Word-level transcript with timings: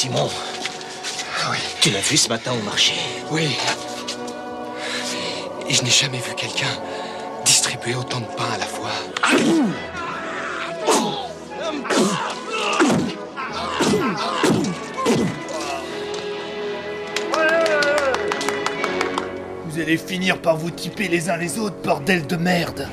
Simon, 0.00 0.30
Oui, 1.50 1.58
tu 1.82 1.90
l'as 1.90 2.00
vu 2.00 2.16
ce 2.16 2.30
matin 2.30 2.52
au 2.58 2.64
marché? 2.64 2.94
Oui. 3.30 3.54
Et 5.68 5.74
je 5.74 5.82
n'ai 5.82 5.90
jamais 5.90 6.16
vu 6.16 6.34
quelqu'un 6.34 6.72
distribuer 7.44 7.94
autant 7.94 8.20
de 8.20 8.24
pain 8.24 8.48
à 8.54 8.56
la 8.56 8.64
fois. 8.64 8.88
Vous 19.66 19.80
allez 19.82 19.98
finir 19.98 20.40
par 20.40 20.56
vous 20.56 20.70
typer 20.70 21.08
les 21.08 21.28
uns 21.28 21.36
les 21.36 21.58
autres, 21.58 21.76
bordel 21.84 22.26
de 22.26 22.36
merde 22.36 22.88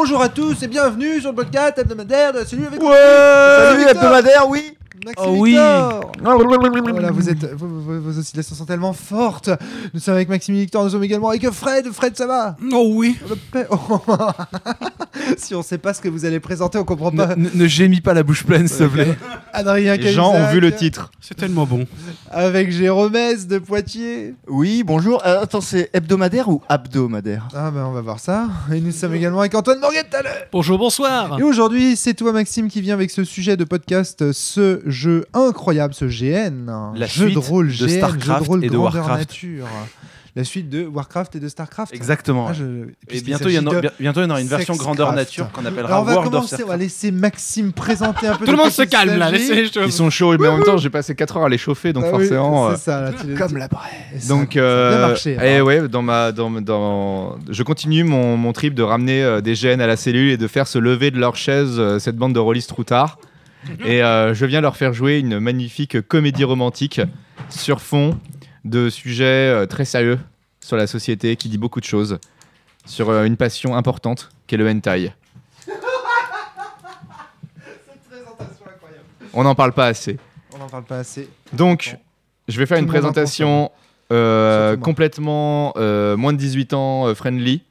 Bonjour 0.00 0.22
à 0.22 0.28
tous 0.28 0.62
et 0.62 0.68
bienvenue 0.68 1.20
sur 1.20 1.30
le 1.30 1.34
podcast 1.34 1.76
hebdomadaire 1.76 2.32
de 2.32 2.38
la 2.38 2.46
cellule 2.46 2.66
avec 2.66 2.80
Ouais 2.80 2.88
Salut, 2.94 3.78
Victor. 3.78 3.96
hebdomadaire, 3.96 4.48
oui 4.48 4.76
Maxime 5.04 5.24
Oh 5.26 5.34
oui. 5.38 5.50
Victor. 5.50 6.12
Voilà, 6.22 7.10
vous 7.10 7.28
êtes, 7.28 7.44
vos, 7.54 7.66
vos- 7.66 8.00
vos 8.00 8.18
oscillations 8.20 8.54
sont 8.54 8.64
tellement 8.64 8.92
fortes. 8.92 9.50
Nous 9.92 9.98
sommes 9.98 10.14
avec 10.14 10.28
Maxime 10.28 10.54
Victor, 10.54 10.84
nous 10.84 10.90
sommes 10.90 11.02
également 11.02 11.30
avec 11.30 11.50
Fred. 11.50 11.90
Fred, 11.90 12.16
ça 12.16 12.28
va? 12.28 12.56
Oh 12.72 12.90
oui 12.92 13.18
Oh. 13.70 14.00
Si 15.38 15.54
on 15.54 15.62
sait 15.62 15.78
pas 15.78 15.94
ce 15.94 16.00
que 16.00 16.08
vous 16.08 16.24
allez 16.24 16.40
présenter, 16.40 16.78
on 16.78 16.84
comprend 16.84 17.10
ne, 17.12 17.16
pas. 17.16 17.36
ne- 17.36 17.48
ne 17.54 17.66
gémis 17.66 18.00
pas 18.00 18.14
la 18.14 18.22
bouche 18.22 18.44
pleine, 18.44 18.68
s'il 18.68 18.86
te 18.86 18.92
plaît. 18.92 19.16
Adrien 19.52 19.96
Les 19.96 20.12
gens 20.12 20.32
ont 20.32 20.46
vu 20.50 20.60
le 20.60 20.72
titre. 20.74 21.10
C'est 21.20 21.34
tellement 21.34 21.66
bon. 21.66 21.86
Avec 22.30 22.70
Jérôme 22.70 23.16
S 23.16 23.46
de 23.46 23.58
Poitiers. 23.58 24.34
Oui, 24.46 24.82
bonjour. 24.84 25.22
Euh, 25.26 25.42
attends, 25.42 25.60
c'est 25.60 25.90
hebdomadaire 25.92 26.48
ou 26.48 26.62
hebdomadaire 26.70 27.48
Ah 27.54 27.70
ben 27.70 27.84
on 27.86 27.92
va 27.92 28.00
voir 28.00 28.20
ça. 28.20 28.48
Et 28.72 28.80
nous 28.80 28.92
sommes 28.92 29.14
également 29.14 29.40
avec 29.40 29.54
Antoine 29.54 29.80
Morgenthaler. 29.80 30.28
Bonjour, 30.52 30.78
bonsoir 30.78 31.38
Et 31.38 31.42
aujourd'hui, 31.42 31.96
c'est 31.96 32.14
toi, 32.14 32.32
Maxime, 32.32 32.68
qui 32.68 32.80
vient 32.80 32.94
avec 32.94 33.10
ce 33.10 33.24
sujet 33.24 33.56
de 33.56 33.64
podcast, 33.64 34.32
ce 34.32 34.80
jeu 34.86 35.24
incroyable, 35.34 35.94
ce 35.94 36.04
GN. 36.04 36.70
La 36.94 37.06
jeu 37.06 37.26
de 37.26 37.30
suite 37.32 37.44
rôle 37.44 37.68
de 37.68 37.86
GN, 37.86 37.88
Starcraft 37.98 38.24
jeu 38.24 38.34
de 38.44 38.48
rôle 38.48 38.64
et 38.64 38.68
de 38.70 38.76
Warcraft. 38.76 39.18
nature. 39.18 39.66
La 40.38 40.44
suite 40.44 40.70
de 40.70 40.86
Warcraft 40.86 41.34
et 41.34 41.40
de 41.40 41.48
Starcraft. 41.48 41.92
Exactement. 41.92 42.46
Ah, 42.48 42.52
je- 42.52 42.90
Et 43.10 43.20
bientôt, 43.22 43.48
il 43.48 43.54
y 43.54 43.58
en 43.58 43.66
aura, 43.66 43.80
de 43.80 43.90
bientôt, 43.98 44.20
il 44.20 44.22
y 44.22 44.26
en 44.26 44.30
aura 44.30 44.40
une 44.40 44.46
version 44.46 44.76
grandeur 44.76 45.12
nature 45.12 45.50
qu'on 45.50 45.64
appellera 45.66 45.88
Alors 45.88 46.02
on 46.02 46.04
va 46.04 46.12
World 46.12 46.32
of 46.32 46.40
commencer, 46.42 46.62
on 46.64 46.68
va 46.68 46.76
laisser 46.76 47.10
Maxime 47.10 47.72
présenter 47.72 48.28
un 48.28 48.36
peu 48.36 48.44
Tout 48.44 48.52
le 48.52 48.56
monde 48.56 48.70
se 48.70 48.82
calme 48.82 49.18
là, 49.18 49.32
laissez 49.32 49.54
les 49.56 49.64
choses. 49.72 49.82
Ils 49.86 49.92
sont 49.92 50.10
chauds, 50.10 50.38
mais 50.38 50.46
en 50.46 50.58
même 50.58 50.64
temps, 50.64 50.76
j'ai 50.76 50.90
passé 50.90 51.16
4 51.16 51.38
heures 51.38 51.46
à 51.46 51.48
les 51.48 51.58
chauffer, 51.58 51.92
donc 51.92 52.04
oui, 52.04 52.10
forcément. 52.10 52.68
euh, 52.68 52.74
c'est 52.76 52.82
ça, 52.84 53.00
là, 53.00 53.12
tu- 53.20 53.34
Comme 53.34 53.56
la 53.56 53.66
braise. 53.66 53.90
et 54.14 54.20
ça- 54.20 54.28
donc, 54.28 54.52
ça 54.54 54.60
a 54.60 54.62
bien 54.62 54.62
euh, 54.62 55.08
marché, 55.08 55.36
eh 55.42 55.54
alors. 55.56 55.66
ouais, 55.66 55.88
dans 55.88 56.02
ma, 56.02 56.30
dans, 56.30 56.50
dans, 56.60 57.36
je 57.50 57.62
continue 57.64 58.04
mon, 58.04 58.36
mon 58.36 58.52
trip 58.52 58.74
de 58.74 58.82
ramener 58.84 59.24
euh, 59.24 59.40
des 59.40 59.56
gènes 59.56 59.80
à 59.80 59.88
la 59.88 59.96
cellule 59.96 60.30
et 60.30 60.36
de 60.36 60.46
faire 60.46 60.68
se 60.68 60.78
lever 60.78 61.10
de 61.10 61.18
leur 61.18 61.34
chaise 61.34 61.74
euh, 61.80 61.98
cette 61.98 62.14
bande 62.16 62.32
de 62.32 62.38
rôlistes 62.38 62.68
troutards. 62.68 63.18
et 63.84 64.04
euh, 64.04 64.34
je 64.34 64.46
viens 64.46 64.60
leur 64.60 64.76
faire 64.76 64.92
jouer 64.92 65.18
une 65.18 65.40
magnifique 65.40 66.00
comédie 66.06 66.44
romantique 66.44 67.00
sur 67.50 67.80
fond 67.80 68.16
de 68.64 68.90
sujets 68.90 69.24
euh, 69.24 69.66
très 69.66 69.84
sérieux 69.84 70.18
sur 70.60 70.76
la 70.76 70.86
société 70.86 71.36
qui 71.36 71.48
dit 71.48 71.58
beaucoup 71.58 71.80
de 71.80 71.84
choses 71.84 72.18
sur 72.86 73.10
euh, 73.10 73.24
une 73.24 73.36
passion 73.36 73.76
importante 73.76 74.30
qu'est 74.46 74.56
le 74.56 74.68
hentai. 74.68 75.12
On 79.34 79.44
n'en 79.44 79.54
parle 79.54 79.72
pas 79.72 79.86
assez. 79.86 80.18
On 80.54 80.58
n'en 80.58 80.68
parle 80.68 80.84
pas 80.84 80.98
assez. 80.98 81.28
Donc, 81.52 81.96
je 82.48 82.58
vais 82.58 82.66
faire 82.66 82.78
Tout 82.78 82.84
une 82.84 82.88
présentation 82.88 83.70
euh, 84.10 84.76
complètement 84.76 85.72
euh, 85.76 86.16
moins 86.16 86.32
de 86.32 86.38
18 86.38 86.72
ans 86.72 87.06
euh, 87.06 87.14
friendly. 87.14 87.62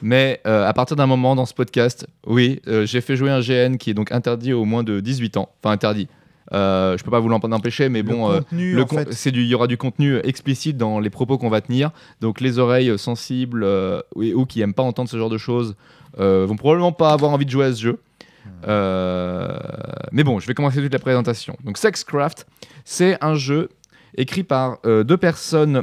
Mais 0.00 0.40
euh, 0.46 0.66
à 0.66 0.72
partir 0.72 0.96
d'un 0.96 1.06
moment 1.06 1.36
dans 1.36 1.46
ce 1.46 1.54
podcast, 1.54 2.06
oui, 2.26 2.60
euh, 2.66 2.84
j'ai 2.86 3.00
fait 3.00 3.14
jouer 3.14 3.30
un 3.30 3.40
GN 3.40 3.76
qui 3.76 3.90
est 3.90 3.94
donc 3.94 4.10
interdit 4.10 4.52
aux 4.52 4.64
moins 4.64 4.82
de 4.82 4.98
18 4.98 5.36
ans. 5.36 5.48
Enfin, 5.62 5.72
interdit. 5.72 6.08
Euh, 6.52 6.98
je 6.98 7.02
peux 7.04 7.10
pas 7.10 7.20
vous 7.20 7.28
l'en 7.28 7.38
empêcher, 7.38 7.88
mais 7.88 8.02
bon, 8.02 8.28
le 8.74 8.80
euh, 8.80 8.84
con- 8.84 8.96
c'est 9.10 9.30
du, 9.30 9.40
il 9.42 9.48
y 9.48 9.54
aura 9.54 9.66
du 9.66 9.76
contenu 9.78 10.18
explicite 10.22 10.76
dans 10.76 11.00
les 11.00 11.08
propos 11.10 11.38
qu'on 11.38 11.48
va 11.48 11.60
tenir. 11.62 11.90
Donc 12.20 12.40
les 12.40 12.58
oreilles 12.58 12.98
sensibles 12.98 13.64
euh, 13.64 14.00
ou, 14.14 14.44
qui 14.44 14.60
aiment 14.60 14.74
pas 14.74 14.82
entendre 14.82 15.08
ce 15.08 15.16
genre 15.16 15.30
de 15.30 15.38
choses 15.38 15.74
euh, 16.20 16.44
vont 16.46 16.56
probablement 16.56 16.92
pas 16.92 17.12
avoir 17.12 17.30
envie 17.32 17.46
de 17.46 17.50
jouer 17.50 17.64
à 17.66 17.72
ce 17.72 17.80
jeu. 17.80 17.98
Euh, 18.68 19.56
mais 20.12 20.24
bon, 20.24 20.40
je 20.40 20.46
vais 20.46 20.54
commencer 20.54 20.82
toute 20.82 20.92
la 20.92 20.98
présentation. 20.98 21.56
Donc 21.64 21.78
Sexcraft, 21.78 22.46
c'est 22.84 23.16
un 23.24 23.34
jeu 23.34 23.68
écrit 24.16 24.42
par 24.42 24.78
euh, 24.84 25.04
deux 25.04 25.16
personnes. 25.16 25.82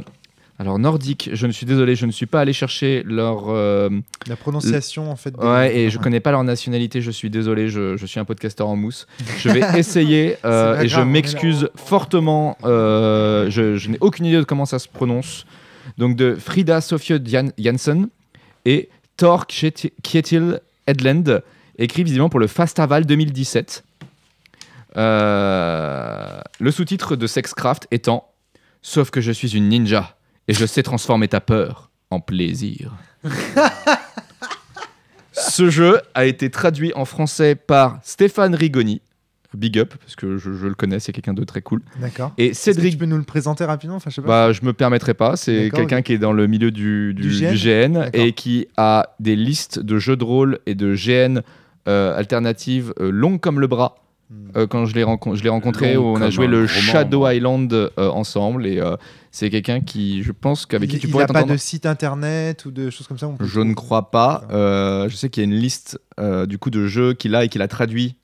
Alors 0.60 0.78
nordiques, 0.78 1.30
je 1.32 1.46
ne 1.46 1.52
suis 1.52 1.64
désolé, 1.64 1.96
je 1.96 2.04
ne 2.04 2.10
suis 2.12 2.26
pas 2.26 2.40
allé 2.42 2.52
chercher 2.52 3.02
leur 3.06 3.44
euh, 3.48 3.88
La 4.26 4.36
prononciation, 4.36 5.10
en 5.10 5.16
fait. 5.16 5.30
des- 5.30 5.38
Ouais, 5.42 5.74
et 5.74 5.88
je 5.88 5.96
connais 5.96 6.20
pas 6.20 6.32
leur 6.32 6.44
nationalité, 6.44 7.00
je 7.00 7.10
suis 7.10 7.30
désolé, 7.30 7.70
je, 7.70 7.96
je 7.96 8.04
suis 8.04 8.20
un 8.20 8.26
podcasteur 8.26 8.68
en 8.68 8.76
mousse. 8.76 9.06
Je 9.38 9.48
vais 9.48 9.62
essayer 9.78 10.36
euh, 10.44 10.78
et 10.82 10.86
je 10.88 10.96
grave, 10.96 11.06
m'excuse 11.08 11.70
fortement. 11.76 12.58
euh, 12.64 13.48
je 13.48 13.76
je 13.78 13.88
n'ai 13.88 13.96
aucune 14.02 14.26
idée 14.26 14.36
de 14.36 14.42
comment 14.44 14.66
ça 14.66 14.78
se 14.78 14.86
prononce. 14.86 15.46
Donc 15.96 16.14
de 16.16 16.34
Frida 16.34 16.82
Sofie 16.82 17.14
Jan- 17.24 17.52
Janssen 17.58 18.08
et 18.66 18.90
Thor 19.16 19.46
Kjetil 19.48 20.60
Edland, 20.86 21.40
écrit 21.78 22.04
visiblement 22.04 22.28
pour 22.28 22.38
le 22.40 22.46
Fastaval 22.48 23.06
2017. 23.06 23.82
Euh, 24.98 26.40
le 26.58 26.70
sous-titre 26.70 27.16
de 27.16 27.26
Sexcraft 27.26 27.86
étant 27.90 28.26
Sauf 28.82 29.10
que 29.10 29.20
je 29.22 29.32
suis 29.32 29.56
une 29.56 29.68
ninja 29.68 30.16
et 30.50 30.54
je 30.54 30.66
sais 30.66 30.82
transformer 30.82 31.28
ta 31.28 31.40
peur 31.40 31.90
en 32.10 32.20
plaisir. 32.20 32.92
Ce 35.32 35.70
jeu 35.70 36.00
a 36.14 36.24
été 36.26 36.50
traduit 36.50 36.92
en 36.94 37.04
français 37.04 37.54
par 37.54 38.00
Stéphane 38.02 38.54
Rigoni. 38.54 39.00
Big 39.54 39.78
up, 39.80 39.94
parce 39.98 40.14
que 40.14 40.36
je, 40.38 40.52
je 40.52 40.66
le 40.68 40.74
connais, 40.74 41.00
c'est 41.00 41.10
quelqu'un 41.12 41.34
de 41.34 41.42
très 41.42 41.60
cool. 41.60 41.82
D'accord. 42.00 42.32
Et 42.38 42.48
Est-ce 42.48 42.66
que 42.66 42.72
Cédric 42.74 42.92
tu 42.92 42.98
peux 42.98 43.06
nous 43.06 43.16
le 43.16 43.24
présenter 43.24 43.64
rapidement 43.64 43.96
Enfin, 43.96 44.08
je 44.10 44.16
sais 44.16 44.22
pas. 44.22 44.48
bah, 44.48 44.52
je 44.52 44.64
me 44.64 44.72
permettrai 44.72 45.12
pas. 45.14 45.34
C'est 45.36 45.70
quelqu'un 45.74 46.02
qui 46.02 46.12
est 46.12 46.18
dans 46.18 46.32
le 46.32 46.46
milieu 46.46 46.70
du, 46.70 47.14
du, 47.14 47.22
Du 47.22 47.28
GN? 47.30 47.50
du 47.50 47.56
GN 47.56 47.92
D'accord. 47.94 48.20
et 48.20 48.32
qui 48.32 48.68
a 48.76 49.14
des 49.18 49.34
listes 49.34 49.80
de 49.80 49.98
jeux 49.98 50.16
de 50.16 50.22
rôle 50.22 50.60
et 50.66 50.76
de 50.76 50.94
GN 50.94 51.40
euh, 51.88 52.16
alternatives 52.16 52.92
euh, 53.00 53.10
longues 53.10 53.40
comme 53.40 53.58
le 53.58 53.66
bras. 53.66 53.96
Hmm. 54.30 54.50
Euh, 54.56 54.66
quand 54.68 54.86
je 54.86 54.94
l'ai 54.94 55.02
renco- 55.02 55.34
rencontré, 55.48 55.94
Long 55.94 56.12
on 56.14 56.20
a 56.22 56.30
joué 56.30 56.46
le 56.46 56.66
Shadow. 56.68 57.28
Island 57.28 57.72
euh, 57.72 57.90
ensemble 57.98 58.64
et 58.66 58.78
euh, 58.78 58.96
c'est 59.32 59.50
quelqu'un 59.50 59.80
qui, 59.80 60.22
je 60.22 60.30
pense 60.30 60.66
qu'avec 60.66 60.88
il 60.88 60.94
qui 60.94 61.00
tu 61.00 61.06
il 61.08 61.10
pourrais 61.10 61.24
a 61.24 61.26
pas 61.26 61.34
t'entendre. 61.40 61.52
de 61.52 61.58
site 61.58 61.84
internet 61.84 62.64
ou 62.64 62.70
de 62.70 62.90
choses 62.90 63.08
comme 63.08 63.18
ça 63.18 63.26
on 63.26 63.34
peut 63.36 63.44
Je 63.44 63.60
ne 63.60 63.74
crois 63.74 64.10
pas. 64.12 64.44
Je 64.50 65.14
sais 65.16 65.30
qu'il 65.30 65.42
y 65.42 65.46
a 65.46 65.50
une 65.52 65.58
liste 65.58 65.98
du 66.46 66.58
coup 66.58 66.70
de 66.70 66.86
jeux 66.86 67.12
qu'il 67.14 67.34
a 67.34 67.44
et 67.44 67.48
qu'il 67.48 67.60
a 67.62 67.68
traduit 67.68 68.14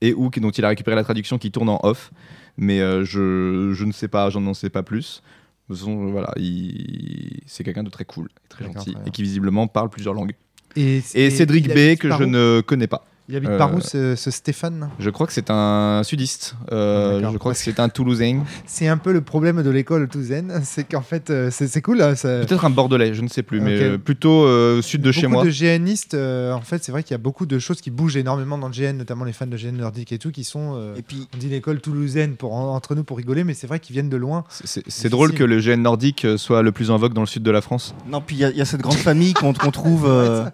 et 0.00 0.14
ou 0.14 0.30
dont 0.30 0.50
il 0.50 0.64
a 0.64 0.68
récupéré 0.68 0.94
la 0.94 1.02
traduction 1.04 1.38
qui 1.38 1.50
tourne 1.50 1.68
en 1.68 1.80
off. 1.82 2.12
Mais 2.56 2.78
je, 3.04 3.72
je 3.74 3.84
ne 3.84 3.92
sais 3.92 4.08
pas, 4.08 4.30
j'en 4.30 4.52
sais 4.54 4.70
pas 4.70 4.82
plus. 4.84 5.22
De 5.68 5.74
toute 5.74 5.80
façon, 5.80 6.06
voilà, 6.10 6.32
il- 6.36 7.40
c'est 7.46 7.62
quelqu'un 7.64 7.82
de 7.82 7.90
très 7.90 8.04
cool, 8.04 8.28
et 8.44 8.48
très 8.48 8.64
gentil 8.64 8.94
et 9.06 9.10
qui 9.10 9.22
visiblement 9.22 9.66
parle 9.66 9.90
plusieurs 9.90 10.14
langues. 10.14 10.34
Et, 10.76 11.02
Et, 11.14 11.30
Cédric 11.30 11.66
il 11.66 11.74
B 11.74 11.98
que 11.98 12.08
je 12.10 12.22
ne 12.24 12.60
connais 12.60 12.86
pas. 12.86 13.04
Il 13.30 13.36
habite 13.36 13.56
par 13.58 13.70
euh, 13.72 13.76
où 13.76 13.80
ce, 13.80 14.16
ce 14.16 14.30
Stéphane? 14.30 14.88
Je 14.98 15.10
crois 15.10 15.26
que 15.26 15.32
c'est 15.34 15.50
un 15.50 16.02
sudiste. 16.02 16.56
Euh, 16.72 17.20
je 17.30 17.36
crois 17.36 17.52
que 17.52 17.58
c'est 17.58 17.78
un 17.78 17.88
Toulousain. 17.90 18.40
C'est 18.66 18.88
un 18.88 18.96
peu 18.96 19.12
le 19.12 19.20
problème 19.20 19.62
de 19.62 19.70
l'école 19.70 20.08
touzaine, 20.08 20.60
c'est 20.64 20.84
qu'en 20.84 21.00
fait, 21.02 21.30
euh, 21.30 21.50
c'est 21.50 21.82
cool. 21.82 21.98
ça- 22.16 22.40
Peut-être 22.40 22.64
un 22.64 22.70
Bordelais, 22.70 23.12
je 23.14 23.22
ne 23.22 23.28
sais 23.28 23.42
plus, 23.42 23.60
mais 23.60 23.78
euh, 23.80 23.98
plutôt 23.98 24.44
euh, 24.44 24.80
sud 24.82 25.02
de 25.02 25.10
chez 25.12 25.22
beaucoup 25.22 25.32
moi. 25.34 25.44
de 25.44 25.50
GNistes, 25.50 26.14
euh, 26.14 26.52
en 26.52 26.60
fait, 26.60 26.82
c'est 26.84 26.92
vrai 26.92 27.02
qu'il 27.02 27.12
y 27.12 27.14
a 27.14 27.18
beaucoup 27.18 27.44
de 27.46 27.58
choses 27.58 27.80
qui 27.80 27.90
bougent 27.90 28.16
énormément 28.16 28.56
dans 28.56 28.68
le 28.68 28.72
GN, 28.74 28.96
notamment 28.96 29.24
les 29.24 29.32
fans 29.32 29.46
de 29.46 29.56
GN 29.56 29.76
nordique 29.76 30.12
et 30.12 30.18
tout, 30.18 30.30
qui 30.30 30.44
sont, 30.44 30.74
euh, 30.76 30.94
Et 30.96 31.02
puis, 31.02 31.28
on 31.34 31.38
dit 31.38 31.48
l'école 31.48 31.80
toulousaine 31.80 32.36
pour, 32.36 32.54
en- 32.54 32.74
entre 32.74 32.94
nous 32.94 33.04
pour 33.04 33.16
rigoler, 33.18 33.44
mais 33.44 33.54
c'est 33.54 33.66
vrai 33.66 33.78
qu'ils 33.80 33.94
viennent 33.94 34.08
de 34.10 34.16
loin. 34.16 34.44
C'est- 34.64 35.08
drôle 35.08 35.32
que 35.32 35.44
le 35.44 35.58
GN 35.60 35.82
nordique 35.82 36.24
euh, 36.24 36.36
soit 36.38 36.62
le 36.62 36.72
plus 36.72 36.90
en 36.90 36.96
vogue 36.96 37.12
dans 37.14 37.22
le 37.22 37.26
sud 37.26 37.42
de 37.42 37.50
la 37.50 37.60
France. 37.60 37.94
non, 38.08 38.20
puis 38.20 38.36
il 38.36 38.40
y, 38.40 38.44
a- 38.44 38.50
il 38.50 38.56
y 38.56 38.60
a 38.62 38.64
cette 38.64 38.80
grande 38.82 38.94
famille 38.96 39.32
qu'on 39.34 39.52
trouve, 39.52 40.04
euh, 40.08 40.44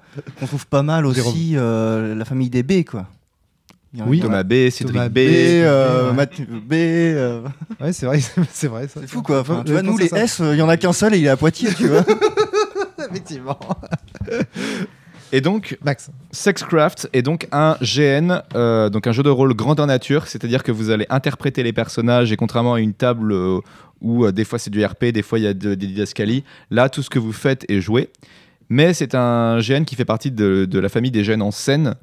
qu'on 0.41 0.47
trouve 0.47 0.67
pas 0.67 0.83
mal 0.83 1.07
aussi, 1.07 1.53
euh, 1.55 2.15
la 2.15 2.25
famille 2.25 2.51
des 2.51 2.64
B, 2.65 2.85
quoi. 2.85 3.07
Il 3.93 4.01
y 4.01 4.03
en 4.03 4.07
a- 4.07 4.09
Oui. 4.09 4.21
Thomas 4.21 4.43
B, 4.43 4.71
Cédric 4.71 4.89
Thomas 4.97 5.09
B. 5.09 5.13
B, 5.15 5.19
euh, 5.21 6.09
Ouais. 6.11 6.15
Mathieu 6.17 6.47
B. 6.47 6.73
euh, 6.73 7.43
Ouais, 7.81 7.93
c'est 7.93 8.07
vrai, 8.07 8.19
c'est 8.53 8.67
vrai. 8.69 8.89
C'est 8.93 9.07
fou 9.07 9.23
quoi. 9.23 9.41
Enfin, 9.41 9.63
tu 9.65 9.71
vois, 9.73 9.83
nous 9.83 9.97
les 9.97 10.09
ça. 10.09 10.19
S, 10.25 10.41
euh, 10.41 10.55
il 10.55 10.59
y 10.59 10.63
en 10.63 10.69
a 10.69 10.77
qu'un 10.77 10.93
seul 10.93 11.15
et 11.15 11.19
il 11.19 11.25
est 11.27 11.29
à 11.29 11.37
Poitiers, 11.37 11.73
tu 11.75 11.87
vois. 11.87 12.05
Effectivement. 13.11 13.59
Et 15.33 15.41
donc, 15.41 15.77
Max. 15.85 16.11
Sexcraft 16.31 17.09
est 17.13 17.23
donc 17.23 17.49
un 17.51 17.77
GN, 17.81 18.43
euh, 18.55 18.89
donc 18.89 19.07
un 19.07 19.13
jeu 19.13 19.23
de 19.23 19.31
rôle 19.31 19.55
grandeur 19.55 19.87
nature, 19.87 20.27
c'est-à-dire 20.29 20.63
que 20.63 20.71
vous 20.73 20.91
allez 20.91 21.07
interpréter 21.11 21.63
les 21.63 21.73
personnages 21.73 22.31
et 22.31 22.37
contrairement 22.37 22.75
à 22.75 22.81
une 22.81 22.95
table 22.95 23.33
euh, 23.33 23.59
où 24.01 24.25
euh, 24.25 24.33
des 24.33 24.45
fois 24.45 24.59
c'est 24.61 24.71
du 24.71 24.85
RP, 24.85 25.07
des 25.07 25.23
fois 25.23 25.39
il 25.41 25.43
y 25.43 25.47
a 25.49 25.55
de- 25.55 25.75
des 25.75 25.87
didascalies, 25.89 26.45
là 26.71 26.89
tout 26.89 27.03
ce 27.03 27.11
que 27.11 27.19
vous 27.19 27.33
faites 27.33 27.65
est 27.69 27.81
joué. 27.81 28.11
Mais 28.69 28.95
c'est 28.95 29.15
un 29.15 29.59
GN 29.61 29.85
qui 29.85 29.95
fait 29.97 30.05
partie 30.05 30.31
de, 30.31 30.67
de 30.67 30.79
la 30.79 30.89
famille 30.89 31.11
des 31.11 31.23
GN 31.23 31.43
en 31.43 31.51
scène, 31.51 31.95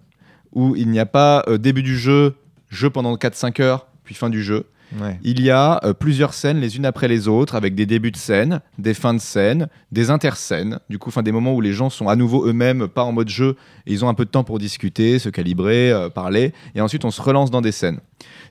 où 0.53 0.75
il 0.75 0.89
n'y 0.89 0.99
a 0.99 1.05
pas 1.05 1.43
euh, 1.47 1.57
début 1.57 1.83
du 1.83 1.97
jeu, 1.97 2.35
jeu 2.69 2.89
pendant 2.89 3.15
4-5 3.15 3.61
heures, 3.61 3.87
puis 4.03 4.15
fin 4.15 4.29
du 4.29 4.43
jeu. 4.43 4.65
Ouais. 4.99 5.17
il 5.23 5.41
y 5.41 5.49
a 5.49 5.79
euh, 5.85 5.93
plusieurs 5.93 6.33
scènes 6.33 6.59
les 6.59 6.75
unes 6.75 6.85
après 6.85 7.07
les 7.07 7.27
autres, 7.27 7.55
avec 7.55 7.75
des 7.75 7.85
débuts 7.85 8.11
de 8.11 8.17
scène, 8.17 8.59
des 8.77 8.93
fins 8.93 9.13
de 9.13 9.19
scène, 9.19 9.69
des 9.91 10.09
interscènes, 10.09 10.79
du 10.89 10.99
coup, 10.99 11.09
enfin 11.09 11.23
des 11.23 11.31
moments 11.31 11.53
où 11.53 11.61
les 11.61 11.71
gens 11.71 11.89
sont 11.89 12.09
à 12.09 12.15
nouveau 12.15 12.45
eux-mêmes, 12.45 12.87
pas 12.87 13.03
en 13.03 13.13
mode 13.13 13.29
jeu, 13.29 13.55
et 13.85 13.93
ils 13.93 14.03
ont 14.03 14.09
un 14.09 14.13
peu 14.13 14.25
de 14.25 14.29
temps 14.29 14.43
pour 14.43 14.59
discuter, 14.59 15.17
se 15.17 15.29
calibrer, 15.29 15.91
euh, 15.91 16.09
parler, 16.09 16.53
et 16.75 16.81
ensuite 16.81 17.05
on 17.05 17.11
se 17.11 17.21
relance 17.21 17.51
dans 17.51 17.61
des 17.61 17.71
scènes. 17.71 17.99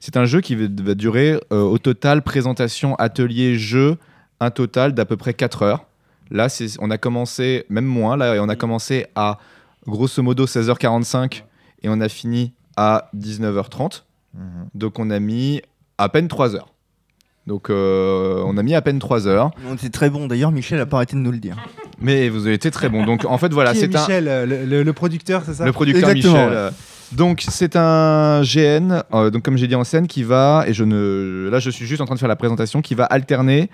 C'est 0.00 0.17
un 0.17 0.25
jeu 0.25 0.41
qui 0.41 0.55
va, 0.55 0.67
va 0.82 0.94
durer 0.94 1.38
euh, 1.52 1.61
au 1.61 1.79
total 1.79 2.23
présentation, 2.23 2.94
atelier, 2.97 3.58
jeu, 3.58 3.99
un 4.41 4.50
total 4.50 4.94
d'à 4.94 5.05
peu 5.05 5.19
près 5.19 5.35
4 5.35 5.62
heures. 5.62 5.87
Là, 6.31 6.47
on 6.79 6.91
a 6.91 6.97
commencé, 6.97 7.67
même 7.69 7.85
moins, 7.85 8.17
là, 8.17 8.37
et 8.37 8.41
on 8.41 8.49
a 8.49 8.56
commencé 8.56 9.06
à 9.14 9.38
grosso 9.87 10.23
modo 10.23 10.47
16h45 10.47 11.43
et 11.82 11.88
on 11.88 12.00
a 12.00 12.08
fini 12.08 12.52
à 12.76 13.10
19h30. 13.16 14.04
Mhm. 14.34 14.42
Donc 14.74 14.98
on 14.98 15.10
a 15.10 15.18
mis 15.20 15.60
à 15.98 16.08
peine 16.08 16.28
3 16.28 16.54
heures. 16.54 16.72
Donc 17.46 17.68
euh, 17.70 18.42
on 18.46 18.56
a 18.58 18.62
mis 18.62 18.74
à 18.74 18.82
peine 18.82 18.98
3 18.98 19.26
heures. 19.26 19.50
On 19.68 19.74
était 19.74 19.88
très 19.90 20.10
bon. 20.10 20.26
D'ailleurs, 20.26 20.52
Michel 20.52 20.78
a 20.80 20.86
pas 20.86 20.98
arrêté 20.98 21.16
de 21.16 21.20
nous 21.20 21.32
le 21.32 21.38
dire. 21.38 21.56
Mais 22.00 22.28
vous 22.28 22.46
avez 22.46 22.54
été 22.54 22.70
très 22.70 22.88
bon. 22.88 23.04
Donc 23.04 23.24
en 23.24 23.38
fait 23.38 23.52
voilà, 23.52 23.74
c'est 23.74 23.94
un 23.94 24.00
Michel, 24.00 24.28
euh, 24.28 24.46
le, 24.46 24.64
le- 24.64 24.82
le 24.82 24.92
producteur, 24.92 25.42
c'est 25.44 25.54
ça? 25.54 25.64
Le 25.64 25.72
producteur 25.72 26.08
Exactement, 26.10 26.34
Michel. 26.34 26.50
ouais. 26.50 26.56
euh, 26.56 26.70
Donc 27.12 27.42
c'est 27.48 27.76
un 27.76 28.42
GN, 28.42 29.02
euh, 29.12 29.30
donc 29.30 29.42
comme 29.42 29.56
j'ai 29.56 29.66
dit 29.66 29.74
en 29.74 29.84
scène, 29.84 30.06
qui 30.06 30.22
va 30.22 30.64
et 30.66 30.72
je 30.72 30.84
ne, 30.84 31.48
là 31.50 31.58
je 31.58 31.70
suis 31.70 31.86
juste 31.86 32.00
en 32.00 32.04
train 32.06 32.14
de 32.14 32.20
faire 32.20 32.28
la 32.28 32.36
présentation, 32.36 32.80
qui 32.82 32.94
va 32.94 33.04
alterner, 33.04 33.68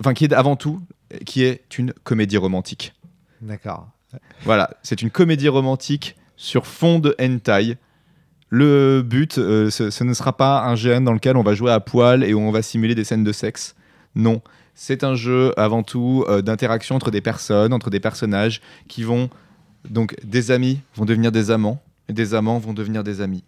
enfin 0.00 0.14
qui 0.14 0.24
est 0.24 0.32
avant 0.32 0.56
tout, 0.56 0.80
qui 1.26 1.44
est 1.44 1.78
une 1.78 1.92
comédie 2.04 2.38
romantique. 2.38 2.94
D'accord. 3.42 3.88
Voilà, 4.44 4.70
c'est 4.82 5.02
une 5.02 5.10
comédie 5.10 5.48
romantique 5.48 6.16
sur 6.40 6.66
fond 6.66 6.98
de 7.00 7.14
hentai. 7.20 7.76
Le 8.48 9.02
but, 9.02 9.36
euh, 9.36 9.68
ce, 9.70 9.90
ce 9.90 10.02
ne 10.04 10.14
sera 10.14 10.36
pas 10.36 10.62
un 10.64 10.74
GN 10.74 11.04
dans 11.04 11.12
lequel 11.12 11.36
on 11.36 11.42
va 11.42 11.54
jouer 11.54 11.70
à 11.70 11.80
poil 11.80 12.24
et 12.24 12.32
où 12.32 12.40
on 12.40 12.50
va 12.50 12.62
simuler 12.62 12.94
des 12.94 13.04
scènes 13.04 13.22
de 13.24 13.32
sexe. 13.32 13.74
Non, 14.14 14.40
c'est 14.74 15.04
un 15.04 15.14
jeu 15.14 15.52
avant 15.58 15.82
tout 15.82 16.24
euh, 16.28 16.40
d'interaction 16.40 16.96
entre 16.96 17.10
des 17.10 17.20
personnes, 17.20 17.72
entre 17.74 17.90
des 17.90 18.00
personnages 18.00 18.60
qui 18.88 19.02
vont 19.04 19.28
donc 19.88 20.16
des 20.24 20.50
amis 20.50 20.80
vont 20.96 21.04
devenir 21.04 21.30
des 21.30 21.50
amants 21.50 21.80
et 22.08 22.12
des 22.12 22.34
amants 22.34 22.58
vont 22.58 22.72
devenir 22.72 23.04
des 23.04 23.20
amis. 23.20 23.44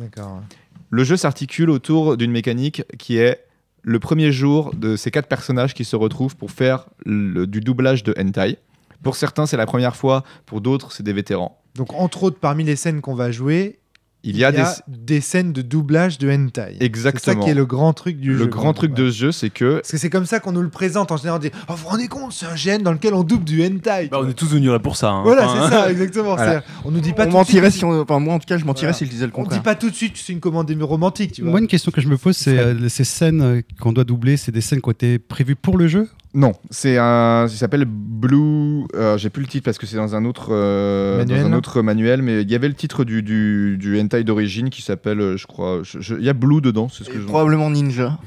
D'accord. 0.00 0.42
Le 0.90 1.04
jeu 1.04 1.16
s'articule 1.16 1.70
autour 1.70 2.16
d'une 2.16 2.30
mécanique 2.32 2.82
qui 2.98 3.16
est 3.18 3.44
le 3.82 3.98
premier 4.00 4.32
jour 4.32 4.74
de 4.74 4.96
ces 4.96 5.10
quatre 5.12 5.28
personnages 5.28 5.74
qui 5.74 5.84
se 5.84 5.94
retrouvent 5.96 6.36
pour 6.36 6.50
faire 6.50 6.86
le- 7.04 7.46
du 7.46 7.60
doublage 7.60 8.02
de 8.02 8.14
hentai. 8.20 8.58
Pour 9.02 9.14
certains, 9.16 9.46
c'est 9.46 9.56
la 9.56 9.66
première 9.66 9.94
fois, 9.96 10.24
pour 10.44 10.60
d'autres, 10.60 10.90
c'est 10.92 11.02
des 11.04 11.12
vétérans. 11.12 11.60
Donc, 11.76 11.92
entre 11.94 12.22
autres, 12.24 12.38
parmi 12.40 12.64
les 12.64 12.76
scènes 12.76 13.00
qu'on 13.00 13.14
va 13.14 13.30
jouer, 13.30 13.78
Il 14.24 14.36
y 14.36 14.44
a, 14.44 14.50
des... 14.50 14.64
des 14.88 15.20
scènes 15.20 15.52
de 15.52 15.62
doublage 15.62 16.18
de 16.18 16.28
hentai. 16.28 16.72
C'est 16.72 16.78
ça 16.78 16.84
Exactement. 16.84 17.44
qui 17.44 17.50
est 17.50 17.54
le 17.54 17.64
grand 17.66 17.92
truc 17.92 18.18
du 18.18 18.32
jeu. 18.32 18.38
Le 18.40 18.46
grand 18.46 18.72
truc 18.72 18.92
de 18.92 19.08
ce 19.10 19.16
jeu, 19.16 19.30
c'est 19.32 19.50
que 19.50 19.74
Parce 19.76 19.90
que 19.92 19.98
c'est 19.98 20.10
comme 20.10 20.26
ça 20.26 20.40
qu'on 20.40 20.50
nous 20.50 20.62
le 20.62 20.68
présente 20.70 21.12
en 21.12 21.16
général. 21.16 21.38
On 21.38 21.42
dit 21.42 21.50
Oh, 21.68 21.72
vous 21.72 21.76
vous 21.84 21.88
rendez 21.88 22.08
compte, 22.08 22.32
c'est 22.32 22.46
un 22.46 22.54
GN 22.56 22.82
dans 22.82 22.90
lequel 22.92 23.14
on 23.14 23.22
double 23.22 23.44
du 23.44 23.64
hentai. 23.64 24.08
Bah, 24.10 24.18
on 24.20 24.28
est 24.28 24.32
tous 24.34 24.46
venus 24.48 24.70
là 24.70 24.80
pour 24.80 24.96
ça. 24.96 25.10
hein. 25.10 25.22
Voilà, 25.22 25.48
Enfin, 25.48 25.64
c'est 25.68 25.70
ça, 25.76 25.90
exactement. 25.92 26.34
Voilà. 26.34 26.64
On 26.84 26.90
nous 26.90 26.98
dit 27.00 27.12
pas 27.12 27.26
on 27.26 27.30
tout 27.30 27.38
de 27.38 27.44
suite- 27.44 27.54
mentirait 27.60 27.70
si 27.70 27.84
on... 27.84 28.00
Enfin, 28.00 28.18
moi, 28.18 28.34
en 28.34 28.38
tout 28.40 28.46
cas, 28.46 28.58
je 28.58 28.64
mentirais 28.64 28.86
Voilà. 28.90 28.98
si 28.98 29.04
je 29.06 29.10
disais 29.10 29.26
le 29.26 29.32
On 29.34 29.42
dit 29.42 29.44
contraire. 29.44 29.62
pas 29.62 29.74
tout 29.76 29.90
de 29.90 29.94
suite 29.94 30.14
que 30.14 30.18
c'est 30.18 30.32
une 30.32 30.40
comédie 30.40 30.74
romantique, 30.80 31.30
tu 31.32 31.42
vois. 31.42 31.50
Moi, 31.52 31.60
une 31.60 31.68
question 31.68 31.92
que 31.92 32.00
je 32.00 32.08
me 32.08 32.16
pose, 32.16 32.36
c'est 32.36 32.58
euh, 32.58 32.88
ces 32.88 33.04
scènes 33.04 33.42
euh, 33.42 33.60
qu'on 33.80 33.92
doit 33.92 34.04
doubler, 34.04 34.36
c'est 34.36 34.50
des 34.52 34.60
scènes 34.60 34.80
qui 34.80 34.88
ont 34.88 34.92
été 34.92 35.18
prévues 35.20 35.54
pour 35.56 35.76
le 35.78 35.86
jeu 35.86 36.08
non, 36.36 36.52
c'est 36.70 36.98
un, 36.98 37.46
il 37.48 37.56
s'appelle 37.56 37.84
Blue. 37.86 38.84
euh, 38.94 39.16
J'ai 39.18 39.30
plus 39.30 39.42
le 39.42 39.48
titre 39.48 39.64
parce 39.64 39.78
que 39.78 39.86
c'est 39.86 39.96
dans 39.96 40.14
un 40.14 40.24
autre, 40.24 40.48
euh, 40.50 41.16
Manuel, 41.18 41.40
dans 41.42 41.46
un 41.48 41.52
autre 41.54 41.82
manuel, 41.82 42.22
mais 42.22 42.42
il 42.42 42.50
y 42.50 42.54
avait 42.54 42.68
le 42.68 42.74
titre 42.74 43.04
du 43.04 43.22
du, 43.22 43.76
du 43.78 43.98
hentai 44.00 44.22
d'origine 44.22 44.70
qui 44.70 44.82
s'appelle, 44.82 45.20
euh, 45.20 45.36
je 45.36 45.46
crois, 45.46 45.80
il 46.18 46.24
y 46.24 46.28
a 46.28 46.32
Blue 46.34 46.60
dedans, 46.60 46.88
c'est 46.88 47.04
ce 47.04 47.10
que 47.10 47.16
Et 47.16 47.20
je. 47.20 47.26
Probablement 47.26 47.70
Ninja. 47.70 48.18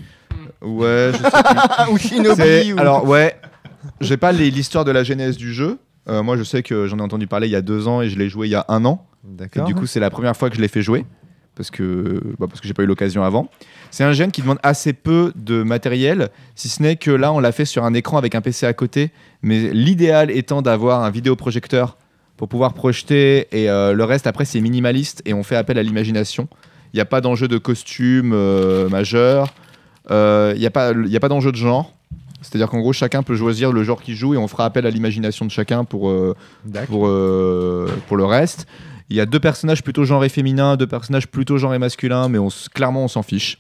Ouais, 0.62 1.12
je 1.14 1.18
sais 1.18 1.30
plus. 1.30 1.94
ou 1.94 1.98
Shinobi. 1.98 2.74
Ou- 2.74 2.80
Alors 2.80 3.08
ouais, 3.08 3.40
j'ai 4.02 4.18
pas 4.18 4.32
les- 4.32 4.52
l'histoire 4.52 4.84
de 4.86 4.92
la 4.92 5.04
genèse 5.04 5.38
du 5.38 5.54
jeu. 5.54 5.78
Euh, 6.10 6.24
moi, 6.24 6.36
je 6.38 6.44
sais 6.44 6.64
que 6.64 6.88
j'en 6.88 6.98
ai 6.98 7.02
entendu 7.04 7.28
parler 7.28 7.48
il 7.48 7.52
y 7.52 7.56
a 7.56 7.62
deux 7.62 7.88
ans 7.88 8.02
et 8.02 8.10
je 8.10 8.18
l'ai 8.18 8.30
joué 8.30 8.48
il 8.48 8.52
y 8.52 8.56
a 8.56 8.66
un 8.70 8.84
an. 8.86 9.06
Et 9.24 9.36
D'accord. 9.38 9.66
du 9.66 9.76
coup, 9.76 9.86
c'est 9.86 10.00
la 10.00 10.10
première 10.10 10.36
fois 10.36 10.50
que 10.50 10.56
je 10.56 10.62
l'ai 10.62 10.68
fait 10.70 10.82
jouer 10.82 11.06
parce 11.60 11.72
que 11.72 12.22
bah, 12.40 12.48
parce 12.48 12.62
que 12.62 12.70
j'ai 12.70 12.74
pas 12.74 12.84
eu 12.84 12.86
l'occasion 12.86 13.22
avant. 13.22 13.50
C'est 13.92 14.06
un 14.06 14.14
gène 14.14 14.32
qui 14.32 14.42
demande 14.42 14.60
assez 14.64 14.94
peu 14.94 15.34
de 15.36 15.62
matériel, 15.62 16.30
si 16.56 16.70
ce 16.70 16.82
n'est 16.82 16.96
que 16.96 17.12
là, 17.12 17.34
on 17.34 17.40
l'a 17.42 17.52
fait 17.52 17.66
sur 17.66 17.84
un 17.84 17.94
écran 17.94 18.18
avec 18.18 18.34
un 18.34 18.40
PC 18.40 18.66
à 18.66 18.72
côté. 18.72 19.12
Mais 19.42 19.74
l'idéal 19.74 20.32
étant 20.32 20.62
d'avoir 20.62 21.04
un 21.04 21.10
vidéoprojecteur 21.10 21.98
pour 22.38 22.48
pouvoir 22.48 22.74
projeter 22.74 23.50
et 23.52 23.70
euh, 23.70 23.92
le 23.92 24.06
reste 24.06 24.26
après 24.26 24.46
c'est 24.46 24.62
minimaliste 24.62 25.22
et 25.26 25.34
on 25.34 25.44
fait 25.44 25.58
appel 25.58 25.78
à 25.78 25.84
l'imagination. 25.84 26.48
Il 26.94 26.96
n'y 26.98 27.02
a 27.02 27.06
pas 27.06 27.20
d'enjeu 27.20 27.50
de 27.50 27.58
costume 27.58 28.32
euh, 28.34 28.88
majeur. 28.88 29.54
Euh, 30.12 30.54
Il 30.56 30.62
n'y 30.62 30.66
a 30.66 30.72
pas 30.72 30.92
il 30.94 31.12
y 31.12 31.18
a 31.18 31.20
pas 31.20 31.28
d'enjeu 31.28 31.52
de 31.52 31.58
genre. 31.58 31.94
C'est-à-dire 32.42 32.70
qu'en 32.70 32.80
gros, 32.80 32.94
chacun 32.94 33.22
peut 33.22 33.36
choisir 33.36 33.74
le 33.74 33.84
genre 33.84 34.02
qu'il 34.02 34.16
joue 34.16 34.34
et 34.34 34.38
on 34.38 34.48
fera 34.48 34.64
appel 34.64 34.86
à 34.86 34.90
l'imagination 34.90 35.46
de 35.46 35.52
chacun 35.52 35.84
pour, 35.84 36.10
euh, 36.10 36.36
pour, 36.88 37.08
euh, 37.08 37.90
pour 38.08 38.16
le 38.16 38.24
reste. 38.24 38.66
Il 39.10 39.16
y 39.16 39.20
a 39.20 39.26
deux 39.26 39.40
personnages 39.40 39.84
plutôt 39.84 40.06
genrés 40.06 40.30
féminins, 40.30 40.78
deux 40.78 40.88
personnages 40.88 41.28
plutôt 41.28 41.58
genrés 41.58 41.80
masculins, 41.80 42.30
mais 42.30 42.38
on, 42.38 42.50
clairement 42.74 43.04
on 43.04 43.08
s'en 43.08 43.24
fiche. 43.24 43.58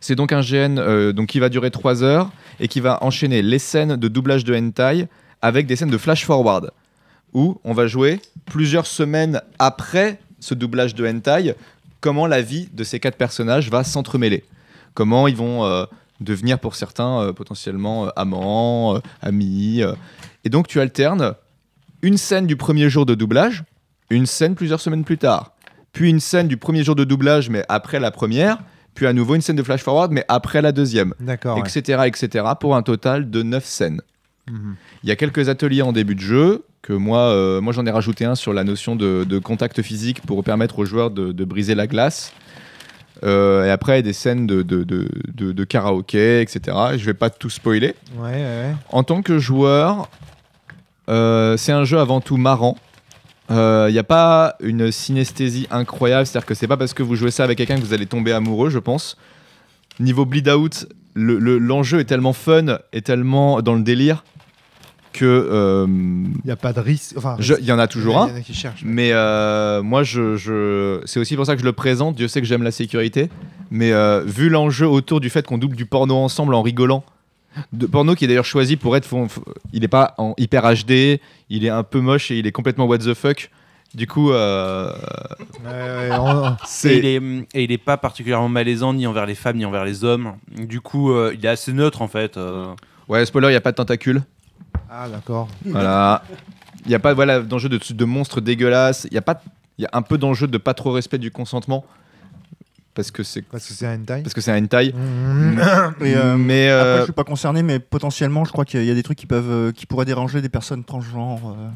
C'est 0.00 0.14
donc 0.14 0.32
un 0.32 0.40
GN 0.40 0.78
euh, 0.78 1.12
donc 1.12 1.28
qui 1.28 1.40
va 1.40 1.48
durer 1.48 1.70
3 1.70 2.02
heures 2.02 2.30
et 2.58 2.68
qui 2.68 2.80
va 2.80 3.02
enchaîner 3.02 3.42
les 3.42 3.58
scènes 3.58 3.96
de 3.96 4.08
doublage 4.08 4.44
de 4.44 4.54
hentai 4.54 5.08
avec 5.42 5.66
des 5.66 5.76
scènes 5.76 5.90
de 5.90 5.98
flash 5.98 6.24
forward 6.24 6.70
où 7.32 7.60
on 7.64 7.72
va 7.72 7.86
jouer 7.86 8.20
plusieurs 8.46 8.86
semaines 8.86 9.42
après 9.58 10.20
ce 10.40 10.54
doublage 10.54 10.94
de 10.94 11.06
hentai 11.06 11.54
comment 12.00 12.26
la 12.26 12.40
vie 12.40 12.68
de 12.72 12.82
ces 12.82 12.98
quatre 12.98 13.16
personnages 13.16 13.68
va 13.70 13.84
s'entremêler. 13.84 14.44
Comment 14.94 15.28
ils 15.28 15.36
vont 15.36 15.64
euh, 15.64 15.84
devenir 16.20 16.58
pour 16.58 16.76
certains 16.76 17.20
euh, 17.20 17.32
potentiellement 17.32 18.08
amants, 18.16 19.00
amis. 19.20 19.82
Et 20.44 20.48
donc 20.48 20.66
tu 20.66 20.80
alternes 20.80 21.34
une 22.02 22.16
scène 22.16 22.46
du 22.46 22.56
premier 22.56 22.88
jour 22.88 23.04
de 23.04 23.14
doublage, 23.14 23.64
une 24.10 24.26
scène 24.26 24.54
plusieurs 24.54 24.80
semaines 24.80 25.04
plus 25.04 25.18
tard, 25.18 25.52
puis 25.92 26.10
une 26.10 26.20
scène 26.20 26.48
du 26.48 26.56
premier 26.56 26.84
jour 26.84 26.94
de 26.96 27.04
doublage 27.04 27.48
mais 27.50 27.64
après 27.68 28.00
la 28.00 28.10
première, 28.10 28.58
puis 28.94 29.06
à 29.06 29.12
nouveau 29.12 29.34
une 29.36 29.40
scène 29.40 29.56
de 29.56 29.62
flash 29.62 29.82
forward 29.82 30.12
mais 30.12 30.24
après 30.28 30.60
la 30.62 30.72
deuxième, 30.72 31.14
D'accord. 31.20 31.56
ouais. 31.58 31.62
etc., 31.68 32.02
etc. 32.06 32.44
pour 32.60 32.76
un 32.76 32.82
total 32.82 33.30
de 33.30 33.42
9 33.42 33.64
scènes. 33.64 34.00
Mhm. 34.50 34.74
Il 35.04 35.08
y 35.08 35.12
a 35.12 35.16
quelques 35.16 35.48
ateliers 35.48 35.82
en 35.82 35.92
début 35.92 36.14
de 36.16 36.20
jeu 36.20 36.64
que 36.82 36.92
moi, 36.92 37.18
euh, 37.20 37.60
moi 37.60 37.72
j'en 37.72 37.86
ai 37.86 37.90
rajouté 37.90 38.24
un 38.24 38.34
sur 38.34 38.52
la 38.52 38.64
notion 38.64 38.96
de, 38.96 39.24
de 39.28 39.38
contact 39.38 39.80
physique 39.82 40.22
pour 40.22 40.42
permettre 40.42 40.78
aux 40.80 40.84
joueurs 40.84 41.10
de, 41.10 41.30
de 41.32 41.44
briser 41.44 41.74
la 41.74 41.86
glace. 41.86 42.32
Euh, 43.22 43.66
et 43.66 43.70
après 43.70 44.02
des 44.02 44.14
scènes 44.14 44.46
de, 44.46 44.62
de, 44.62 44.82
de, 44.82 45.06
de- 45.34 45.52
de 45.52 45.64
karaoké, 45.64 46.40
etc. 46.40 46.74
Je 46.96 47.04
vais 47.04 47.12
pas 47.12 47.28
tout 47.28 47.50
spoiler. 47.50 47.94
Ouais, 48.16 48.30
ouais, 48.30 48.32
ouais. 48.32 48.74
En 48.88 49.02
tant 49.02 49.20
que 49.20 49.38
joueur, 49.38 50.08
euh, 51.10 51.56
c'est 51.58 51.72
un 51.72 51.84
jeu 51.84 51.98
avant 51.98 52.20
tout 52.22 52.38
marrant. 52.38 52.78
Il 53.50 53.92
n'y 53.92 53.98
a 53.98 54.04
pas 54.04 54.54
une 54.60 54.90
synesthésie 54.92 55.66
incroyable, 55.70 56.26
c'est-à-dire 56.26 56.46
que 56.46 56.54
c'est 56.54 56.68
pas 56.68 56.76
parce 56.76 56.94
que 56.94 57.02
vous 57.02 57.16
jouez 57.16 57.30
ça 57.30 57.44
avec 57.44 57.58
quelqu'un 57.58 57.76
que 57.76 57.80
vous 57.84 57.92
allez 57.94 58.06
tomber 58.06 58.32
amoureux, 58.32 58.70
je 58.70 58.78
pense. 58.78 59.16
Niveau 59.98 60.24
bleed 60.24 60.48
out, 60.48 60.86
le- 61.14 61.38
le- 61.38 61.58
l'enjeu 61.58 61.98
est 62.00 62.04
tellement 62.04 62.32
fun 62.32 62.78
et 62.92 63.02
tellement 63.02 63.60
dans 63.60 63.74
le 63.74 63.82
délire 63.82 64.24
que 65.12 65.24
euh, 65.26 65.86
Il 65.88 66.40
n'y 66.44 66.52
a 66.52 66.56
pas 66.56 66.72
de 66.72 66.78
risque. 66.78 67.14
Enfin, 67.16 67.36
il 67.40 67.64
y 67.64 67.72
en 67.72 67.80
a 67.80 67.88
toujours 67.88 68.18
un. 68.22 68.28
Il 68.28 68.30
y 68.30 68.34
en 68.34 68.38
a 68.38 68.40
qui 68.42 68.54
cherchent. 68.54 68.82
Mais 68.84 69.10
euh, 69.12 69.82
moi, 69.82 70.04
je, 70.04 70.36
je- 70.36 71.00
c'est 71.04 71.18
aussi 71.18 71.34
pour 71.34 71.44
ça 71.46 71.54
que 71.56 71.60
je 71.60 71.66
le 71.66 71.72
présente. 71.72 72.14
Dieu 72.14 72.28
sait 72.28 72.40
que 72.40 72.46
j'aime 72.46 72.62
la 72.62 72.70
sécurité. 72.70 73.28
Mais 73.72 73.90
euh, 73.92 74.22
vu 74.24 74.48
l'enjeu 74.48 74.86
autour 74.86 75.20
du 75.20 75.28
fait 75.28 75.44
qu'on 75.44 75.58
double 75.58 75.74
du 75.74 75.84
porno 75.86 76.14
ensemble 76.16 76.54
en 76.54 76.62
rigolant, 76.62 77.02
de 77.72 77.86
porno 77.86 78.14
qui 78.14 78.24
est 78.24 78.28
d'ailleurs 78.28 78.44
choisi 78.44 78.76
pour 78.76 78.96
être. 78.96 79.08
il 79.72 79.80
n'est 79.80 79.88
pas 79.88 80.14
en 80.18 80.34
hyper 80.38 80.62
HD, 80.72 81.20
il 81.48 81.64
est 81.64 81.68
un 81.70 81.82
peu 81.82 82.00
moche 82.00 82.30
et 82.30 82.38
il 82.38 82.46
est 82.46 82.52
complètement 82.52 82.86
what 82.86 82.98
the 82.98 83.14
fuck. 83.14 83.50
Du 83.92 84.06
coup, 84.06 84.30
euh, 84.30 84.92
Ouais, 85.64 85.70
ouais, 86.10 86.16
on- 86.18 86.50
Et 86.52 86.56
c'est. 86.64 86.96
il, 86.98 87.06
est, 87.06 87.16
et 87.54 87.64
il 87.64 87.72
est 87.72 87.78
pas 87.78 87.96
particulièrement 87.96 88.48
malaisant 88.48 88.94
ni 88.94 89.04
envers 89.06 89.26
les 89.26 89.34
femmes 89.34 89.56
ni 89.56 89.64
envers 89.64 89.84
les 89.84 90.04
hommes. 90.04 90.34
Du 90.56 90.80
coup, 90.80 91.10
euh, 91.12 91.34
il 91.36 91.44
est 91.44 91.48
assez 91.48 91.72
neutre 91.72 92.00
en 92.02 92.06
fait. 92.08 92.36
euh. 92.36 92.66
Ouais, 93.08 93.26
spoiler, 93.26 93.48
il 93.48 93.50
n'y 93.50 93.56
a 93.56 93.60
pas 93.60 93.72
de 93.72 93.76
tentacules. 93.76 94.22
Ah, 94.88 95.08
d'accord. 95.08 95.48
Voilà. 95.64 96.22
Il 96.84 96.88
n'y 96.88 96.94
a 96.94 97.00
pas 97.00 97.14
voilà, 97.14 97.40
d'enjeu 97.40 97.68
de, 97.68 97.80
de 97.92 98.04
monstres 98.04 98.40
dégueulasses. 98.40 99.08
Il 99.10 99.14
y 99.14 99.18
a 99.18 99.22
pas. 99.22 99.42
Il 99.78 99.82
y 99.82 99.86
a 99.86 99.90
un 99.92 100.02
peu 100.02 100.18
d'enjeu 100.18 100.46
de 100.46 100.58
pas 100.58 100.74
trop 100.74 100.92
respect 100.92 101.18
du 101.18 101.30
consentement. 101.32 101.84
Parce 102.94 103.10
que 103.10 103.22
c'est 103.22 103.42
Parce 103.42 103.66
que 103.68 103.72
c'est 103.72 103.86
un 103.86 103.94
hentai. 104.00 104.22
parce 104.22 104.34
que 104.34 104.40
c'est 104.40 104.50
un 104.52 104.62
hentai. 104.62 104.86
Et, 104.88 104.92
euh, 104.92 106.36
mais 106.36 106.68
Après, 106.68 106.86
euh, 106.88 106.98
je 106.98 107.04
suis 107.04 107.12
pas 107.12 107.24
concerné, 107.24 107.62
mais 107.62 107.78
potentiellement, 107.78 108.44
je 108.44 108.52
crois 108.52 108.64
qu'il 108.64 108.84
y 108.84 108.90
a 108.90 108.94
des 108.94 109.02
trucs 109.02 109.18
qui 109.18 109.26
peuvent, 109.26 109.50
euh, 109.50 109.72
qui 109.72 109.86
pourraient 109.86 110.04
déranger 110.04 110.40
des 110.42 110.48
personnes 110.48 110.82
transgenres. 110.84 111.54
euh. 111.56 111.68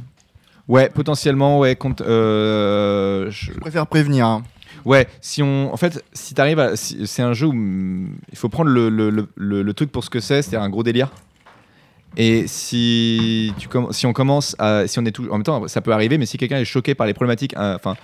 Ouais, 0.67 0.89
potentiellement, 0.89 1.59
ouais. 1.61 1.77
compte- 1.77 2.01
euh, 2.01 3.31
je- 3.31 3.53
Je 3.53 3.59
préfère 3.61 3.87
prévenir. 3.87 4.27
hein. 4.27 4.43
Ouais, 4.85 5.07
si 5.21 5.43
on, 5.43 5.73
en 5.73 5.77
fait, 5.77 6.03
si 6.13 6.35
t'arrives 6.35 6.59
à, 6.59 6.75
si- 6.77 7.07
c'est 7.07 7.23
un 7.23 7.33
jeu 7.33 7.47
où 7.47 7.53
mm, 7.53 8.09
il 8.33 8.37
faut 8.39 8.49
prendre 8.49 8.71
le, 8.71 8.89
le, 8.89 9.09
le- 9.11 9.29
le- 9.37 9.63
le 9.63 9.73
truc 9.75 9.93
pour 9.93 10.03
ce 10.05 10.11
que 10.11 10.21
c'est, 10.21 10.43
c'est 10.43 10.57
un 10.57 10.69
gros 10.69 10.83
délire. 10.83 11.11
Et 12.17 12.47
si, 12.47 13.53
tu 13.59 13.69
comm- 13.69 13.93
si 13.93 14.07
on 14.07 14.13
commence 14.13 14.55
à. 14.59 14.87
Si 14.87 14.99
on 14.99 15.05
est 15.05 15.11
tout, 15.11 15.27
en 15.31 15.35
même 15.35 15.43
temps, 15.43 15.67
ça 15.69 15.81
peut 15.81 15.93
arriver, 15.93 16.17
mais 16.19 16.27
si 16.27 16.39
quelqu'un 16.39 16.59
est 16.59 16.65
choqué 16.65 16.95
par 16.95 17.07
les 17.07 17.15
problématiques. 17.15 17.57
euh, 17.57 17.77
Enfin. 17.77 17.93
euh, 17.93 17.95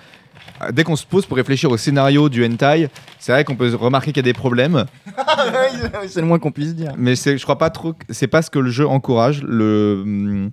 Dès 0.73 0.85
qu'on 0.85 0.97
se 0.97 1.07
pose 1.07 1.25
pour 1.27 1.37
réfléchir 1.37 1.71
au 1.71 1.77
scénario 1.77 2.29
du 2.29 2.45
hentai, 2.45 2.89
c'est 3.19 3.33
vrai 3.33 3.45
qu'on 3.45 3.57
peut 3.57 3.75
remarquer 3.75 4.13
qu'il 4.13 4.19
y 4.19 4.29
a 4.29 4.31
des 4.31 4.35
problèmes, 4.35 4.85
c'est 6.09 6.21
le 6.21 6.27
moins 6.27 6.39
qu'on 6.39 6.53
puisse 6.53 6.75
dire. 6.75 6.93
mais 6.99 7.15
je 7.17 7.43
crois 7.43 7.57
pas 7.59 7.71
trop. 7.71 7.93
que- 7.95 8.05
C'est 8.11 8.27
pas 8.27 8.43
ce 8.43 8.51
que 8.51 8.59
le 8.59 8.71
jeu 8.71 8.87
encourage. 8.87 9.43
Le, 9.43 10.51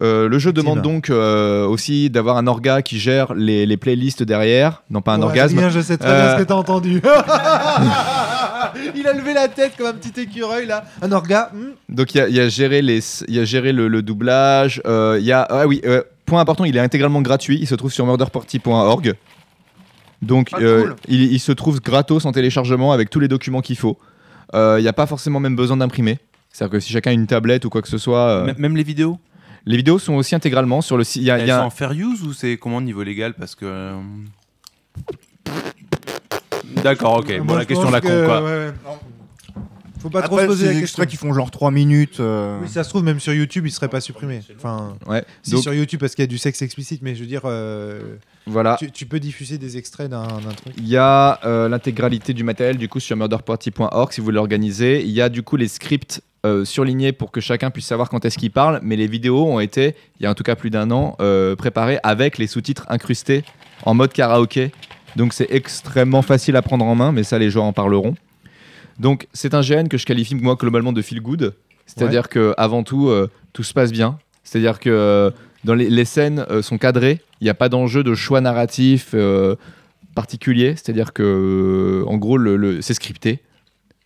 euh, 0.00 0.28
le 0.28 0.38
jeu 0.38 0.52
demande 0.52 0.80
donc 0.82 1.10
euh, 1.10 1.66
aussi 1.66 2.08
d'avoir 2.10 2.36
un 2.36 2.46
orga 2.46 2.82
qui 2.82 2.98
gère 3.00 3.34
les, 3.34 3.66
les 3.66 3.76
playlists 3.76 4.22
derrière, 4.22 4.82
non 4.90 5.00
pas 5.02 5.14
un 5.14 5.18
Ouais, 5.18 5.24
orgasme. 5.24 5.58
Adrien, 5.58 5.70
je 5.70 5.80
sais 5.80 5.96
très 5.98 6.08
Euh, 6.08 6.22
bien 6.22 6.32
ce 6.36 6.42
que 6.42 6.48
t'as 6.48 6.54
entendu. 6.54 7.00
Il 8.94 9.06
a 9.06 9.12
levé 9.12 9.32
la 9.34 9.48
tête 9.48 9.72
comme 9.76 9.86
un 9.86 9.92
petit 9.94 10.20
écureuil 10.20 10.66
là. 10.66 10.84
Un 11.02 11.10
orga. 11.12 11.50
hmm. 11.52 11.70
Donc 11.94 12.14
il 12.14 12.18
y 12.18 12.20
a, 12.20 12.28
il 12.28 12.34
y 12.36 12.40
a 12.40 12.48
géré 12.48 12.82
les, 12.82 13.00
il 13.28 13.34
y 13.34 13.40
a 13.40 13.44
géré 13.44 13.72
le, 13.72 13.88
le 13.88 14.02
doublage. 14.02 14.80
euh, 14.86 15.16
Il 15.20 15.26
y 15.26 15.32
a, 15.32 15.42
ah 15.48 15.66
oui, 15.66 15.80
euh, 15.84 16.02
point 16.28 16.40
important, 16.40 16.64
il 16.64 16.76
est 16.76 16.80
intégralement 16.80 17.22
gratuit. 17.22 17.58
Il 17.60 17.66
se 17.66 17.74
trouve 17.74 17.92
sur 17.92 18.06
murderparty.org. 18.06 19.14
Donc 20.22 20.50
Ah, 20.52 20.58
euh, 20.60 20.82
cool. 20.82 20.96
il, 21.08 21.32
il 21.32 21.38
se 21.40 21.52
trouve 21.52 21.80
gratos 21.80 22.24
en 22.26 22.32
téléchargement 22.32 22.92
avec 22.92 23.10
tous 23.10 23.20
les 23.20 23.28
documents 23.28 23.60
qu'il 23.60 23.76
faut. 23.76 23.98
Euh, 24.54 24.76
Il 24.78 24.82
n'y 24.82 24.88
a 24.88 24.92
pas 24.92 25.06
forcément 25.06 25.40
même 25.40 25.56
besoin 25.56 25.76
d'imprimer. 25.76 26.18
C'est-à-dire 26.50 26.72
que 26.72 26.80
si 26.80 26.92
chacun 26.92 27.10
a 27.10 27.14
une 27.14 27.26
tablette 27.26 27.64
ou 27.64 27.70
quoi 27.70 27.82
que 27.82 27.88
ce 27.88 27.98
soit, 27.98 28.28
euh, 28.28 28.54
Même 28.58 28.76
les 28.76 28.82
vidéos? 28.82 29.18
les 29.66 29.76
vidéos 29.76 29.98
sont 29.98 30.14
aussi 30.14 30.34
intégralement 30.34 30.80
sur 30.80 30.96
le 30.96 31.04
site. 31.04 31.22
Y 31.22 31.30
a, 31.30 31.38
Elles 31.38 31.46
y 31.48 31.50
a 31.50 31.56
sont 31.58 31.62
un- 31.62 31.66
en 31.66 31.70
fair 31.70 31.92
use 31.92 32.22
ou 32.22 32.32
c'est 32.32 32.56
comment 32.56 32.78
au 32.78 32.80
niveau 32.80 33.02
légal 33.02 33.34
Parce 33.34 33.54
que. 33.54 33.92
D'accord, 36.82 37.18
ok. 37.18 37.28
Moi, 37.38 37.44
Bon, 37.44 37.54
la 37.56 37.64
question 37.64 37.90
la 37.90 38.00
con, 38.00 38.08
quoi. 38.08 38.42
ouais, 38.42 38.50
ouais. 38.66 38.72
Faut 40.00 40.10
pas 40.10 40.22
trop 40.22 40.34
Après, 40.36 40.44
se 40.44 40.48
poser 40.48 40.66
la 40.66 40.72
des 40.74 40.80
question. 40.80 41.02
extraits 41.02 41.08
qui 41.10 41.16
font 41.16 41.32
genre 41.34 41.50
3 41.50 41.70
minutes. 41.70 42.20
euh, 42.20 42.58
Oui, 42.62 42.68
ça 42.68 42.84
se 42.84 42.88
trouve, 42.88 43.02
même 43.04 43.18
sur 43.20 43.32
YouTube, 43.32 43.66
il 43.66 43.70
serait 43.70 43.88
pas 43.88 44.00
supprimé. 44.00 44.40
Enfin, 44.56 44.94
ouais. 45.06 45.24
si 45.42 45.50
Donc 45.52 45.62
sur 45.62 45.74
YouTube, 45.74 46.00
parce 46.00 46.14
qu'il 46.14 46.22
y 46.22 46.24
a 46.24 46.28
du 46.28 46.38
sexe 46.38 46.62
explicite, 46.62 47.02
mais 47.02 47.14
je 47.14 47.20
veux 47.20 47.26
dire, 47.26 47.42
euh, 47.44 48.16
voilà. 48.46 48.76
tu, 48.78 48.90
tu 48.92 49.06
peux 49.06 49.18
diffuser 49.20 49.58
des 49.58 49.76
extraits 49.76 50.08
d'un 50.08 50.22
d'un 50.26 50.52
truc. 50.56 50.74
Il 50.78 50.88
y 50.88 50.96
a 50.96 51.40
euh, 51.44 51.68
l'intégralité 51.68 52.32
du 52.34 52.44
matériel 52.44 52.76
du 52.78 52.88
coup 52.88 53.00
sur 53.00 53.16
murderparty.org 53.16 54.12
si 54.12 54.20
vous 54.20 54.24
voulez 54.26 54.36
l'organiser. 54.36 55.02
Il 55.04 55.10
y 55.10 55.20
a 55.20 55.28
du 55.28 55.42
coup 55.42 55.56
les 55.56 55.68
scripts 55.68 56.22
euh, 56.46 56.64
surlignés 56.64 57.12
pour 57.12 57.32
que 57.32 57.40
chacun 57.40 57.70
puisse 57.70 57.86
savoir 57.86 58.08
quand 58.08 58.24
est-ce 58.24 58.38
qu'il 58.38 58.52
parle, 58.52 58.78
mais 58.82 58.94
les 58.94 59.08
vidéos 59.08 59.44
ont 59.46 59.58
été, 59.58 59.96
il 60.20 60.22
y 60.22 60.26
a 60.26 60.30
en 60.30 60.34
tout 60.34 60.44
cas 60.44 60.54
plus 60.54 60.70
d'un 60.70 60.90
an, 60.92 61.16
euh, 61.20 61.56
préparées 61.56 61.98
avec 62.04 62.38
les 62.38 62.46
sous-titres 62.46 62.86
incrustés 62.88 63.42
en 63.84 63.94
mode 63.94 64.12
karaoké. 64.12 64.70
Donc 65.16 65.32
c'est 65.32 65.48
extrêmement 65.50 66.22
facile 66.22 66.54
à 66.54 66.62
prendre 66.62 66.84
en 66.84 66.94
main, 66.94 67.10
mais 67.10 67.24
ça 67.24 67.38
les 67.40 67.50
joueurs 67.50 67.64
en 67.64 67.72
parleront. 67.72 68.14
Donc 68.98 69.28
c'est 69.32 69.54
un 69.54 69.60
GN 69.60 69.88
que 69.88 69.96
je 69.98 70.06
qualifie 70.06 70.34
moi 70.34 70.56
globalement 70.56 70.92
de 70.92 71.02
feel 71.02 71.20
good, 71.20 71.54
c'est-à-dire 71.86 72.28
que 72.28 72.54
avant 72.56 72.82
tout 72.82 73.08
euh, 73.08 73.28
tout 73.52 73.62
se 73.62 73.72
passe 73.72 73.92
bien, 73.92 74.18
c'est-à-dire 74.44 74.80
que 74.80 74.90
euh, 74.90 75.30
dans 75.64 75.74
les, 75.74 75.88
les 75.90 76.04
scènes 76.04 76.44
euh, 76.50 76.62
sont 76.62 76.78
cadrées, 76.78 77.20
il 77.40 77.44
n'y 77.44 77.50
a 77.50 77.54
pas 77.54 77.68
d'enjeu 77.68 78.02
de 78.02 78.14
choix 78.14 78.40
narratif 78.40 79.14
particulier, 80.14 80.74
c'est-à-dire 80.76 81.12
que 81.12 82.02
en 82.06 82.16
gros 82.16 82.36
le, 82.38 82.56
le- 82.56 82.82
c'est 82.82 82.94
scripté, 82.94 83.40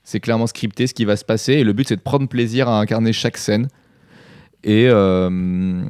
c'est 0.04 0.20
clairement 0.20 0.46
scripté 0.46 0.87
ce 0.87 0.94
qui 0.94 1.04
va 1.04 1.16
se 1.16 1.25
passer. 1.25 1.54
Et 1.54 1.64
le 1.64 1.72
but 1.72 1.88
c'est 1.88 1.96
de 1.96 2.02
prendre 2.02 2.28
plaisir 2.28 2.68
à 2.68 2.78
incarner 2.80 3.12
chaque 3.12 3.38
scène 3.38 3.68
et 4.64 4.88
euh, 4.88 5.83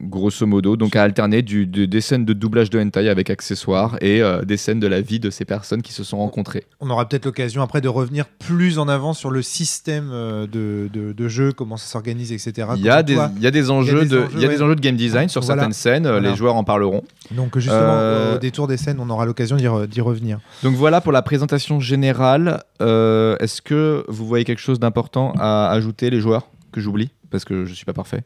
grosso 0.00 0.46
modo 0.46 0.76
donc 0.76 0.94
à 0.96 1.02
alterner 1.02 1.42
du, 1.42 1.66
des 1.66 2.00
scènes 2.00 2.24
de 2.24 2.32
doublage 2.32 2.70
de 2.70 2.78
hentai 2.80 3.08
avec 3.08 3.30
accessoires 3.30 3.96
et 4.00 4.22
euh, 4.22 4.42
des 4.44 4.56
scènes 4.56 4.80
de 4.80 4.86
la 4.86 5.00
vie 5.00 5.20
de 5.20 5.30
ces 5.30 5.44
personnes 5.44 5.82
qui 5.82 5.92
se 5.92 6.04
sont 6.04 6.18
rencontrées. 6.18 6.64
On 6.80 6.90
aura 6.90 7.08
peut-être 7.08 7.24
l'occasion 7.24 7.62
après 7.62 7.80
de 7.80 7.88
revenir 7.88 8.26
plus 8.26 8.78
en 8.78 8.88
avant 8.88 9.12
sur 9.14 9.30
le 9.30 9.42
système 9.42 10.10
euh, 10.12 10.46
de, 10.46 10.88
de, 10.92 11.12
de 11.12 11.28
jeu, 11.28 11.52
comment 11.52 11.76
ça 11.76 11.86
s'organise, 11.86 12.32
etc. 12.32 12.68
Il 12.76 12.82
y, 12.84 12.88
a 12.90 13.02
des, 13.02 13.14
toi- 13.14 13.30
il 13.36 13.42
y 13.42 13.46
a 13.46 13.50
des 13.50 13.70
enjeux, 13.70 14.04
de, 14.04 14.18
enjeux, 14.18 14.28
il 14.34 14.40
y 14.40 14.44
a 14.44 14.48
des 14.48 14.56
ouais. 14.56 14.62
enjeux 14.62 14.76
de 14.76 14.80
game 14.80 14.96
design 14.96 15.28
sur 15.28 15.40
Voilà. 15.42 15.62
certaines 15.62 15.72
scènes, 15.74 16.02
Voilà. 16.08 16.30
les 16.30 16.36
joueurs 16.36 16.56
en 16.56 16.64
parleront. 16.64 17.02
Donc 17.30 17.58
justement, 17.58 17.76
Euh, 17.80 18.36
au 18.36 18.38
détour 18.38 18.66
des 18.68 18.76
scènes, 18.76 18.98
on 19.00 19.08
aura 19.10 19.24
l'occasion 19.26 19.56
d'y 19.56 19.64
re- 19.66 19.86
d'y 19.86 20.00
revenir. 20.00 20.38
Donc 20.62 20.74
voilà 20.74 21.00
pour 21.00 21.12
la 21.12 21.22
présentation 21.22 21.80
générale. 21.80 22.62
Euh, 22.80 23.36
Est-ce 23.40 23.62
que 23.62 24.04
vous 24.08 24.26
voyez 24.26 24.44
quelque 24.44 24.60
chose 24.60 24.78
d'important 24.78 25.32
à 25.38 25.70
ajouter, 25.70 26.10
les 26.10 26.20
joueurs, 26.20 26.48
que 26.72 26.80
j'oublie? 26.80 27.10
Parce 27.30 27.44
que 27.44 27.64
je 27.66 27.74
suis 27.74 27.84
pas 27.84 27.92
parfait. 27.92 28.22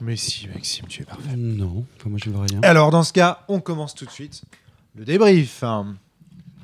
Mais 0.00 0.16
si, 0.16 0.48
Maxime, 0.48 0.86
tu 0.88 1.02
es 1.02 1.04
parfait. 1.04 1.34
Non, 1.36 1.84
enfin, 1.98 2.10
moi 2.10 2.18
je 2.22 2.30
vois 2.30 2.44
rien. 2.48 2.60
Alors, 2.62 2.90
dans 2.90 3.02
ce 3.02 3.12
cas, 3.12 3.40
on 3.48 3.60
commence 3.60 3.94
tout 3.94 4.04
de 4.04 4.10
suite. 4.10 4.42
Le 4.96 5.04
débrief. 5.04 5.62
hein. 5.62 5.94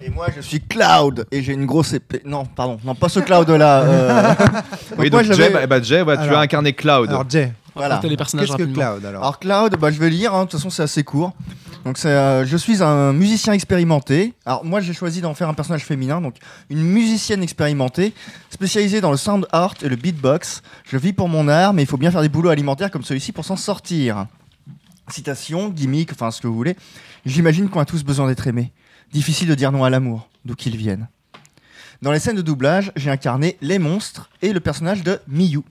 Et 0.00 0.10
moi, 0.10 0.26
je 0.34 0.40
suis 0.40 0.60
Cloud 0.60 1.24
et 1.30 1.42
j'ai 1.42 1.52
une 1.52 1.66
grosse 1.66 1.92
épée. 1.94 2.20
Non, 2.24 2.44
pardon, 2.44 2.78
non, 2.84 2.94
pas 2.94 3.08
ce 3.08 3.20
Cloud 3.20 3.48
là. 3.50 3.82
euh. 3.82 4.34
Oui, 4.98 5.08
moi, 5.10 5.22
donc 5.22 5.32
j'avais- 5.32 5.44
Jay, 5.44 5.50
bah, 5.52 5.66
bah, 5.66 5.80
Jay, 5.82 6.04
bah, 6.04 6.16
tu 6.16 6.22
Alors- 6.24 6.38
as 6.38 6.42
incarné 6.42 6.72
Cloud. 6.74 7.08
Alors, 7.08 7.28
Jay, 7.30 7.52
Voilà. 7.74 8.00
Les 8.02 8.16
personnages 8.16 8.48
qu'est-ce 8.48 8.58
que. 8.58 8.64
Cloud 8.64 9.04
alors 9.04 9.22
Alors 9.22 9.38
Cloud, 9.38 9.76
bah, 9.78 9.90
je 9.90 9.98
vais 9.98 10.10
lire, 10.10 10.34
hein, 10.34 10.44
de 10.44 10.50
toute 10.50 10.58
façon 10.60 10.70
c'est 10.70 10.82
assez 10.82 11.04
court. 11.04 11.32
Donc 11.84 11.98
c'est, 11.98 12.08
euh, 12.08 12.46
je 12.46 12.56
suis 12.56 12.82
un 12.82 13.12
musicien 13.12 13.52
expérimenté. 13.52 14.32
Alors 14.46 14.64
moi 14.64 14.80
j'ai 14.80 14.94
choisi 14.94 15.20
d'en 15.20 15.34
faire 15.34 15.48
un 15.48 15.54
personnage 15.54 15.84
féminin, 15.84 16.20
donc 16.20 16.36
une 16.70 16.82
musicienne 16.82 17.42
expérimentée, 17.42 18.14
spécialisée 18.50 19.00
dans 19.00 19.10
le 19.10 19.16
sound 19.16 19.46
art 19.52 19.74
et 19.82 19.88
le 19.88 19.96
beatbox. 19.96 20.62
Je 20.84 20.96
vis 20.96 21.12
pour 21.12 21.28
mon 21.28 21.48
art, 21.48 21.74
mais 21.74 21.82
il 21.82 21.86
faut 21.86 21.98
bien 21.98 22.10
faire 22.10 22.22
des 22.22 22.28
boulots 22.28 22.50
alimentaires 22.50 22.90
comme 22.90 23.02
celui-ci 23.02 23.32
pour 23.32 23.44
s'en 23.44 23.56
sortir. 23.56 24.26
Citation, 25.08 25.68
gimmick, 25.68 26.12
enfin 26.12 26.30
ce 26.30 26.40
que 26.40 26.46
vous 26.46 26.54
voulez. 26.54 26.76
J'imagine 27.26 27.68
qu'on 27.68 27.80
a 27.80 27.84
tous 27.84 28.02
besoin 28.04 28.28
d'être 28.28 28.46
aimés. 28.46 28.72
Difficile 29.12 29.48
de 29.48 29.54
dire 29.54 29.70
non 29.70 29.84
à 29.84 29.90
l'amour, 29.90 30.28
d'où 30.44 30.54
qu'il 30.54 30.76
vienne. 30.76 31.08
Dans 32.00 32.12
les 32.12 32.18
scènes 32.18 32.36
de 32.36 32.42
doublage, 32.42 32.92
j'ai 32.96 33.10
incarné 33.10 33.56
les 33.60 33.78
monstres 33.78 34.30
et 34.42 34.52
le 34.52 34.60
personnage 34.60 35.02
de 35.02 35.20
Miyu. 35.28 35.62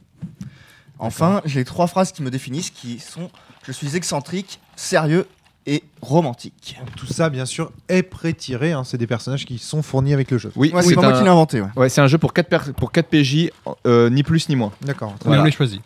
Enfin, 1.00 1.42
j'ai 1.46 1.66
trois 1.66 1.88
phrases 1.88 2.12
qui 2.12 2.22
me 2.24 2.30
définissent 2.30 2.70
qui 2.70 3.00
sont 3.00 3.30
je 3.66 3.72
suis 3.72 3.96
excentrique, 3.96 4.60
sérieux 4.76 5.26
et 5.66 5.82
romantique. 6.02 6.78
Tout 6.98 7.06
ça, 7.08 7.30
bien 7.30 7.46
sûr, 7.46 7.72
est 7.88 8.04
pré-tiré. 8.04 8.74
hein. 8.74 8.84
C'est 8.84 8.98
des 8.98 9.08
personnages 9.08 9.46
qui 9.46 9.58
sont 9.58 9.82
fournis 9.82 10.14
avec 10.14 10.30
le 10.32 10.38
jeu. 10.38 10.52
Oui, 10.58 10.72
Ouais, 10.74 10.82
c'est 10.84 10.96
pas 10.96 11.02
moi 11.02 11.14
qui 11.14 11.24
l'ai 11.24 11.30
un... 11.30 11.32
inventé. 11.32 11.62
ouais. 11.62 11.68
ouais, 11.78 11.88
c'est 11.90 12.02
un 12.02 12.08
jeu 12.08 12.18
pour 12.18 12.34
4, 12.34 12.74
pour 12.74 12.92
4 12.92 13.08
PJ, 13.08 13.50
euh, 13.88 14.10
ni 14.10 14.24
plus 14.24 14.50
ni 14.50 14.58
moins. 14.58 14.74
D'accord. 14.82 15.16
On 15.24 15.28
Voilà. 15.30 15.44
l'a 15.46 15.52
choisi. 15.52 15.80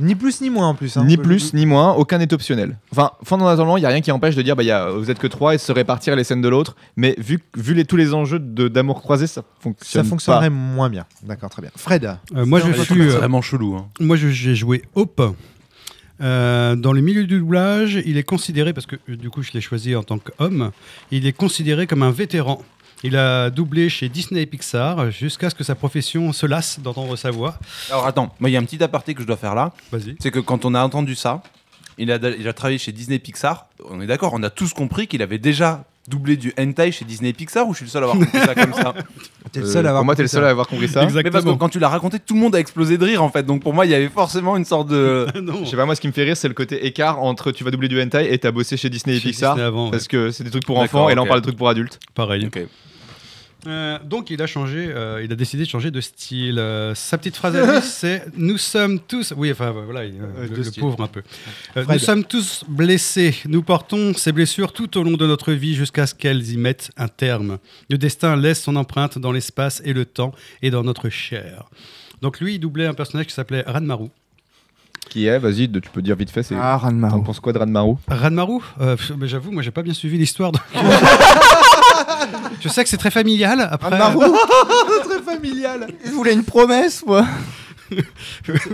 Ni 0.00 0.14
plus 0.14 0.40
ni 0.40 0.48
moins 0.50 0.68
en 0.68 0.74
plus. 0.74 0.96
hein. 0.96 1.04
ni 1.04 1.16
peut- 1.16 1.22
plus 1.24 1.54
ni 1.54 1.66
moins, 1.66 1.92
aucun 1.94 2.18
n'est 2.18 2.32
optionnel. 2.32 2.78
Enfin, 2.92 3.10
fondamentalement, 3.24 3.76
il 3.76 3.80
n'y 3.80 3.86
a 3.86 3.88
rien 3.88 4.00
qui 4.00 4.12
empêche 4.12 4.36
de 4.36 4.42
dire 4.42 4.54
bah, 4.54 4.62
y 4.62 4.70
a, 4.70 4.90
vous 4.90 5.10
êtes 5.10 5.18
que 5.18 5.26
3 5.26 5.54
et 5.54 5.58
se 5.58 5.72
répartir 5.72 6.14
les 6.16 6.24
scènes 6.24 6.40
de 6.42 6.48
l'autre, 6.48 6.76
mais 6.96 7.14
vu, 7.18 7.40
vu 7.56 7.74
les, 7.74 7.84
tous 7.84 7.96
les 7.96 8.14
enjeux 8.14 8.38
de- 8.38 8.68
d'amour 8.68 9.02
croisé, 9.02 9.26
ça 9.26 9.42
fonctionne. 9.60 10.04
Ça 10.04 10.08
fonctionnerait 10.08 10.50
moins 10.50 10.88
bien. 10.88 11.04
D'accord, 11.24 11.50
très 11.50 11.62
bien. 11.62 11.70
Fred, 11.76 12.16
Euh, 12.36 12.46
moi, 12.46 12.60
je 12.60 12.72
C'est 12.72 12.84
suis, 12.84 13.00
euh, 13.02 13.10
vraiment 13.16 13.42
chelou. 13.42 13.74
hein. 13.76 13.88
moi, 14.00 14.16
je- 14.16 14.28
j'ai 14.28 14.54
joué 14.54 14.82
Hope. 14.94 15.20
Euh, 16.20 16.74
dans 16.74 16.92
le 16.92 17.00
milieu 17.00 17.24
du 17.24 17.38
doublage, 17.38 18.00
il 18.04 18.16
est 18.16 18.24
considéré, 18.24 18.72
parce 18.72 18.86
que 18.86 18.96
euh, 19.08 19.16
du 19.16 19.30
coup 19.30 19.42
je 19.42 19.52
l'ai 19.52 19.60
choisi 19.60 19.94
en 19.94 20.02
tant 20.02 20.18
qu'homme, 20.18 20.72
il 21.12 21.26
est 21.26 21.32
considéré 21.32 21.86
comme 21.86 22.02
un 22.02 22.10
vétéran. 22.10 22.60
Il 23.04 23.16
a 23.16 23.50
doublé 23.50 23.88
chez 23.88 24.08
Disney 24.08 24.42
et 24.42 24.46
Pixar 24.46 25.10
jusqu'à 25.10 25.50
ce 25.50 25.54
que 25.54 25.62
sa 25.64 25.74
profession 25.74 26.32
se 26.32 26.46
lasse 26.46 26.80
d'entendre 26.80 27.14
sa 27.16 27.30
voix. 27.30 27.58
Alors 27.90 28.06
attends, 28.06 28.34
moi 28.40 28.50
il 28.50 28.52
y 28.52 28.56
a 28.56 28.60
un 28.60 28.64
petit 28.64 28.82
aparté 28.82 29.14
que 29.14 29.22
je 29.22 29.26
dois 29.26 29.36
faire 29.36 29.54
là. 29.54 29.72
Vas-y. 29.92 30.16
C'est 30.18 30.30
que 30.30 30.40
quand 30.40 30.64
on 30.64 30.74
a 30.74 30.82
entendu 30.82 31.14
ça, 31.14 31.42
il 31.96 32.10
a, 32.10 32.16
il 32.16 32.48
a 32.48 32.52
travaillé 32.52 32.78
chez 32.78 32.92
Disney 32.92 33.18
Pixar. 33.18 33.68
On 33.88 34.00
est 34.00 34.06
d'accord, 34.06 34.32
on 34.34 34.42
a 34.42 34.50
tous 34.50 34.72
compris 34.72 35.06
qu'il 35.06 35.22
avait 35.22 35.38
déjà 35.38 35.84
doublé 36.08 36.36
du 36.36 36.52
hentai 36.58 36.90
chez 36.90 37.04
Disney 37.04 37.32
Pixar 37.32 37.68
ou 37.68 37.72
je 37.72 37.78
suis 37.78 37.84
le 37.86 37.90
seul 37.90 38.02
à 38.04 38.06
avoir 38.06 38.18
compris 38.18 38.38
ça 38.40 38.54
comme 38.54 38.72
ça 38.72 38.94
t'es 39.52 39.60
le 39.60 39.66
Euh, 39.66 39.72
seul 39.72 39.86
à 39.86 39.90
avoir 39.90 40.00
pour 40.00 40.04
moi, 40.06 40.16
t'es 40.16 40.22
le 40.22 40.28
compris 40.28 40.34
seul 40.34 40.42
ça. 40.42 40.46
à 40.46 40.50
avoir 40.50 40.66
compris 40.66 40.88
ça. 40.88 41.06
Mais 41.22 41.30
parce 41.30 41.44
que 41.44 41.50
quand 41.50 41.68
tu 41.68 41.78
l'as 41.78 41.88
raconté, 41.88 42.18
tout 42.18 42.34
le 42.34 42.40
monde 42.40 42.54
a 42.54 42.60
explosé 42.60 42.96
de 42.98 43.04
rire 43.04 43.22
en 43.22 43.28
fait. 43.30 43.44
Donc 43.44 43.62
pour 43.62 43.74
moi, 43.74 43.84
il 43.86 43.90
y 43.92 43.94
avait 43.94 44.08
forcément 44.08 44.56
une 44.56 44.64
sorte 44.64 44.88
de. 44.88 45.26
non. 45.40 45.60
Je 45.64 45.70
sais 45.70 45.76
pas, 45.76 45.84
moi, 45.84 45.94
ce 45.94 46.00
qui 46.00 46.06
me 46.08 46.12
fait 46.12 46.24
rire, 46.24 46.36
c'est 46.36 46.48
le 46.48 46.54
côté 46.54 46.86
écart 46.86 47.22
entre 47.22 47.52
tu 47.52 47.62
vas 47.64 47.70
doubler 47.70 47.88
du 47.88 48.00
hentai 48.02 48.32
et 48.32 48.38
t'as 48.38 48.50
bossé 48.50 48.76
chez 48.76 48.88
Disney 48.90 49.16
et 49.16 49.20
Chez 49.20 49.28
Pixar. 49.30 49.54
Disney 49.54 49.66
avant, 49.66 49.84
ouais. 49.86 49.90
Parce 49.90 50.08
que 50.08 50.30
c'est 50.30 50.44
des 50.44 50.50
trucs 50.50 50.64
pour 50.66 50.80
D'accord, 50.80 51.02
enfants 51.02 51.08
et 51.10 51.14
là, 51.14 51.20
on 51.20 51.24
ok. 51.24 51.28
parle 51.28 51.40
de 51.40 51.44
trucs 51.46 51.58
pour 51.58 51.68
adultes. 51.68 51.98
Pareil. 52.14 52.46
Ok. 52.46 52.60
Euh, 53.66 53.98
donc 54.04 54.30
il 54.30 54.40
a 54.40 54.46
changé, 54.46 54.86
euh, 54.88 55.20
il 55.24 55.32
a 55.32 55.34
décidé 55.34 55.64
de 55.64 55.68
changer 55.68 55.90
de 55.90 56.00
style. 56.00 56.58
Euh, 56.60 56.94
sa 56.94 57.18
petite 57.18 57.36
phrase 57.36 57.56
à 57.56 57.66
lui, 57.72 57.80
c'est 57.82 58.24
Nous 58.36 58.56
sommes 58.56 59.00
tous. 59.00 59.34
Oui, 59.36 59.50
enfin 59.50 59.72
voilà, 59.72 60.04
il- 60.04 60.14
euh, 60.20 60.46
le, 60.48 60.80
pauvre 60.80 61.02
un 61.02 61.08
peu. 61.08 61.22
Euh, 61.76 61.84
nous 61.88 61.98
sommes 61.98 62.24
tous 62.24 62.64
blessés. 62.68 63.34
Nous 63.46 63.62
portons 63.62 64.14
ces 64.14 64.30
blessures 64.30 64.72
tout 64.72 64.96
au 64.96 65.02
long 65.02 65.16
de 65.16 65.26
notre 65.26 65.52
vie 65.52 65.74
jusqu'à 65.74 66.06
ce 66.06 66.14
qu'elles 66.14 66.50
y 66.52 66.56
mettent 66.56 66.90
un 66.96 67.08
terme. 67.08 67.58
Le 67.90 67.98
destin 67.98 68.36
laisse 68.36 68.62
son 68.62 68.76
empreinte 68.76 69.18
dans 69.18 69.32
l'espace 69.32 69.82
et 69.84 69.92
le 69.92 70.04
temps 70.04 70.32
et 70.62 70.70
dans 70.70 70.84
notre 70.84 71.08
chair. 71.08 71.64
Donc 72.22 72.38
lui, 72.40 72.54
il 72.54 72.58
doublait 72.60 72.86
un 72.86 72.94
personnage 72.94 73.26
qui 73.26 73.32
s'appelait 73.34 73.64
Ranmaru. 73.66 74.08
Qui 75.10 75.26
est, 75.26 75.38
vas-y, 75.38 75.68
tu 75.70 75.80
peux 75.92 76.02
dire 76.02 76.14
vite 76.16 76.30
fait, 76.30 76.42
c'est. 76.44 76.54
Ah, 76.54 76.78
T'en 76.80 76.86
Ranmaru. 76.88 77.22
penses 77.24 77.40
quoi 77.40 77.52
de 77.52 77.58
Ranmaru? 77.58 77.94
Ranmaru? 78.08 78.60
Euh, 78.80 78.94
pff, 78.96 79.12
mais 79.18 79.26
J'avoue, 79.26 79.50
moi 79.50 79.62
j'ai 79.62 79.70
pas 79.72 79.82
bien 79.82 79.94
suivi 79.94 80.16
l'histoire. 80.16 80.52
donc- 80.52 80.62
Je 82.60 82.68
sais 82.68 82.82
que 82.84 82.90
c'est 82.90 82.96
très 82.96 83.10
familial. 83.10 83.68
Après, 83.70 83.90
Ranmaru 83.98 84.30
Très 85.08 85.22
familial. 85.22 85.86
Je 86.04 86.10
voulais 86.10 86.32
une 86.32 86.44
promesse, 86.44 87.04
moi. 87.06 87.24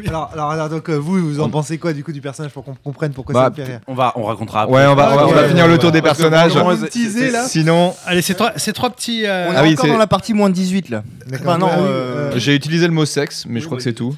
alors, 0.08 0.30
alors, 0.32 0.50
alors, 0.50 0.68
donc, 0.68 0.88
euh, 0.90 0.96
vous, 0.96 1.18
vous 1.20 1.40
en 1.40 1.48
pensez 1.48 1.78
quoi 1.78 1.92
du 1.92 2.02
coup 2.02 2.10
du 2.12 2.20
personnage 2.20 2.50
pour 2.52 2.64
qu'on 2.64 2.74
comprenne 2.74 3.12
pourquoi 3.12 3.32
Bah, 3.34 3.44
ça 3.44 3.50
me 3.50 3.54
fait 3.54 3.64
rire 3.64 3.80
On 3.86 3.94
va, 3.94 4.12
on 4.16 4.24
racontera 4.24 4.62
après. 4.62 4.74
Ouais, 4.74 4.86
on 4.86 4.94
va, 4.96 5.12
on 5.12 5.16
va, 5.16 5.26
on 5.28 5.30
va 5.32 5.42
Ouais, 5.42 5.48
finir 5.48 5.68
le 5.68 5.78
tour 5.78 5.92
des 5.92 6.02
Parce 6.02 6.18
que 6.18 6.24
personnages. 6.24 6.50
franchement, 6.52 6.74
Vous 6.74 6.82
me 6.82 6.88
teasez, 6.88 7.30
là 7.30 7.46
Sinon, 7.46 7.94
Allez, 8.06 8.22
ces 8.22 8.34
trois, 8.34 8.52
ces 8.56 8.72
trois 8.72 8.90
petits. 8.90 9.24
euh, 9.24 9.46
On 9.48 9.52
est 9.52 9.56
Ah 9.56 9.62
oui, 9.62 9.72
encore 9.74 9.84
c'est- 9.84 9.92
dans 9.92 9.98
la 9.98 10.06
partie 10.08 10.34
moins 10.34 10.50
de 10.50 10.54
18 10.54 10.88
là. 10.88 11.04
D'accord. 11.28 11.46
Bah 11.46 11.58
non, 11.58 11.68
Ah 11.70 11.76
oui, 11.78 11.84
euh, 11.86 12.38
j'ai 12.38 12.54
utilisé 12.56 12.86
le 12.88 12.92
mot 12.92 13.04
sexe, 13.06 13.44
mais 13.46 13.60
je 13.60 13.64
Oui, 13.64 13.66
crois 13.66 13.76
que 13.78 13.84
c'est 13.84 13.92
tout. 13.94 14.16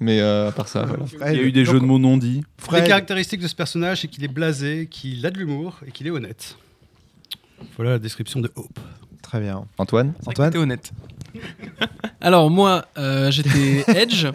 Mais 0.00 0.20
euh, 0.20 0.48
à 0.48 0.52
part 0.52 0.68
ça, 0.68 0.84
voilà. 0.84 1.04
Il 1.32 1.36
y 1.38 1.40
a 1.40 1.42
eu 1.44 1.52
des 1.52 1.64
jeux 1.64 1.80
de 1.80 1.84
mots 1.84 1.98
non 1.98 2.16
dits. 2.18 2.38
Les 2.38 2.64
Fred, 2.64 2.86
caractéristiques 2.86 3.40
de 3.40 3.46
ce 3.48 3.54
personnage, 3.54 4.00
c'est 4.02 4.08
qu'il 4.08 4.22
est 4.24 4.28
blasé, 4.28 4.88
qu'il 4.90 5.24
a 5.24 5.30
de 5.30 5.38
l'humour 5.38 5.76
et 5.86 5.90
qu'il 5.92 6.06
est 6.06 6.10
honnête. 6.10 6.56
Voilà 7.76 7.92
la 7.92 7.98
description 7.98 8.40
de 8.40 8.50
Hope. 8.56 8.78
Très 9.22 9.40
bien. 9.40 9.64
Antoine 9.78 10.12
Antoine 10.26 10.50
t'es 10.52 10.58
honnête. 10.58 10.92
Alors 12.20 12.50
moi, 12.50 12.86
euh, 12.98 13.30
j'étais 13.30 13.84
Edge. 13.88 14.26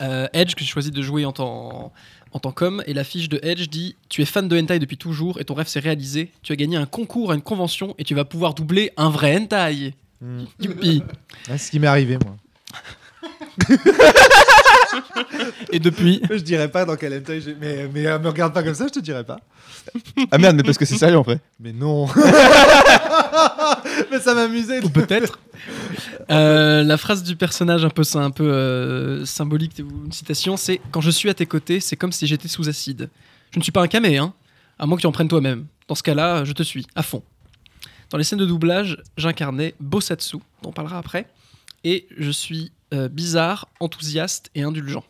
Euh, 0.00 0.28
Edge 0.32 0.54
que 0.54 0.60
j'ai 0.60 0.66
choisi 0.66 0.90
de 0.90 1.02
jouer 1.02 1.24
en 1.24 1.32
tant, 1.32 1.92
en 2.32 2.38
tant 2.38 2.52
qu'homme. 2.52 2.82
Et 2.86 2.94
la 2.94 3.04
fiche 3.04 3.28
de 3.28 3.38
Edge 3.42 3.68
dit 3.68 3.96
Tu 4.08 4.22
es 4.22 4.24
fan 4.24 4.48
de 4.48 4.58
hentai 4.58 4.78
depuis 4.78 4.96
toujours 4.96 5.40
et 5.40 5.44
ton 5.44 5.54
rêve 5.54 5.68
s'est 5.68 5.80
réalisé. 5.80 6.30
Tu 6.42 6.52
as 6.52 6.56
gagné 6.56 6.76
un 6.76 6.86
concours 6.86 7.32
à 7.32 7.34
une 7.34 7.42
convention 7.42 7.94
et 7.98 8.04
tu 8.04 8.14
vas 8.14 8.24
pouvoir 8.24 8.54
doubler 8.54 8.92
un 8.96 9.10
vrai 9.10 9.36
hentai. 9.36 9.94
Youpi. 10.60 11.02
Ouais, 11.02 11.04
c'est 11.46 11.58
ce 11.58 11.70
qui 11.70 11.78
m'est 11.78 11.86
arrivé, 11.86 12.18
moi. 12.24 12.36
Et 15.72 15.78
depuis, 15.78 16.22
Je 16.30 16.36
dirais 16.36 16.68
pas 16.68 16.84
dans 16.84 16.96
quel 16.96 17.22
j'ai. 17.26 17.56
Mais, 17.60 17.88
mais 17.92 18.06
euh, 18.06 18.18
me 18.18 18.28
regarde 18.28 18.52
pas 18.52 18.62
comme 18.62 18.74
ça, 18.74 18.86
je 18.86 18.92
te 18.92 19.00
dirais 19.00 19.24
pas. 19.24 19.38
Ah 20.30 20.38
merde, 20.38 20.56
mais 20.56 20.62
parce 20.62 20.78
que 20.78 20.84
c'est 20.84 20.96
sérieux 20.96 21.18
en 21.18 21.24
fait. 21.24 21.40
Mais 21.60 21.72
non 21.72 22.06
Mais 24.10 24.20
ça 24.20 24.34
m'amusait 24.34 24.84
ou 24.84 24.88
peut-être, 24.88 25.38
euh, 26.30 26.82
la 26.82 26.96
phrase 26.96 27.22
du 27.22 27.36
personnage 27.36 27.84
un 27.84 27.90
peu, 27.90 28.02
un 28.14 28.30
peu 28.30 28.50
euh, 28.50 29.24
symbolique, 29.24 29.78
une 29.78 30.12
citation, 30.12 30.56
c'est 30.56 30.80
Quand 30.90 31.00
je 31.00 31.10
suis 31.10 31.28
à 31.28 31.34
tes 31.34 31.46
côtés, 31.46 31.80
c'est 31.80 31.96
comme 31.96 32.12
si 32.12 32.26
j'étais 32.26 32.48
sous 32.48 32.68
acide. 32.68 33.10
Je 33.52 33.58
ne 33.58 33.62
suis 33.62 33.72
pas 33.72 33.82
un 33.82 33.88
camé, 33.88 34.18
hein, 34.18 34.34
à 34.78 34.86
moins 34.86 34.96
que 34.96 35.02
tu 35.02 35.06
en 35.06 35.12
prennes 35.12 35.28
toi-même. 35.28 35.66
Dans 35.88 35.94
ce 35.94 36.02
cas-là, 36.02 36.44
je 36.44 36.52
te 36.52 36.62
suis, 36.62 36.86
à 36.94 37.02
fond. 37.02 37.22
Dans 38.10 38.18
les 38.18 38.24
scènes 38.24 38.38
de 38.38 38.46
doublage, 38.46 39.02
j'incarnais 39.16 39.74
Bosatsu, 39.80 40.38
dont 40.62 40.70
on 40.70 40.72
parlera 40.72 40.98
après, 40.98 41.26
et 41.84 42.06
je 42.16 42.30
suis 42.30 42.72
euh, 42.94 43.08
bizarre, 43.08 43.68
enthousiaste 43.80 44.50
et 44.54 44.62
indulgent. 44.62 45.04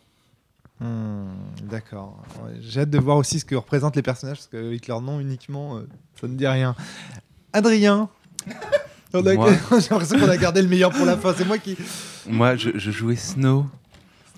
Hmm, 0.79 1.25
D'accord. 1.63 2.23
Ouais, 2.43 2.53
J'ai 2.61 2.81
hâte 2.81 2.89
de 2.89 2.99
voir 2.99 3.17
aussi 3.17 3.39
ce 3.39 3.45
que 3.45 3.55
représentent 3.55 3.95
les 3.95 4.01
personnages, 4.03 4.37
parce 4.37 4.47
qu'avec 4.47 4.87
leur 4.87 5.01
nom 5.01 5.19
uniquement, 5.19 5.77
euh, 5.77 5.87
ça 6.19 6.27
ne 6.27 6.35
dit 6.35 6.47
rien. 6.47 6.75
Adrien 7.53 8.09
J'ai 9.13 9.21
l'impression 9.21 10.19
qu'on 10.19 10.29
a 10.29 10.37
gardé 10.37 10.61
le 10.61 10.67
meilleur 10.67 10.91
pour 10.91 11.05
la 11.05 11.17
fin. 11.17 11.33
C'est 11.35 11.45
moi 11.45 11.57
qui. 11.57 11.77
Moi, 12.27 12.55
je, 12.55 12.71
je 12.75 12.91
jouais 12.91 13.15
Snow. 13.15 13.65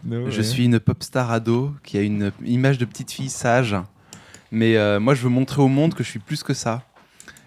Je 0.08 0.42
suis 0.42 0.66
une 0.66 0.80
pop 0.80 1.04
star 1.04 1.32
ado 1.32 1.74
qui 1.84 1.98
a 1.98 2.02
une 2.02 2.32
image 2.46 2.78
de 2.78 2.86
petite 2.86 3.12
fille 3.12 3.30
sage. 3.30 3.76
Mais 4.52 4.78
euh, 4.78 5.00
moi, 5.00 5.14
je 5.14 5.22
veux 5.22 5.30
montrer 5.30 5.62
au 5.62 5.68
monde 5.68 5.94
que 5.94 6.04
je 6.04 6.10
suis 6.10 6.20
plus 6.20 6.44
que 6.44 6.54
ça. 6.54 6.84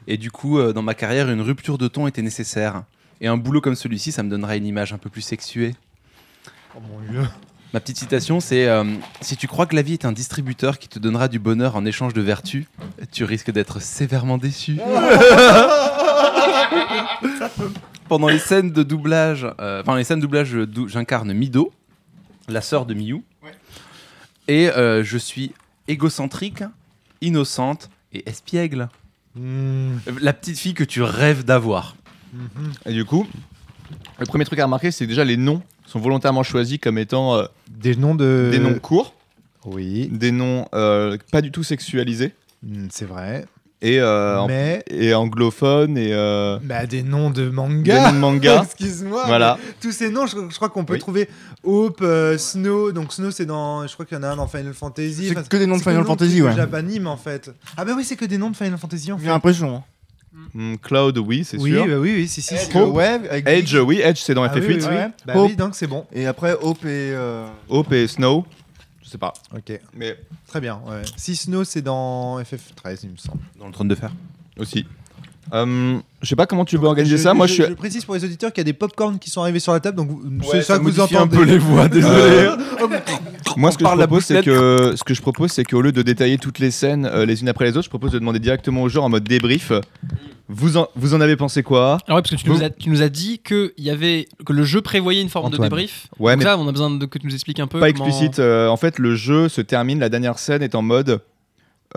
Et 0.07 0.17
du 0.17 0.31
coup, 0.31 0.59
euh, 0.59 0.73
dans 0.73 0.83
ma 0.83 0.95
carrière, 0.95 1.31
une 1.31 1.41
rupture 1.41 1.79
de 1.79 1.89
ton 1.89 2.07
était 2.07 2.23
nécessaire. 2.23 2.85
Et 3.21 3.29
un 3.29 3.37
boulot 3.37 3.61
comme 3.61 3.75
celui-ci, 3.75 4.13
ça 4.13 4.23
me 4.23 4.31
donnera 4.31 4.57
une 4.57 4.67
image 4.67 4.93
un 4.93 4.99
peu 4.99 5.11
plus 5.11 5.23
sexuée. 5.23 5.75
Oh 6.77 6.81
mon 6.81 7.01
dieu. 7.11 7.23
Ma 7.75 7.81
petite 7.81 7.97
citation, 7.99 8.41
c'est 8.41 8.67
euh, 8.69 8.85
Si 9.23 9.37
tu 9.37 9.47
crois 9.49 9.67
que 9.67 9.75
la 9.75 9.83
vie 9.83 9.95
est 9.95 10.05
un 10.05 10.13
distributeur 10.13 10.79
qui 10.79 10.89
te 10.89 10.99
donnera 10.99 11.29
du 11.29 11.39
bonheur 11.39 11.75
en 11.77 11.85
échange 11.87 12.13
de 12.15 12.21
vertu, 12.21 12.67
tu 13.13 13.25
risques 13.25 13.51
d'être 13.51 13.81
sévèrement 13.81 14.37
déçu. 14.39 14.79
Pendant 18.09 18.29
les 18.29 18.39
scènes 18.39 18.73
de 18.73 18.83
doublage, 18.83 19.47
euh, 19.61 19.81
enfin 19.83 19.97
les 19.97 20.05
scènes 20.05 20.19
de 20.19 20.23
doublage, 20.23 20.53
dou- 20.53 20.89
j'incarne 20.89 21.33
Mido, 21.33 21.73
la 22.49 22.61
sœur 22.61 22.85
de 22.85 22.93
Miyu, 22.95 23.23
et 24.49 24.69
euh, 24.69 25.03
je 25.03 25.17
suis 25.17 25.53
égocentrique, 25.89 26.63
innocente 27.23 27.89
et 28.13 28.29
espiègle. 28.29 28.89
Hmm, 29.35 29.97
Euh, 30.09 30.13
La 30.21 30.35
petite 30.35 30.59
fille 30.59 30.75
que 30.75 30.85
tu 30.85 31.01
rêves 31.03 31.45
d'avoir. 31.45 31.97
mhm. 32.35 32.73
Et 32.85 32.93
du 32.93 33.07
coup, 33.07 33.27
le 34.19 34.27
premier 34.27 34.45
truc 34.45 34.59
à 34.59 34.65
remarquer, 34.65 34.91
c'est 34.91 35.07
déjà 35.07 35.25
les 35.25 35.39
noms 35.39 35.63
sont 35.93 36.01
volontairement 36.01 36.43
choisis 36.43 36.79
comme 36.79 36.99
étant 36.99 37.35
euh, 37.37 37.45
Des 37.69 37.95
noms 37.97 38.15
de. 38.15 38.49
des 38.51 38.59
noms 38.59 38.79
courts, 38.79 39.15
Oui, 39.65 40.09
des 40.13 40.33
noms 40.33 40.67
euh, 40.75 41.17
pas 41.31 41.41
du 41.43 41.51
tout 41.53 41.63
sexualisés 41.63 42.33
Hmm, 42.65 42.87
c'est 42.91 43.05
vrai. 43.07 43.45
et, 43.81 43.99
euh, 44.01 44.39
en- 44.39 44.47
Mais. 44.47 44.85
et 44.89 45.13
anglophones 45.15 45.99
et 45.99 46.13
euh, 46.13 46.59
Bah, 46.63 46.87
des 46.87 47.03
noms 47.03 47.29
de 47.31 47.47
des 47.47 47.51
manga 47.51 48.13
noms 48.13 48.13
de 48.13 48.19
manga. 48.19 48.63
Excuse-moi. 48.65 49.25
voilà. 49.27 49.59
mais 49.65 49.73
Tous 49.81 49.91
ces 49.91 50.11
noms, 50.11 50.27
je, 50.27 50.37
je 50.49 50.55
crois 50.55 50.69
qu'on 50.69 50.85
peut 50.85 50.93
Oui. 50.95 50.99
trouver 51.01 51.29
Hope, 51.65 51.99
euh, 52.03 52.39
Snow. 52.39 52.93
Donc 52.93 53.13
Snow, 53.13 53.33
c'est 53.33 53.47
dans. 53.47 53.85
Je 53.87 53.93
crois 53.95 54.07
qu'il 54.07 54.17
y 54.17 54.21
en 54.21 54.23
a 54.23 54.29
un 54.29 54.37
dans 54.37 54.47
Final 54.47 54.73
Fantasy. 54.75 55.27
C'est 55.29 55.33
Enfin, 55.37 55.43
que 55.49 55.57
des 55.57 55.67
noms 55.67 55.75
de 55.77 55.83
c'est 55.83 55.91
Final 55.91 56.05
Fantasy, 56.05 56.41
ouais. 56.43 56.55
Japanime 56.55 57.09
en 57.09 57.17
fait. 57.17 57.51
Ah 57.77 57.85
bah 57.85 57.93
oui, 57.97 58.05
c'est 58.05 58.15
que 58.17 58.25
des 58.25 58.39
noms 58.39 58.51
de 58.51 58.57
Final 58.57 58.79
Fantasy 58.79 59.11
en 59.13 59.19
J'ai 59.19 59.25
fait. 59.25 59.31
l'impression. 59.31 59.75
hein. 59.77 59.85
Hmm, 60.55 60.75
Cloud, 60.77 61.19
oui, 61.19 61.45
c'est 61.45 61.59
Oui, 61.59 61.71
sûr. 61.71 61.87
bah 61.87 61.99
oui, 61.99 62.13
oui, 62.15 62.29
si, 62.29 62.43
si. 62.43 62.55
ouais, 62.77 63.07
avec 63.07 63.49
Edge, 63.49 63.75
oui, 63.75 64.01
Edge, 64.03 64.19
c'est 64.19 64.35
dans 64.35 64.43
Ah 64.45 64.53
oui, 64.55 64.61
FF8. 64.61 64.67
oui, 64.67 64.75
oui. 64.81 64.87
Ouais. 64.87 65.09
Bah 65.27 65.33
Hope. 65.37 65.49
oui, 65.51 65.57
donc 65.57 65.75
c'est 65.75 65.87
bon. 65.87 66.07
Et 66.13 66.27
après, 66.27 66.53
Hope 66.61 66.85
et. 66.85 67.13
euh, 67.15 67.47
Hope 67.69 67.93
et 67.93 68.07
Snow, 68.07 68.45
je 69.03 69.09
sais 69.09 69.19
pas. 69.19 69.33
Ok, 69.55 69.79
Mais 69.95 70.17
très 70.47 70.61
bien. 70.61 70.81
Ouais. 70.87 71.03
Si 71.17 71.37
Snow, 71.37 71.65
c'est 71.65 71.83
dans 71.83 72.39
FF13, 72.41 73.01
il 73.05 73.11
me 73.11 73.17
semble. 73.17 73.41
Dans 73.59 73.67
le 73.67 73.73
trône 73.73 73.89
de 73.89 73.95
fer. 73.95 74.11
aussi. 74.59 74.87
Euh, 75.53 75.99
je 76.23 76.29
sais 76.29 76.37
pas 76.37 76.47
comment 76.47 76.65
tu 76.65 76.77
veux 76.79 76.87
organiser 76.87 77.19
ça. 77.19 77.35
Moi, 77.35 77.47
je, 77.47 77.55
suis. 77.55 77.63
je 77.65 77.73
précise 77.75 78.05
pour 78.05 78.15
les 78.15 78.25
auditeurs 78.25 78.53
qu'il 78.53 78.61
y 78.61 78.63
a 78.63 78.65
des 78.65 78.73
popcorn 78.73 79.19
qui 79.19 79.29
sont 79.29 79.43
arrivés 79.43 79.59
sur 79.59 79.73
la 79.73 79.81
table, 79.81 79.97
donc 79.97 80.11
c'est 80.51 80.59
ça, 80.63 80.75
ça 80.75 80.79
que 80.79 80.85
vous 80.85 81.01
entendez. 81.01 81.17
un 81.17 81.27
peu 81.27 81.43
les 81.45 81.59
voix, 81.59 81.89
désolé. 81.89 82.49
Moi, 83.57 83.71
ce 83.71 83.79
que 83.79 83.85
je 83.85 83.91
propose, 83.97 84.25
c'est 84.25 84.43
que 84.43 84.95
ce 84.97 85.05
que 85.05 85.15
je 85.15 85.21
propose, 85.23 85.51
c'est 85.51 85.65
qu'au 85.65 85.81
lieu 85.83 85.93
de 85.93 86.03
détailler 86.03 86.39
toutes 86.39 86.59
les 86.59 86.71
scènes 86.71 87.05
euh, 87.07 87.27
les 87.27 87.43
unes 87.43 87.49
après 87.49 87.65
les 87.67 87.73
autres, 87.77 87.85
je 87.85 87.91
propose 87.91 88.13
de 88.13 88.19
demander 88.19 88.39
directement 88.39 88.83
aux 88.83 88.89
joueurs 88.89 89.05
en 89.05 89.09
mode 89.11 89.25
débrief. 89.25 89.73
Vous 90.49 90.77
en, 90.77 90.89
vous 90.97 91.15
en 91.15 91.21
avez 91.21 91.37
pensé 91.37 91.63
quoi? 91.63 91.99
Alors 92.07 92.17
ouais, 92.17 92.23
parce 92.23 92.31
que 92.31 92.37
tu 92.37 92.49
Vous- 92.49 92.57
nous 92.59 92.63
as, 92.65 92.71
tu 92.71 92.91
nous 92.91 93.03
as 93.03 93.09
dit 93.09 93.41
que, 93.43 93.73
y 93.79 93.91
avait, 93.91 94.29
que 94.45 94.53
le 94.53 94.65
jeu 94.65 94.81
prévoyait 94.83 95.23
une 95.23 95.29
forme 95.29 95.47
Antoine. 95.47 95.61
de 95.63 95.65
débrief. 95.75 96.09
Ouais, 96.19 96.33
Donc 96.33 96.41
mais 96.41 96.45
là, 96.45 96.59
on 96.59 96.69
a 96.69 96.73
besoin 96.73 96.91
de, 96.91 97.07
que 97.07 97.19
tu 97.19 97.27
nous 97.27 97.33
expliques 97.35 97.61
un 97.61 97.67
peu. 97.67 97.79
pas 97.81 97.93
comment- 97.93 98.07
explicite. 98.07 98.39
euh, 98.39 98.69
en 98.69 98.77
fait, 98.77 98.99
le 98.99 99.15
jeu 99.15 99.49
se 99.49 99.61
termine. 99.61 99.99
La 99.99 100.09
dernière 100.09 100.39
scène 100.39 100.63
est 100.63 100.75
en 100.75 100.83
mode. 100.83 101.21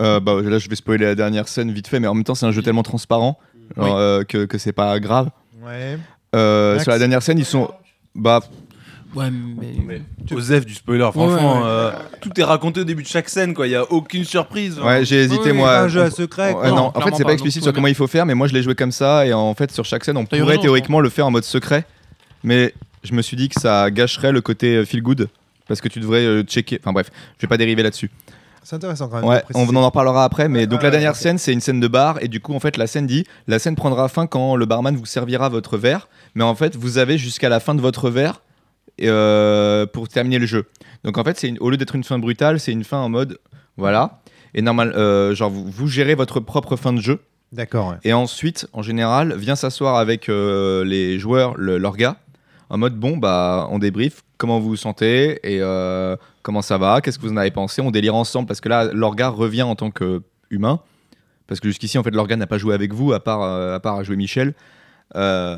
Euh, 0.00 0.20
bah, 0.20 0.40
là, 0.42 0.58
je 0.58 0.68
vais 0.68 0.76
spoiler 0.76 1.04
la 1.06 1.14
dernière 1.14 1.48
scène 1.48 1.70
vite 1.72 1.88
fait, 1.88 2.00
mais 2.00 2.06
en 2.06 2.14
même 2.14 2.24
temps, 2.24 2.34
c'est 2.34 2.46
un 2.46 2.52
jeu 2.52 2.62
tellement 2.62 2.82
transparent 2.82 3.38
Oui. 3.76 3.88
euh, 3.90 4.24
que, 4.24 4.44
que 4.46 4.58
c'est 4.58 4.72
pas 4.72 4.98
grave. 5.00 5.30
Ouais. 5.64 5.98
Euh, 6.34 6.78
sur 6.80 6.90
la 6.92 6.98
dernière 6.98 7.22
scène, 7.22 7.38
ils 7.38 7.44
sont. 7.44 7.70
Bah, 8.14 8.40
Ouais, 9.14 9.30
mais. 9.30 10.02
Osef 10.32 10.66
du 10.66 10.74
spoiler, 10.74 11.08
franchement, 11.12 11.54
ouais, 11.54 11.60
ouais. 11.62 11.66
euh, 11.66 11.90
tout 12.20 12.38
est 12.38 12.42
raconté 12.44 12.80
au 12.80 12.84
début 12.84 13.02
de 13.02 13.08
chaque 13.08 13.30
scène, 13.30 13.54
quoi. 13.54 13.66
Il 13.66 13.70
y 13.70 13.74
a 13.76 13.90
aucune 13.90 14.24
surprise. 14.24 14.78
ouais, 14.78 15.06
j'ai 15.06 15.22
hésité, 15.22 15.52
Oui, 15.52 15.56
moi. 15.56 15.78
un 15.78 15.88
jeu 15.88 16.02
à 16.02 16.08
On- 16.08 16.10
secret. 16.10 16.48
Ouais, 16.48 16.52
quoi. 16.54 16.68
non, 16.68 16.76
Non, 16.76 16.92
en 16.94 17.00
fait, 17.00 17.12
c'est 17.14 17.22
pas, 17.22 17.28
pas 17.28 17.32
explicite 17.32 17.62
sur 17.62 17.72
comment 17.72 17.86
il 17.86 17.94
faut 17.94 18.08
faire, 18.08 18.26
mais 18.26 18.34
moi 18.34 18.46
je 18.46 18.52
l'ai 18.52 18.62
joué 18.62 18.74
comme 18.74 18.92
ça, 18.92 19.24
et 19.26 19.32
en 19.32 19.54
fait, 19.54 19.70
sur 19.72 19.84
chaque 19.86 20.04
scène, 20.04 20.18
on 20.18 20.26
pourrait 20.26 20.42
raison, 20.42 20.60
théoriquement 20.60 21.00
le 21.00 21.08
faire 21.08 21.26
en 21.26 21.30
mode 21.30 21.44
secret, 21.44 21.86
mais 22.44 22.74
je 23.04 23.14
me 23.14 23.22
suis 23.22 23.38
dit 23.38 23.48
que 23.48 23.58
ça 23.58 23.90
gâcherait 23.90 24.32
le 24.32 24.42
côté 24.42 24.84
feel 24.84 25.00
good, 25.02 25.28
parce 25.66 25.80
que 25.80 25.88
tu 25.88 25.98
devrais 26.00 26.42
checker. 26.42 26.78
Enfin 26.82 26.92
bref, 26.92 27.10
je 27.38 27.42
vais 27.46 27.48
pas 27.48 27.56
dériver 27.56 27.82
là-dessus. 27.82 28.10
C'est 28.68 28.74
intéressant 28.74 29.06
quand 29.06 29.20
même. 29.20 29.24
Ouais, 29.28 29.44
on 29.54 29.76
en 29.76 29.84
reparlera 29.86 30.24
après, 30.24 30.48
mais 30.48 30.66
donc 30.66 30.80
Ouais, 30.80 30.86
la 30.86 30.90
dernière 30.90 31.14
scène, 31.14 31.38
c'est 31.38 31.52
une 31.52 31.60
scène 31.60 31.78
de 31.78 31.86
bar, 31.86 32.18
et 32.20 32.26
du 32.26 32.40
coup, 32.40 32.52
en 32.52 32.58
fait, 32.58 32.76
la 32.76 32.88
scène 32.88 33.06
dit 33.06 33.24
la 33.46 33.60
scène 33.60 33.76
prendra 33.76 34.08
fin 34.08 34.26
quand 34.26 34.56
le 34.56 34.66
barman 34.66 34.96
vous 34.96 35.06
servira 35.06 35.48
votre 35.48 35.78
verre, 35.78 36.08
mais 36.34 36.42
en 36.42 36.56
fait, 36.56 36.74
vous 36.74 36.98
avez 36.98 37.16
jusqu'à 37.16 37.48
la 37.48 37.60
fin 37.60 37.76
de 37.76 37.80
votre 37.80 38.10
verre 38.10 38.42
euh, 39.02 39.86
pour 39.86 40.08
terminer 40.08 40.40
le 40.40 40.46
jeu. 40.46 40.64
Donc 41.04 41.16
en 41.16 41.22
fait, 41.22 41.38
c'est 41.38 41.56
au 41.60 41.70
lieu 41.70 41.76
d'être 41.76 41.94
une 41.94 42.02
fin 42.02 42.18
brutale, 42.18 42.58
c'est 42.58 42.72
une 42.72 42.82
fin 42.84 42.98
en 42.98 43.08
mode 43.08 43.38
voilà. 43.76 44.20
Et 44.54 44.62
normal, 44.62 44.92
euh, 44.96 45.32
genre 45.34 45.50
vous, 45.50 45.64
vous 45.70 45.86
gérez 45.86 46.16
votre 46.16 46.40
propre 46.40 46.74
fin 46.74 46.92
de 46.92 47.00
jeu. 47.00 47.20
D'accord, 47.52 47.90
ouais. 47.90 47.96
Et 48.02 48.12
ensuite, 48.12 48.66
en 48.72 48.82
général, 48.82 49.34
vient 49.36 49.54
s'asseoir 49.54 49.94
avec 49.96 50.28
euh, 50.28 50.84
les 50.84 51.20
joueurs, 51.20 51.54
le- 51.56 51.78
leur 51.78 51.96
gars, 51.96 52.16
en 52.68 52.78
mode 52.78 52.98
bon, 52.98 53.16
bah, 53.16 53.68
on 53.70 53.78
débrief, 53.78 54.22
comment 54.38 54.58
vous 54.58 54.70
vous 54.70 54.76
sentez 54.76 55.40
et 55.42 55.60
euh, 55.60 56.16
comment 56.42 56.62
ça 56.62 56.78
va, 56.78 57.00
qu'est-ce 57.00 57.18
que 57.18 57.26
vous 57.26 57.32
en 57.32 57.36
avez 57.36 57.50
pensé, 57.50 57.80
on 57.80 57.90
délire 57.90 58.14
ensemble 58.14 58.46
parce 58.46 58.60
que 58.60 58.68
là, 58.68 58.92
l'orga 58.92 59.28
revient 59.28 59.62
en 59.62 59.76
tant 59.76 59.90
qu'humain. 59.90 60.80
Parce 61.46 61.60
que 61.60 61.68
jusqu'ici, 61.68 61.96
en 61.96 62.02
fait, 62.02 62.10
l'orga 62.10 62.36
n'a 62.36 62.46
pas 62.46 62.58
joué 62.58 62.74
avec 62.74 62.92
vous 62.92 63.12
à 63.12 63.20
part, 63.20 63.42
euh, 63.42 63.76
à 63.76 63.80
part 63.80 64.02
jouer 64.02 64.16
Michel. 64.16 64.54
Euh, 65.14 65.56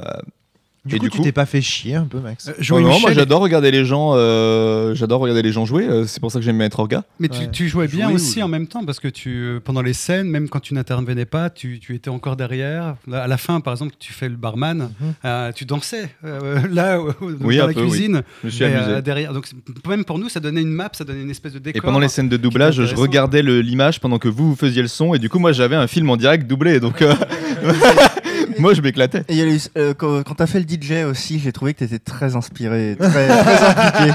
Du 0.84 0.94
Et 0.94 0.98
coup, 0.98 1.04
du 1.06 1.10
tu 1.10 1.16
coup- 1.18 1.24
t'es 1.24 1.32
pas 1.32 1.44
fait 1.44 1.60
chier 1.60 1.96
un 1.96 2.04
peu, 2.04 2.18
Max 2.20 2.48
Euh, 2.48 2.52
jouer 2.60 2.80
non, 2.82 2.98
moi 3.00 3.12
j'adore 3.12 3.40
regarder 3.40 3.70
les 3.70 3.84
gens, 3.84 4.12
euh, 4.14 4.94
j'adore 4.94 5.20
regarder 5.20 5.42
les 5.42 5.52
gens 5.52 5.64
jouer. 5.66 5.86
euh, 5.86 6.04
c'est 6.06 6.20
pour 6.20 6.30
ça 6.30 6.38
que 6.38 6.44
j'aime 6.44 6.56
bien 6.56 6.66
être 6.66 6.78
orga. 6.78 7.02
Mais 7.18 7.30
Ouais. 7.30 7.46
tu, 7.46 7.50
tu 7.50 7.68
jouais 7.68 7.88
bien 7.88 8.06
Jouer 8.06 8.14
aussi 8.14 8.40
ou- 8.40 8.44
en 8.44 8.48
même 8.48 8.66
temps 8.68 8.84
parce 8.84 9.00
que 9.00 9.08
tu, 9.08 9.30
euh, 9.30 9.60
pendant 9.62 9.82
les 9.82 9.92
scènes, 9.92 10.28
même 10.28 10.48
quand 10.48 10.60
tu 10.60 10.74
n'intervenais 10.74 11.24
pas, 11.26 11.50
tu, 11.50 11.78
tu 11.80 11.94
étais 11.94 12.08
encore 12.10 12.36
derrière. 12.36 12.94
À 13.12 13.26
la 13.26 13.36
fin, 13.36 13.60
par 13.60 13.74
exemple, 13.74 13.94
tu 13.98 14.12
fais 14.12 14.28
le 14.28 14.36
barman, 14.36 14.78
Mhm. 15.00 15.14
euh, 15.24 15.52
tu 15.52 15.64
dansais 15.64 16.08
euh, 16.24 16.60
là 16.70 16.98
Oui, 17.40 17.56
dans 17.58 17.66
la 17.66 17.72
peu, 17.74 17.80
oui. 17.82 17.88
cuisine. 17.90 18.22
Je 18.42 18.46
me 18.46 18.50
suis 18.50 18.64
amusé. 18.64 18.80
euh, 18.92 19.00
derrière. 19.02 19.32
Donc 19.34 19.46
même 19.88 20.04
pour 20.04 20.18
nous, 20.18 20.28
ça 20.28 20.40
donnait 20.40 20.62
une 20.62 20.70
map, 20.70 20.90
ça 20.92 21.04
donnait 21.04 21.22
une 21.22 21.30
espèce 21.30 21.52
de 21.52 21.58
décor. 21.58 21.76
Et 21.76 21.84
pendant 21.84 21.98
les 21.98 22.08
scènes 22.08 22.28
de 22.28 22.36
doublage, 22.36 22.82
je 22.84 22.94
regardais 22.94 23.42
le- 23.42 23.60
l'image 23.60 24.00
pendant 24.00 24.18
que 24.18 24.28
vous, 24.28 24.50
vous 24.50 24.56
faisiez 24.56 24.82
le 24.82 24.88
son, 24.88 25.12
et 25.14 25.18
du 25.18 25.28
coup, 25.28 25.38
moi, 25.40 25.52
j'avais 25.52 25.76
un 25.76 25.86
film 25.88 26.08
en 26.08 26.16
direct 26.16 26.46
doublé, 26.46 26.78
donc 26.80 27.02
euh, 27.02 27.12
moi, 28.58 28.74
je 28.74 28.80
m'éclatais. 28.80 29.20
Et 29.28 29.32
il 29.34 29.36
y 29.36 29.42
a 29.42 29.46
eu, 29.46 29.58
euh, 29.76 29.94
quand, 29.94 30.22
quand 30.22 30.34
t'as 30.34 30.46
fait 30.46 30.58
le 30.60 30.64
DJ 30.80 31.04
aussi, 31.04 31.38
j'ai 31.38 31.52
trouvé 31.52 31.74
que 31.74 31.80
t'étais 31.80 31.98
très 31.98 32.36
inspiré, 32.36 32.96
très, 32.98 33.28
très 33.28 33.64
impliqué. 33.64 34.14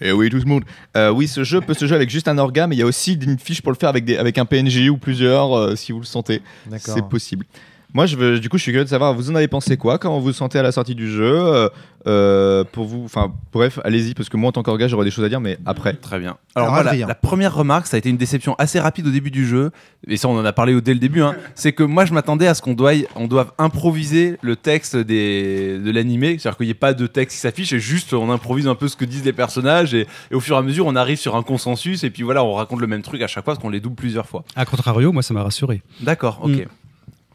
Et 0.00 0.10
oui, 0.12 0.30
tout 0.30 0.36
le 0.36 0.44
monde. 0.44 0.64
Euh, 0.96 1.10
oui, 1.10 1.28
ce 1.28 1.44
jeu 1.44 1.60
peut 1.60 1.74
se 1.74 1.86
jouer 1.86 1.94
avec 1.94 2.10
juste 2.10 2.26
un 2.26 2.36
orga, 2.36 2.66
mais 2.66 2.74
il 2.74 2.80
y 2.80 2.82
a 2.82 2.86
aussi 2.86 3.14
une 3.14 3.38
fiche 3.38 3.62
pour 3.62 3.70
le 3.70 3.78
faire 3.78 3.88
avec, 3.88 4.04
des, 4.04 4.16
avec 4.16 4.36
un 4.36 4.44
PNJ 4.44 4.88
ou 4.88 4.96
plusieurs, 4.96 5.56
euh, 5.56 5.76
si 5.76 5.92
vous 5.92 6.00
le 6.00 6.04
sentez. 6.04 6.42
D'accord. 6.66 6.94
C'est 6.94 7.08
possible. 7.08 7.46
Moi, 7.94 8.06
je 8.06 8.16
veux, 8.16 8.40
du 8.40 8.48
coup, 8.48 8.56
je 8.56 8.62
suis 8.62 8.72
curieux 8.72 8.84
de 8.84 8.88
savoir, 8.90 9.12
vous 9.14 9.30
en 9.30 9.34
avez 9.34 9.48
pensé 9.48 9.76
quoi 9.76 9.98
Comment 9.98 10.18
vous 10.18 10.26
vous 10.26 10.32
sentez 10.32 10.58
à 10.58 10.62
la 10.62 10.72
sortie 10.72 10.94
du 10.94 11.10
jeu 11.10 11.30
Euh, 11.38 11.68
euh, 12.06 12.64
Pour 12.72 12.86
vous, 12.86 13.02
enfin, 13.04 13.32
bref, 13.52 13.78
allez-y, 13.84 14.14
parce 14.14 14.28
que 14.28 14.36
moi, 14.36 14.48
en 14.48 14.52
tant 14.52 14.62
qu'orga, 14.62 14.88
j'aurais 14.88 15.04
des 15.04 15.10
choses 15.10 15.24
à 15.24 15.28
dire, 15.28 15.40
mais 15.40 15.58
après. 15.66 15.92
Très 15.94 16.18
bien. 16.18 16.36
Alors, 16.54 16.68
Alors, 16.74 16.84
moi, 16.84 16.94
la, 17.06 17.14
première 17.14 17.54
remarque, 17.54 17.86
ça 17.86 17.96
a 17.96 17.98
été 17.98 18.08
une 18.08 18.16
déception 18.16 18.54
assez 18.58 18.80
rapide 18.80 19.06
au 19.06 19.10
début 19.10 19.30
du 19.30 19.46
jeu, 19.46 19.70
et 20.08 20.16
ça 20.16 20.28
on 20.28 20.38
en 20.38 20.44
a 20.44 20.52
parlé 20.52 20.74
au- 20.74 20.80
dès 20.80 20.94
le 20.94 21.00
début, 21.00 21.22
hein, 21.22 21.34
c'est 21.54 21.72
que 21.72 21.82
moi 21.82 22.04
je 22.04 22.12
m'attendais 22.12 22.46
à 22.46 22.54
ce 22.54 22.60
qu'on 22.62 22.74
doive, 22.74 23.04
on 23.16 23.26
doive 23.28 23.52
improviser 23.58 24.36
le 24.42 24.56
texte 24.56 24.96
des, 24.96 25.78
de 25.78 25.90
l'animé, 25.90 26.36
c'est-à-dire 26.38 26.56
qu'il 26.58 26.66
n'y 26.66 26.70
ait 26.72 26.74
pas 26.74 26.92
de 26.94 27.06
texte 27.06 27.36
qui 27.36 27.40
s'affiche, 27.40 27.72
et 27.72 27.78
juste 27.78 28.12
on 28.14 28.30
improvise 28.30 28.66
un 28.68 28.74
peu 28.74 28.88
ce 28.88 28.96
que 28.96 29.04
disent 29.04 29.24
les 29.24 29.32
personnages, 29.32 29.94
et, 29.94 30.06
et 30.30 30.34
au 30.34 30.40
fur 30.40 30.56
et 30.56 30.58
à 30.58 30.62
mesure 30.62 30.86
on 30.86 30.96
arrive 30.96 31.18
sur 31.18 31.36
un 31.36 31.42
consensus, 31.42 32.04
et 32.04 32.10
puis 32.10 32.22
voilà, 32.22 32.42
on 32.44 32.52
raconte 32.54 32.80
le 32.80 32.86
même 32.86 33.02
truc 33.02 33.22
à 33.22 33.26
chaque 33.26 33.44
fois 33.44 33.54
parce 33.54 33.62
qu'on 33.62 33.70
les 33.70 33.80
double 33.80 33.96
plusieurs 33.96 34.26
fois. 34.26 34.44
A 34.56 34.64
contrario, 34.66 35.12
moi, 35.12 35.22
ça 35.22 35.32
m'a 35.34 35.42
rassuré. 35.42 35.82
D'accord, 36.00 36.40
ok. 36.42 36.50
Mm. 36.50 36.64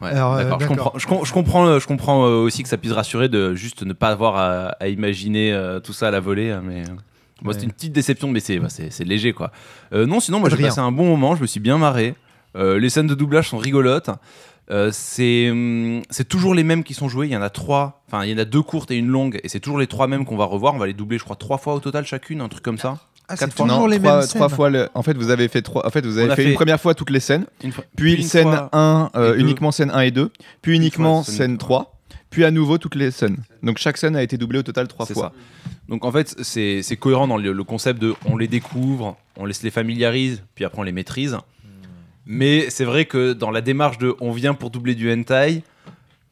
Ouais, 0.01 0.09
Alors, 0.09 0.33
euh, 0.35 0.57
je 0.59 0.67
comprends, 0.67 0.93
je, 0.97 1.07
com- 1.07 1.19
je 1.23 1.33
comprends, 1.33 1.65
euh, 1.67 1.79
je 1.79 1.87
comprends 1.87 2.25
euh, 2.25 2.35
aussi 2.43 2.61
que 2.63 2.69
ça 2.69 2.77
puisse 2.77 2.91
rassurer 2.91 3.29
de 3.29 3.55
juste 3.55 3.83
ne 3.83 3.93
pas 3.93 4.09
avoir 4.09 4.35
à, 4.35 4.67
à 4.79 4.87
imaginer 4.87 5.57
tout 5.83 5.93
ça 5.93 6.09
à 6.09 6.11
la 6.11 6.19
volée, 6.19 6.51
hein, 6.51 6.61
mais 6.63 6.83
moi 7.41 7.53
c'était 7.53 7.65
Ouais. 7.65 7.69
une 7.69 7.71
petite 7.73 7.93
déception, 7.93 8.27
mais 8.29 8.39
c'est 8.39 8.59
bah, 8.59 8.69
c'est 8.69 8.91
c'est 8.91 9.03
léger 9.05 9.33
quoi. 9.33 9.51
Non, 9.91 10.19
sinon 10.19 10.39
moi 10.39 10.49
j'ai 10.49 10.57
passé 10.57 10.79
un 10.79 10.91
bon 10.91 11.05
moment, 11.07 11.35
je 11.35 11.41
me 11.41 11.47
suis 11.47 11.59
bien 11.59 11.77
marré. 11.77 12.13
Les 12.55 12.89
scènes 12.89 13.07
de 13.07 13.15
doublage 13.15 13.49
sont 13.49 13.57
rigolotes. 13.57 14.09
Euh, 14.69 14.89
c'est 14.91 15.49
hum, 15.49 16.01
c'est 16.09 16.27
toujours 16.27 16.53
les 16.53 16.63
mêmes 16.63 16.83
qui 16.83 16.93
sont 16.93 17.07
joués. 17.07 17.27
Il 17.27 17.31
y 17.31 17.37
en 17.37 17.41
a 17.41 17.49
trois, 17.49 18.03
enfin 18.07 18.25
il 18.25 18.31
y 18.31 18.33
en 18.33 18.37
a 18.37 18.43
deux 18.45 18.61
courtes 18.61 18.91
et 18.91 18.97
une 18.97 19.07
longue, 19.07 19.39
et 19.43 19.47
c'est 19.49 19.61
toujours 19.61 19.79
les 19.79 19.87
trois 19.87 20.07
mêmes 20.07 20.25
qu'on 20.25 20.35
va 20.35 20.43
revoir. 20.45 20.73
On 20.75 20.77
va 20.77 20.87
les 20.87 20.93
doubler, 20.93 21.17
je 21.17 21.23
crois, 21.23 21.37
trois 21.37 21.57
fois 21.57 21.73
au 21.73 21.79
total 21.79 22.05
chacune, 22.05 22.41
un 22.41 22.49
truc 22.49 22.63
comme 22.63 22.77
ça. 22.77 22.97
Ah, 23.29 23.35
c'est 23.35 23.51
fois. 23.51 23.65
toujours 23.65 23.81
Non, 23.81 23.87
les 23.87 23.99
trois, 23.99 24.19
mêmes 24.19 24.27
trois 24.27 24.47
scènes. 24.47 24.55
fois. 24.55 24.69
le- 24.69 24.89
En 24.93 25.03
fait, 25.03 25.13
vous 25.17 25.29
avez 25.29 25.47
fait 25.47 25.61
trois. 25.61 25.85
En 25.85 25.89
fait, 25.89 26.05
vous 26.05 26.17
avez 26.17 26.27
On 26.27 26.31
a 26.31 26.35
fait, 26.35 26.43
fait- 26.43 26.49
une 26.49 26.55
première 26.55 26.79
fois 26.79 26.93
toutes 26.93 27.09
les 27.09 27.19
scènes, 27.19 27.45
Une 27.63 27.71
fois- 27.71 27.83
puis 27.95 28.13
une 28.13 28.19
une 28.21 28.23
scène 28.25 28.43
fois 28.43 28.69
1, 28.71 29.09
euh, 29.15 29.33
et 29.33 29.37
deux. 29.37 29.43
uniquement 29.43 29.71
scène 29.71 29.91
1 29.93 29.99
et 30.01 30.11
2, 30.11 30.31
puis 30.61 30.75
uniquement 30.75 31.23
scène 31.23 31.35
scène 31.35 31.57
3, 31.57 31.97
puis 32.29 32.45
à 32.45 32.51
nouveau 32.51 32.77
toutes 32.77 32.95
les 32.95 33.11
scènes. 33.11 33.37
Donc 33.63 33.77
chaque 33.79 33.97
scène 33.97 34.15
a 34.15 34.23
été 34.23 34.37
doublée 34.37 34.59
au 34.59 34.63
total 34.63 34.87
trois 34.87 35.05
C'est 35.05 35.13
fois. 35.13 35.33
Donc 35.89 36.05
en 36.05 36.11
fait, 36.11 36.35
c'est 36.41 36.81
c'est 36.83 36.95
cohérent 36.97 37.27
dans 37.27 37.37
le, 37.37 37.51
le 37.51 37.63
concept 37.63 38.01
de 38.01 38.13
on 38.25 38.37
les 38.37 38.47
découvre, 38.47 39.17
on 39.37 39.45
les, 39.45 39.53
les 39.63 39.71
familiarise, 39.71 40.41
puis 40.55 40.63
après 40.65 40.79
on 40.79 40.83
les 40.83 40.91
maîtrise. 40.91 41.37
Mais 42.25 42.69
c'est 42.69 42.83
vrai 42.85 43.05
que 43.05 43.33
dans 43.33 43.51
la 43.51 43.61
démarche 43.61 43.97
de 43.97 44.15
on 44.19 44.31
vient 44.31 44.53
pour 44.53 44.69
doubler 44.69 44.95
du 44.95 45.11
hentai, 45.11 45.63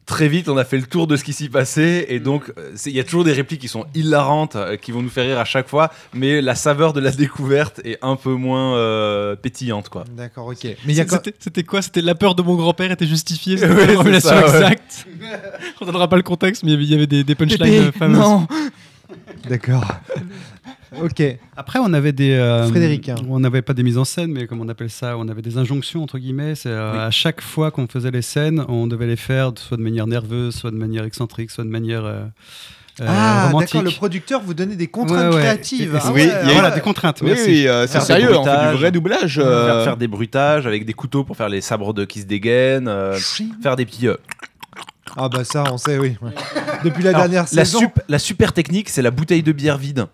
très 0.06 0.28
vite 0.28 0.48
on 0.48 0.56
a 0.56 0.64
fait 0.64 0.76
le 0.78 0.84
tour 0.86 1.06
de 1.08 1.16
ce 1.16 1.24
qui 1.24 1.32
s'y 1.32 1.48
passait 1.48 2.06
et 2.08 2.20
donc 2.20 2.52
euh, 2.58 2.70
c'est- 2.76 2.90
il 2.90 2.96
y 2.96 3.00
a 3.00 3.04
toujours 3.04 3.24
des 3.24 3.32
répliques 3.32 3.60
qui 3.60 3.68
sont 3.68 3.84
hilarantes, 3.94 4.54
euh, 4.56 4.76
qui 4.76 4.92
vont 4.92 5.02
nous 5.02 5.08
faire 5.10 5.26
rire 5.26 5.38
à 5.38 5.44
chaque 5.44 5.68
fois, 5.68 5.90
mais 6.14 6.40
la 6.40 6.54
saveur 6.54 6.92
de 6.92 7.00
la 7.00 7.10
découverte 7.10 7.80
est 7.84 7.98
un 8.02 8.14
peu 8.16 8.32
moins 8.34 8.76
euh, 8.76 9.34
pétillante 9.36 9.88
quoi. 9.88 10.04
D'accord, 10.16 10.46
ok. 10.46 10.64
Mais 10.64 10.92
il 10.92 10.96
y 10.96 11.00
a 11.00 11.04
quand... 11.04 11.20
C'était 11.40 11.64
quoi? 11.64 11.82
C'était 11.82 12.02
la 12.02 12.14
peur 12.14 12.34
de 12.36 12.42
mon 12.42 12.54
grand-père 12.54 12.90
était 12.92 13.06
justifiée. 13.06 13.56
C'était 13.58 13.72
Ouais, 13.74 13.80
la 13.82 13.86
c'est 13.88 13.94
formulation 13.94 14.30
ça, 14.30 14.46
ouais. 14.46 14.56
exacte. 14.64 15.06
On 15.80 15.86
donnera 15.86 16.08
pas 16.08 16.16
le 16.16 16.22
contexte, 16.22 16.62
mais 16.62 16.72
il 16.74 16.82
y 16.84 16.94
avait- 16.94 17.06
des, 17.06 17.24
des 17.24 17.34
punchlines 17.34 17.84
euh, 17.88 17.92
fameuses. 17.92 18.18
non 18.18 18.46
D'accord. 19.48 19.84
Ok. 21.02 21.22
Après, 21.56 21.78
on 21.82 21.92
avait 21.92 22.12
des. 22.12 22.32
euh, 22.32 22.66
Frédéric, 22.68 23.08
hein. 23.08 23.16
On 23.28 23.40
n'avait 23.40 23.62
pas 23.62 23.74
des 23.74 23.82
mises 23.82 23.98
en 23.98 24.04
scène, 24.04 24.32
mais 24.32 24.46
comme 24.46 24.60
on 24.60 24.68
appelle 24.68 24.90
ça, 24.90 25.16
on 25.18 25.28
avait 25.28 25.42
des 25.42 25.58
injonctions, 25.58 26.02
entre 26.02 26.18
guillemets. 26.18 26.54
C'est, 26.54 26.68
euh, 26.70 26.92
Oui. 26.92 26.98
À 26.98 27.10
chaque 27.10 27.40
fois 27.40 27.70
qu'on 27.70 27.86
faisait 27.86 28.10
les 28.10 28.22
scènes, 28.22 28.64
on 28.68 28.86
devait 28.86 29.06
les 29.06 29.16
faire 29.16 29.52
soit 29.56 29.76
de 29.76 29.82
manière 29.82 30.06
nerveuse, 30.06 30.54
soit 30.54 30.70
de 30.70 30.76
manière 30.76 31.04
excentrique, 31.04 31.50
soit 31.50 31.64
de 31.64 31.68
manière 31.70 32.04
euh, 32.04 32.24
euh, 33.02 33.06
ah, 33.06 33.50
d'accord, 33.58 33.82
le 33.82 33.90
producteur 33.90 34.40
vous 34.40 34.54
donnait 34.54 34.74
des 34.76 34.86
contraintes 34.86 35.28
Ouais, 35.30 35.36
ouais. 35.36 35.42
créatives. 35.42 35.98
Ah 36.02 36.10
oui, 36.14 36.22
ouais, 36.22 36.32
il 36.44 36.48
y 36.48 36.50
a 36.50 36.54
Voilà, 36.54 36.70
des 36.70 36.80
contraintes. 36.80 37.18
Oui, 37.20 37.28
merci. 37.28 37.44
oui, 37.50 37.68
euh, 37.68 37.86
c'est 37.86 38.00
sérieux, 38.00 38.34
on 38.38 38.42
fait 38.44 38.70
du 38.72 38.76
vrai 38.78 38.90
doublage. 38.90 39.34
Faire, 39.34 39.46
euh, 39.46 39.84
faire 39.84 39.96
des 39.98 40.08
bruitages 40.08 40.66
avec 40.66 40.86
des 40.86 40.94
couteaux 40.94 41.22
pour 41.22 41.36
faire 41.36 41.50
les 41.50 41.60
sabres 41.60 41.92
de 41.92 42.06
qui 42.06 42.20
se 42.22 42.24
dégainent, 42.26 42.88
euh, 42.88 43.18
faire 43.62 43.76
des 43.76 43.84
petits 43.84 44.08
euh, 44.08 44.16
Ah 45.14 45.28
bah 45.28 45.44
ça, 45.44 45.64
on 45.70 45.76
sait, 45.76 45.98
oui. 45.98 46.16
Depuis 46.84 47.02
la 47.02 47.10
Alors, 47.10 47.22
dernière 47.22 47.42
la, 47.52 47.64
saison. 47.66 47.80
sup- 47.80 48.00
la 48.08 48.18
super 48.18 48.54
technique, 48.54 48.88
c'est 48.88 49.02
la 49.02 49.10
bouteille 49.10 49.42
de 49.42 49.52
bière 49.52 49.76
vide. 49.76 50.06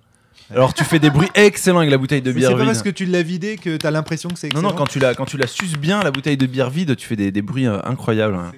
Alors 0.51 0.75
tu 0.75 0.85
fais 0.85 0.99
des 0.99 1.11
bruits 1.11 1.29
excellents 1.35 1.79
avec 1.79 1.91
la 1.91 1.99
bouteille 1.99 2.21
de 2.23 2.31
bière 2.33 2.51
c'est 2.51 2.55
pas 2.55 2.61
vide. 2.61 2.67
parce 2.69 2.83
que 2.83 2.91
tu 2.91 3.07
l'as 3.07 3.23
vidé 3.23 3.57
que 3.57 3.77
t'as 3.77 3.91
l'impression 3.91 4.29
que 4.29 4.39
c'est 4.39 4.49
Non, 4.49 4.61
excellent. 4.61 4.71
non, 4.71 4.77
quand 4.77 4.87
tu 4.87 4.99
la, 4.99 5.15
quand 5.15 5.25
tu 5.25 5.37
la 5.39 5.47
suces 5.47 5.77
bien, 5.79 6.03
la 6.03 6.11
bouteille 6.11 6.37
de 6.37 6.47
bière 6.47 6.69
vide, 6.71 6.95
tu 6.97 7.07
fais 7.07 7.17
des, 7.17 7.31
des 7.31 7.43
bruits 7.43 7.67
euh, 7.67 7.79
incroyables. 7.85 8.35
hein. 8.35 8.53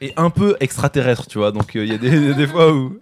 Et 0.00 0.12
un 0.16 0.30
peu 0.30 0.56
extraterrestre, 0.60 1.26
tu 1.26 1.38
vois. 1.38 1.50
Donc 1.52 1.72
il 1.74 1.84
y 1.86 1.92
a 1.94 1.98
des, 1.98 2.32
des 2.34 2.46
fois 2.46 2.72
où. 2.72 2.98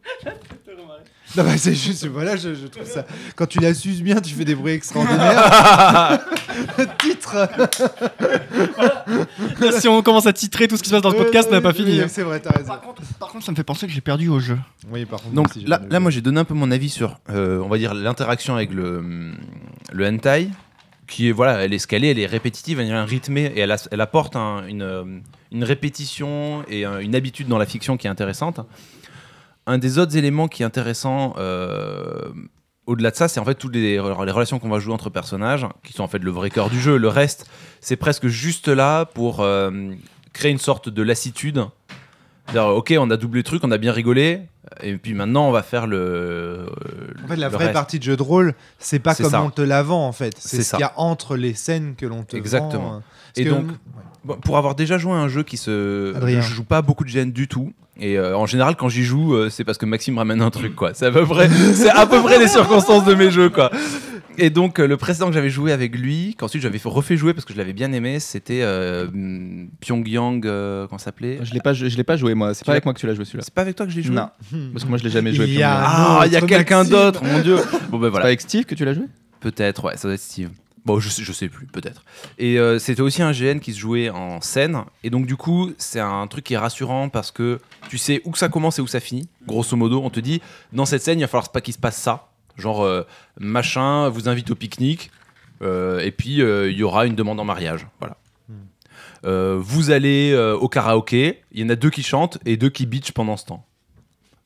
Non, 1.36 1.44
bah, 1.44 1.56
c'est 1.58 1.74
juste, 1.74 2.06
voilà, 2.06 2.36
je, 2.36 2.54
je 2.54 2.66
trouve 2.66 2.86
ça. 2.86 3.04
Quand 3.34 3.46
tu 3.46 3.58
la 3.60 3.74
suces 3.74 4.00
bien, 4.02 4.20
tu 4.20 4.34
fais 4.34 4.44
des 4.44 4.54
bruits 4.54 4.72
extraordinaires. 4.72 6.20
Titre 6.98 7.48
si 9.78 9.88
on 9.88 10.02
commence 10.02 10.26
à 10.26 10.32
titrer 10.32 10.68
tout 10.68 10.76
ce 10.76 10.82
qui 10.82 10.88
se 10.88 10.94
passe 10.94 11.02
dans 11.02 11.10
le 11.10 11.16
podcast, 11.16 11.48
on 11.50 11.54
n'a 11.54 11.60
pas 11.60 11.72
fini. 11.72 11.92
oui, 11.92 12.00
hein. 12.02 12.06
C'est 12.08 12.22
vrai, 12.22 12.40
t'as 12.40 12.50
raison. 12.50 12.68
Par 12.68 12.80
contre, 12.80 13.02
par 13.18 13.28
contre, 13.28 13.44
ça 13.44 13.52
me 13.52 13.56
fait 13.56 13.64
penser 13.64 13.86
que 13.86 13.92
j'ai 13.92 14.00
perdu 14.00 14.28
au 14.28 14.40
jeu. 14.40 14.58
Oui, 14.90 15.04
par 15.04 15.20
contre. 15.22 15.34
Donc 15.34 15.48
là, 15.66 16.00
moi 16.00 16.10
j'ai 16.10 16.20
donné 16.20 16.40
un 16.40 16.44
peu 16.44 16.54
mon 16.54 16.70
avis 16.70 16.88
sur, 16.88 17.18
euh, 17.30 17.60
on 17.60 17.68
va 17.68 17.78
dire, 17.78 17.94
l'interaction 17.94 18.54
avec 18.56 18.72
le, 18.72 19.32
le 19.92 20.06
hentai, 20.06 20.48
qui 21.06 21.28
est, 21.28 21.32
voilà, 21.32 21.64
elle 21.64 21.72
est 21.72 21.78
scalée, 21.78 22.08
elle 22.08 22.18
est 22.18 22.26
répétitive, 22.26 22.80
elle 22.80 22.88
est 22.88 23.02
rythmée, 23.02 23.52
et 23.54 23.60
elle, 23.60 23.72
a- 23.72 23.88
elle 23.90 24.00
apporte 24.00 24.34
un- 24.36 24.66
une, 24.66 25.22
une 25.52 25.64
répétition 25.64 26.64
et 26.68 26.84
un- 26.84 26.98
une 26.98 27.14
habitude 27.14 27.48
dans 27.48 27.58
la 27.58 27.66
fiction 27.66 27.96
qui 27.96 28.06
est 28.06 28.10
intéressante. 28.10 28.60
Un 29.66 29.78
des 29.78 29.98
autres 29.98 30.16
éléments 30.16 30.48
qui 30.48 30.62
est 30.62 30.66
intéressant, 30.66 31.34
euh, 31.38 32.28
au-delà 32.86 33.10
de 33.10 33.16
ça, 33.16 33.28
c'est 33.28 33.40
en 33.40 33.44
fait 33.44 33.56
toutes 33.56 33.74
les, 33.74 33.94
les 33.94 34.00
relations 34.00 34.58
qu'on 34.58 34.68
va 34.68 34.78
jouer 34.78 34.94
entre 34.94 35.10
personnages, 35.10 35.66
qui 35.82 35.92
sont 35.92 36.04
en 36.04 36.08
fait 36.08 36.22
le 36.22 36.30
vrai 36.30 36.50
cœur 36.50 36.70
du 36.70 36.80
jeu. 36.80 36.96
Le 36.96 37.08
reste, 37.08 37.50
c'est 37.80 37.96
presque 37.96 38.28
juste 38.28 38.68
là 38.68 39.04
pour 39.06 39.40
euh, 39.40 39.92
créer 40.32 40.52
une 40.52 40.58
sorte 40.58 40.88
de 40.88 41.02
lassitude. 41.02 41.64
Ok, 42.54 42.94
on 42.96 43.10
a 43.10 43.16
doublé 43.16 43.40
le 43.40 43.44
truc, 43.44 43.64
on 43.64 43.72
a 43.72 43.78
bien 43.78 43.90
rigolé, 43.90 44.42
et 44.80 44.96
puis 44.98 45.14
maintenant 45.14 45.48
on 45.48 45.50
va 45.50 45.64
faire 45.64 45.88
le. 45.88 46.66
En 47.24 47.26
fait, 47.26 47.34
la 47.34 47.48
vraie 47.48 47.64
reste. 47.64 47.74
partie 47.74 47.98
de 47.98 48.04
jeu 48.04 48.16
de 48.16 48.22
rôle, 48.22 48.54
c'est 48.78 49.00
pas 49.00 49.16
comme 49.16 49.30
ça. 49.30 49.42
on 49.42 49.50
te 49.50 49.62
la 49.62 49.82
vend 49.82 50.06
en 50.06 50.12
fait. 50.12 50.34
C'est 50.38 50.62
ce 50.62 50.70
qu'il 50.70 50.80
y 50.80 50.84
a 50.84 50.92
entre 50.96 51.36
les 51.36 51.54
scènes 51.54 51.96
que 51.96 52.06
l'on 52.06 52.22
te 52.22 52.36
Exactement. 52.36 52.90
vend. 52.90 53.02
Et 53.34 53.44
donc, 53.46 53.66
pour 54.44 54.58
avoir 54.58 54.76
déjà 54.76 54.96
joué 54.96 55.12
à 55.12 55.16
un 55.16 55.28
jeu 55.28 55.42
qui 55.42 55.56
se. 55.56 56.14
Adrien. 56.14 56.40
Je 56.40 56.54
joue 56.54 56.64
pas 56.64 56.82
beaucoup 56.82 57.02
de 57.04 57.10
GN 57.10 57.32
du 57.32 57.48
tout. 57.48 57.72
Et 57.98 58.18
euh, 58.18 58.36
en 58.36 58.44
général, 58.46 58.76
quand 58.76 58.88
j'y 58.90 59.04
joue, 59.04 59.34
euh, 59.34 59.48
c'est 59.48 59.64
parce 59.64 59.78
que 59.78 59.86
Maxime 59.86 60.18
ramène 60.18 60.42
un 60.42 60.50
truc, 60.50 60.74
quoi. 60.74 60.92
C'est 60.92 61.06
à 61.06 61.10
peu 61.10 61.24
près, 61.24 61.48
c'est 61.74 61.88
à 61.90 62.06
peu 62.06 62.20
près 62.22 62.38
les 62.38 62.48
circonstances 62.48 63.04
de 63.06 63.14
mes 63.14 63.30
jeux, 63.30 63.48
quoi. 63.48 63.70
Et 64.38 64.50
donc, 64.50 64.78
euh, 64.80 64.86
le 64.86 64.98
précédent 64.98 65.28
que 65.28 65.32
j'avais 65.32 65.48
joué 65.48 65.72
avec 65.72 65.96
lui, 65.96 66.34
qu'ensuite 66.38 66.60
j'avais 66.62 66.76
fait- 66.76 66.90
refait 66.90 67.16
jouer 67.16 67.32
parce 67.32 67.46
que 67.46 67.54
je 67.54 67.58
l'avais 67.58 67.72
bien 67.72 67.90
aimé, 67.92 68.20
c'était 68.20 68.60
euh, 68.60 69.06
hum, 69.06 69.68
Pyongyang, 69.80 70.44
euh, 70.44 70.86
comment 70.86 70.98
ça 70.98 71.06
s'appelait? 71.06 71.38
Je 71.42 71.54
l'ai 71.54 71.60
pas, 71.60 71.72
je, 71.72 71.88
je 71.88 71.96
l'ai 71.96 72.04
pas 72.04 72.18
joué 72.18 72.34
moi. 72.34 72.52
C'est 72.52 72.66
pas 72.66 72.72
avec 72.72 72.84
moi 72.84 72.92
que 72.92 73.00
tu 73.00 73.06
l'as 73.06 73.14
joué 73.14 73.24
celui-là. 73.24 73.42
C'est 73.44 73.54
pas 73.54 73.62
avec 73.62 73.76
toi 73.76 73.86
que 73.86 73.92
je 73.92 73.96
l'ai 73.96 74.02
joué? 74.02 74.14
Non, 74.14 74.28
Hmm. 74.52 74.72
parce 74.74 74.84
que 74.84 74.90
moi 74.90 74.98
je 74.98 75.04
l'ai 75.04 75.08
jamais 75.10 75.32
joué. 75.32 75.46
Il 75.46 75.54
y 75.54 75.62
a- 75.62 75.82
Ah, 75.82 76.22
il 76.26 76.32
y 76.32 76.36
a 76.36 76.42
quelqu'un 76.42 76.84
d'autre, 76.84 77.24
mon 77.24 77.38
dieu. 77.40 77.56
Bon, 77.88 77.96
ben 77.98 78.06
C'est 78.06 78.10
voilà. 78.10 78.22
pas 78.24 78.26
avec 78.26 78.42
Steve 78.42 78.64
que 78.66 78.74
tu 78.74 78.84
l'as 78.84 78.92
joué? 78.92 79.06
Peut-être, 79.40 79.84
ouais, 79.84 79.96
ça 79.96 80.06
doit 80.08 80.14
être 80.16 80.20
Steve. 80.20 80.50
Bon, 80.86 81.00
je 81.00 81.08
sais, 81.08 81.24
je 81.24 81.32
sais 81.32 81.48
plus, 81.48 81.66
peut-être. 81.66 82.04
Et 82.38 82.60
euh, 82.60 82.78
c'était 82.78 83.02
aussi 83.02 83.20
un 83.20 83.32
GN 83.32 83.58
qui 83.58 83.72
se 83.72 83.78
jouait 83.80 84.08
en 84.08 84.40
scène. 84.40 84.84
Et 85.02 85.10
donc, 85.10 85.26
du 85.26 85.36
coup, 85.36 85.72
c'est 85.78 85.98
un 85.98 86.24
truc 86.28 86.44
qui 86.44 86.54
est 86.54 86.58
rassurant 86.58 87.08
parce 87.08 87.32
que 87.32 87.58
tu 87.88 87.98
sais 87.98 88.22
où 88.24 88.30
que 88.30 88.38
ça 88.38 88.48
commence 88.48 88.78
et 88.78 88.82
où 88.82 88.86
ça 88.86 89.00
finit. 89.00 89.28
Grosso 89.48 89.76
modo, 89.76 90.00
on 90.04 90.10
te 90.10 90.20
dit, 90.20 90.40
dans 90.72 90.86
cette 90.86 91.02
scène, 91.02 91.18
il 91.18 91.22
va 91.22 91.26
falloir 91.26 91.50
pas 91.50 91.60
qu'il 91.60 91.74
se 91.74 91.78
passe 91.80 91.96
ça. 91.96 92.28
Genre, 92.56 92.84
euh, 92.84 93.02
machin 93.36 94.08
vous 94.10 94.28
invite 94.28 94.52
au 94.52 94.54
pique-nique. 94.54 95.10
euh, 95.60 95.98
et 95.98 96.12
puis, 96.12 96.36
il 96.36 96.76
y 96.78 96.82
aura 96.84 97.06
une 97.06 97.16
demande 97.16 97.40
en 97.40 97.44
mariage. 97.44 97.88
Voilà. 97.98 98.16
Euh, 99.24 99.58
vous 99.58 99.90
allez 99.90 100.36
au 100.60 100.68
karaoké. 100.68 101.42
Il 101.50 101.60
y 101.60 101.64
en 101.64 101.68
a 101.68 101.74
deux 101.74 101.90
qui 101.90 102.04
chantent 102.04 102.38
et 102.46 102.56
deux 102.56 102.70
qui 102.70 102.86
bitchent 102.86 103.10
pendant 103.10 103.36
ce 103.36 103.46
temps. 103.46 103.66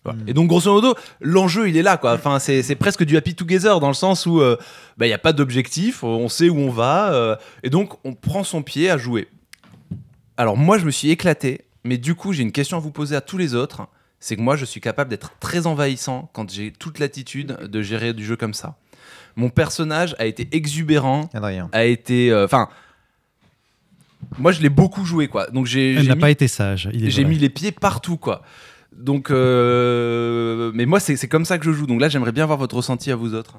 Voilà. 0.05 0.19
Mm. 0.21 0.29
Et 0.29 0.33
donc, 0.33 0.49
grosso 0.49 0.73
modo, 0.73 0.95
l'enjeu, 1.21 1.69
il 1.69 1.77
est 1.77 1.83
là, 1.83 1.97
quoi. 1.97 2.15
Enfin, 2.15 2.39
c'est 2.39 2.63
c'est 2.63 2.75
presque 2.77 3.05
du 3.05 3.17
happy 3.17 3.35
together 3.35 3.81
dans 3.81 3.89
le 3.89 3.95
sens 3.95 4.27
où 4.27 4.41
euh, 4.41 4.57
bah, 4.97 5.07
il 5.07 5.11
n'y 5.11 5.15
a 5.15 5.19
pas 5.19 5.33
d'objectif, 5.33 6.03
on 6.05 6.29
sait 6.29 6.49
où 6.49 6.59
on 6.59 6.71
va, 6.71 7.13
euh, 7.13 7.37
et 7.63 7.71
donc 7.71 7.95
on 8.05 8.15
prend 8.15 8.43
son 8.45 8.63
pied 8.63 8.89
à 8.91 8.97
jouer. 8.99 9.29
Alors, 10.37 10.57
moi, 10.57 10.79
je 10.79 10.87
me 10.87 10.91
suis 10.91 11.11
éclaté, 11.11 11.63
mais 11.85 11.99
du 11.99 12.15
coup, 12.15 12.33
j'ai 12.33 12.43
une 12.43 12.53
question 12.53 12.77
à 12.79 12.81
vous 12.81 12.91
poser 12.91 13.15
à 13.15 13.21
tous 13.21 13.37
les 13.37 13.55
autres. 13.55 13.83
C'est 14.21 14.37
que 14.37 14.41
moi, 14.43 14.57
je 14.57 14.65
suis 14.65 14.81
capable 14.81 15.11
d'être 15.11 15.33
très 15.41 15.67
envahissant 15.67 16.31
quand 16.35 16.51
j'ai 16.51 16.73
toute 16.73 16.99
l'attitude 16.99 17.57
de 17.63 17.83
gérer 17.83 18.13
du 18.13 18.25
jeu 18.25 18.37
comme 18.37 18.55
ça. 18.55 18.77
Mon 19.37 19.49
personnage 19.49 20.15
a 20.19 20.27
été 20.27 20.49
exubérant, 20.53 21.29
Adrien. 21.35 21.69
a 21.73 21.85
été. 21.85 22.31
euh, 22.31 22.45
Enfin. 22.45 22.69
moi, 24.39 24.53
je 24.53 24.61
l'ai 24.61 24.69
beaucoup 24.69 25.05
joué, 25.05 25.29
quoi. 25.29 25.47
Donc, 25.51 25.67
j'ai 25.67 25.95
n'a 26.03 26.15
mis 26.15 26.21
pas 26.21 26.31
été 26.31 26.49
sage. 26.49 26.91
j'ai 26.93 27.25
mis 27.25 27.39
les 27.39 27.49
pieds 27.51 27.73
partout, 27.73 28.17
quoi. 28.17 28.43
Donc, 28.97 29.31
euh, 29.31 30.71
mais 30.75 30.87
moi, 30.87 31.01
c'est 31.01 31.17
c'est 31.17 31.29
comme 31.29 31.45
ça 31.45 31.59
que 31.59 31.65
je 31.65 31.73
joue. 31.73 31.87
Donc 31.87 32.01
là, 32.01 32.09
j'aimerais 32.09 32.33
bien 32.33 32.47
voir 32.47 32.59
votre 32.59 32.77
ressenti 32.77 33.11
à 33.11 33.17
vous 33.17 33.35
autres. 33.35 33.55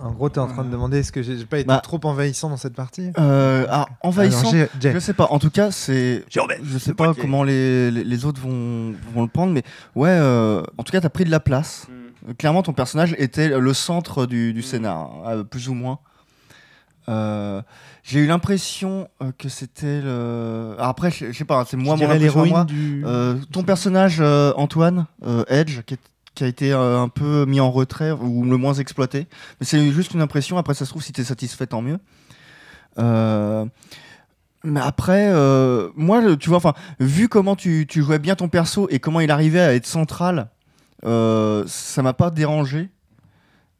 En 0.00 0.10
gros, 0.10 0.28
t'es 0.28 0.38
en 0.40 0.48
train 0.48 0.64
de 0.64 0.70
demander 0.70 0.98
est-ce 0.98 1.12
que 1.12 1.22
j'ai 1.22 1.44
pas 1.46 1.58
été 1.58 1.66
Bah. 1.66 1.80
trop 1.82 1.98
envahissant 2.04 2.50
dans 2.50 2.56
cette 2.58 2.74
partie 2.74 3.10
Euh, 3.18 3.66
ah, 3.70 3.86
envahissant. 4.02 4.52
Alors. 4.52 4.66
Je 4.80 4.98
sais 4.98 5.14
pas. 5.14 5.28
En 5.30 5.38
tout 5.38 5.50
cas, 5.50 5.70
c'est. 5.70 6.24
Je 6.30 6.78
sais 6.78 6.94
pas 6.94 7.14
comment 7.14 7.42
les, 7.42 7.90
les, 7.90 8.04
les 8.04 8.24
autres 8.26 8.40
vont, 8.40 8.92
vont 9.14 9.22
le 9.22 9.28
prendre, 9.28 9.52
mais 9.52 9.62
ouais. 9.94 10.08
euh, 10.10 10.62
en 10.76 10.82
tout 10.82 10.92
cas, 10.92 11.00
t'as 11.00 11.08
pris 11.08 11.24
de 11.24 11.30
la 11.30 11.40
place. 11.40 11.86
Euh, 12.28 12.32
Clairement, 12.38 12.62
ton 12.62 12.72
personnage 12.72 13.14
était 13.18 13.58
le 13.58 13.74
centre 13.74 14.26
du, 14.26 14.52
du 14.52 14.62
scénar, 14.62 15.10
euh, 15.26 15.44
plus 15.44 15.68
ou 15.68 15.74
moins. 15.74 15.98
Euh, 17.08 17.60
j'ai 18.06 18.20
eu 18.20 18.26
l'impression 18.26 19.08
euh, 19.22 19.32
que 19.38 19.48
c'était 19.48 20.00
le. 20.02 20.74
Alors 20.76 20.90
après, 20.90 21.10
je 21.10 21.32
sais 21.32 21.44
pas, 21.46 21.64
c'est 21.66 21.76
moi 21.78 21.96
mon 21.96 22.12
l'héroïne 22.18 22.52
du. 22.66 23.02
Euh, 23.06 23.34
ton 23.50 23.62
personnage, 23.62 24.18
euh, 24.20 24.52
Antoine, 24.56 25.06
Edge, 25.48 25.80
qui, 25.86 25.94
est- 25.94 25.98
qui 26.34 26.44
a 26.44 26.46
été 26.46 26.72
un 26.72 27.08
peu 27.08 27.46
mis 27.46 27.60
en 27.60 27.70
retrait 27.70 28.10
ou 28.10 28.44
le 28.44 28.56
moins 28.58 28.74
exploité. 28.74 29.26
Mais 29.58 29.66
c'est 29.66 29.90
juste 29.90 30.12
une 30.14 30.20
impression. 30.20 30.58
Après, 30.58 30.74
ça 30.74 30.84
se 30.84 30.90
trouve, 30.90 31.02
si 31.02 31.12
tu 31.12 31.22
es 31.22 31.24
satisfait, 31.24 31.66
tant 31.66 31.80
mieux. 31.80 31.98
Euh, 32.98 33.64
mais 34.64 34.80
après, 34.80 35.28
euh, 35.30 35.88
moi, 35.94 36.36
tu 36.36 36.48
vois, 36.48 36.58
enfin, 36.58 36.74
vu 37.00 37.28
comment 37.28 37.54
tu, 37.56 37.86
tu 37.88 38.02
jouais 38.02 38.18
bien 38.18 38.34
ton 38.34 38.48
perso 38.48 38.86
et 38.90 38.98
comment 38.98 39.20
il 39.20 39.30
arrivait 39.30 39.60
à 39.60 39.74
être 39.74 39.86
central, 39.86 40.48
ça 41.04 42.02
m'a 42.02 42.12
pas 42.14 42.30
dérangé. 42.30 42.90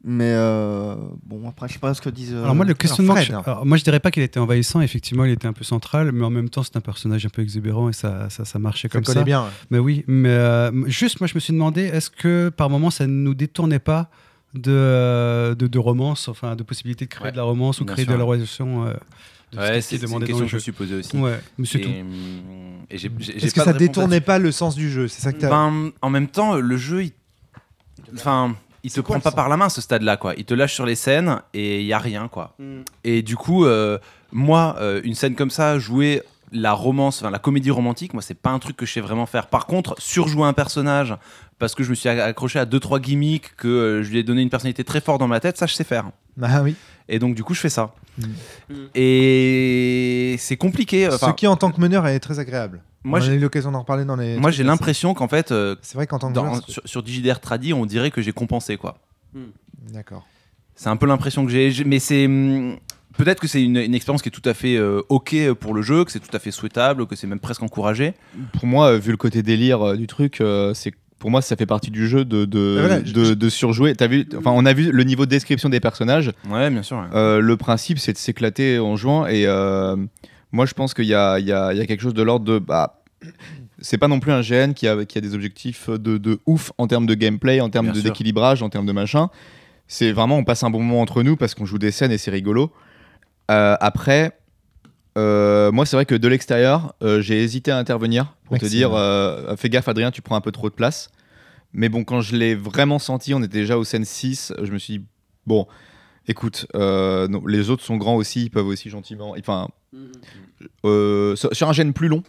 Mais 0.07 0.33
euh, 0.35 0.93
bon, 1.25 1.49
après, 1.49 1.67
je 1.67 1.73
sais 1.73 1.79
pas 1.79 1.93
ce 1.95 1.99
que 2.01 2.09
disent. 2.09 2.33
euh, 2.35 2.43
Alors 2.43 2.53
moi, 2.53 2.63
le 2.63 2.75
questionnement, 2.75 3.15
que 3.15 3.21
Fred, 3.21 3.39
je- 3.43 3.49
alors, 3.49 3.65
moi 3.65 3.75
je 3.75 3.83
dirais 3.83 3.99
pas 3.99 4.11
qu'il 4.11 4.21
était 4.21 4.39
envahissant. 4.39 4.81
Effectivement, 4.81 5.25
il 5.25 5.31
était 5.31 5.47
un 5.47 5.53
peu 5.53 5.63
central, 5.63 6.11
mais 6.11 6.23
en 6.23 6.29
même 6.29 6.47
temps, 6.49 6.61
c'est 6.61 6.77
un 6.77 6.81
personnage 6.81 7.25
un 7.25 7.29
peu 7.29 7.41
exubérant 7.41 7.89
et 7.89 7.93
ça, 7.93 8.29
ça, 8.29 8.45
ça 8.45 8.59
marchait 8.59 8.87
Ça 8.87 8.91
comme 8.91 9.03
collait 9.03 9.19
ça. 9.21 9.23
bien. 9.23 9.41
ouais. 9.43 9.49
Mais 9.71 9.79
oui, 9.79 10.03
mais 10.07 10.29
euh, 10.29 10.71
juste, 10.87 11.19
moi, 11.21 11.27
je 11.27 11.33
me 11.33 11.39
suis 11.39 11.53
demandé, 11.53 11.81
est-ce 11.81 12.11
que 12.11 12.49
par 12.49 12.69
moment, 12.69 12.91
ça 12.91 13.07
ne 13.07 13.13
nous 13.13 13.33
détournait 13.33 13.79
pas 13.79 14.11
de, 14.53 15.55
de, 15.57 15.65
de 15.65 15.79
romance, 15.79 16.27
enfin, 16.27 16.55
de 16.55 16.61
possibilité 16.61 17.05
de 17.05 17.09
créer 17.09 17.25
Ouais, 17.25 17.31
de 17.31 17.37
la 17.37 17.43
romance 17.43 17.81
ou 17.81 17.85
créer 17.85 18.05
sûr. 18.05 18.13
de 18.13 18.17
la 18.19 18.23
relation 18.25 18.85
euh, 18.85 18.93
de 18.93 19.57
ce 19.57 19.57
Ouais, 19.57 19.65
qui 19.65 19.71
c'est 19.71 19.77
est 19.77 19.81
c'est 19.81 19.95
une 19.97 20.01
demandé 20.03 20.25
dans 20.27 20.37
question 20.39 20.39
le 20.39 20.45
que 20.45 20.49
je 20.51 20.55
me 20.55 20.59
jeu. 20.59 20.59
suis 20.59 20.71
posée 20.71 20.95
aussi. 20.95 21.17
Ouais, 21.17 21.39
j'ai 22.91 23.07
Est-ce 23.09 23.53
que 23.53 23.59
pas 23.59 23.65
ça 23.65 23.73
détournait 23.73 24.21
pas 24.21 24.37
le 24.39 24.51
sens 24.51 24.75
du 24.75 24.89
jeu? 24.91 25.07
C'est 25.07 25.21
ça 25.21 25.33
que. 25.33 25.41
Ben, 25.47 25.91
en 26.01 26.09
même 26.11 26.27
temps, 26.27 26.55
le 26.55 26.77
jeu, 26.77 27.05
il, 27.05 27.11
enfin, 28.13 28.55
il 28.85 28.91
te 28.91 29.01
prend 29.01 29.19
pas 29.19 29.31
par 29.31 29.49
la 29.49 29.57
main 29.57 29.65
à 29.65 29.69
ce 29.69 29.81
stade-là, 29.81 30.15
quoi. 30.15 30.35
Il 30.37 30.45
te 30.45 30.53
lâche 30.53 30.75
sur 30.75 30.85
les 30.85 30.93
scènes 30.93 31.41
et 31.55 31.81
il 31.81 31.87
y 31.87 31.93
a 31.93 31.97
rien, 31.97 32.27
quoi. 32.27 32.53
Mm. 32.59 32.81
Et 33.03 33.23
du 33.23 33.35
coup, 33.35 33.65
euh, 33.65 33.97
moi, 34.31 34.75
euh, 34.79 35.01
une 35.03 35.15
scène 35.15 35.33
comme 35.33 35.49
ça, 35.49 35.79
jouer 35.79 36.21
la 36.51 36.71
romance, 36.71 37.19
enfin 37.19 37.31
la 37.31 37.39
comédie 37.39 37.71
romantique, 37.71 38.13
moi, 38.13 38.21
c'est 38.21 38.39
pas 38.39 38.51
un 38.51 38.59
truc 38.59 38.77
que 38.77 38.85
je 38.85 38.93
sais 38.93 39.01
vraiment 39.01 39.25
faire. 39.25 39.47
Par 39.47 39.65
contre, 39.65 39.95
surjouer 39.97 40.43
un 40.43 40.53
personnage 40.53 41.17
parce 41.57 41.73
que 41.73 41.83
je 41.83 41.89
me 41.89 41.95
suis 41.95 42.09
accroché 42.09 42.59
à 42.59 42.65
deux 42.65 42.79
trois 42.79 42.99
gimmicks 42.99 43.55
que 43.55 43.67
euh, 43.67 44.03
je 44.03 44.11
lui 44.11 44.19
ai 44.19 44.23
donné 44.23 44.43
une 44.43 44.51
personnalité 44.51 44.83
très 44.83 45.01
forte 45.01 45.19
dans 45.19 45.27
ma 45.27 45.39
tête, 45.39 45.57
ça, 45.57 45.65
je 45.65 45.73
sais 45.73 45.83
faire. 45.83 46.11
Ah 46.39 46.61
oui. 46.61 46.75
Et 47.07 47.19
donc, 47.19 47.35
du 47.35 47.43
coup, 47.43 47.53
je 47.53 47.59
fais 47.59 47.69
ça. 47.69 47.93
Mm. 48.17 48.23
Mm. 48.69 48.73
Et 48.95 50.35
c'est 50.39 50.57
compliqué. 50.57 51.07
Enfin, 51.07 51.27
Ce 51.29 51.33
qui, 51.35 51.47
en 51.47 51.55
tant 51.55 51.71
que 51.71 51.79
meneur, 51.81 52.07
est 52.07 52.19
très 52.19 52.39
agréable. 52.39 52.81
moi, 53.03 53.19
j'ai- 53.19 53.33
eu 53.35 53.39
l'occasion 53.39 53.71
d'en 53.71 53.79
reparler 53.81 54.05
dans 54.05 54.15
les. 54.15 54.37
moi, 54.37 54.51
j'ai 54.51 54.63
l'impression 54.63 55.13
qu'en 55.13 55.27
fait, 55.27 55.51
euh, 55.51 55.75
C'est 55.81 55.95
vrai 55.95 56.07
qu'en 56.07 56.19
tant 56.19 56.29
que 56.29 56.33
dans- 56.33 56.45
joueur, 56.53 56.63
sur, 56.69 56.81
sur 56.85 57.03
Digidaire 57.03 57.39
Tradi, 57.39 57.73
on 57.73 57.85
dirait 57.85 58.11
que 58.11 58.21
j'ai 58.21 58.31
compensé, 58.33 58.77
quoi. 58.77 58.97
D'accord. 59.93 60.25
C'est 60.75 60.89
un 60.89 60.97
peu 60.97 61.05
l'impression 61.05 61.45
que 61.45 61.51
j'ai. 61.51 61.83
Mais 61.85 61.99
c'est. 61.99 62.25
hum, 62.25 62.77
Peut-être 63.17 63.39
que 63.39 63.47
c'est 63.47 63.63
une, 63.63 63.77
une 63.77 63.95
expérience 63.95 64.21
qui 64.21 64.27
est 64.27 64.31
tout 64.31 64.41
à 64.43 64.53
fait 64.53 64.75
euh, 64.75 65.01
ok 65.07 65.53
pour 65.53 65.73
le 65.73 65.81
jeu, 65.81 66.03
que 66.03 66.11
c'est 66.11 66.19
tout 66.19 66.35
à 66.35 66.39
fait 66.39 66.51
souhaitable, 66.51 67.07
que 67.07 67.15
c'est 67.15 67.27
même 67.27 67.39
presque 67.39 67.63
encouragé. 67.63 68.13
Pour 68.51 68.65
moi, 68.67 68.87
euh, 68.91 68.97
vu 68.97 69.11
le 69.11 69.15
côté 69.15 69.41
délire 69.41 69.81
euh, 69.81 69.95
du 69.95 70.05
truc, 70.05 70.41
euh, 70.41 70.73
c'est 70.73 70.91
pour 71.19 71.31
moi 71.31 71.41
ça 71.41 71.55
fait 71.55 71.65
partie 71.65 71.91
du 71.91 72.07
jeu 72.07 72.25
de 72.25 72.45
de, 72.45 73.03
je- 73.05 73.33
de, 73.33 73.49
surjouer. 73.49 73.95
T'as 73.95 74.07
vu 74.07 74.27
Enfin, 74.37 74.51
on 74.53 74.65
a 74.65 74.73
vu 74.73 74.91
le 74.91 75.03
niveau 75.03 75.25
de 75.25 75.29
description 75.31 75.69
des 75.69 75.79
personnages. 75.79 76.31
Ouais, 76.49 76.69
bien 76.69 76.83
sûr. 76.83 76.97
ouais. 76.97 77.05
Euh, 77.15 77.39
le 77.39 77.57
principe, 77.57 77.99
c'est 77.99 78.13
de 78.13 78.17
s'éclater 78.17 78.79
en 78.79 78.95
jouant. 78.95 79.25
Et 79.25 79.45
euh, 79.47 79.95
moi, 80.51 80.65
je 80.65 80.73
pense 80.73 80.93
qu'il 80.93 81.05
y 81.05 81.13
a, 81.13 81.39
il 81.39 81.45
y, 81.45 81.49
y 81.49 81.51
a 81.53 81.85
quelque 81.85 82.01
chose 82.01 82.13
de 82.13 82.21
l'ordre 82.23 82.45
de. 82.45 82.59
Bah, 82.59 83.01
c'est 83.79 83.97
pas 83.97 84.07
non 84.07 84.19
plus 84.19 84.31
un 84.31 84.41
GN 84.41 84.73
qui 84.73 84.87
a, 84.87 85.03
qui 85.05 85.17
a 85.17 85.21
des 85.21 85.33
objectifs 85.35 85.89
de, 85.89 86.17
de 86.17 86.39
ouf 86.45 86.71
en 86.77 86.87
termes 86.87 87.05
de 87.07 87.13
gameplay, 87.13 87.59
en 87.61 87.69
termes 87.69 87.87
d'équilibrage, 88.03 88.61
en 88.63 88.69
termes 88.69 88.85
de 88.85 88.91
machin. 88.91 89.29
C'est 89.87 90.11
vraiment, 90.11 90.37
on 90.37 90.43
passe 90.43 90.63
un 90.63 90.69
bon 90.69 90.79
moment 90.81 91.01
entre 91.01 91.23
nous 91.23 91.35
parce 91.35 91.55
qu'on 91.55 91.65
joue 91.65 91.77
des 91.79 91.91
scènes 91.91 92.11
et 92.11 92.17
c'est 92.17 92.31
rigolo. 92.31 92.71
Euh, 93.51 93.75
après, 93.79 94.31
euh, 95.17 95.71
moi, 95.71 95.85
c'est 95.85 95.95
vrai 95.95 96.05
que 96.05 96.15
de 96.15 96.27
l'extérieur, 96.27 96.93
euh, 97.01 97.21
j'ai 97.21 97.41
hésité 97.41 97.71
à 97.71 97.77
intervenir 97.77 98.35
pour 98.43 98.53
Maxime. 98.53 98.67
te 98.67 98.73
dire 98.73 98.93
euh, 98.93 99.55
fais 99.55 99.69
gaffe, 99.69 99.87
Adrien, 99.87 100.11
tu 100.11 100.21
prends 100.21 100.35
un 100.35 100.41
peu 100.41 100.51
trop 100.51 100.69
de 100.69 100.75
place. 100.75 101.09
Mais 101.73 101.89
bon, 101.89 102.03
quand 102.03 102.21
je 102.21 102.35
l'ai 102.35 102.55
vraiment 102.55 102.99
senti, 102.99 103.33
on 103.33 103.39
était 103.43 103.59
déjà 103.59 103.77
au 103.77 103.83
scène 103.83 104.05
6, 104.05 104.53
je 104.61 104.71
me 104.71 104.77
suis 104.77 104.99
dit, 104.99 105.05
bon, 105.45 105.67
écoute, 106.27 106.67
euh, 106.75 107.27
non, 107.27 107.45
les 107.45 107.69
autres 107.69 107.83
sont 107.83 107.97
grands 107.97 108.15
aussi, 108.15 108.45
ils 108.45 108.49
peuvent 108.49 108.67
aussi 108.67 108.89
gentiment. 108.89 109.35
Enfin, 109.37 109.67
euh, 110.85 111.35
sur, 111.35 111.69
un 111.69 111.73
gène 111.73 111.93
plus 111.93 112.07
long, 112.07 112.23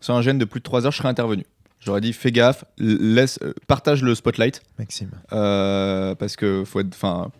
sur 0.00 0.14
un 0.14 0.22
gène 0.22 0.38
de 0.38 0.44
plus 0.44 0.60
de 0.60 0.64
3 0.64 0.86
heures, 0.86 0.92
je 0.92 0.98
serais 0.98 1.08
intervenu. 1.08 1.44
J'aurais 1.80 2.00
dit 2.00 2.12
fais 2.12 2.32
gaffe, 2.32 2.64
laisse, 2.78 3.38
partage 3.66 4.02
le 4.02 4.14
spotlight. 4.14 4.62
Maxime. 4.78 5.10
Euh, 5.32 6.14
parce 6.14 6.36
que 6.36 6.64
faut 6.64 6.80
être, 6.80 6.94
enfin, 6.94 7.30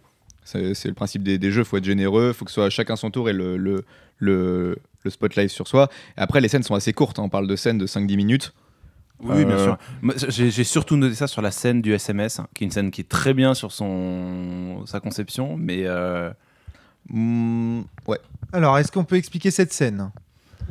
c'est 0.45 0.85
le 0.85 0.95
principe 0.95 1.23
des, 1.23 1.39
des 1.39 1.51
jeux, 1.51 1.65
faut 1.65 1.79
être 1.79 1.85
généreux, 1.85 2.33
faut 2.33 2.45
que 2.45 2.51
ce 2.51 2.57
soit 2.57 2.71
chacun 2.71 2.97
son 2.97 3.11
tour 3.11 3.31
et 3.31 3.33
le, 3.33 3.57
le, 3.57 3.85
le, 4.19 4.77
le 5.05 5.11
spotlight 5.11 5.51
sur 5.51 5.69
soi. 5.69 5.89
Et 6.17 6.21
après, 6.21 6.41
les 6.41 6.49
scènes 6.49 6.63
sont 6.63 6.75
assez 6.75 6.93
courtes, 6.93 7.19
hein, 7.19 7.23
on 7.25 7.29
parle 7.29 7.47
de 7.47 7.57
scènes 7.57 7.79
de 7.79 7.87
5-10 7.87 8.17
minutes. 8.17 8.55
Oui, 9.23 9.45
bien 9.45 9.55
Euh, 9.57 9.65
sûr. 9.65 9.79
J'ai 10.29 10.51
j'ai 10.51 10.65
surtout 10.65 10.97
noté 10.97 11.15
ça 11.15 11.27
sur 11.29 11.41
la 11.41 11.51
scène 11.51 11.81
du 11.81 11.95
SMS, 11.95 12.41
hein, 12.41 12.49
qui 12.55 12.65
est 12.65 12.67
une 12.67 12.71
scène 12.73 12.91
qui 12.91 13.01
est 13.01 13.09
très 13.09 13.33
bien 13.33 13.55
sur 13.55 13.71
son 13.73 14.83
sa 14.87 15.01
conception, 15.01 15.57
mais 15.57 15.83
euh, 15.85 16.31
Mm, 17.11 17.83
ouais. 18.09 18.19
Alors, 18.53 18.79
est-ce 18.79 18.91
qu'on 18.91 19.05
peut 19.05 19.17
expliquer 19.17 19.51
cette 19.51 19.73
scène? 19.73 20.11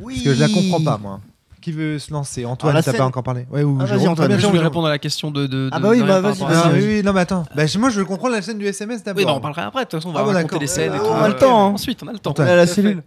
Oui. 0.00 0.14
Parce 0.14 0.24
que 0.24 0.34
je 0.34 0.40
la 0.40 0.48
comprends 0.48 0.82
pas, 0.82 0.98
moi. 0.98 1.20
Qui 1.60 1.70
veut 1.72 1.98
se 2.00 2.12
lancer? 2.12 2.44
Antoine, 2.44 2.72
Ah, 2.72 2.78
la 2.78 2.82
t'as 2.82 2.90
scène- 2.90 2.98
pas 2.98 3.06
encore 3.06 3.22
parlé? 3.22 3.46
Ouais, 3.50 3.62
ou 3.62 3.78
Ah, 3.80 3.84
Antoine, 4.08 4.28
bien, 4.28 4.38
Je 4.38 4.46
voulais 4.48 4.58
répondre 4.58 4.86
à 4.88 4.90
la 4.90 4.98
question 4.98 5.30
de. 5.30 5.46
de- 5.46 5.70
Ah 5.72 5.78
bah 5.78 5.90
oui, 5.90 6.00
bah 6.02 6.20
vas-y, 6.20 6.42
rapport 6.42 6.48
à 6.50 6.66
Ah 6.66 6.70
oui, 6.74 7.02
non, 7.04 7.12
mais 7.12 7.20
attends. 7.20 7.44
Bah, 7.54 7.62
moi, 7.78 7.88
je 7.88 8.00
veux 8.00 8.04
comprendre 8.04 8.34
la 8.34 8.42
scène 8.42 8.58
du 8.58 8.66
SMS 8.66 9.02
d'abord. 9.04 9.18
Oui, 9.20 9.24
bah, 9.24 9.32
on 9.36 9.40
parlera 9.40 9.62
après. 9.66 9.84
De 9.84 9.88
toute 9.88 9.98
façon, 10.00 10.10
on 10.10 10.12
va 10.12 10.20
Ah 10.28 10.32
raconter 10.32 10.58
les 10.58 10.66
scènes. 10.66 10.92
et 10.92 10.98
tout, 10.98 11.04
on 11.04 11.14
a 11.14 11.28
le 11.28 11.36
temps, 11.36 11.66
hein. 11.68 11.72
Ensuite, 11.74 12.02
on 12.02 12.08
a 12.08 12.12
le 12.12 12.18
temps. 12.18 12.30
Antoine. 12.32 12.48
à 12.48 12.56
la 12.56 12.66
cellule. 12.66 13.02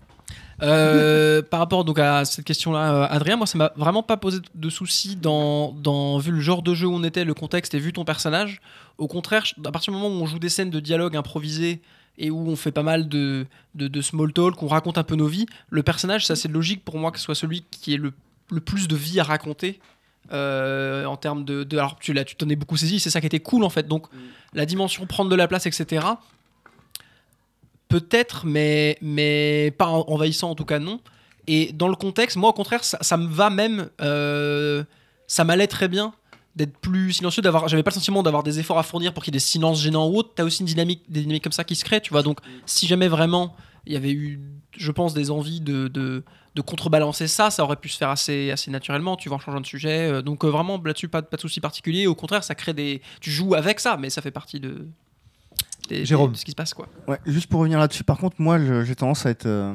Euh, 0.63 1.41
par 1.43 1.59
rapport 1.59 1.85
donc 1.85 1.99
à 1.99 2.25
cette 2.25 2.45
question-là, 2.45 2.93
euh, 2.93 3.07
Adrien, 3.09 3.35
moi 3.35 3.45
ça 3.45 3.57
m'a 3.57 3.71
vraiment 3.75 4.01
pas 4.03 4.17
posé 4.17 4.39
de 4.55 4.69
soucis 4.69 5.15
dans, 5.15 5.71
dans 5.73 6.17
vu 6.17 6.31
le 6.31 6.39
genre 6.39 6.63
de 6.63 6.73
jeu 6.73 6.87
où 6.87 6.93
on 6.93 7.03
était, 7.03 7.25
le 7.25 7.33
contexte 7.35 7.73
et 7.75 7.79
vu 7.79 7.93
ton 7.93 8.05
personnage. 8.05 8.59
Au 8.97 9.07
contraire, 9.07 9.43
à 9.65 9.71
partir 9.71 9.93
du 9.93 9.99
moment 9.99 10.13
où 10.13 10.19
on 10.21 10.25
joue 10.25 10.39
des 10.39 10.49
scènes 10.49 10.71
de 10.71 10.79
dialogue 10.79 11.15
improvisées 11.15 11.81
et 12.17 12.31
où 12.31 12.49
on 12.49 12.55
fait 12.55 12.71
pas 12.71 12.81
mal 12.81 13.07
de, 13.07 13.45
de, 13.75 13.87
de 13.87 14.01
small 14.01 14.33
talk, 14.33 14.61
on 14.63 14.67
raconte 14.67 14.97
un 14.97 15.03
peu 15.03 15.15
nos 15.15 15.27
vies, 15.27 15.45
le 15.69 15.83
personnage, 15.83 16.25
c'est 16.25 16.33
assez 16.33 16.47
logique 16.47 16.83
pour 16.83 16.97
moi 16.97 17.11
que 17.11 17.19
ce 17.19 17.25
soit 17.25 17.35
celui 17.35 17.63
qui 17.69 17.93
ait 17.93 17.97
le, 17.97 18.11
le 18.51 18.59
plus 18.59 18.87
de 18.87 18.95
vie 18.95 19.19
à 19.19 19.23
raconter. 19.23 19.79
euh, 20.33 21.05
en 21.05 21.15
termes 21.15 21.45
de, 21.45 21.63
de- 21.63 21.77
alors 21.77 21.97
tu 21.99 22.11
l'as 22.13 22.25
tu 22.25 22.35
t'en 22.35 22.49
es 22.49 22.57
beaucoup 22.57 22.75
saisi 22.75 22.99
c'est 22.99 23.09
ça 23.09 23.21
qui 23.21 23.27
était 23.27 23.39
cool 23.39 23.63
en 23.63 23.69
fait 23.69 23.87
donc 23.87 24.07
la 24.53 24.65
dimension 24.65 25.05
prendre 25.05 25.29
de 25.29 25.35
la 25.37 25.47
place 25.47 25.65
etc 25.67 26.05
peut-être 27.89 28.45
mais 28.45 28.97
mais 29.01 29.73
pas 29.77 29.87
en- 29.87 30.05
envahissant 30.07 30.51
en 30.51 30.55
tout 30.55 30.65
cas 30.65 30.79
non. 30.79 30.99
Et 31.47 31.71
dans 31.73 31.87
le 31.87 31.95
contexte 31.95 32.37
moi 32.37 32.49
au 32.49 32.53
contraire 32.53 32.83
ça, 32.83 33.17
me 33.17 33.27
va 33.27 33.49
même 33.49 33.89
euh, 34.01 34.83
ça 35.27 35.43
m'allait 35.43 35.67
très 35.67 35.87
bien 35.87 36.13
d'être 36.55 36.77
plus 36.77 37.13
silencieux 37.13 37.41
d'avoir 37.41 37.67
j'avais 37.67 37.83
pas 37.83 37.91
le 37.91 37.95
sentiment 37.95 38.23
d'avoir 38.23 38.43
des 38.43 38.59
efforts 38.59 38.79
à 38.79 38.83
fournir 38.83 39.13
pour 39.13 39.23
qu'il 39.23 39.33
y 39.33 39.35
ait 39.35 39.39
des 39.39 39.45
silences 39.45 39.81
gênants 39.81 40.07
ou 40.07 40.17
autres. 40.17 40.31
T'as 40.35 40.43
aussi 40.43 40.61
une 40.61 40.65
dynamique 40.65 41.03
des 41.07 41.21
dynamiques 41.21 41.43
comme 41.43 41.51
ça 41.51 41.63
qui 41.63 41.75
se 41.75 41.85
créent 41.85 42.01
tu 42.01 42.11
vois. 42.11 42.23
Donc 42.23 42.39
si 42.65 42.87
jamais 42.87 43.07
vraiment 43.07 43.55
il 43.85 43.93
y 43.93 43.95
avait 43.95 44.11
eu 44.11 44.39
je 44.75 44.91
pense 44.91 45.13
des 45.13 45.31
envies 45.31 45.61
de, 45.61 45.87
de, 45.87 46.23
contrebalancer 46.65 47.27
ça 47.27 47.51
ça 47.51 47.63
aurait 47.63 47.75
pu 47.75 47.87
se 47.87 47.97
faire 47.97 48.09
assez 48.09 48.49
assez 48.49 48.71
naturellement 48.71 49.15
tu 49.15 49.29
vois 49.29 49.37
en 49.37 49.39
changeant 49.39 49.61
de 49.61 49.65
sujet. 49.65 50.11
Euh, 50.11 50.21
donc 50.21 50.43
euh, 50.43 50.49
vraiment 50.49 50.81
là-dessus 50.83 51.07
pas, 51.07 51.21
pas 51.21 51.37
de 51.37 51.41
souci 51.41 51.61
particulier 51.61 52.07
au 52.07 52.15
contraire 52.15 52.43
ça 52.43 52.55
crée 52.55 52.73
des 52.73 53.01
tu 53.21 53.29
joues 53.29 53.53
avec 53.53 53.79
ça 53.79 53.95
mais 53.95 54.09
ça 54.09 54.21
fait 54.23 54.31
partie 54.31 54.59
de 54.59 54.87
des- 55.87 56.05
Jérôme. 56.05 56.31
de 56.31 56.37
ce 56.37 56.45
qui 56.45 56.51
se 56.51 56.55
passe 56.55 56.73
quoi 56.73 56.87
Ouais, 57.07 57.19
juste 57.25 57.47
pour 57.49 57.59
revenir 57.61 57.79
là-dessus, 57.79 58.03
par 58.03 58.17
contre, 58.17 58.35
moi, 58.39 58.57
j'ai 58.83 58.95
tendance 58.95 59.25
à 59.25 59.29
être 59.29 59.45
euh, 59.45 59.73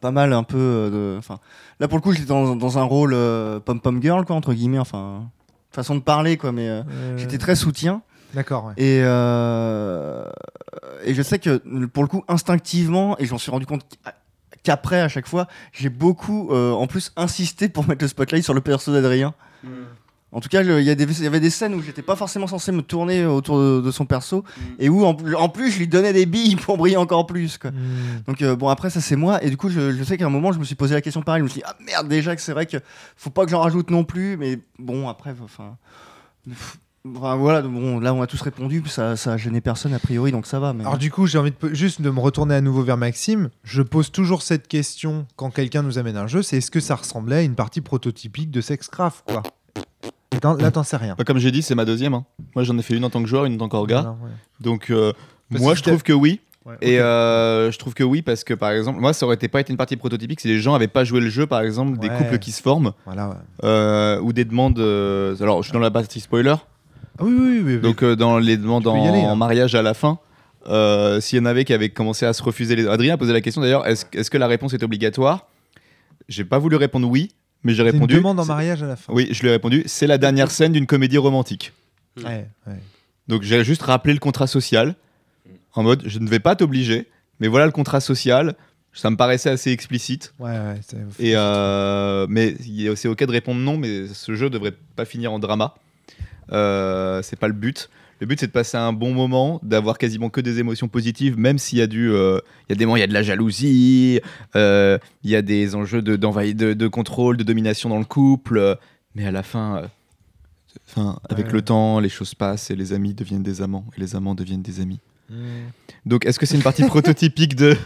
pas 0.00 0.10
mal 0.10 0.32
un 0.32 0.42
peu. 0.42 0.58
euh, 0.58 0.90
de- 1.14 1.18
Enfin, 1.18 1.38
là, 1.80 1.88
pour 1.88 1.98
le 1.98 2.02
coup, 2.02 2.12
j'étais 2.12 2.26
dans, 2.26 2.54
dans 2.56 2.78
un 2.78 2.82
rôle 2.84 3.12
euh, 3.14 3.60
pom-pom 3.60 4.00
girl, 4.02 4.24
quoi, 4.24 4.36
entre 4.36 4.52
guillemets, 4.54 4.78
enfin, 4.78 5.28
façon 5.70 5.94
de 5.94 6.00
parler, 6.00 6.36
quoi, 6.36 6.52
mais 6.52 6.68
euh, 6.68 6.82
Euh, 6.90 7.16
j'étais 7.18 7.38
très 7.38 7.56
soutien. 7.56 8.02
D'accord, 8.34 8.64
ouais. 8.66 8.72
Et, 8.78 9.00
euh, 9.02 10.24
et 11.04 11.14
je 11.14 11.22
sais 11.22 11.38
que, 11.38 11.58
pour 11.86 12.02
le 12.02 12.08
coup, 12.08 12.24
instinctivement, 12.28 13.16
et 13.18 13.26
j'en 13.26 13.36
suis 13.38 13.50
rendu 13.50 13.66
compte 13.66 13.84
qu'après, 14.62 15.00
à 15.00 15.08
chaque 15.08 15.26
fois, 15.26 15.48
j'ai 15.72 15.88
beaucoup, 15.90 16.50
euh, 16.50 16.72
en 16.72 16.86
plus, 16.86 17.12
insisté 17.16 17.68
pour 17.68 17.86
mettre 17.88 18.02
le 18.04 18.08
spotlight 18.08 18.42
sur 18.44 18.54
le 18.54 18.60
perso 18.62 18.92
d'Adrien. 18.92 19.34
En 20.34 20.40
tout 20.40 20.48
cas, 20.48 20.62
il 20.62 20.82
y, 20.82 20.90
avait 20.90 21.40
des 21.40 21.50
scènes 21.50 21.74
où 21.74 21.82
j'étais 21.82 22.00
pas 22.00 22.16
forcément 22.16 22.46
censé 22.46 22.72
me 22.72 22.80
tourner 22.80 23.26
autour 23.26 23.58
de, 23.58 23.82
de 23.82 23.90
son 23.90 24.06
perso, 24.06 24.44
et 24.78 24.88
où 24.88 25.04
en, 25.04 25.14
en 25.36 25.48
plus 25.50 25.70
je 25.70 25.78
lui 25.78 25.88
donnais 25.88 26.14
des 26.14 26.24
billes 26.24 26.56
pour 26.56 26.78
briller 26.78 26.96
encore 26.96 27.26
plus. 27.26 27.58
Quoi. 27.58 27.70
Hmm. 27.70 28.22
Donc 28.26 28.40
euh, 28.40 28.56
bon, 28.56 28.68
après 28.68 28.88
ça 28.88 29.02
c'est 29.02 29.16
moi, 29.16 29.44
et 29.44 29.50
du 29.50 29.58
coup 29.58 29.68
je, 29.68 29.92
je 29.92 30.02
sais 30.02 30.16
qu'à 30.16 30.24
un 30.24 30.30
moment 30.30 30.50
je 30.50 30.58
me 30.58 30.64
suis 30.64 30.74
posé 30.74 30.94
la 30.94 31.02
question 31.02 31.20
pareil, 31.20 31.40
je 31.40 31.44
me 31.44 31.48
suis 31.48 31.60
dit 31.60 31.66
ah 31.66 31.76
merde 31.84 32.08
déjà 32.08 32.34
que 32.34 32.40
c'est 32.40 32.52
vrai 32.52 32.64
que 32.64 32.78
faut 33.14 33.28
pas 33.28 33.44
que 33.44 33.50
j'en 33.50 33.60
rajoute 33.60 33.90
non 33.90 34.04
plus, 34.04 34.38
mais 34.38 34.58
bon 34.78 35.06
après 35.06 35.34
enfin. 35.44 35.76
voilà, 37.04 37.60
bon, 37.60 38.00
là 38.00 38.14
on 38.14 38.22
a 38.22 38.26
tous 38.26 38.40
répondu, 38.40 38.82
ça, 38.86 39.18
ça 39.18 39.34
a 39.34 39.36
gêné 39.36 39.60
personne 39.60 39.92
a 39.92 39.98
priori, 39.98 40.32
donc 40.32 40.46
ça 40.46 40.58
va. 40.58 40.72
Mais... 40.72 40.82
Alors 40.82 40.96
du 40.96 41.10
coup, 41.10 41.26
j'ai 41.26 41.36
envie 41.36 41.52
de 41.52 41.74
juste 41.74 42.00
de 42.00 42.08
me 42.08 42.20
retourner 42.20 42.54
à 42.54 42.62
nouveau 42.62 42.82
vers 42.82 42.96
Maxime. 42.96 43.50
Je 43.64 43.82
pose 43.82 44.10
toujours 44.10 44.40
cette 44.40 44.66
question 44.66 45.26
quand 45.36 45.50
quelqu'un 45.50 45.82
nous 45.82 45.98
amène 45.98 46.16
un 46.16 46.26
jeu, 46.26 46.40
c'est 46.40 46.56
est-ce 46.56 46.70
que 46.70 46.80
ça 46.80 46.94
ressemblait 46.94 47.36
à 47.36 47.42
une 47.42 47.54
partie 47.54 47.82
prototypique 47.82 48.50
de 48.50 48.62
Sexcraft, 48.62 49.24
quoi? 49.26 49.42
Là, 50.58 50.70
t'en 50.70 50.82
sais 50.82 50.96
rien. 50.96 51.14
Bah, 51.16 51.24
comme 51.24 51.38
j'ai 51.38 51.50
dit, 51.50 51.62
c'est 51.62 51.74
ma 51.74 51.84
deuxième. 51.84 52.14
hein. 52.14 52.24
Moi, 52.54 52.64
j'en 52.64 52.76
ai 52.78 52.82
fait 52.82 52.94
une 52.96 53.04
en 53.04 53.10
tant 53.10 53.22
que 53.22 53.28
joueur, 53.28 53.44
une 53.44 53.54
en 53.54 53.58
tant 53.58 53.68
qu'orga. 53.68 54.16
Ouais. 54.22 54.30
Donc, 54.60 54.90
euh, 54.90 55.12
Parce 55.50 55.62
moi, 55.62 55.72
que 55.72 55.78
je 55.78 55.82
trouve 55.82 56.02
que 56.02 56.12
oui. 56.12 56.40
Et 56.80 57.00
euh, 57.00 57.72
je 57.72 57.78
trouve 57.78 57.92
que 57.92 58.04
oui, 58.04 58.22
parce 58.22 58.44
que 58.44 58.54
par 58.54 58.70
exemple, 58.70 59.00
moi, 59.00 59.12
ça 59.12 59.26
aurait 59.26 59.34
été 59.34 59.48
pas 59.48 59.60
été 59.60 59.72
une 59.72 59.76
partie 59.76 59.96
prototypique 59.96 60.40
si 60.40 60.46
les 60.46 60.60
gens 60.60 60.74
avaient 60.74 60.86
pas 60.86 61.02
joué 61.02 61.18
le 61.20 61.28
jeu, 61.28 61.44
par 61.44 61.60
exemple, 61.62 61.98
des 61.98 62.08
Ouais. 62.08 62.16
couples 62.16 62.38
qui 62.38 62.52
se 62.52 62.62
forment, 62.62 62.92
Voilà, 63.04 63.30
ouais. 63.30 63.34
euh, 63.64 64.20
ou 64.20 64.32
des 64.32 64.44
demandes. 64.44 64.78
euh, 64.78 65.34
alors, 65.40 65.62
je 65.62 65.68
suis 65.68 65.72
dans 65.72 65.80
la 65.80 65.90
partie 65.90 66.20
spoiler, 66.20 66.54
Ah 67.18 67.24
oui, 67.24 67.32
oui, 67.36 67.48
oui. 67.64 67.74
oui. 67.74 67.80
donc 67.80 68.04
euh, 68.04 68.14
dans 68.14 68.38
les 68.38 68.56
demandes 68.56 68.84
Tu 68.84 68.90
peux 68.90 68.96
y 68.96 69.00
en, 69.00 69.08
aller, 69.08 69.22
hein. 69.22 69.30
en 69.32 69.36
mariage 69.36 69.74
à 69.74 69.82
la 69.82 69.92
fin. 69.92 70.18
euh, 70.68 71.20
S'il 71.20 71.40
y 71.40 71.42
en 71.42 71.46
avait 71.46 71.64
qui 71.64 71.74
avaient 71.74 71.88
commencé 71.88 72.26
à 72.26 72.32
se 72.32 72.44
refuser 72.44 72.76
les. 72.76 72.86
Adrien 72.86 73.14
a 73.14 73.16
posé 73.16 73.32
la 73.32 73.40
question 73.40 73.60
d'ailleurs 73.60 73.84
est-ce 73.88 74.06
est-ce 74.12 74.30
que 74.30 74.38
la 74.38 74.46
réponse 74.46 74.72
est 74.72 74.84
obligatoire? 74.84 75.48
J'ai 76.28 76.44
pas 76.44 76.58
voulu 76.60 76.76
répondre 76.76 77.08
oui, 77.08 77.32
mais 77.64 77.72
j'ai 77.74 77.82
C'est 77.82 77.88
une 77.90 77.94
répondu. 77.94 78.14
demande 78.16 78.40
en 78.40 78.44
mariage 78.44 78.82
à 78.82 78.86
la 78.86 78.96
fin. 78.96 79.12
Oui, 79.12 79.28
je 79.30 79.40
lui 79.42 79.48
ai 79.48 79.52
répondu 79.52 79.82
c'est 79.86 80.06
la 80.06 80.18
dernière 80.18 80.50
scène 80.50 80.72
d'une 80.72 80.86
comédie 80.86 81.18
romantique. 81.18 81.72
Ouais, 82.18 82.46
ouais. 82.66 82.74
Donc 83.28 83.42
j'ai 83.42 83.62
juste 83.64 83.82
rappelé 83.82 84.12
le 84.14 84.20
contrat 84.20 84.46
social 84.46 84.94
en 85.74 85.82
mode 85.82 86.02
je 86.06 86.18
ne 86.18 86.28
vais 86.28 86.40
pas 86.40 86.56
t'obliger, 86.56 87.08
mais 87.40 87.48
voilà 87.48 87.66
le 87.66 87.72
contrat 87.72 88.00
social. 88.00 88.54
Ça 88.94 89.08
me 89.10 89.16
paraissait 89.16 89.48
assez 89.48 89.70
explicite. 89.70 90.34
Ouais, 90.38 90.50
ouais, 90.50 90.80
c'est- 90.86 90.98
Et 91.18 91.32
euh, 91.34 92.26
mais 92.28 92.54
il 92.66 92.84
est 92.84 92.90
aussi 92.90 93.08
ok 93.08 93.24
de 93.24 93.32
répondre 93.32 93.58
non, 93.60 93.78
mais 93.78 94.06
ce 94.08 94.34
jeu 94.34 94.50
devrait 94.50 94.74
pas 94.96 95.06
finir 95.06 95.32
en 95.32 95.38
drama. 95.38 95.74
Euh, 96.52 97.22
c'est 97.22 97.38
pas 97.38 97.46
le 97.48 97.54
but. 97.54 97.88
Le 98.22 98.26
but 98.26 98.38
c'est 98.38 98.46
de 98.46 98.52
passer 98.52 98.76
un 98.76 98.92
bon 98.92 99.12
moment, 99.12 99.58
d'avoir 99.64 99.98
quasiment 99.98 100.30
que 100.30 100.40
des 100.40 100.60
émotions 100.60 100.86
positives, 100.86 101.36
même 101.36 101.58
s'il 101.58 101.78
y 101.78 101.82
a 101.82 101.88
du, 101.88 102.08
euh, 102.12 102.38
il 102.68 102.70
y 102.70 102.72
a 102.72 102.76
des 102.76 102.86
moments, 102.86 102.94
il 102.94 103.00
y 103.00 103.02
a 103.02 103.08
de 103.08 103.12
la 103.12 103.24
jalousie, 103.24 104.20
euh, 104.54 104.96
il 105.24 105.30
y 105.30 105.34
a 105.34 105.42
des 105.42 105.74
enjeux 105.74 106.02
de, 106.02 106.14
de, 106.14 106.72
de 106.72 106.86
contrôle, 106.86 107.36
de 107.36 107.42
domination 107.42 107.88
dans 107.88 107.98
le 107.98 108.04
couple, 108.04 108.58
euh, 108.58 108.76
mais 109.16 109.26
à 109.26 109.32
la 109.32 109.42
fin, 109.42 109.82
enfin, 110.88 111.18
avec 111.28 111.46
Ouais. 111.46 111.52
le 111.54 111.62
temps, 111.62 111.98
les 111.98 112.08
choses 112.08 112.32
passent 112.36 112.70
et 112.70 112.76
les 112.76 112.92
amis 112.92 113.12
deviennent 113.12 113.42
des 113.42 113.60
amants 113.60 113.86
et 113.96 114.00
les 114.00 114.14
amants 114.14 114.36
deviennent 114.36 114.62
des 114.62 114.78
amis. 114.80 115.00
Mm. 115.28 115.34
Donc, 116.06 116.24
est-ce 116.24 116.38
que 116.38 116.46
c'est 116.46 116.54
une 116.56 116.62
partie 116.62 116.84
prototypique 116.86 117.56
de, 117.56 117.76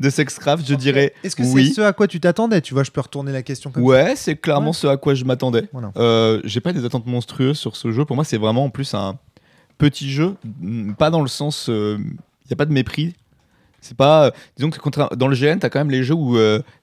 de 0.00 0.08
Sexcraft 0.08 0.66
Je 0.66 0.74
dirais 0.74 1.12
Est-ce 1.22 1.36
que 1.36 1.42
oui. 1.42 1.66
c'est 1.68 1.74
ce 1.74 1.80
à 1.82 1.92
quoi 1.92 2.08
tu 2.08 2.18
t'attendais? 2.18 2.62
Tu 2.62 2.72
vois, 2.72 2.82
je 2.84 2.90
peux 2.90 3.02
retourner 3.02 3.30
la 3.32 3.42
question 3.42 3.70
comme 3.70 3.82
ça. 3.82 3.86
Ouais, 3.86 4.14
c'est 4.16 4.36
clairement 4.36 4.68
Ouais. 4.68 4.72
ce 4.72 4.86
à 4.86 4.96
quoi 4.96 5.12
je 5.12 5.26
m'attendais. 5.26 5.68
Voilà. 5.70 5.92
Euh, 5.98 6.40
J'ai 6.44 6.60
pas 6.60 6.72
des 6.72 6.86
attentes 6.86 7.04
monstrueuses 7.06 7.58
sur 7.58 7.76
ce 7.76 7.92
jeu. 7.92 8.06
Pour 8.06 8.16
moi, 8.16 8.24
c'est 8.24 8.38
vraiment 8.38 8.64
en 8.64 8.70
plus 8.70 8.94
un 8.94 9.18
petit 9.90 10.10
jeu, 10.10 10.36
mm, 10.60 10.92
pas 10.94 11.10
dans 11.10 11.22
le 11.22 11.28
sens, 11.28 11.66
il 11.68 11.98
n'y 11.98 12.52
a 12.52 12.56
pas 12.56 12.66
de 12.66 12.72
mépris. 12.72 13.14
C'est 13.80 13.96
pas, 13.96 14.26
euh, 14.26 14.30
disons 14.56 14.70
que 14.70 15.14
dans 15.16 15.26
le 15.26 15.34
GN, 15.34 15.58
t'as 15.58 15.68
quand 15.68 15.80
même 15.80 15.90
les 15.90 16.04
jeux 16.04 16.14
où 16.14 16.36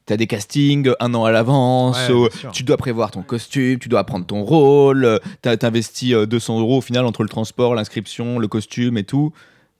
tu 0.05 0.11
as 0.13 0.17
des 0.17 0.27
castings 0.27 0.91
un 0.99 1.13
an 1.13 1.23
à 1.23 1.31
l'avance, 1.31 1.97
Ouais, 2.09 2.29
sûr. 2.37 2.51
tu 2.51 2.63
dois 2.63 2.75
prévoir 2.75 3.09
ton 3.11 3.21
costume, 3.21 3.79
tu 3.79 3.87
dois 3.87 4.01
apprendre 4.01 4.25
ton 4.25 4.43
rôle, 4.43 5.05
euh, 5.05 5.17
t'as 5.41 5.55
t'investis 5.55 6.11
euh, 6.13 6.25
200 6.25 6.59
euros 6.59 6.79
au 6.79 6.81
final 6.81 7.05
entre 7.05 7.23
le 7.23 7.29
transport, 7.29 7.73
l'inscription, 7.73 8.37
le 8.37 8.49
costume 8.49 8.97
et 8.97 9.05
tout. 9.05 9.31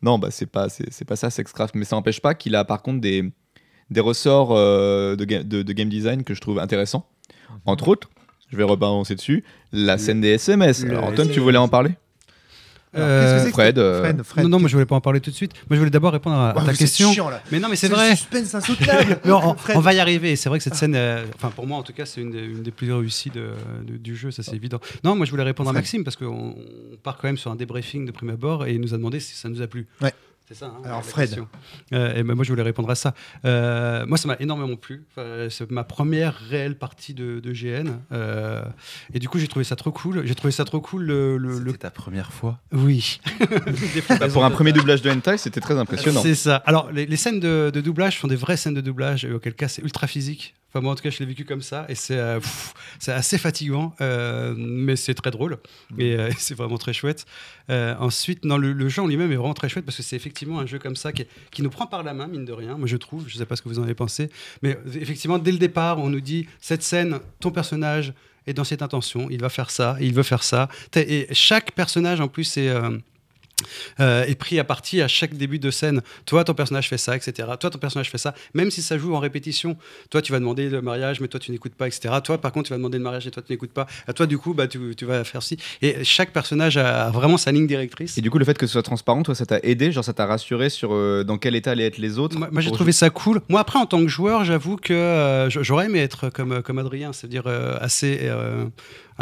Non, 0.02 0.18
bah 0.18 0.30
c'est 0.32 0.46
pas, 0.46 0.70
c'est 0.70 0.86
c'est 0.94 1.04
pas 1.04 1.18
ça 1.18 1.30
Sexcraft, 1.30 1.76
mais 1.76 1.84
ça 1.84 1.98
n'empêche 1.98 2.22
pas 2.22 2.34
qu'il 2.36 2.56
a 2.56 2.64
par 2.64 2.82
contre 2.82 3.02
des, 3.02 3.30
des 3.90 4.00
ressorts 4.00 4.52
euh, 4.54 5.18
de, 5.18 5.26
ga- 5.26 5.44
de- 5.44 5.62
de 5.62 5.74
game 5.74 5.90
design 5.90 6.24
que 6.24 6.34
je 6.34 6.40
trouve 6.40 6.58
intéressants. 6.58 7.06
Entre 7.66 7.90
autres, 7.90 8.10
je 8.50 8.56
vais 8.56 8.64
rebalancer 8.64 9.16
dessus, 9.16 9.44
la 9.74 9.98
scène 9.98 10.22
des 10.22 10.30
SMS. 10.30 10.86
Alors 10.86 11.04
Antoine, 11.04 11.28
tu 11.30 11.42
voulais 11.42 11.58
en 11.58 11.68
parler? 11.68 11.92
Qu'est-ce 12.92 13.46
que 13.46 13.52
Fred, 13.52 13.78
euh, 13.78 14.00
Fred, 14.02 14.24
Fred, 14.24 14.44
non, 14.44 14.50
non, 14.50 14.60
moi 14.60 14.68
je 14.68 14.74
voulais 14.74 14.86
pas 14.86 14.96
en 14.96 15.02
parler 15.02 15.20
tout 15.22 15.30
de 15.30 15.36
suite. 15.36 15.52
Moi 15.70 15.76
je 15.76 15.78
voulais 15.78 15.92
d'abord 15.92 16.12
répondre 16.12 16.36
à, 16.38 16.54
ta 16.66 16.74
question. 16.74 17.12
chiant, 17.14 17.30
là. 17.30 17.42
Mais 17.52 17.60
non, 17.60 17.70
mais 17.70 17.76
c'est 17.76 17.88
vrai. 17.88 18.16
suspense 18.16 18.56
insoutenable. 18.56 19.20
Mais 19.26 19.32
on, 19.32 19.80
va 19.80 19.94
y 19.94 20.00
arriver. 20.00 20.36
C'est 20.36 20.50
vrai 20.50 20.58
que 20.58 20.64
cette 20.64 20.76
scène, 20.76 20.96
euh, 20.96 21.24
enfin 21.36 21.50
pour 21.50 21.68
moi 21.68 21.78
en 21.78 21.84
tout 21.84 21.94
cas, 21.94 22.06
c'est 22.06 22.22
une, 22.22 22.32
des- 22.32 22.40
une 22.44 22.64
des 22.64 22.72
plus 22.72 22.92
réussies 22.92 23.30
de- 23.30 23.52
de- 23.84 23.98
du 23.98 24.16
jeu, 24.16 24.32
ça 24.32 24.42
c'est 24.42 24.56
évident. 24.56 24.80
Non, 25.04 25.16
moi 25.16 25.26
je 25.26 25.32
voulais 25.32 25.44
répondre 25.44 25.70
à 25.70 25.74
Maxime 25.74 26.04
parce 26.04 26.16
qu'on 26.16 26.26
on 26.56 26.98
part 27.04 27.18
quand 27.18 27.28
même 27.28 27.38
sur 27.38 27.52
un 27.52 27.56
débriefing 27.56 28.06
de 28.06 28.12
prime 28.12 28.30
abord 28.32 28.66
et 28.66 28.74
il 28.74 28.82
nous 28.82 28.94
a 28.94 28.98
demandé 28.98 29.20
si 29.20 29.36
ça 29.36 29.50
nous 29.50 29.62
a 29.62 29.68
plu. 29.68 29.86
Ouais. 30.02 30.14
C'est 30.50 30.56
ça. 30.56 30.66
hein, 30.66 30.82
Alors, 30.84 31.06
Fred. 31.06 31.40
Euh, 31.94 32.16
et 32.16 32.24
ben, 32.24 32.34
moi 32.34 32.44
je 32.44 32.50
voulais 32.50 32.64
répondre 32.64 32.90
à 32.90 32.96
ça. 32.96 33.14
Euh, 33.46 34.04
moi 34.08 34.18
ça 34.18 34.28
m'a 34.28 34.36
énormément 34.40 34.76
plu. 34.76 35.06
Enfin, 35.12 35.48
c'est 35.52 35.70
ma 35.70 35.84
première 35.84 36.34
réelle 36.50 36.76
partie 36.76 37.14
de, 37.14 37.40
de 37.40 37.52
GN. 37.54 37.92
euh, 38.12 38.64
et 39.14 39.20
du 39.20 39.30
coup 39.30 39.38
j'ai 39.38 39.48
trouvé 39.48 39.64
ça 39.64 39.76
trop 39.76 39.92
cool. 39.92 40.26
J'ai 40.26 40.34
trouvé 40.34 40.52
ça 40.52 40.66
trop 40.66 40.82
cool 40.82 41.04
le. 41.04 41.38
le- 41.38 41.60
le- 41.60 41.66
C'était 41.72 41.78
ta 41.84 41.92
première 41.92 42.32
fois. 42.34 42.60
Oui. 42.72 43.22
Bah, 44.20 44.28
Pour 44.28 44.44
un 44.44 44.50
premier 44.50 44.72
doublage 44.74 45.02
de 45.04 45.12
hentai, 45.12 45.38
c'était 45.38 45.62
très 45.62 45.78
impressionnant. 45.78 46.22
C'est 46.22 46.34
ça. 46.36 46.56
Alors, 46.66 46.92
les, 46.92 47.06
les 47.06 47.16
scènes 47.18 47.40
de, 47.40 47.70
de 47.72 47.80
doublage 47.82 48.20
sont 48.20 48.28
des 48.28 48.36
vraies 48.36 48.58
scènes 48.58 48.74
de 48.74 48.82
doublage, 48.82 49.24
et 49.26 49.32
auquel 49.32 49.54
cas 49.54 49.68
c'est 49.68 49.82
ultra 49.84 50.08
physique. 50.08 50.56
Enfin, 50.70 50.82
moi, 50.82 50.94
en 50.94 50.96
tout 50.96 51.02
cas, 51.02 51.10
je 51.10 51.20
l'ai 51.20 51.26
vécu 51.26 51.46
comme 51.46 51.64
ça, 51.64 51.86
et 51.90 51.96
c'est 51.96 52.18
euh, 52.18 52.40
assez 53.08 53.40
fatigant, 53.40 53.96
euh, 54.02 54.54
mais 54.56 54.96
c'est 54.96 55.16
très 55.16 55.32
drôle, 55.32 55.58
et 55.98 56.16
euh, 56.16 56.30
c'est 56.38 56.54
vraiment 56.54 56.78
très 56.78 56.94
chouette. 56.94 57.26
Euh, 57.72 57.96
ensuite, 58.00 58.46
non, 58.46 58.58
le, 58.58 58.74
le 58.74 58.88
jeu 58.88 59.02
en 59.02 59.08
lui-même 59.08 59.32
est 59.32 59.36
vraiment 59.36 59.56
très 59.56 59.68
chouette, 59.68 59.86
parce 59.86 59.98
que 59.98 60.04
c'est 60.04 60.16
effectivement 60.16 60.60
un 60.60 60.68
jeu 60.68 60.78
comme 60.78 60.96
ça 60.96 61.12
qui, 61.12 61.26
qui 61.50 61.64
nous 61.64 61.72
prend 61.72 61.88
par 61.88 62.04
la 62.04 62.14
main, 62.14 62.28
mine 62.28 62.46
de 62.46 62.54
rien, 62.54 62.78
moi 62.78 62.88
je 62.88 62.98
trouve, 62.98 63.28
je 63.28 63.38
sais 63.38 63.46
pas 63.48 63.56
ce 63.56 63.64
que 63.64 63.70
vous 63.70 63.80
en 63.80 63.84
avez 63.84 63.96
pensé, 63.96 64.30
mais 64.62 64.78
effectivement, 64.94 65.40
dès 65.40 65.52
le 65.52 65.58
départ, 65.58 65.98
on 65.98 66.10
nous 66.10 66.22
dit, 66.22 66.48
cette 66.62 66.84
scène, 66.84 67.20
ton 67.40 67.50
personnage 67.50 68.14
est 68.46 68.54
dans 68.54 68.64
cette 68.64 68.84
intention, 68.84 69.28
il 69.32 69.42
va 69.42 69.50
faire 69.50 69.72
ça, 69.72 69.98
il 70.00 70.14
veut 70.14 70.24
faire 70.24 70.44
ça. 70.44 70.70
Et 70.96 71.28
chaque 71.32 71.72
personnage, 71.72 72.22
en 72.22 72.28
plus, 72.28 72.58
est... 72.58 72.72
euh, 74.00 74.10
euh, 74.10 74.26
est 74.26 74.36
pris 74.36 74.60
à 74.60 74.64
partie 74.64 75.02
à 75.02 75.08
chaque 75.08 75.36
début 75.36 75.60
de 75.60 75.72
scène. 75.72 76.02
Toi, 76.26 76.44
ton 76.44 76.54
personnage 76.54 76.90
fait 76.90 76.98
ça, 76.98 77.16
etc. 77.16 77.48
Toi, 77.60 77.70
ton 77.70 77.78
personnage 77.78 78.10
fait 78.10 78.18
ça. 78.18 78.34
Même 78.54 78.72
si 78.72 78.82
ça 78.82 78.98
joue 78.98 79.14
en 79.16 79.20
répétition, 79.20 79.78
toi, 80.10 80.22
tu 80.22 80.32
vas 80.32 80.40
demander 80.40 80.70
le 80.70 80.82
mariage, 80.82 81.22
mais 81.22 81.28
toi, 81.28 81.40
tu 81.40 81.52
n'écoutes 81.52 81.76
pas, 81.76 81.88
etc. 81.88 82.16
Toi, 82.24 82.40
par 82.40 82.52
contre, 82.52 82.68
tu 82.68 82.74
vas 82.74 82.78
demander 82.78 82.98
le 82.98 83.04
mariage 83.04 83.28
et 83.28 83.32
toi, 83.32 83.44
tu 83.46 83.52
n'écoutes 83.52 83.72
pas. 83.72 83.88
À 84.08 84.14
toi, 84.14 84.26
du 84.26 84.38
coup, 84.38 84.54
bah, 84.54 84.68
tu, 84.68 84.96
tu 84.96 85.06
vas 85.06 85.24
faire 85.24 85.44
ci. 85.44 85.58
Et 85.82 86.04
chaque 86.04 86.32
personnage 86.32 86.78
a 86.78 87.10
vraiment 87.10 87.38
sa 87.38 87.52
ligne 87.52 87.68
directrice. 87.68 88.18
Et 88.18 88.22
du 88.22 88.30
coup, 88.30 88.38
le 88.38 88.46
fait 88.46 88.58
que 88.58 88.66
ce 88.66 88.74
soit 88.74 88.84
transparent, 88.84 89.24
toi, 89.24 89.36
ça 89.36 89.46
t'a 89.46 89.60
aidé, 89.64 89.92
genre 89.92 90.04
ça 90.04 90.14
t'a 90.14 90.26
rassuré 90.26 90.70
sur 90.70 90.94
euh, 90.94 91.24
dans 91.24 91.38
quel 91.38 91.56
état 91.56 91.72
allaient 91.72 91.86
être 91.86 91.98
les 91.98 92.20
autres. 92.20 92.38
Moi, 92.38 92.50
moi, 92.52 92.62
j'ai 92.62 92.72
trouvé 92.72 92.92
ça 92.92 93.10
cool. 93.10 93.42
Moi, 93.50 93.60
après, 93.60 93.80
en 93.80 93.86
tant 93.86 94.02
que 94.02 94.08
joueur, 94.08 94.44
j'avoue 94.44 94.78
que 94.78 94.94
euh, 94.94 95.50
j'aurais 95.50 95.86
aimé 95.86 96.00
être 96.00 96.30
comme, 96.30 96.62
comme 96.62 96.80
Adrien, 96.80 97.14
c'est-à-dire 97.14 97.44
euh, 97.48 97.78
assez 97.80 98.20
euh, 98.24 98.66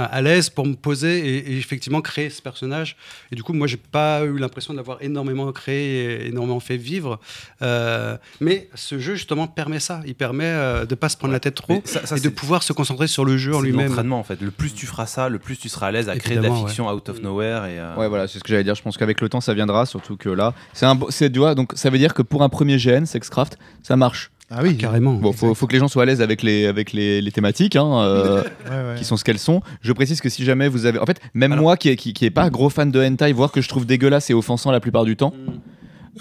à 0.06 0.22
l'aise 0.22 0.50
pour 0.50 0.66
me 0.66 0.76
poser 0.76 1.20
et, 1.20 1.54
et 1.54 1.58
effectivement 1.58 2.02
créer 2.02 2.30
ce 2.30 2.42
personnage. 2.42 2.96
Et 3.32 3.36
du 3.36 3.44
coup, 3.44 3.54
moi, 3.54 3.68
j'ai 3.68 3.78
pas 3.78 4.24
eu 4.24 4.38
l'impression 4.38 4.74
de 4.74 4.78
l'avoir 4.78 4.98
énormément 5.02 5.52
créé 5.52 6.24
et 6.24 6.28
énormément 6.28 6.60
fait 6.60 6.78
vivre. 6.78 7.20
Euh, 7.62 8.18
mais 8.40 8.70
ce 8.76 9.00
jeu, 9.00 9.16
justement, 9.16 9.48
permet 9.48 9.80
ça. 9.80 10.02
Il 10.06 10.16
permet 10.16 10.46
euh, 10.46 10.86
de 10.86 10.96
pas 10.96 11.10
se 11.10 11.18
prendre 11.18 11.34
la 11.34 11.40
tête 11.40 11.56
trop 11.56 11.82
ça- 11.86 12.06
ça, 12.06 12.18
et 12.18 12.20
de 12.20 12.30
pouvoir 12.30 12.64
se 12.64 12.74
concentrer 12.74 13.08
sur 13.08 13.26
le 13.26 13.38
jeu 13.38 13.56
en 13.56 13.62
lui-même. 13.62 13.88
l'entraînement 13.88 14.20
en 14.20 14.24
fait. 14.24 14.40
Le 14.42 14.52
plus 14.52 14.74
tu 14.74 14.86
feras 14.86 15.06
ça, 15.08 15.30
le 15.30 15.40
plus 15.40 15.58
tu 15.58 15.70
seras 15.70 15.88
à 15.88 15.92
l'aise 15.92 16.10
à 16.10 16.18
créer 16.18 16.38
de 16.38 16.42
la 16.42 16.50
fiction 16.68 16.90
out 16.90 17.10
of 17.10 17.22
nowhere. 17.22 17.66
Et, 17.66 17.80
euh, 17.80 17.96
Ouais, 17.96 18.08
voilà, 18.08 18.28
c'est 18.28 18.40
ce 18.40 18.44
que 18.44 18.50
j'allais 18.50 18.64
dire. 18.64 18.76
Je 18.76 18.82
pense 18.82 18.98
qu'avec 18.98 19.22
le 19.22 19.30
temps, 19.30 19.42
ça 19.42 19.54
viendra, 19.54 19.86
surtout 19.86 20.18
que 20.18 20.30
là, 20.30 20.54
c'est 20.74 20.86
un, 20.86 20.98
c'est, 21.10 21.32
tu 21.32 21.40
vois, 21.40 21.56
donc 21.56 21.72
ça 21.76 21.90
veut 21.90 21.98
dire 21.98 22.14
que 22.14 22.22
pour 22.22 22.44
un 22.44 22.50
premier 22.50 22.78
GN, 22.78 23.06
Sexcraft, 23.06 23.58
ça 23.84 23.96
marche. 23.96 24.32
Ah 24.50 24.60
oui, 24.64 24.78
Carrément. 24.78 25.14
Bon, 25.16 25.34
faut, 25.34 25.54
faut 25.54 25.68
que 25.68 25.74
les 25.74 25.80
gens 25.80 25.90
soient 25.90 26.04
à 26.04 26.06
l'aise 26.06 26.22
avec 26.22 26.42
les, 26.42 26.68
avec 26.68 26.94
les, 26.94 27.22
les 27.22 27.32
thématiques, 27.32 27.76
hein, 27.76 28.00
euh, 28.04 28.44
Ouais, 28.70 28.70
ouais. 28.70 28.96
qui 28.98 29.04
sont 29.04 29.18
ce 29.18 29.24
qu'elles 29.26 29.40
sont. 29.40 29.62
Je 29.82 29.92
précise 29.92 30.22
que 30.22 30.30
si 30.30 30.46
jamais 30.46 30.70
vous 30.70 30.86
avez, 30.86 31.00
en 31.00 31.06
fait, 31.06 31.20
même 31.34 31.52
Alors- 31.52 31.64
moi 31.64 31.78
qui, 31.78 31.90
est- 31.90 31.98
qui, 31.98 32.14
qui 32.14 32.24
est 32.26 32.30
pas 32.32 32.50
gros 32.50 32.70
fan 32.70 32.90
de 32.90 33.04
hentai, 33.04 33.34
voire 33.34 33.52
que 33.52 33.60
je 33.62 33.68
trouve 33.68 33.86
dégueulasse 33.86 34.30
et 34.30 34.34
offensant 34.34 34.72
la 34.72 34.80
plupart 34.80 35.04
du 35.04 35.18
temps. 35.18 35.34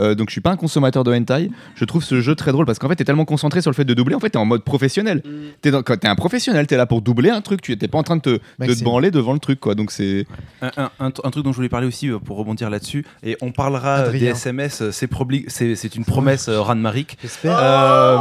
Euh, 0.00 0.14
donc 0.14 0.28
je 0.28 0.32
suis 0.32 0.40
pas 0.40 0.50
un 0.50 0.56
consommateur 0.56 1.04
de 1.04 1.12
hentai. 1.12 1.50
Je 1.74 1.84
trouve 1.84 2.02
ce 2.04 2.20
jeu 2.20 2.34
très 2.34 2.52
drôle 2.52 2.66
parce 2.66 2.78
qu'en 2.78 2.88
fait 2.88 2.96
t'es 2.96 3.04
tellement 3.04 3.24
concentré 3.24 3.60
sur 3.60 3.70
le 3.70 3.74
fait 3.76 3.84
de 3.84 3.94
doubler. 3.94 4.14
En 4.14 4.20
fait 4.20 4.30
t'es 4.30 4.38
en 4.38 4.44
mode 4.44 4.62
professionnel. 4.64 5.22
T'es 5.62 5.70
dans- 5.70 5.82
quand 5.82 5.96
t'es 5.98 6.08
un 6.08 6.14
professionnel, 6.16 6.66
t'es 6.66 6.76
là 6.76 6.86
pour 6.86 7.02
doubler 7.02 7.30
un 7.30 7.40
truc. 7.40 7.62
Tu 7.62 7.76
t'es 7.76 7.88
pas 7.88 7.98
en 7.98 8.02
train 8.02 8.16
de 8.16 8.22
te, 8.22 8.30
de 8.30 8.36
te 8.38 8.42
Maxime. 8.58 8.84
branler 8.84 9.10
devant 9.10 9.32
le 9.32 9.38
truc 9.38 9.60
quoi. 9.60 9.74
Donc 9.74 9.90
c'est 9.90 10.26
Un, 10.62 10.70
un- 10.76 10.90
un- 11.00 11.06
un 11.24 11.30
truc 11.30 11.44
dont 11.44 11.52
je 11.52 11.56
voulais 11.56 11.68
parler 11.68 11.86
aussi 11.86 12.08
euh, 12.08 12.18
pour 12.18 12.36
rebondir 12.36 12.70
là-dessus, 12.70 13.04
et 13.22 13.36
on 13.40 13.52
parlera 13.52 13.98
euh, 13.98 14.04
Adrien. 14.06 14.20
des 14.20 14.26
SMS, 14.26 14.82
euh, 14.82 14.92
c'est 14.92 15.10
probli- 15.10 15.44
c'est 15.48 15.74
c'est 15.76 15.94
une 15.96 16.04
promesse 16.04 16.48
euh, 16.48 16.60
Ranmarik. 16.60 17.16
J'espère. 17.22 17.58
Euh, 17.60 18.18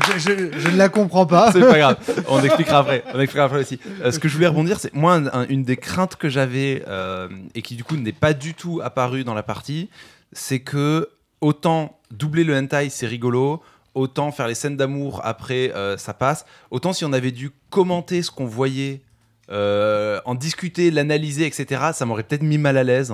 je, 0.00 0.18
je- 0.18 0.58
je 0.58 0.68
ne 0.68 0.76
la 0.76 0.88
comprends 0.88 1.26
pas. 1.26 1.52
c'est 1.52 1.60
pas 1.60 1.78
grave, 1.78 1.96
on 2.28 2.42
expliquera 2.42 2.78
après. 2.78 3.04
On 3.14 3.20
expliquera 3.20 3.44
après 3.46 3.60
aussi. 3.60 3.78
Euh, 4.02 4.10
ce 4.10 4.18
que 4.18 4.28
je 4.28 4.34
voulais 4.34 4.46
rebondir, 4.46 4.78
c'est 4.80 4.92
moi 4.94 5.14
un- 5.14 5.26
un- 5.26 5.46
une 5.48 5.64
des 5.64 5.76
craintes 5.76 6.16
que 6.16 6.28
j'avais 6.28 6.82
euh, 6.88 7.28
et 7.54 7.62
qui 7.62 7.76
du 7.76 7.84
coup 7.84 7.96
n'est 7.96 8.12
pas 8.12 8.32
du 8.32 8.54
tout 8.54 8.80
apparue 8.82 9.24
dans 9.24 9.34
la 9.34 9.42
partie, 9.42 9.90
c'est 10.32 10.60
que 10.60 11.08
autant 11.40 11.98
doubler 12.10 12.44
le 12.44 12.56
hentai 12.56 12.88
c'est 12.90 13.06
rigolo, 13.06 13.62
autant 13.94 14.32
faire 14.32 14.46
les 14.48 14.54
scènes 14.54 14.76
d'amour 14.76 15.20
après 15.24 15.72
euh, 15.74 15.96
ça 15.98 16.14
passe, 16.14 16.46
autant 16.70 16.92
si 16.92 17.04
on 17.04 17.12
avait 17.12 17.32
dû 17.32 17.50
commenter 17.70 18.22
ce 18.22 18.30
qu'on 18.30 18.46
voyait, 18.46 19.02
euh, 19.50 20.20
en 20.24 20.34
discuter, 20.34 20.90
l'analyser, 20.90 21.44
etc. 21.46 21.90
Ça 21.92 22.06
m'aurait 22.06 22.22
peut-être 22.22 22.42
mis 22.42 22.58
mal 22.58 22.76
à 22.78 22.84
l'aise. 22.84 23.12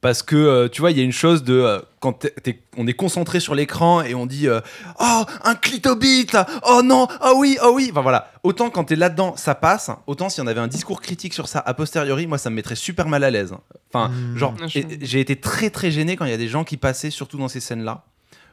Parce 0.00 0.22
que 0.22 0.36
euh, 0.36 0.68
tu 0.68 0.80
vois, 0.80 0.92
il 0.92 0.96
y 0.96 1.00
a 1.00 1.04
une 1.04 1.10
chose 1.12 1.42
de 1.42 1.54
euh, 1.54 1.80
quand 1.98 2.12
t'es- 2.12 2.30
t'es- 2.30 2.60
on 2.76 2.86
est 2.86 2.92
concentré 2.92 3.40
sur 3.40 3.56
l'écran 3.56 4.02
et 4.02 4.14
on 4.14 4.26
dit 4.26 4.46
euh, 4.46 4.60
oh 5.00 5.24
un 5.42 5.54
clitobit, 5.56 6.28
oh 6.68 6.82
non, 6.84 7.08
oh 7.24 7.34
oui, 7.38 7.58
oh 7.64 7.72
oui. 7.74 7.88
Enfin 7.90 8.02
voilà. 8.02 8.30
Autant 8.44 8.70
quand 8.70 8.84
t'es 8.84 8.94
là-dedans, 8.96 9.34
ça 9.36 9.56
passe. 9.56 9.90
Autant 10.06 10.28
si 10.28 10.40
on 10.40 10.46
avait 10.46 10.60
un 10.60 10.68
discours 10.68 11.00
critique 11.00 11.34
sur 11.34 11.48
ça 11.48 11.58
a 11.66 11.74
posteriori, 11.74 12.28
moi 12.28 12.38
ça 12.38 12.48
me 12.50 12.54
mettrait 12.54 12.76
super 12.76 13.08
mal 13.08 13.24
à 13.24 13.30
l'aise. 13.30 13.52
Enfin, 13.92 14.08
Hmm. 14.10 14.36
genre, 14.36 14.54
j'ai 14.66 15.18
été 15.20 15.34
très 15.36 15.70
très 15.70 15.90
gêné 15.90 16.14
quand 16.14 16.26
il 16.26 16.30
y 16.30 16.34
a 16.34 16.38
des 16.38 16.48
gens 16.48 16.62
qui 16.62 16.76
passaient, 16.76 17.10
surtout 17.10 17.38
dans 17.38 17.48
ces 17.48 17.58
scènes-là, 17.60 18.04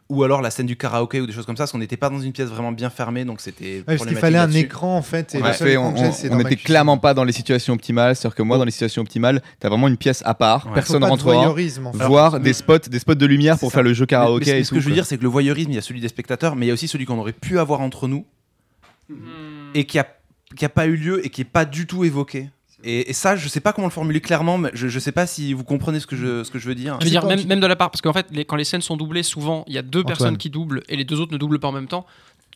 ou 0.08 0.24
alors 0.24 0.41
la 0.41 0.51
scène 0.51 0.68
du 0.68 0.76
karaoké 0.76 1.20
ou 1.20 1.26
des 1.26 1.34
choses 1.34 1.45
comme 1.47 1.58
ça, 1.58 1.64
parce 1.64 1.72
qu'on 1.72 1.80
n'était 1.80 1.97
pas 1.97 2.10
dans 2.10 2.20
une 2.20 2.32
pièce 2.32 2.49
vraiment 2.49 2.72
bien 2.72 2.89
fermée, 2.91 3.26
donc 3.26 3.41
c'était. 3.41 3.78
Ouais, 3.88 3.97
parce 3.97 4.06
qu'il 4.06 4.16
fallait 4.18 4.38
un 4.38 4.51
écran 4.51 4.95
en 4.97 5.01
fait. 5.01 5.34
Et 5.34 5.39
on, 5.39 5.41
que 5.51 5.53
j'ai, 5.66 5.78
on- 5.78 6.12
c'est 6.12 6.28
on 6.28 6.32
dans 6.32 6.36
ma 6.36 6.41
était 6.41 6.49
cuisine. 6.58 6.66
clairement 6.66 6.97
pas 6.99 7.14
dans 7.16 7.24
les 7.24 7.32
situations 7.32 7.74
optimales. 7.74 8.16
C'est-à-dire 8.16 8.36
que 8.36 8.43
moi, 8.43 8.58
dans 8.60 8.66
les 8.66 8.72
situations 8.72 9.01
optimales, 9.01 9.41
t'as 9.60 9.70
vraiment 9.70 9.88
une 9.88 9.97
pièce 9.97 10.22
à 10.26 10.36
part, 10.36 10.68
Ouais. 10.68 10.74
Personne 10.76 11.03
voyeurisme, 11.03 11.88
en 11.88 11.93
fait. 11.93 12.06
voir 12.06 12.39
des 12.39 12.53
spots, 12.53 12.78
des 12.88 12.99
spots 12.99 13.16
de 13.16 13.26
lumière 13.26 13.58
pour 13.58 13.72
faire 13.72 13.82
le 13.84 13.93
jeu 13.93 14.03
Mais- 14.03 14.08
karaoké 14.08 14.51
mais 14.53 14.60
et 14.60 14.64
ce 14.64 14.70
tout. 14.70 14.76
que 14.76 14.82
je 14.82 14.88
veux 14.89 14.93
dire, 14.93 15.06
c'est 15.08 15.18
que 15.18 15.24
le 15.24 15.30
voyeurisme, 15.30 15.72
il 15.72 15.76
y 15.76 15.80
a 15.80 15.82
celui 15.82 16.01
des 16.01 16.08
spectateurs, 16.08 16.56
mais 16.56 16.66
il 16.66 16.70
y 16.70 16.72
a 16.72 16.74
aussi 16.76 16.88
celui 16.88 17.06
qu'on 17.06 17.18
aurait 17.18 17.34
pu 17.34 17.58
avoir 17.58 17.82
entre 17.82 18.08
nous 18.08 18.26
et 19.74 19.86
qui 19.86 19.97
a, 19.99 20.08
qui 20.56 20.66
a 20.66 20.70
pas 20.70 20.86
eu 20.86 20.95
lieu 20.95 21.26
et 21.26 21.30
qui 21.30 21.41
est 21.41 21.45
pas 21.45 21.66
du 21.66 21.88
tout 21.88 22.03
évoqué. 22.03 22.49
Et, 22.86 23.09
et 23.09 23.13
ça, 23.13 23.36
je 23.36 23.47
sais 23.49 23.59
pas 23.59 23.73
comment 23.73 23.88
le 23.88 23.91
formuler 23.91 24.21
clairement, 24.21 24.57
mais 24.59 24.69
je, 24.73 24.88
je 24.88 24.99
sais 24.99 25.11
pas 25.11 25.25
si 25.25 25.53
vous 25.53 25.63
comprenez 25.63 25.99
ce 25.99 26.05
que 26.07 26.15
je, 26.15 26.43
ce 26.43 26.51
que 26.51 26.59
je 26.59 26.67
veux 26.67 26.75
dire. 26.75 26.97
Je 26.99 27.05
veux 27.05 27.09
dire, 27.09 27.25
même, 27.25 27.43
même 27.47 27.59
de 27.59 27.65
la 27.67 27.75
part, 27.75 27.89
parce 27.91 28.01
qu'en 28.01 28.13
fait, 28.13 28.27
les- 28.31 28.45
quand 28.45 28.55
les 28.55 28.63
scènes 28.63 28.81
sont 28.83 28.95
doublées, 28.95 29.23
souvent, 29.23 29.63
il 29.67 29.73
y 29.73 29.77
a 29.77 29.81
deux 29.81 29.99
Antoine. 30.01 30.05
personnes 30.17 30.38
qui 30.38 30.49
doublent 30.51 30.83
et 30.88 30.95
les 30.95 31.03
deux 31.03 31.19
autres 31.19 31.31
ne 31.33 31.38
doublent 31.38 31.59
pas 31.59 31.67
en 31.67 31.71
même 31.73 31.88
temps. 31.88 32.05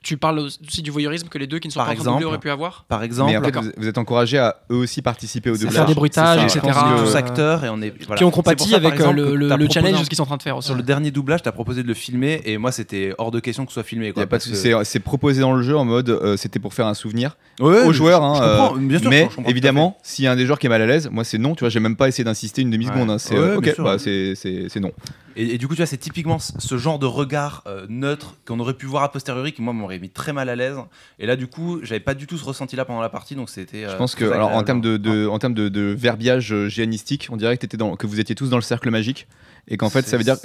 Tu 0.02 0.16
parles 0.16 0.40
aussi 0.40 0.82
du 0.82 0.92
voyeurisme 0.92 1.28
que 1.28 1.38
les 1.38 1.46
deux 1.46 1.60
qui 1.60 1.68
ne 1.68 1.74
sont 1.74 1.80
Par 1.80 1.88
pas 1.88 1.92
en 1.92 1.96
train 1.96 2.04
de 2.04 2.06
doubler 2.08 2.18
exemple. 2.20 2.28
auraient 2.30 2.40
pu 2.40 2.50
avoir 2.50 2.86
Par 2.88 3.04
exemple, 3.04 3.32
Mais 3.32 3.38
en 3.38 3.42
vous, 3.42 3.70
vous 3.76 3.88
êtes 3.88 3.98
encouragé 3.98 4.38
à 4.38 4.56
eux 4.72 4.76
aussi 4.78 5.02
participer 5.02 5.50
au 5.50 5.56
doublage. 5.58 5.74
faire 5.74 5.86
des 5.88 5.94
bruitages, 5.94 6.42
etc. 6.44 6.62
tous 7.04 7.16
acteurs 7.16 7.66
et 7.66 7.70
on 7.70 7.82
est 7.82 7.94
voilà. 8.06 8.18
qui 8.18 8.24
ont 8.24 8.32
par 8.32 8.54
avec 8.78 8.94
euh, 8.94 8.96
exemple, 8.96 9.16
le, 9.18 9.36
le- 9.36 9.56
le 9.58 9.68
challenge 9.70 9.96
un- 9.96 10.00
de 10.00 10.04
ce 10.06 10.10
qu'ils 10.10 10.16
sont 10.16 10.24
en 10.24 10.28
train 10.28 10.38
de 10.38 10.42
faire 10.42 10.56
aussi. 10.56 10.68
Sur 10.68 10.76
le 10.76 10.84
dernier 10.84 11.12
doublage, 11.12 11.42
t'as 11.42 11.52
proposé 11.52 11.84
de 11.84 11.88
le 11.90 11.94
filmer 11.94 12.42
et 12.46 12.58
moi 12.58 12.72
c'était 12.72 13.14
hors 13.18 13.32
de 13.32 13.42
question 13.42 13.66
que 13.66 13.72
ce 13.72 13.74
soit 13.74 13.84
filmé. 13.84 14.14
Quoi, 14.14 14.26
parce 14.26 14.48
que- 14.48 14.56
c'est- 14.56 14.74
c'est 14.86 15.00
proposé 15.02 15.42
dans 15.42 15.52
le 15.54 15.62
jeu 15.64 15.76
en 15.76 15.84
mode 15.84 16.10
euh, 16.10 16.38
c'était 16.38 16.60
pour 16.60 16.74
faire 16.74 16.88
un 16.88 16.94
souvenir 16.94 17.36
Ouais, 17.60 17.84
aux 17.84 17.92
joueurs. 17.92 18.24
hein, 18.24 18.40
euh, 18.42 18.78
bien 18.80 19.00
sûr, 19.00 19.10
mais 19.10 19.28
évidemment, 19.48 19.98
s'il 20.02 20.24
y 20.24 20.28
a 20.30 20.32
un 20.32 20.38
des 20.38 20.46
joueurs 20.46 20.60
qui 20.60 20.68
est 20.68 20.70
mal 20.70 20.82
à 20.82 20.86
l'aise, 20.86 21.10
moi 21.12 21.26
c'est 21.26 21.38
non. 21.38 21.56
Tu 21.56 21.60
vois, 21.66 21.70
j'ai 21.70 21.82
même 21.82 21.98
pas 21.98 22.08
essayé 22.08 22.24
d'insister 22.24 22.62
une 22.62 22.70
demi 22.72 22.86
seconde. 22.86 23.10
Ouais. 23.10 23.16
hein, 23.58 23.74
bah, 23.80 23.98
c'est 24.00 24.80
non. 24.80 24.92
Et, 25.36 25.56
et 25.56 25.58
du 25.58 25.68
coup, 25.68 25.74
tu 25.76 25.80
vois, 25.82 25.86
c'est 25.86 25.98
typiquement 25.98 26.38
ce 26.40 26.78
genre 26.78 27.00
de 27.00 27.06
regard 27.06 27.64
euh, 27.68 27.86
neutre 27.90 28.36
qu'on 28.46 28.60
aurait 28.60 28.74
pu 28.74 28.86
voir 28.86 29.04
a 29.04 29.12
posteriori 29.12 29.54
qui, 29.54 29.62
moi, 29.62 29.74
m'aurait 29.74 30.00
mis 30.00 30.10
très 30.10 30.34
mal 30.34 30.50
à 30.50 30.56
l'aise. 30.56 30.78
Et 31.20 31.26
là, 31.26 31.36
du 31.36 31.48
coup, 31.48 31.80
j'avais 31.84 32.00
pas 32.00 32.14
du 32.14 32.28
tout 32.28 32.38
ce 32.38 32.46
ressenti-là 32.46 32.86
pendant 32.86 33.02
la 33.02 33.10
partie, 33.10 33.36
donc 33.36 33.50
c'était. 33.50 33.84
Je 33.84 33.90
euh, 33.90 33.98
pense 33.98 34.16
que, 34.16 34.26
alors, 34.26 34.52
en 34.52 34.64
termes 34.64 34.82
de, 34.82 34.98
de- 34.98 35.28
en 35.28 35.40
termes 35.40 35.54
de, 35.54 35.70
de 35.70 35.82
verbiage 35.98 36.52
euh, 36.54 36.68
géanistique, 36.68 37.28
on 37.32 37.38
dirait 37.38 37.58
que, 37.58 37.78
dans, 37.78 37.96
que 37.96 38.08
vous 38.08 38.20
étiez 38.20 38.36
tous 38.36 38.50
dans 38.50 38.58
le 38.58 38.62
cercle 38.64 38.90
magique 38.90 39.28
et 39.68 39.78
qu'en 39.78 39.90
fait, 39.90 40.06
ça 40.08 40.18
veut 40.18 40.24
dire, 40.24 40.38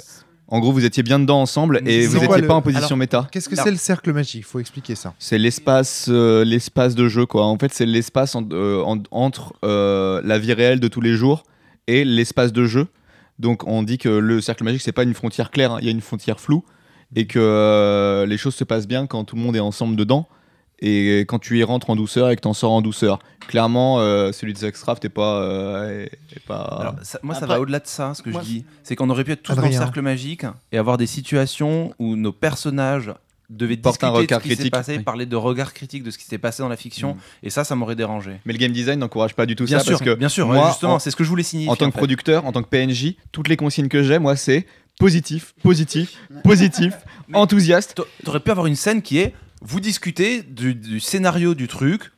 en 0.47 0.59
gros, 0.59 0.71
vous 0.71 0.85
étiez 0.85 1.01
bien 1.01 1.17
dedans 1.19 1.41
ensemble 1.41 1.81
et 1.87 2.05
vous 2.05 2.17
quoi 2.17 2.25
étiez 2.25 2.41
le- 2.41 2.47
pas 2.47 2.53
en 2.53 2.61
position 2.61 2.85
alors- 2.85 2.97
méta. 2.97 3.27
Qu'est-ce 3.31 3.49
que 3.49 3.55
c'est 3.55 3.71
le 3.71 3.77
cercle 3.77 4.13
magique? 4.13 4.41
Il 4.41 4.43
faut 4.43 4.59
expliquer 4.59 4.93
ça. 4.93 5.13
C'est 5.17 5.39
l'espace, 5.39 6.05
euh, 6.09 6.45
l'espace 6.45 6.93
de 6.93 7.07
jeu, 7.07 7.25
quoi. 7.25 7.45
En 7.45 7.57
fait, 7.57 7.73
c'est 7.73 7.87
l'espace 7.87 8.35
en- 8.35 8.47
euh, 8.51 8.83
en- 8.83 9.01
entre 9.09 9.53
euh, 9.63 10.21
la 10.23 10.37
vie 10.37 10.53
réelle 10.53 10.79
de 10.79 10.87
tous 10.87 11.01
les 11.01 11.15
jours 11.15 11.43
et 11.87 12.05
l'espace 12.05 12.53
de 12.53 12.65
jeu. 12.65 12.87
Donc, 13.39 13.67
on 13.67 13.83
dit 13.83 13.97
que 13.97 14.09
le 14.09 14.39
cercle 14.41 14.63
magique, 14.63 14.81
c'est 14.81 14.91
pas 14.91 15.03
une 15.03 15.13
frontière 15.13 15.51
claire, 15.51 15.73
hein, 15.73 15.77
il 15.81 15.85
y 15.85 15.89
a 15.89 15.91
une 15.91 16.01
frontière 16.01 16.39
floue 16.39 16.63
et 17.15 17.27
que 17.27 17.39
euh, 17.39 18.25
les 18.25 18.37
choses 18.37 18.55
se 18.55 18.63
passent 18.63 18.87
bien 18.87 19.07
quand 19.07 19.23
tout 19.25 19.35
le 19.35 19.41
monde 19.41 19.55
est 19.55 19.59
ensemble 19.61 19.95
dedans 19.95 20.27
et 20.79 21.19
quand 21.27 21.39
tu 21.39 21.57
y 21.57 21.63
rentres 21.63 21.89
en 21.89 21.95
douceur 21.95 22.29
et 22.29 22.35
que 22.35 22.41
t'en 22.41 22.53
sors 22.53 22.71
en 22.73 22.81
douceur. 22.81 23.19
Clairement, 23.47 23.99
euh, 23.99 24.31
celui 24.33 24.51
de 24.53 24.57
Zack 24.57 24.73
Craft 24.75 25.05
est 25.05 25.09
pas, 25.09 25.41
euh, 25.41 26.03
est- 26.05 26.35
est 26.35 26.45
pas. 26.45 26.61
Alors, 26.81 26.95
ça- 27.03 27.19
moi, 27.23 27.33
ça 27.35 27.43
Après- 27.45 27.55
va 27.55 27.61
au-delà 27.61 27.79
de 27.79 27.87
ça, 27.87 28.13
ce 28.13 28.21
que 28.21 28.29
Moi, 28.29 28.41
je 28.41 28.45
dis. 28.45 28.65
C'est 28.83 28.95
qu'on 28.95 29.09
aurait 29.09 29.23
pu 29.23 29.31
être 29.31 29.43
tous 29.43 29.53
dans 29.55 29.61
le 29.61 29.67
Adrien. 29.67 29.79
cercle 29.79 30.01
magique 30.01 30.45
et 30.73 30.77
avoir 30.77 30.97
des 30.97 31.07
situations 31.07 31.93
où 31.99 32.15
nos 32.17 32.33
personnages 32.33 33.13
devaient 33.49 33.77
Portent 33.77 34.03
un 34.03 34.07
discuter 34.07 34.21
regard 34.35 34.39
de 34.39 34.43
ce 34.43 34.47
qui 34.49 34.49
s'est 34.49 34.55
critique. 34.55 34.73
passé, 34.73 34.97
Oui. 34.97 35.03
parler 35.03 35.25
de 35.25 35.35
regard 35.35 35.73
critique 35.73 36.03
de 36.03 36.11
ce 36.11 36.17
qui 36.17 36.25
s'est 36.25 36.37
passé 36.37 36.63
dans 36.63 36.69
la 36.69 36.77
fiction. 36.77 37.13
Mm. 37.15 37.19
Et 37.43 37.49
ça, 37.49 37.63
ça 37.63 37.75
m'aurait 37.75 37.95
dérangé. 37.95 38.39
Mais 38.45 38.53
le 38.53 38.59
game 38.59 38.71
design 38.71 38.99
n'encourage 38.99 39.35
pas 39.35 39.45
du 39.45 39.55
tout 39.55 39.65
Bien 39.65 39.79
ça 39.79 39.83
sûr, 39.83 39.93
parce 39.99 40.03
que 40.03 40.15
bien 40.15 40.29
sûr. 40.29 40.47
moi, 40.47 40.57
ouais, 40.65 40.69
justement, 40.71 40.95
en- 40.95 40.99
c'est 40.99 41.11
ce 41.11 41.15
que 41.15 41.23
je 41.23 41.29
voulais 41.29 41.43
signifier. 41.43 41.71
en 41.71 41.75
tant 41.75 41.85
que 41.87 41.91
fait. 41.91 41.97
producteur, 41.97 42.45
en 42.45 42.51
tant 42.51 42.63
que 42.63 42.69
PNJ, 42.69 43.15
toutes 43.31 43.47
les 43.47 43.57
consignes 43.57 43.87
que 43.89 44.01
j'ai, 44.03 44.19
moi, 44.19 44.35
c'est 44.35 44.65
positif, 44.99 45.53
positif, 45.63 46.13
positif, 46.43 46.93
Mais- 47.27 47.37
enthousiaste. 47.37 47.95
T'a- 47.95 48.03
T'aurais 48.23 48.39
pu 48.39 48.51
avoir 48.51 48.65
une 48.67 48.75
scène 48.75 49.01
qui 49.01 49.17
est 49.19 49.33
vous 49.61 49.79
discutez 49.79 50.43
du, 50.43 50.75
du 50.75 50.99
scénario 50.99 51.53
du 51.55 51.67
truc. 51.67 52.11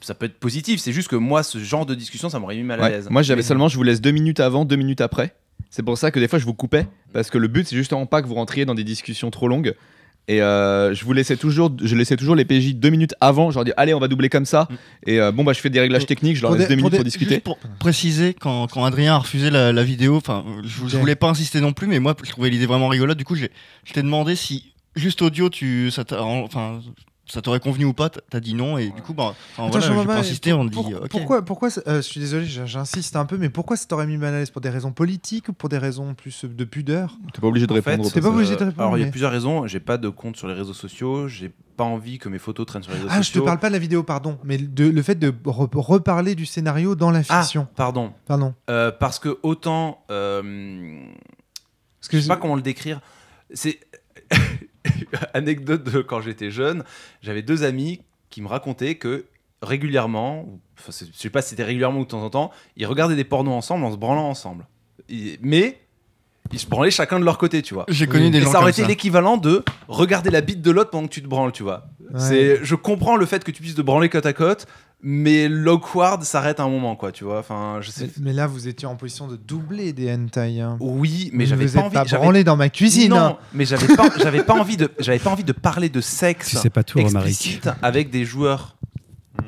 Ça 0.00 0.14
peut 0.14 0.26
être 0.26 0.38
positif, 0.40 0.80
c'est 0.80 0.92
juste 0.92 1.06
que 1.08 1.14
moi, 1.16 1.44
ce 1.44 1.58
genre 1.58 1.86
de 1.86 1.94
discussion, 1.94 2.28
ça 2.28 2.40
m'aurait 2.40 2.56
mis 2.56 2.64
mal 2.64 2.80
à 2.80 2.82
Ouais, 2.84 2.90
l'aise. 2.90 3.08
Moi, 3.08 3.22
j'avais 3.22 3.42
Mais- 3.42 3.46
seulement, 3.46 3.68
je 3.68 3.76
vous 3.76 3.84
laisse 3.84 4.00
deux 4.00 4.10
minutes 4.10 4.40
avant, 4.40 4.64
deux 4.64 4.74
minutes 4.76 5.00
après. 5.00 5.36
C'est 5.70 5.82
pour 5.84 5.96
ça 5.98 6.10
que 6.10 6.18
des 6.18 6.26
fois, 6.26 6.38
je 6.40 6.44
vous 6.44 6.54
coupais 6.54 6.86
parce 7.12 7.30
que 7.30 7.38
le 7.38 7.46
but, 7.48 7.66
c'est 7.68 7.76
justement 7.76 8.04
pas 8.06 8.20
que 8.22 8.26
vous 8.26 8.34
rentriez 8.34 8.64
dans 8.64 8.74
des 8.74 8.82
discussions 8.84 9.30
trop 9.30 9.46
longues. 9.48 9.74
Et 10.28 10.42
euh, 10.42 10.92
je 10.92 11.04
vous 11.04 11.12
laissais 11.12 11.36
toujours, 11.36 11.70
je 11.80 11.94
laissais 11.94 12.16
toujours 12.16 12.34
les 12.34 12.44
PJ 12.44 12.74
deux 12.74 12.90
minutes 12.90 13.14
avant. 13.20 13.50
Je 13.50 13.54
leur 13.56 13.64
dis, 13.64 13.72
allez, 13.76 13.94
on 13.94 14.00
va 14.00 14.08
doubler 14.08 14.28
comme 14.28 14.44
ça. 14.46 14.66
Et 15.06 15.20
euh, 15.20 15.30
bon, 15.30 15.44
bah, 15.44 15.52
je 15.52 15.60
fais 15.60 15.70
des 15.70 15.78
réglages 15.80 16.00
Pour- 16.02 16.08
techniques. 16.08 16.36
Je 16.36 16.42
leur 16.42 16.50
pour 16.50 16.58
laisse 16.58 16.68
des- 16.68 16.74
deux 16.74 16.80
pour 16.82 16.90
minutes 16.90 16.98
pour 16.98 17.04
des- 17.04 17.10
discuter. 17.10 17.34
Juste 17.34 17.44
pour 17.44 17.58
préciser, 17.78 18.34
quand, 18.34 18.66
quand 18.66 18.84
Adrien 18.84 19.14
a 19.14 19.18
refusé 19.18 19.50
la, 19.50 19.72
la 19.72 19.84
vidéo, 19.84 20.16
enfin, 20.16 20.44
je, 20.64 20.68
je 20.88 20.96
Ok. 20.96 21.00
voulais 21.00 21.14
pas 21.14 21.28
insister 21.28 21.60
non 21.60 21.72
plus, 21.72 21.86
mais 21.86 22.00
moi, 22.00 22.16
je 22.24 22.30
trouvais 22.30 22.50
l'idée 22.50 22.66
vraiment 22.66 22.88
rigolote. 22.88 23.16
Du 23.18 23.24
coup, 23.24 23.36
j'ai- 23.36 23.50
je 23.84 23.92
t'ai 23.92 24.02
demandé 24.02 24.34
si 24.34 24.72
juste 24.96 25.22
audio, 25.22 25.48
tu, 25.48 25.90
ça 25.92 26.04
t'a- 26.04 26.22
enfin, 26.22 26.80
ça 27.26 27.42
t'aurait 27.42 27.60
convenu 27.60 27.84
ou 27.84 27.92
pas. 27.92 28.08
T'as- 28.10 28.40
dit 28.40 28.54
non, 28.54 28.78
et 28.78 28.90
du 28.90 29.02
coup, 29.02 29.12
bah, 29.14 29.34
enfin, 29.52 29.64
Attends, 29.64 29.70
voilà, 29.70 29.86
je 29.86 29.92
pas 30.06 30.22
pour- 30.70 30.86
On 30.88 31.04
dit. 31.04 31.08
Pourquoi, 31.10 31.42
pourquoi 31.44 31.70
ça- 31.70 31.82
euh, 31.86 31.96
Je 31.96 32.00
suis 32.02 32.20
désolé, 32.20 32.46
j'insiste 32.46 33.16
un 33.16 33.24
peu, 33.26 33.36
mais 33.36 33.48
pourquoi 33.48 33.76
ça 33.76 33.86
t'aurait 33.86 34.06
mis 34.06 34.16
mal 34.16 34.34
à 34.34 34.38
l'aise? 34.38 34.50
Pour 34.50 34.60
des 34.60 34.70
raisons 34.70 34.92
politiques 34.92 35.48
ou 35.48 35.52
pour 35.52 35.68
des 35.68 35.78
raisons 35.78 36.14
plus 36.14 36.44
de 36.44 36.64
pudeur? 36.64 37.16
T'es 37.34 37.40
pas 37.40 37.46
obligé 37.48 37.66
de 37.66 37.72
En 37.72 37.82
fait, 37.82 37.90
répondre. 37.90 38.12
T'es 38.12 38.20
pas 38.20 38.28
obligé 38.28 38.54
de 38.56 38.64
répondre. 38.64 38.80
Alors, 38.80 38.98
il 38.98 39.04
y 39.04 39.06
a 39.06 39.10
plusieurs 39.10 39.32
raisons. 39.32 39.66
J'ai 39.66 39.80
pas 39.80 39.98
de 39.98 40.08
compte 40.08 40.36
sur 40.36 40.46
les 40.48 40.54
réseaux 40.54 40.72
sociaux. 40.74 41.26
J'ai 41.28 41.50
pas 41.76 41.84
envie 41.84 42.18
que 42.18 42.28
mes 42.28 42.38
photos 42.38 42.64
traînent 42.66 42.82
sur 42.82 42.92
les 42.92 42.98
réseaux 42.98 43.08
Ah, 43.10 43.16
je 43.16 43.28
te 43.28 43.34
sociaux. 43.34 43.44
parle 43.44 43.58
pas 43.58 43.68
de 43.68 43.72
la 43.74 43.78
vidéo, 43.78 44.02
pardon, 44.02 44.38
mais 44.44 44.56
de, 44.58 44.86
le 44.88 45.02
fait 45.02 45.14
de 45.16 45.30
re- 45.30 45.68
reparler 45.78 46.34
du 46.34 46.46
scénario 46.46 46.94
dans 46.94 47.10
la 47.10 47.20
Ah, 47.28 47.42
fiction. 47.42 47.66
pardon. 47.76 48.12
Pardon. 48.26 48.54
Euh, 48.70 48.90
parce 48.92 49.18
que 49.18 49.38
autant. 49.42 50.04
euh, 50.10 50.42
Parce 52.00 52.08
que 52.08 52.16
je 52.18 52.22
sais 52.22 52.28
pas 52.28 52.36
comment 52.36 52.56
le 52.56 52.62
décrire. 52.62 53.00
C'est. 53.52 53.80
Anecdote 55.34 55.84
de 55.84 56.00
quand 56.00 56.20
j'étais 56.20 56.50
jeune, 56.50 56.84
j'avais 57.22 57.42
deux 57.42 57.64
amis 57.64 58.00
qui 58.30 58.42
me 58.42 58.48
racontaient 58.48 58.96
que 58.96 59.26
régulièrement, 59.62 60.46
enfin, 60.78 60.92
je 60.92 61.16
sais 61.18 61.30
pas 61.30 61.42
si 61.42 61.50
c'était 61.50 61.64
régulièrement 61.64 62.00
ou 62.00 62.04
de 62.04 62.08
temps 62.08 62.22
en 62.22 62.30
temps, 62.30 62.50
ils 62.76 62.86
regardaient 62.86 63.16
des 63.16 63.24
pornos 63.24 63.54
ensemble 63.54 63.84
en 63.84 63.92
se 63.92 63.96
branlant 63.96 64.28
ensemble. 64.28 64.66
Mais 65.40 65.78
ils 66.52 66.58
se 66.58 66.66
branlaient 66.66 66.90
chacun 66.90 67.18
de 67.18 67.24
leur 67.24 67.38
côté, 67.38 67.62
tu 67.62 67.74
vois. 67.74 67.84
J'ai 67.88 68.06
connu 68.06 68.30
des 68.30 68.38
Et 68.38 68.40
gens 68.42 68.52
ça 68.52 68.58
aurait 68.60 68.72
comme 68.72 68.82
été 68.82 68.88
l'équivalent 68.88 69.36
de 69.36 69.64
regarder 69.88 70.30
la 70.30 70.40
bite 70.40 70.62
de 70.62 70.70
l'autre 70.70 70.90
pendant 70.90 71.06
que 71.08 71.12
tu 71.12 71.22
te 71.22 71.28
branles, 71.28 71.52
tu 71.52 71.62
vois. 71.62 71.86
Ouais. 72.00 72.20
C'est, 72.20 72.64
je 72.64 72.74
comprends 72.74 73.16
le 73.16 73.26
fait 73.26 73.42
que 73.42 73.50
tu 73.50 73.62
puisses 73.62 73.74
te 73.74 73.82
branler 73.82 74.08
côte 74.08 74.26
à 74.26 74.32
côte, 74.32 74.66
mais 75.08 75.48
l'awkward 75.48 76.24
s'arrête 76.24 76.58
à 76.58 76.64
un 76.64 76.68
moment, 76.68 76.96
quoi, 76.96 77.12
tu 77.12 77.22
vois. 77.22 77.38
Enfin, 77.38 77.78
je 77.80 77.92
sais. 77.92 78.06
Mais, 78.16 78.24
mais 78.24 78.32
là, 78.32 78.48
vous 78.48 78.66
étiez 78.66 78.88
en 78.88 78.96
position 78.96 79.28
de 79.28 79.36
doubler 79.36 79.92
des 79.92 80.12
hentai. 80.12 80.60
hein. 80.60 80.78
Oui, 80.80 81.30
mais 81.32 81.46
j'avais 81.46 81.66
vous 81.66 81.78
pas 81.78 81.84
envie. 81.84 81.94
pas 81.94 82.04
branlé 82.04 82.42
dans 82.42 82.56
ma 82.56 82.70
cuisine. 82.70 83.10
Non, 83.10 83.16
hein. 83.16 83.38
mais 83.54 83.64
j'avais 83.64 83.94
pas, 83.94 84.08
j'avais 84.20 84.42
pas 84.42 84.54
envie 84.54 84.76
de, 84.76 84.90
j'avais 84.98 85.20
pas 85.20 85.30
envie 85.30 85.44
de 85.44 85.52
parler 85.52 85.90
de 85.90 86.00
sexe 86.00 86.48
Tu 86.48 86.56
sais 86.56 86.70
pas 86.70 86.82
tout, 86.82 86.98
explicite 86.98 87.68
avec 87.82 88.10
des 88.10 88.24
joueurs. 88.24 88.75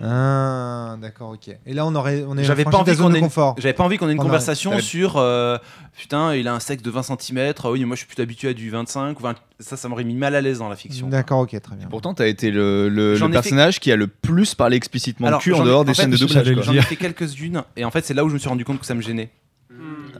Ah, 0.02 0.96
d'accord, 1.00 1.30
ok. 1.30 1.48
Et 1.66 1.74
là, 1.74 1.84
on 1.86 1.94
aurait, 1.94 2.24
on 2.26 2.36
est 2.38 2.44
J'avais 2.44 2.64
pas 2.64 2.76
envie 2.78 2.96
qu'on 2.96 3.08
de 3.10 3.14
ait 3.14 3.18
une- 3.18 3.24
confort. 3.24 3.54
J'avais 3.58 3.72
pas 3.72 3.84
envie 3.84 3.96
qu'on 3.98 4.08
ait 4.08 4.12
une 4.12 4.18
Oh 4.20 4.22
conversation 4.22 4.78
sur 4.80 5.16
euh, 5.16 5.58
putain, 5.98 6.34
il 6.34 6.46
a 6.48 6.54
un 6.54 6.60
sexe 6.60 6.82
de 6.82 6.90
20 6.90 7.02
cm. 7.02 7.52
oui, 7.64 7.80
mais 7.80 7.84
moi 7.86 7.96
je 7.96 8.04
suis 8.04 8.06
plus 8.14 8.22
habitué 8.22 8.48
à 8.48 8.52
du 8.54 8.70
25 8.70 9.18
ou 9.18 9.22
20. 9.22 9.34
Ça, 9.60 9.76
ça 9.76 9.88
m'aurait 9.88 10.04
mis 10.04 10.14
mal 10.14 10.34
à 10.34 10.40
l'aise 10.40 10.58
dans 10.58 10.68
la 10.68 10.76
fiction. 10.76 11.08
D'accord, 11.08 11.40
ok, 11.40 11.60
très 11.60 11.76
bien. 11.76 11.88
Pourtant, 11.88 12.14
t'as 12.14 12.28
été 12.28 12.50
le, 12.50 12.88
le- 12.88 13.14
J'en 13.16 13.26
le 13.26 13.32
ai 13.32 13.34
fait- 13.34 13.42
personnage 13.42 13.80
qui 13.80 13.90
a 13.90 13.96
le 13.96 14.06
plus 14.06 14.54
parlé 14.54 14.76
explicitement 14.76 15.26
Alors, 15.28 15.40
de 15.40 15.44
cul 15.44 15.52
en 15.54 15.64
dehors 15.64 15.80
en 15.80 15.84
des 15.84 15.94
fait, 15.94 16.02
scènes 16.02 16.10
de 16.10 16.16
doublage. 16.16 16.46
J'en 16.62 16.72
ai 16.74 16.82
fait 16.82 16.96
quelques-unes 16.96 17.62
et 17.76 17.84
en 17.84 17.90
fait 17.90 18.04
c'est 18.04 18.14
là 18.14 18.24
où 18.24 18.28
je 18.28 18.34
me 18.34 18.38
suis 18.38 18.48
rendu 18.48 18.64
compte 18.64 18.80
que 18.80 18.86
ça 18.86 18.94
me 18.94 19.02
gênait. 19.02 19.30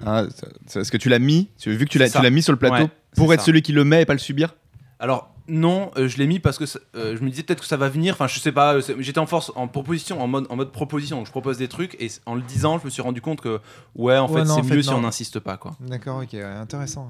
Ah, 0.06 0.24
parce 0.72 0.90
que 0.90 0.96
tu 0.96 1.08
l'as 1.08 1.18
mis, 1.18 1.48
tu- 1.58 1.70
vu 1.74 1.84
que 1.84 1.90
tu 1.90 1.98
l'as 1.98 2.08
tu 2.08 2.22
l'as 2.22 2.30
mis 2.30 2.42
sur 2.42 2.52
le 2.52 2.58
plateau 2.58 2.84
Ouais, 2.84 2.90
pour 3.16 3.32
être 3.34 3.40
ça. 3.40 3.46
celui 3.46 3.62
qui 3.62 3.72
le 3.72 3.84
met 3.84 4.02
et 4.02 4.06
pas 4.06 4.12
le 4.12 4.18
subir? 4.18 4.54
Alors 5.00 5.30
non, 5.48 5.90
euh, 5.96 6.08
je 6.08 6.18
l'ai 6.18 6.26
mis 6.26 6.38
parce 6.38 6.58
que 6.58 6.66
ça- 6.66 6.78
euh, 6.94 7.16
je 7.16 7.22
me 7.24 7.30
disais 7.30 7.42
peut-être 7.42 7.60
que 7.62 7.66
ça 7.66 7.76
va 7.76 7.88
venir. 7.88 8.14
Enfin, 8.14 8.26
je 8.26 8.38
sais 8.38 8.52
pas. 8.52 8.74
euh, 8.74 8.80
c'est- 8.80 8.94
J'étais 9.00 9.18
en 9.18 9.26
force, 9.26 9.50
en 9.56 9.66
proposition, 9.68 10.20
en 10.22 10.26
mode, 10.26 10.46
en 10.50 10.56
mode 10.56 10.70
proposition. 10.72 11.16
Donc 11.18 11.26
je 11.26 11.30
propose 11.30 11.58
des 11.58 11.68
trucs 11.68 11.96
et 12.00 12.08
en 12.26 12.34
le 12.34 12.42
disant, 12.42 12.78
je 12.78 12.84
me 12.84 12.90
suis 12.90 13.02
rendu 13.02 13.20
compte 13.20 13.40
que 13.40 13.60
ouais, 13.94 14.16
en 14.18 14.28
Ouais, 14.30 14.40
fait, 14.42 14.46
non, 14.48 14.54
c'est 14.56 14.60
en 14.60 14.64
fait, 14.64 14.74
mieux 14.76 14.82
si 14.82 14.90
non. 14.90 14.96
on 14.98 15.00
n'insiste 15.00 15.40
pas, 15.40 15.56
quoi. 15.56 15.76
D'accord, 15.80 16.18
ok, 16.22 16.28
ouais, 16.34 16.42
intéressant. 16.42 17.08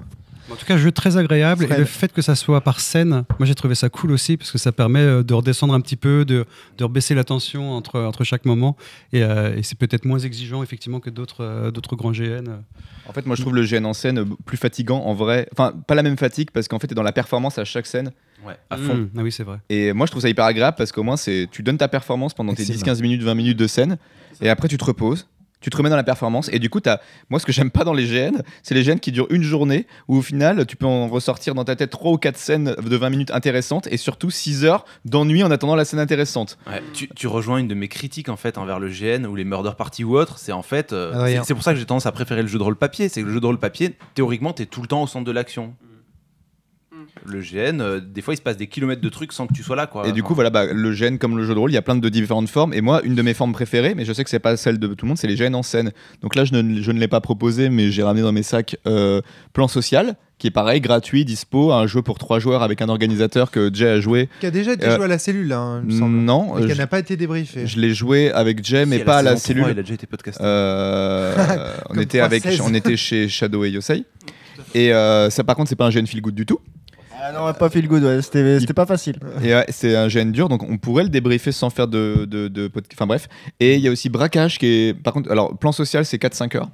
En 0.51 0.55
tout 0.55 0.65
cas, 0.65 0.77
jeu 0.77 0.91
très 0.91 1.15
agréable. 1.17 1.65
Fred. 1.65 1.77
Et 1.77 1.81
le 1.81 1.85
fait 1.85 2.11
que 2.11 2.21
ça 2.23 2.33
soit 2.33 2.61
par 2.61 2.79
scène, 2.79 3.23
moi 3.37 3.45
j'ai 3.45 3.53
trouvé 3.53 3.75
ça 3.75 3.89
cool 3.89 4.11
aussi 4.11 4.35
parce 4.35 4.51
que 4.51 4.57
ça 4.57 4.71
permet 4.71 5.01
euh, 5.01 5.21
de 5.21 5.33
redescendre 5.35 5.73
un 5.75 5.81
petit 5.81 5.95
peu, 5.97 6.25
de, 6.25 6.45
de 6.77 6.83
rebaisser 6.83 7.13
la 7.13 7.23
tension 7.23 7.71
entre, 7.73 7.99
entre 7.99 8.23
chaque 8.23 8.45
moment. 8.45 8.75
Et, 9.13 9.21
euh, 9.21 9.55
et 9.55 9.61
c'est 9.63 9.77
peut-être 9.77 10.05
moins 10.05 10.17
exigeant 10.19 10.63
effectivement 10.63 10.99
que 10.99 11.11
d'autres 11.11 11.43
euh, 11.43 11.69
d'autres 11.71 11.95
grands 11.95 12.11
GN. 12.13 12.61
En 13.07 13.13
fait, 13.13 13.25
moi, 13.27 13.35
je 13.35 13.41
trouve 13.41 13.53
le 13.55 13.63
GN 13.65 13.85
en 13.85 13.93
scène 13.93 14.25
plus 14.45 14.57
fatigant 14.57 14.99
en 15.03 15.13
vrai. 15.13 15.47
Enfin, 15.51 15.71
pas 15.85 15.93
la 15.93 16.03
même 16.03 16.17
fatigue 16.17 16.49
parce 16.51 16.67
qu'en 16.67 16.79
fait, 16.79 16.87
t'es 16.87 16.95
dans 16.95 17.03
la 17.03 17.11
performance 17.11 17.59
à 17.59 17.65
chaque 17.65 17.85
scène. 17.85 18.11
Ouais. 18.45 18.55
À 18.69 18.77
fond. 18.77 18.95
Mm. 18.95 19.09
Ah 19.17 19.21
oui, 19.21 19.31
c'est 19.31 19.43
vrai. 19.43 19.57
Et 19.69 19.93
moi, 19.93 20.05
je 20.05 20.11
trouve 20.11 20.21
ça 20.21 20.29
hyper 20.29 20.45
agréable 20.45 20.75
parce 20.77 20.91
qu'au 20.91 21.03
moins, 21.03 21.17
c'est 21.17 21.47
tu 21.51 21.63
donnes 21.63 21.77
ta 21.77 21.87
performance 21.87 22.33
pendant 22.33 22.53
tes 22.53 22.61
Excellent. 22.69 22.93
10-15 22.93 23.01
minutes, 23.01 23.21
20 23.23 23.35
minutes 23.35 23.57
de 23.57 23.67
scène. 23.67 23.97
Et 24.41 24.49
après, 24.49 24.67
tu 24.67 24.77
te 24.77 24.85
reposes. 24.85 25.27
Tu 25.61 25.69
te 25.69 25.75
remets 25.75 25.89
dans 25.89 25.97
la 25.97 26.05
performance. 26.05 26.49
Et 26.53 26.59
du 26.59 26.69
coup, 26.69 26.79
as... 26.85 27.01
moi, 27.29 27.37
ce 27.37 27.45
que 27.45 27.51
j'aime 27.51 27.69
pas 27.69 27.83
dans 27.83 27.91
les 27.91 28.05
GN, 28.07 28.37
c'est 28.63 28.75
les 28.75 28.81
GN 28.81 28.97
qui 28.97 29.11
durent 29.11 29.27
une 29.29 29.43
journée 29.43 29.87
où 30.07 30.15
au 30.15 30.21
final, 30.21 30.65
tu 30.65 30.77
peux 30.77 30.85
en 30.85 31.09
ressortir 31.09 31.53
dans 31.53 31.65
ta 31.65 31.75
tête 31.75 31.89
3 31.89 32.13
ou 32.13 32.17
4 32.17 32.37
scènes 32.37 32.75
de 32.81 32.95
20 32.95 33.09
minutes 33.09 33.31
intéressantes 33.31 33.85
et 33.91 33.97
surtout 33.97 34.31
6 34.31 34.63
heures 34.63 34.85
d'ennui 35.03 35.43
en 35.43 35.51
attendant 35.51 35.75
la 35.75 35.83
scène 35.83 35.99
intéressante. 35.99 36.57
Ouais, 36.65 36.81
tu, 36.93 37.09
tu 37.09 37.27
rejoins 37.27 37.57
une 37.57 37.67
de 37.67 37.75
mes 37.75 37.89
critiques 37.89 38.29
en 38.29 38.37
fait 38.37 38.57
envers 38.57 38.79
le 38.79 38.87
GN 38.87 39.25
ou 39.25 39.35
les 39.35 39.43
murder 39.43 39.71
party 39.77 40.05
ou 40.05 40.17
autre. 40.17 40.39
C'est 40.39 40.53
en 40.53 40.61
fait, 40.61 40.93
euh, 40.93 41.11
Adrien. 41.11 41.41
c'est- 41.41 41.49
c'est 41.49 41.53
pour 41.55 41.63
ça 41.63 41.73
que 41.73 41.79
j'ai 41.79 41.85
tendance 41.85 42.05
à 42.05 42.13
préférer 42.13 42.41
le 42.41 42.47
jeu 42.47 42.57
de 42.57 42.63
rôle 42.63 42.77
papier. 42.77 43.09
C'est 43.09 43.19
que 43.21 43.27
le 43.27 43.33
jeu 43.33 43.41
de 43.41 43.45
rôle 43.45 43.59
papier, 43.59 43.97
théoriquement, 44.15 44.53
t'es 44.53 44.65
tout 44.65 44.81
le 44.81 44.87
temps 44.87 45.03
au 45.03 45.07
centre 45.07 45.25
de 45.25 45.31
l'action. 45.33 45.73
Le 47.25 47.39
GN, 47.41 47.81
euh, 47.81 47.99
des 47.99 48.21
fois 48.21 48.33
il 48.33 48.37
se 48.37 48.41
passe 48.41 48.57
des 48.57 48.67
kilomètres 48.67 49.01
de 49.01 49.09
trucs 49.09 49.33
sans 49.33 49.47
que 49.47 49.53
tu 49.53 49.63
sois 49.63 49.75
là. 49.75 49.87
Quoi. 49.87 50.07
Et 50.07 50.11
du 50.11 50.23
coup, 50.23 50.33
voilà, 50.35 50.49
bah, 50.49 50.65
le 50.65 50.91
GN 50.91 51.17
comme 51.17 51.37
le 51.37 51.45
jeu 51.45 51.53
de 51.53 51.59
rôle, 51.59 51.71
il 51.71 51.75
y 51.75 51.77
a 51.77 51.81
plein 51.81 51.95
de 51.95 52.09
différentes 52.09 52.49
formes. 52.49 52.73
Et 52.73 52.81
moi, 52.81 53.01
une 53.03 53.15
de 53.15 53.21
mes 53.21 53.33
formes 53.33 53.53
préférées, 53.53 53.93
mais 53.95 54.05
je 54.05 54.13
sais 54.13 54.23
que 54.23 54.29
c'est 54.29 54.39
pas 54.39 54.57
celle 54.57 54.79
de 54.79 54.87
tout 54.87 55.05
le 55.05 55.09
monde, 55.09 55.17
c'est 55.17 55.27
les 55.27 55.35
GN 55.35 55.53
en 55.55 55.63
scène. 55.63 55.91
Donc 56.21 56.35
là, 56.35 56.45
je 56.45 56.53
ne, 56.53 56.81
je 56.81 56.91
ne 56.91 56.99
l'ai 56.99 57.07
pas 57.07 57.21
proposé, 57.21 57.69
mais 57.69 57.91
j'ai 57.91 58.03
ramené 58.03 58.21
dans 58.23 58.31
mes 58.31 58.43
sacs 58.43 58.77
euh, 58.87 59.21
Plan 59.53 59.67
Social, 59.67 60.15
qui 60.37 60.47
est 60.47 60.51
pareil, 60.51 60.79
gratuit, 60.79 61.25
dispo, 61.25 61.73
un 61.73 61.85
jeu 61.85 62.01
pour 62.01 62.17
trois 62.17 62.39
joueurs 62.39 62.63
avec 62.63 62.81
un 62.81 62.87
organisateur 62.87 63.51
que 63.51 63.69
Jay 63.73 63.87
a 63.89 63.99
joué. 63.99 64.29
Qui 64.39 64.45
a 64.45 64.51
déjà 64.51 64.71
été 64.73 64.85
Euh, 64.85 64.95
joué 64.95 65.05
à 65.05 65.07
la 65.09 65.19
cellule, 65.19 65.51
hein, 65.51 65.81
il 65.85 65.93
me 65.93 65.99
semble. 65.99 66.15
Non, 66.17 66.57
Et 66.57 66.65
qui 66.71 66.77
n'a 66.77 66.87
pas 66.87 66.99
été 66.99 67.17
débriefé. 67.17 67.67
je 67.67 67.77
l'ai 67.79 67.93
joué 67.93 68.31
avec 68.31 68.63
Jay, 68.63 68.85
mais 68.85 68.99
Si, 68.99 69.03
pas 69.03 69.17
à 69.17 69.21
la 69.21 69.35
saison 69.35 69.59
3, 69.59 69.67
cellule. 69.67 69.75
il 69.75 69.79
a 69.79 69.83
déjà 69.83 69.93
été 69.95 70.07
podcasté. 70.07 70.41
Euh, 70.43 71.35
on 71.89 71.97
était 71.99 72.21
avec, 72.21 72.45
3-16. 72.45 72.61
on 72.63 72.73
était 72.73 72.95
chez 72.95 73.27
Shadow 73.27 73.65
et 73.65 73.69
Yosei. 73.71 74.05
Et 74.75 74.93
euh, 74.93 75.29
ça, 75.29 75.43
par 75.43 75.55
contre, 75.55 75.69
c'est 75.69 75.75
pas 75.75 75.87
un 75.87 75.89
GN 75.89 76.05
feel 76.05 76.21
good 76.21 76.35
du 76.35 76.45
tout. 76.45 76.59
Ah 77.21 77.31
non, 77.33 77.41
on 77.41 77.45
a 77.47 77.53
pas 77.53 77.69
fait 77.69 77.81
le 77.81 77.87
good, 77.87 78.03
ouais, 78.03 78.21
c'était 78.21 78.59
c'était 78.59 78.73
pas 78.73 78.85
facile. 78.85 79.19
Et 79.43 79.53
ouais, 79.53 79.65
c'est 79.69 79.95
un 79.95 80.07
GN 80.07 80.31
dur, 80.31 80.47
donc 80.47 80.63
on 80.63 80.77
pourrait 80.77 81.03
le 81.03 81.09
débriefer 81.09 81.51
sans 81.51 81.69
faire 81.69 81.87
de, 81.87 82.25
de, 82.25 82.71
Enfin 82.93 83.07
bref. 83.07 83.27
Et 83.59 83.75
il 83.75 83.81
y 83.81 83.87
a 83.87 83.91
aussi 83.91 84.09
Braquage 84.09 84.57
qui 84.57 84.65
est. 84.65 84.93
Par 84.93 85.13
contre, 85.13 85.29
alors, 85.31 85.57
plan 85.57 85.71
social, 85.71 86.05
c'est 86.05 86.21
4-5 86.21 86.57
heures. 86.57 86.69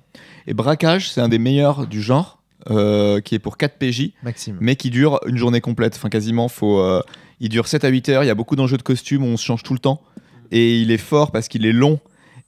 Et 0.47 0.53
Braquage, 0.53 1.09
c'est 1.09 1.21
un 1.21 1.29
des 1.29 1.39
meilleurs 1.39 1.87
du 1.87 2.01
genre, 2.01 2.43
euh, 2.69 3.21
qui 3.21 3.35
est 3.35 3.39
pour 3.39 3.57
4 3.57 3.77
PJ, 3.77 4.11
Maxime. 4.23 4.57
mais 4.59 4.75
qui 4.75 4.89
dure 4.89 5.19
une 5.25 5.37
journée 5.37 5.61
complète. 5.61 5.95
Enfin, 5.95 6.09
quasiment, 6.09 6.47
faut, 6.47 6.79
euh, 6.79 7.01
il 7.39 7.49
dure 7.49 7.67
7 7.67 7.83
à 7.83 7.89
8 7.89 8.09
heures. 8.09 8.23
Il 8.23 8.27
y 8.27 8.31
a 8.31 8.35
beaucoup 8.35 8.55
d'enjeux 8.55 8.77
de 8.77 8.83
costumes, 8.83 9.23
on 9.23 9.37
se 9.37 9.43
change 9.43 9.63
tout 9.63 9.73
le 9.73 9.79
temps. 9.79 10.01
Et 10.51 10.79
il 10.79 10.91
est 10.91 10.97
fort 10.97 11.31
parce 11.31 11.47
qu'il 11.47 11.65
est 11.65 11.73
long. 11.73 11.99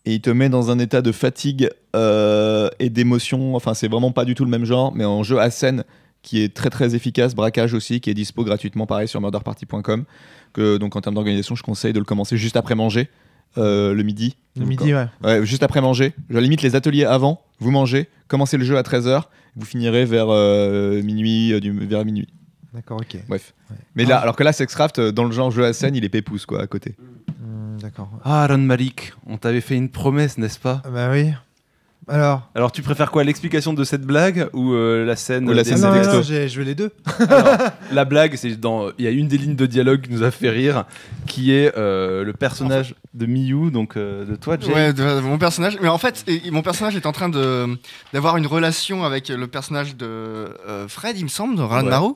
Et 0.05 0.13
il 0.13 0.21
te 0.21 0.29
met 0.29 0.47
dans 0.47 0.71
un 0.71 0.79
état 0.79 1.01
de 1.01 1.11
fatigue 1.11 1.69
euh, 1.95 2.69
et 2.79 2.89
d'émotion. 2.89 3.55
Enfin, 3.55 3.73
c'est 3.73 3.89
vraiment 3.89 4.11
pas 4.11 4.23
du 4.23 4.35
tout 4.35 4.45
le 4.45 4.51
même 4.51 4.65
genre, 4.65 4.93
mais 4.95 5.03
en 5.03 5.23
jeu 5.23 5.39
à 5.39 5.49
scène 5.49 5.83
qui 6.28 6.41
est 6.41 6.53
très 6.53 6.69
très 6.69 6.93
efficace. 6.93 7.36
Braquage 7.36 7.73
aussi, 7.73 8.01
qui 8.01 8.09
est 8.09 8.13
dispo 8.13 8.43
gratuitement, 8.43 8.86
pareil, 8.86 9.07
sur 9.07 9.21
murderparty.com. 9.21 10.03
Que, 10.51 10.75
donc, 10.75 10.97
en 10.97 11.01
termes 11.01 11.15
d'organisation, 11.15 11.55
je 11.55 11.63
conseille 11.63 11.93
de 11.93 11.99
le 11.99 12.05
commencer 12.05 12.36
juste 12.36 12.57
après 12.57 12.75
manger, 12.75 13.09
euh, 13.57 13.93
le 13.93 14.03
midi. 14.03 14.36
Le 14.57 14.61
Donc, 14.61 14.69
midi, 14.69 14.93
ouais. 14.93 15.05
Ouais, 15.23 15.45
juste 15.45 15.63
après 15.63 15.80
manger. 15.80 16.13
Je 16.30 16.38
limite 16.38 16.61
les 16.61 16.75
ateliers 16.75 17.05
avant, 17.05 17.39
vous 17.59 17.71
mangez, 17.71 18.09
commencez 18.28 18.57
le 18.57 18.65
jeu 18.65 18.78
à 18.78 18.82
13h, 18.82 19.23
vous 19.55 19.65
finirez 19.65 20.03
vers 20.03 20.28
euh, 20.30 21.01
minuit, 21.01 21.53
euh, 21.53 21.61
du, 21.61 21.71
vers 21.71 22.03
minuit. 22.03 22.28
D'accord, 22.73 22.99
ok. 22.99 23.19
Bref. 23.30 23.53
Mais 23.95 24.03
là, 24.03 24.17
alors 24.17 24.36
que 24.36 24.43
là, 24.43 24.51
Sexcraft, 24.51 24.99
euh, 24.99 25.11
dans 25.13 25.23
le 25.23 25.32
genre 25.32 25.49
jeu 25.49 25.63
à 25.63 25.71
scène, 25.71 25.95
il 25.95 26.03
est 26.03 26.09
pépouze, 26.09 26.45
quoi, 26.45 26.61
à 26.61 26.67
côté. 26.67 26.95
Hmm, 27.39 27.78
D'accord. 27.80 28.11
Ah, 28.25 28.43
Aaron 28.43 28.57
Malik, 28.57 29.13
on 29.28 29.38
t'avait 29.38 29.61
fait 29.61 29.75
une 29.78 29.88
promesse, 29.89 30.38
n'est-ce 30.38 30.59
pas? 30.59 30.82
Ah 30.84 30.89
Bah 30.89 31.09
oui. 31.09 31.32
Alors 32.09 32.49
Alors 32.55 32.71
tu 32.71 32.81
préfères 32.81 33.11
quoi 33.11 33.23
L'explication 33.23 33.73
de 33.73 33.83
cette 33.83 34.03
blague 34.03 34.49
ou 34.53 34.73
euh, 34.73 35.05
la 35.05 35.15
scène 35.15 35.49
Ou 35.49 35.53
la 35.53 35.63
des- 35.63 35.69
scène 35.71 35.79
Ah 35.83 35.87
non, 35.87 35.93
des 35.93 35.97
non, 35.99 36.03
textos. 36.05 36.15
non, 36.15 36.35
j'ai 36.35 36.47
joué 36.49 36.63
les 36.63 36.75
deux. 36.75 36.91
Alors, 37.29 37.57
La 37.91 38.05
blague, 38.05 38.35
c'est 38.37 38.55
dans. 38.55 38.89
Il 38.97 39.03
y 39.05 39.07
a 39.07 39.11
une 39.11 39.27
des 39.27 39.37
lignes 39.37 39.55
de 39.55 39.65
dialogue 39.65 40.01
qui 40.01 40.11
nous 40.13 40.23
a 40.23 40.31
fait 40.31 40.49
rire, 40.49 40.85
qui 41.27 41.51
est 41.51 41.77
euh, 41.77 42.23
le 42.23 42.33
personnage 42.33 42.95
de 43.13 43.25
Miyu, 43.25 43.71
donc 43.71 43.97
euh, 43.97 44.23
de 44.25 44.35
toi, 44.35 44.57
Jay. 44.59 44.71
Ouais, 44.73 44.93
de- 44.93 45.03
de 45.03 45.19
mon 45.19 45.37
personnage. 45.37 45.77
Mais 45.81 45.89
en 45.89 45.97
fait, 45.97 46.23
et- 46.27 46.49
mon 46.51 46.61
personnage 46.61 46.95
est 46.95 47.05
en 47.05 47.11
train 47.11 47.29
de 47.29 47.67
d'avoir 48.13 48.37
une 48.37 48.47
relation 48.47 49.03
avec 49.03 49.27
le 49.29 49.47
personnage 49.47 49.95
de 49.97 50.05
euh, 50.05 50.87
Fred, 50.87 51.17
il 51.17 51.23
me 51.23 51.29
semble, 51.29 51.55
de 51.57 51.61
Ran 51.61 51.83
Ouais. 51.83 51.89
Naru. 51.89 52.13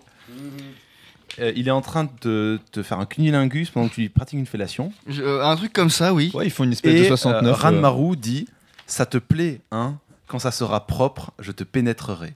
Euh, 1.39 1.51
il 1.55 1.67
est 1.67 1.71
en 1.71 1.81
train 1.81 2.09
de 2.23 2.59
te 2.73 2.83
faire 2.83 2.99
un 2.99 3.05
cunilingus 3.05 3.69
pendant 3.69 3.87
que 3.87 3.95
tu 3.95 4.01
lui 4.01 4.09
pratiques 4.09 4.37
une 4.39 4.45
fellation. 4.45 4.91
Je- 5.07 5.21
euh, 5.21 5.43
un 5.45 5.55
truc 5.55 5.71
comme 5.71 5.89
ça, 5.89 6.13
oui. 6.13 6.29
Ouais, 6.33 6.45
ils 6.45 6.49
font 6.51 6.65
une 6.65 6.73
espèce 6.73 6.93
Et 6.93 7.01
de 7.03 7.07
69. 7.07 7.43
euh, 7.43 7.47
euh, 7.49 7.53
Ranmaru 7.53 8.17
dit 8.17 8.47
Ça 8.91 9.05
te 9.05 9.17
plaît, 9.17 9.61
hein? 9.71 9.97
Quand 10.27 10.39
ça 10.39 10.51
sera 10.51 10.85
propre, 10.85 11.31
je 11.39 11.51
te 11.53 11.63
pénétrerai. 11.63 12.33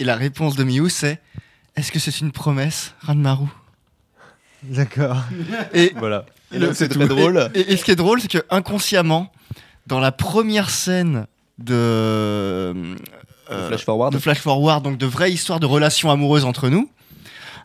Et 0.00 0.04
la 0.04 0.16
réponse 0.16 0.56
de 0.56 0.64
Miyu, 0.64 0.90
c'est 0.90 1.20
Est-ce 1.76 1.92
que 1.92 1.98
c'est 2.00 2.20
une 2.20 2.32
promesse, 2.32 2.94
Ranmaru? 3.02 3.46
D'accord. 4.64 5.18
Et 5.74 5.92
Voilà. 5.96 6.26
Et 6.52 6.58
c'est 6.74 6.88
très 6.88 7.06
drôle. 7.06 7.50
Et, 7.54 7.60
et- 7.60 7.72
et 7.72 7.76
ce 7.76 7.84
qui 7.84 7.92
est 7.92 7.96
drôle, 7.96 8.20
c'est 8.20 8.30
que 8.30 8.44
inconsciemment, 8.50 9.32
dans 9.86 10.00
la 10.00 10.12
première 10.12 10.70
scène 10.70 11.26
de 11.58 11.74
euh, 11.74 12.94
Flash 13.68 13.84
forward. 13.84 14.12
de 14.12 14.18
Flash 14.18 14.38
Forward, 14.40 14.82
donc 14.84 14.98
de 14.98 15.06
vraie 15.06 15.32
histoire 15.32 15.60
de 15.60 15.66
relation 15.66 16.10
amoureuse 16.10 16.44
entre 16.44 16.68
nous, 16.68 16.90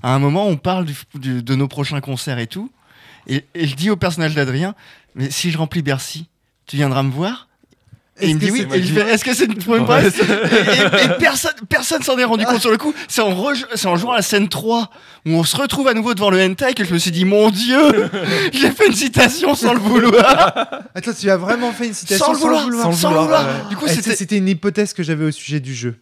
à 0.03 0.13
un 0.13 0.19
moment, 0.19 0.45
on 0.47 0.57
parle 0.57 0.85
du- 0.85 0.95
du- 1.15 1.41
de 1.43 1.55
nos 1.55 1.67
prochains 1.67 2.01
concerts 2.01 2.39
et 2.39 2.47
tout, 2.47 2.71
et, 3.27 3.45
et 3.55 3.67
je 3.67 3.75
dis 3.75 3.89
au 3.89 3.97
personnage 3.97 4.35
d'Adrien, 4.35 4.73
mais 5.15 5.31
si 5.31 5.51
je 5.51 5.57
remplis 5.57 5.81
Bercy, 5.81 6.27
tu 6.65 6.75
viendras 6.77 7.03
me 7.03 7.11
voir? 7.11 7.46
Et 8.19 8.29
il 8.29 8.35
me 8.35 8.39
dit 8.39 8.51
oui, 8.51 8.67
et 8.73 8.81
je 8.83 8.93
fais, 8.93 9.01
est-ce 9.13 9.23
que 9.23 9.33
c'est 9.33 9.45
une 9.45 9.55
promesse 9.55 10.13
et, 10.17 10.21
et- 11.01 11.05
et 11.05 11.09
personne, 11.19 11.51
personne 11.69 12.01
s'en 12.03 12.17
est 12.17 12.23
rendu 12.23 12.45
compte 12.45 12.61
sur 12.61 12.71
le 12.71 12.77
coup. 12.77 12.93
C'est 13.07 13.21
en, 13.21 13.29
en 13.31 13.95
jouant 13.95 14.11
à 14.11 14.17
la 14.17 14.21
scène 14.21 14.47
3 14.49 14.89
où 15.25 15.31
on 15.31 15.43
se 15.43 15.55
retrouve 15.57 15.87
à 15.87 15.93
nouveau 15.93 16.13
devant 16.13 16.29
le 16.29 16.41
hentai 16.43 16.73
que 16.73 16.83
je 16.83 16.93
me 16.93 16.97
suis 16.99 17.11
dit, 17.11 17.25
mon 17.25 17.49
dieu, 17.49 18.09
j'ai 18.53 18.71
fait 18.71 18.87
une 18.87 18.93
citation 18.95 19.53
sans 19.55 19.73
le 19.73 19.79
vouloir. 19.79 20.53
Attends, 20.95 21.11
tu 21.19 21.29
as 21.29 21.37
vraiment 21.37 21.71
fait 21.71 21.87
une 21.87 21.93
citation 21.93 22.25
Sans 22.25 22.31
le 22.33 22.37
vouloir, 22.39 22.93
sans 22.95 23.11
le 23.11 23.17
vouloir. 23.19 23.67
Du 23.69 23.75
coup, 23.75 23.85
Eh. 23.87 23.93
C'était 24.15 24.37
une 24.37 24.47
hypothèse 24.47 24.93
que 24.93 25.03
j'avais 25.03 25.25
au 25.25 25.31
sujet 25.31 25.59
du 25.59 25.73
jeu. 25.75 25.95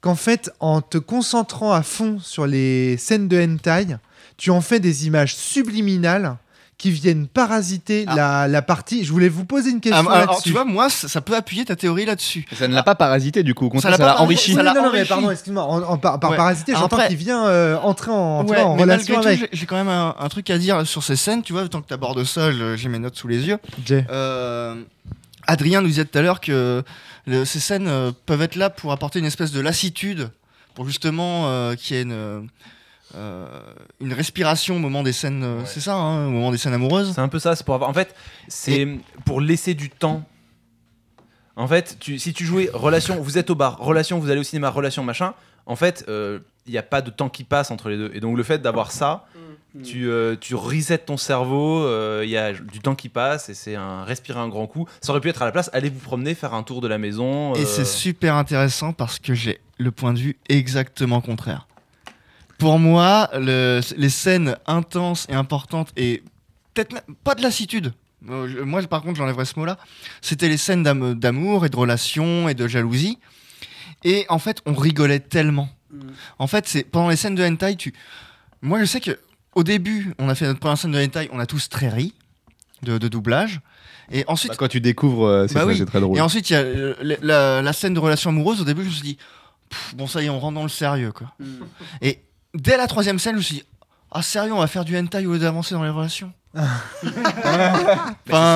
Qu'en 0.00 0.14
fait, 0.14 0.50
en 0.60 0.80
te 0.80 0.96
concentrant 0.98 1.72
à 1.72 1.82
fond 1.82 2.18
sur 2.22 2.46
les 2.46 2.96
scènes 2.98 3.26
de 3.28 3.36
hentai, 3.42 3.96
tu 4.36 4.50
en 4.50 4.60
fais 4.60 4.78
des 4.80 5.06
images 5.06 5.34
subliminales 5.34 6.36
qui 6.78 6.92
viennent 6.92 7.26
parasiter 7.26 8.04
Ah. 8.06 8.14
la, 8.14 8.48
la 8.48 8.62
partie. 8.62 9.04
Je 9.04 9.10
voulais 9.10 9.28
vous 9.28 9.44
poser 9.44 9.70
une 9.70 9.78
Ah, 9.78 9.80
question 9.80 10.08
alors, 10.10 10.26
là-dessus. 10.30 10.42
tu 10.44 10.50
vois, 10.52 10.64
moi, 10.64 10.88
ça, 10.88 11.08
ça 11.08 11.20
peut 11.20 11.34
appuyer 11.34 11.64
ta 11.64 11.74
théorie 11.74 12.04
là-dessus. 12.06 12.46
Ça 12.56 12.68
ne 12.68 12.74
l'a 12.74 12.84
pas 12.84 12.94
parasité, 12.94 13.42
du 13.42 13.52
coup. 13.52 13.66
Au 13.66 13.68
contraire, 13.68 13.90
l'a 13.90 13.96
ça 13.96 14.04
l'a 14.04 14.20
enrichi. 14.20 14.52
ça 14.54 14.60
Oui, 14.60 14.66
non, 14.66 14.74
non, 14.84 14.92
mais 14.92 15.04
pardon, 15.04 15.28
excuse-moi. 15.30 15.64
En, 15.64 15.82
en- 15.82 15.98
par, 15.98 16.20
par 16.20 16.30
Ouais. 16.30 16.36
parasité, 16.36 16.70
Alors 16.72 16.82
j'entends 16.82 16.96
après- 16.98 17.08
qu'il 17.08 17.16
vient 17.16 17.46
euh, 17.46 17.76
entrer 17.78 18.12
en, 18.12 18.46
Ouais, 18.46 18.60
en 18.62 18.76
mais 18.76 18.82
relation 18.82 19.18
avec. 19.18 19.48
j'ai- 19.52 19.66
quand 19.66 19.74
même 19.76 19.88
un, 19.88 20.14
un 20.18 20.28
truc 20.28 20.48
à 20.50 20.58
dire 20.58 20.86
sur 20.86 21.02
ces 21.02 21.16
scènes. 21.16 21.42
Tu 21.42 21.52
vois, 21.52 21.68
tant 21.68 21.82
que 21.82 21.88
tu 21.88 21.94
abordes 21.94 22.22
ça, 22.22 22.50
j'ai 22.76 22.88
mes 22.88 23.00
notes 23.00 23.16
sous 23.16 23.26
les 23.28 23.46
yeux. 23.48 23.58
Jay. 23.84 24.06
Euh, 24.10 24.76
Adrien 25.48 25.80
nous 25.80 25.88
disait 25.88 26.04
tout 26.04 26.16
à 26.16 26.22
l'heure 26.22 26.40
que 26.40 26.84
le- 27.26 27.44
ces 27.44 27.58
scènes 27.58 27.88
euh, 27.88 28.12
peuvent 28.26 28.42
être 28.42 28.54
là 28.56 28.70
pour 28.70 28.92
apporter 28.92 29.18
une 29.18 29.24
espèce 29.24 29.50
de 29.50 29.60
lassitude, 29.60 30.30
pour 30.76 30.86
justement 30.86 31.44
euh, 31.48 31.74
qu'il 31.74 31.96
y 31.96 31.98
ait 31.98 32.02
une, 32.02 32.12
euh, 32.12 32.40
une 33.14 34.12
respiration 34.12 34.76
au 34.76 34.78
moment 34.78 35.02
des 35.02 35.12
scènes. 35.12 35.42
euh, 35.42 35.60
C'est 35.64 35.80
ça, 35.80 35.94
hein, 35.94 36.26
au 36.26 36.30
moment 36.30 36.50
des 36.50 36.58
scènes 36.58 36.74
amoureuses. 36.74 37.12
C'est 37.14 37.20
un 37.20 37.28
peu 37.28 37.38
ça, 37.38 37.56
c'est 37.56 37.64
pour 37.64 37.74
avoir. 37.74 37.88
En 37.90 37.94
fait, 37.94 38.14
c'est 38.48 38.86
pour 39.24 39.40
laisser 39.40 39.74
du 39.74 39.90
temps. 39.90 40.24
En 41.56 41.66
fait, 41.66 41.96
tu, 41.98 42.18
si 42.18 42.32
tu 42.32 42.44
jouais 42.44 42.70
relation, 42.72 43.20
vous 43.20 43.36
êtes 43.38 43.50
au 43.50 43.54
bar, 43.56 43.78
relation, 43.78 44.18
vous 44.18 44.30
allez 44.30 44.40
au 44.40 44.44
cinéma, 44.44 44.70
relation, 44.70 45.02
machin. 45.02 45.34
En 45.66 45.74
fait, 45.76 46.04
euh, 46.08 46.38
il 46.66 46.72
n'y 46.72 46.78
a 46.78 46.82
pas 46.84 47.02
de 47.02 47.10
temps 47.10 47.28
qui 47.28 47.44
passe 47.44 47.70
entre 47.70 47.88
les 47.88 47.96
deux. 47.96 48.10
Et 48.14 48.20
donc 48.20 48.36
le 48.36 48.42
fait 48.42 48.58
d'avoir 48.62 48.92
ça, 48.92 49.26
tu, 49.84 50.08
euh, 50.08 50.34
tu 50.40 50.54
resets 50.54 50.98
ton 50.98 51.16
cerveau, 51.16 51.82
euh, 51.84 52.22
il 52.24 52.30
y 52.30 52.36
a 52.38 52.52
du 52.52 52.78
temps 52.80 52.94
qui 52.94 53.08
passe 53.08 53.48
et 53.48 53.54
c'est 53.54 53.74
un 53.74 54.04
respirer 54.04 54.38
un 54.40 54.48
grand 54.48 54.66
coup. 54.66 54.86
Ça 55.00 55.10
aurait 55.10 55.20
pu 55.20 55.28
être 55.28 55.42
à 55.42 55.44
la 55.44 55.52
place, 55.52 55.68
allez 55.72 55.90
vous 55.90 55.98
promener, 55.98 56.34
faire 56.34 56.54
un 56.54 56.62
tour 56.62 56.80
de 56.80 56.88
la 56.88 56.96
maison. 56.98 57.54
Et 57.54 57.60
euh, 57.62 57.66
c'est 57.66 57.84
super 57.84 58.34
intéressant 58.36 58.92
parce 58.92 59.18
que 59.18 59.34
j'ai 59.34 59.60
le 59.78 59.90
point 59.90 60.12
de 60.14 60.18
vue 60.18 60.36
exactement 60.48 61.20
contraire. 61.20 61.66
Pour 62.58 62.78
moi, 62.78 63.30
le- 63.34 63.80
les 63.96 64.08
scènes 64.10 64.56
intenses 64.66 65.26
et 65.28 65.34
importantes 65.34 65.90
et 65.96 66.22
peut-être 66.74 66.94
pas 67.24 67.34
de 67.34 67.42
lassitude. 67.42 67.92
euh, 68.28 68.64
Moi, 68.64 68.82
par 68.82 69.02
contre, 69.02 69.16
j'enlèverais 69.16 69.44
ce 69.44 69.58
mot-là. 69.58 69.78
C'était 70.20 70.48
les 70.48 70.56
scènes 70.56 70.82
d'am- 70.82 71.14
d'amour 71.14 71.64
et 71.66 71.68
de 71.68 71.76
relation 71.76 72.48
et 72.48 72.54
de 72.54 72.66
jalousie. 72.66 73.18
Et 74.04 74.26
en 74.28 74.38
fait, 74.38 74.60
on 74.66 74.74
rigolait 74.74 75.20
tellement. 75.20 75.68
En 76.38 76.46
fait, 76.46 76.66
c'est 76.68 76.82
pendant 76.84 77.08
les 77.08 77.16
scènes 77.16 77.34
de 77.36 77.44
hentai, 77.44 77.76
tu. 77.76 77.94
Moi, 78.60 78.78
je 78.80 78.84
sais 78.84 79.00
que 79.00 79.18
au 79.54 79.62
début, 79.64 80.12
on 80.18 80.28
a 80.28 80.34
fait 80.34 80.46
notre 80.46 80.60
première 80.60 80.76
scène 80.78 80.92
de 80.92 81.02
hentai, 81.02 81.28
on 81.32 81.38
a 81.38 81.46
tous 81.46 81.68
très 81.68 81.88
ri 81.88 82.12
de, 82.82 82.98
de 82.98 83.08
doublage. 83.08 83.60
Et 84.10 84.24
ensuite, 84.26 84.52
Bah, 84.52 84.56
quand 84.58 84.68
tu 84.68 84.80
découvres, 84.80 85.26
euh, 85.26 85.46
c'est 85.48 85.54
Bah 85.54 85.60
ça, 85.60 85.66
oui. 85.66 85.84
très 85.84 86.00
drôle. 86.00 86.16
et 86.16 86.20
ensuite, 86.20 86.50
il 86.50 86.52
y 86.54 86.56
a 86.56 86.60
euh, 86.60 86.94
la, 87.62 87.72
scène 87.72 87.94
de 87.94 87.98
relation 88.00 88.30
amoureuse. 88.30 88.60
Au 88.60 88.64
début, 88.64 88.82
je 88.82 88.88
me 88.88 88.92
suis 88.92 89.02
dit, 89.02 89.18
bon, 89.94 90.06
ça 90.06 90.22
y 90.22 90.26
est, 90.26 90.28
on 90.30 90.38
rentre 90.40 90.54
dans 90.56 90.62
le 90.62 90.68
sérieux, 90.68 91.12
quoi. 91.12 91.32
Et 92.02 92.18
dès 92.60 92.76
la 92.76 92.86
troisième 92.86 93.18
scène, 93.18 93.32
je 93.34 93.38
me 93.38 93.42
suis 93.42 93.54
dit, 93.56 93.64
ah, 94.10 94.22
sérieux, 94.22 94.52
on 94.52 94.58
va 94.58 94.66
faire 94.66 94.84
du 94.84 94.96
hentai 94.98 95.26
au 95.26 95.32
lieu 95.32 95.38
d'avancer 95.38 95.74
dans 95.74 95.82
les 95.84 95.90
relations. 95.90 96.32
bah, 96.54 96.62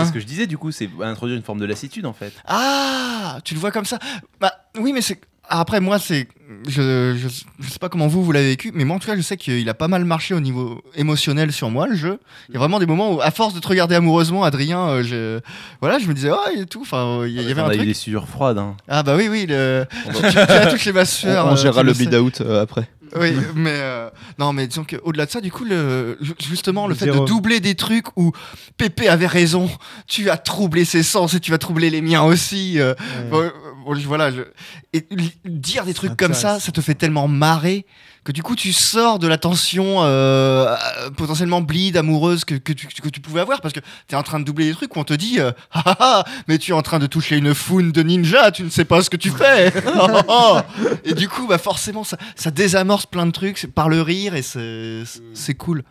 c'est- 0.02 0.06
ce 0.06 0.12
que 0.12 0.20
je 0.20 0.26
disais 0.26 0.46
du 0.46 0.58
coup, 0.58 0.70
c'est 0.72 0.88
introduire 1.02 1.36
une 1.36 1.42
forme 1.44 1.60
de 1.60 1.66
lassitude 1.66 2.06
en 2.06 2.12
fait. 2.12 2.32
Ah, 2.46 3.38
tu 3.44 3.54
le 3.54 3.60
vois 3.60 3.70
comme 3.70 3.84
ça 3.84 3.98
Bah 4.40 4.52
oui, 4.78 4.92
mais 4.92 5.02
c'est. 5.02 5.20
Après, 5.48 5.80
moi, 5.80 5.98
c'est. 5.98 6.28
Je, 6.68 7.14
je, 7.18 7.28
je 7.60 7.70
sais 7.70 7.78
pas 7.78 7.88
comment 7.90 8.06
vous, 8.06 8.24
vous 8.24 8.32
l'avez 8.32 8.50
vécu, 8.50 8.70
mais 8.74 8.84
moi, 8.84 8.96
en 8.96 8.98
tout 8.98 9.08
cas, 9.08 9.16
je 9.16 9.20
sais 9.20 9.36
qu'il 9.36 9.68
a 9.68 9.74
pas 9.74 9.88
mal 9.88 10.04
marché 10.04 10.34
au 10.34 10.40
niveau 10.40 10.80
émotionnel 10.94 11.52
sur 11.52 11.68
moi, 11.68 11.86
le 11.88 11.94
jeu. 11.96 12.20
Il 12.48 12.52
y 12.54 12.56
a 12.56 12.60
vraiment 12.60 12.78
des 12.78 12.86
moments 12.86 13.12
où, 13.12 13.20
à 13.20 13.30
force 13.30 13.52
de 13.52 13.60
te 13.60 13.68
regarder 13.68 13.94
amoureusement, 13.96 14.44
Adrien, 14.44 14.88
euh, 14.88 15.02
je, 15.02 15.40
voilà, 15.80 15.98
je 15.98 16.06
me 16.06 16.14
disais, 16.14 16.30
ah, 16.30 16.50
et 16.56 16.64
tout. 16.64 16.82
Enfin, 16.82 17.22
il 17.26 17.32
y, 17.32 17.34
il 17.34 17.42
y 17.48 17.50
avait 17.50 17.60
on 17.60 17.66
un 17.66 17.70
a 17.70 17.74
eu 17.74 17.78
truc. 17.78 17.88
des 17.88 17.94
sueurs 17.94 18.28
froides. 18.28 18.56
hein. 18.58 18.76
Ah, 18.88 19.02
bah 19.02 19.14
oui, 19.16 19.28
oui, 19.28 19.44
le... 19.46 19.84
On 20.08 20.12
tu, 20.22 20.30
tu 20.32 20.38
as 20.38 20.66
touché 20.70 20.92
ma 20.92 21.02
on, 21.02 21.04
sueur. 21.04 21.46
on 21.46 21.52
euh, 21.52 21.56
gérera 21.56 21.82
le 21.82 21.92
bleed 21.92 22.14
out 22.14 22.40
euh, 22.40 22.62
après. 22.62 22.88
Oui, 23.16 23.32
mais 23.54 23.70
euh, 23.74 24.08
non, 24.38 24.52
mais 24.52 24.66
disons 24.66 24.84
qu'au-delà 24.84 25.26
de 25.26 25.30
ça, 25.30 25.40
du 25.40 25.52
coup, 25.52 25.64
le, 25.64 26.16
ju- 26.20 26.34
justement, 26.48 26.86
le 26.86 26.94
fait 26.94 27.06
de 27.06 27.26
doubler 27.26 27.60
des 27.60 27.74
trucs 27.74 28.06
où 28.16 28.32
Pépé 28.76 29.08
avait 29.08 29.26
raison, 29.26 29.70
tu 30.06 30.30
as 30.30 30.36
troublé 30.36 30.84
ses 30.84 31.02
sens 31.02 31.34
et 31.34 31.40
tu 31.40 31.50
vas 31.50 31.58
troubler 31.58 31.90
les 31.90 32.00
miens 32.02 32.22
aussi. 32.22 32.78
euh, 32.80 32.94
Ouais. 32.94 33.28
bon, 33.30 33.40
euh, 33.40 33.50
bon, 33.84 33.94
voilà, 34.06 34.30
je- 34.30 34.42
et 34.92 35.06
dire 35.44 35.84
des 35.84 35.94
trucs 35.94 36.16
comme 36.16 36.32
ça, 36.34 36.60
ça 36.60 36.72
te 36.72 36.80
fait 36.80 36.94
tellement 36.94 37.28
marrer 37.28 37.86
que 38.24 38.30
du 38.32 38.42
coup 38.44 38.54
tu 38.54 38.72
sors 38.72 39.18
de 39.18 39.26
la 39.26 39.36
tension 39.36 40.02
euh, 40.04 40.76
euh, 41.00 41.10
potentiellement 41.10 41.60
bleed 41.60 41.96
amoureuse 41.96 42.44
que, 42.44 42.54
que 42.54 42.72
tu, 42.72 42.86
que 42.86 43.08
tu 43.08 43.20
pouvais 43.20 43.40
avoir 43.40 43.60
parce 43.60 43.74
que 43.74 43.80
tu 43.80 44.14
es 44.14 44.14
en 44.14 44.22
train 44.22 44.38
de 44.38 44.44
doubler 44.44 44.66
des 44.66 44.74
trucs 44.74 44.94
où 44.96 45.00
on 45.00 45.04
te 45.04 45.14
dit 45.14 45.40
euh, 45.40 45.50
ah, 45.72 45.82
ah, 45.86 45.96
ah, 45.98 46.24
mais 46.46 46.58
tu 46.58 46.70
es 46.70 46.74
en 46.74 46.82
train 46.82 47.00
de 47.00 47.06
toucher 47.06 47.36
une 47.36 47.52
foune 47.54 47.90
de 47.90 48.02
ninja 48.02 48.52
tu 48.52 48.62
ne 48.62 48.70
sais 48.70 48.84
pas 48.84 49.02
ce 49.02 49.10
que 49.10 49.16
tu 49.16 49.30
fais 49.30 49.72
et 51.04 51.14
du 51.14 51.28
coup 51.28 51.46
bah 51.48 51.58
forcément 51.58 52.04
ça, 52.04 52.16
ça 52.36 52.50
désamorce 52.52 53.06
plein 53.06 53.26
de 53.26 53.32
trucs 53.32 53.66
par 53.74 53.88
le 53.88 54.02
rire 54.02 54.34
et 54.36 54.42
c'est 54.42 55.02
c'est 55.34 55.54
cool 55.54 55.82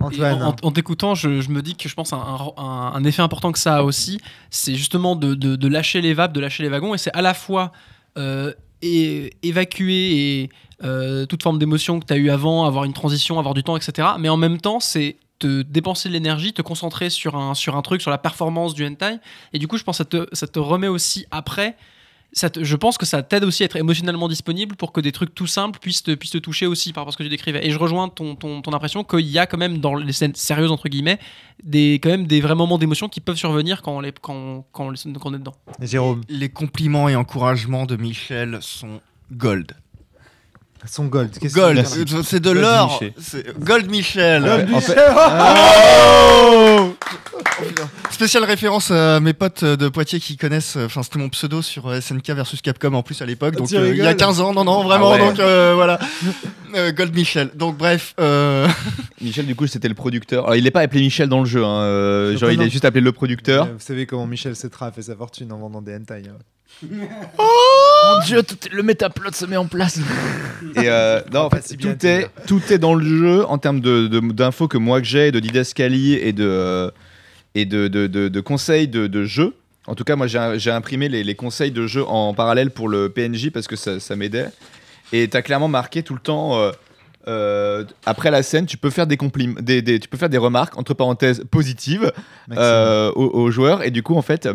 Et 0.00 0.04
Antoine. 0.04 0.42
en, 0.42 0.56
en 0.62 0.70
t'écoutant, 0.70 1.14
je, 1.14 1.40
je 1.40 1.48
me 1.48 1.62
dis 1.62 1.76
que 1.76 1.88
je 1.88 1.94
pense 1.94 2.12
un, 2.12 2.18
un- 2.18 2.92
un 2.94 3.04
effet 3.04 3.22
important 3.22 3.52
que 3.52 3.58
ça 3.58 3.76
a 3.78 3.82
aussi, 3.82 4.20
c'est 4.50 4.74
justement 4.74 5.16
de, 5.16 5.34
de- 5.34 5.56
de 5.56 5.68
lâcher 5.68 6.00
les 6.02 6.12
vapes, 6.14 6.32
de 6.32 6.40
lâcher 6.40 6.62
les 6.62 6.68
wagons, 6.68 6.94
et 6.94 6.98
c'est 6.98 7.14
à 7.16 7.22
la 7.22 7.32
fois 7.32 7.72
euh, 8.18 8.52
é- 8.82 9.30
évacuer 9.42 10.42
et, 10.42 10.50
euh, 10.84 11.26
toute 11.26 11.42
forme 11.42 11.58
d'émotion 11.58 12.00
que 12.00 12.06
tu 12.06 12.12
as 12.12 12.16
eu 12.16 12.30
avant, 12.30 12.64
avoir 12.64 12.84
une 12.84 12.92
transition, 12.92 13.38
avoir 13.38 13.54
du 13.54 13.62
temps, 13.62 13.76
etc. 13.76 14.08
Mais 14.18 14.28
en 14.28 14.36
même 14.36 14.60
temps, 14.60 14.80
c'est 14.80 15.16
te 15.38 15.62
dépenser 15.62 16.08
de 16.08 16.14
l'énergie, 16.14 16.52
te 16.52 16.62
concentrer 16.62 17.10
sur 17.10 17.36
un, 17.36 17.54
sur 17.54 17.76
un 17.76 17.82
truc, 17.82 18.00
sur 18.00 18.10
la 18.10 18.18
performance 18.18 18.72
du 18.74 18.86
hentai, 18.86 19.16
et 19.52 19.58
du 19.58 19.66
coup, 19.66 19.76
je 19.78 19.82
pense 19.84 19.98
que 19.98 20.04
ça 20.04 20.04
te, 20.04 20.26
ça 20.34 20.46
te 20.46 20.58
remet 20.58 20.88
aussi 20.88 21.26
après. 21.30 21.76
Ça 22.36 22.50
te- 22.50 22.64
je 22.64 22.74
pense 22.74 22.98
que 22.98 23.06
ça 23.06 23.22
t'aide 23.22 23.44
aussi 23.44 23.62
à 23.62 23.66
être 23.66 23.76
émotionnellement 23.76 24.26
disponible 24.26 24.74
pour 24.74 24.90
que 24.92 25.00
des 25.00 25.12
trucs 25.12 25.34
tout 25.36 25.46
simples 25.46 25.78
puissent 25.78 26.02
te, 26.02 26.12
puissent 26.16 26.32
te 26.32 26.38
toucher 26.38 26.66
aussi 26.66 26.92
par 26.92 27.02
rapport 27.02 27.10
à 27.10 27.12
ce 27.12 27.16
que 27.18 27.22
tu 27.22 27.28
décrivais. 27.28 27.64
Et 27.64 27.70
je 27.70 27.78
rejoins 27.78 28.08
ton, 28.08 28.34
ton, 28.34 28.60
ton 28.60 28.72
impression 28.72 29.04
qu'il 29.04 29.20
y 29.28 29.38
a 29.38 29.46
quand 29.46 29.56
même 29.58 29.78
dans 29.78 29.94
les 29.94 30.12
scènes 30.12 30.34
sérieuses, 30.34 30.72
entre 30.72 30.88
guillemets, 30.88 31.20
des, 31.62 32.00
quand 32.02 32.08
même 32.08 32.26
des 32.26 32.40
vrais 32.40 32.56
moments 32.56 32.76
d'émotion 32.78 33.08
qui 33.08 33.20
peuvent 33.20 33.36
survenir 33.36 33.82
quand 33.82 33.92
on, 33.96 34.00
les, 34.00 34.10
quand, 34.10 34.66
quand, 34.72 34.86
on 34.86 34.90
les- 34.90 34.98
quand 35.12 35.30
on 35.30 35.34
est 35.34 35.38
dedans. 35.38 35.54
Jérôme, 35.80 36.22
les 36.28 36.48
compliments 36.48 37.08
et 37.08 37.14
encouragements 37.14 37.86
de 37.86 37.94
Michel 37.94 38.58
sont 38.60 39.00
gold 39.30 39.72
son 40.86 41.06
gold. 41.06 41.30
Qu'est-ce 41.38 41.54
gold 41.54 41.82
que 41.82 41.88
c'est 41.88 42.12
euh, 42.14 42.22
c'est 42.22 42.40
de 42.40 42.50
Gold 42.52 42.60
l'or 42.60 43.00
gold 43.60 43.90
Michel 43.90 44.42
Gold 44.42 44.68
Michel. 44.70 45.02
Oh 45.16 46.94
Spéciale 48.10 48.44
référence 48.44 48.90
à 48.90 49.20
mes 49.20 49.32
potes 49.32 49.64
de 49.64 49.88
Poitiers 49.88 50.20
qui 50.20 50.36
connaissent, 50.36 50.76
euh, 50.76 50.86
enfin 50.86 51.02
c'était 51.02 51.18
mon 51.18 51.28
pseudo 51.28 51.62
sur 51.62 51.88
euh, 51.88 52.00
SNK 52.00 52.30
versus 52.30 52.60
Capcom 52.62 52.94
en 52.94 53.02
plus 53.02 53.20
à 53.22 53.26
l'époque, 53.26 53.56
donc 53.56 53.68
Tu 53.68 53.76
euh, 53.76 53.88
il 53.90 53.96
y 53.96 54.00
a 54.00 54.04
rigoles 54.08 54.16
15 54.16 54.40
ans, 54.40 54.52
non 54.52 54.64
non 54.64 54.82
vraiment, 54.82 55.10
Ah 55.12 55.14
ouais. 55.14 55.18
donc 55.28 55.40
euh, 55.40 55.72
voilà. 55.74 55.98
Euh, 56.76 56.90
Gold 56.90 57.14
Michel. 57.14 57.50
Donc 57.54 57.76
bref, 57.78 58.14
euh, 58.18 58.66
Michel, 59.20 59.46
du 59.46 59.54
coup, 59.54 59.68
c'était 59.68 59.86
le 59.86 59.94
producteur. 59.94 60.42
Alors, 60.42 60.56
il 60.56 60.64
n'est 60.64 60.72
pas 60.72 60.80
appelé 60.80 61.02
Michel 61.02 61.28
dans 61.28 61.38
le 61.38 61.46
jeu. 61.46 61.62
hein, 61.64 61.82
euh, 61.82 62.30
Donc, 62.32 62.40
genre, 62.40 62.50
il 62.50 62.60
est 62.60 62.68
juste 62.68 62.84
appelé 62.84 63.00
le 63.00 63.12
producteur. 63.12 63.66
Euh, 63.66 63.74
Vous 63.74 63.78
savez 63.84 64.06
comment 64.06 64.26
Michel 64.26 64.56
Cetra 64.56 64.86
a 64.86 64.90
fait 64.90 65.02
sa 65.02 65.14
fortune 65.14 65.52
en 65.52 65.58
vendant 65.58 65.80
des 65.82 65.94
hentai. 65.94 66.24
hein. 66.28 66.32
Mon 67.38 68.24
dieu, 68.26 68.42
tout 68.42 68.56
est- 68.66 68.72
le 68.72 68.82
métaplot 68.82 69.32
se 69.32 69.44
met 69.46 69.56
en 69.56 69.66
place. 69.66 69.98
Et 70.76 70.88
euh, 70.88 71.20
non, 71.32 71.40
en 71.42 71.48
pas 71.48 71.58
fait, 71.60 71.68
si 71.68 71.76
bien 71.76 71.94
tout 71.94 72.06
est, 72.06 72.28
tout 72.46 72.60
est 72.70 72.78
dans 72.78 72.94
le 72.94 73.04
jeu 73.04 73.44
en 73.46 73.58
termes 73.58 73.80
de- 73.80 74.06
de- 74.06 74.20
d'infos 74.32 74.68
que 74.68 74.78
moi 74.78 75.00
que 75.00 75.06
j'ai, 75.06 75.32
de 75.32 75.40
didascalie 75.40 76.14
et 76.14 76.32
de, 76.32 76.44
euh, 76.46 76.90
et 77.54 77.64
de, 77.64 77.88
de, 77.88 78.06
de- 78.06 78.28
de 78.28 78.40
conseils 78.40 78.88
de, 78.88 79.06
de 79.06 79.24
jeu. 79.24 79.54
En 79.86 79.94
tout 79.94 80.04
cas, 80.04 80.16
moi 80.16 80.26
j'ai 80.26 80.40
j'ai 80.56 80.70
imprimé 80.70 81.08
les, 81.08 81.22
les 81.24 81.34
conseils 81.34 81.70
de 81.70 81.86
jeu 81.86 82.04
en 82.06 82.32
parallèle 82.34 82.70
pour 82.70 82.88
le 82.88 83.08
PNJ 83.10 83.50
parce 83.50 83.66
que 83.66 83.76
ça, 83.76 84.00
ça 84.00 84.16
m'aidait. 84.16 84.48
Et 85.12 85.28
tu 85.28 85.36
as 85.36 85.42
clairement 85.42 85.68
marqué 85.68 86.02
tout 86.02 86.14
le 86.14 86.20
temps. 86.20 86.58
euh, 86.58 86.72
euh, 87.26 87.84
après 88.04 88.30
la 88.30 88.42
scène, 88.42 88.66
tu 88.66 88.76
peux 88.76 88.90
faire 88.90 89.06
des 89.06 89.16
compliments, 89.16 89.58
des, 89.60 89.80
des- 89.80 89.98
tu 89.98 90.08
peux 90.08 90.18
faire 90.18 90.28
des 90.28 90.36
remarques 90.38 90.76
entre 90.76 90.92
parenthèses 90.94 91.42
positives 91.50 92.12
Maxime. 92.48 92.58
euh, 92.58 93.10
aux, 93.12 93.28
aux 93.28 93.50
joueurs. 93.50 93.82
Et 93.82 93.90
du 93.90 94.02
coup, 94.02 94.14
en 94.16 94.20
fait, 94.22 94.46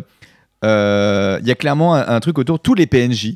euh, 0.64 1.40
il 1.42 1.48
y 1.48 1.52
a 1.52 1.56
clairement 1.56 1.96
un, 1.96 2.08
un 2.08 2.20
truc 2.20 2.38
autour. 2.38 2.60
Tous 2.60 2.74
les 2.74 2.88
PNJ 2.88 3.36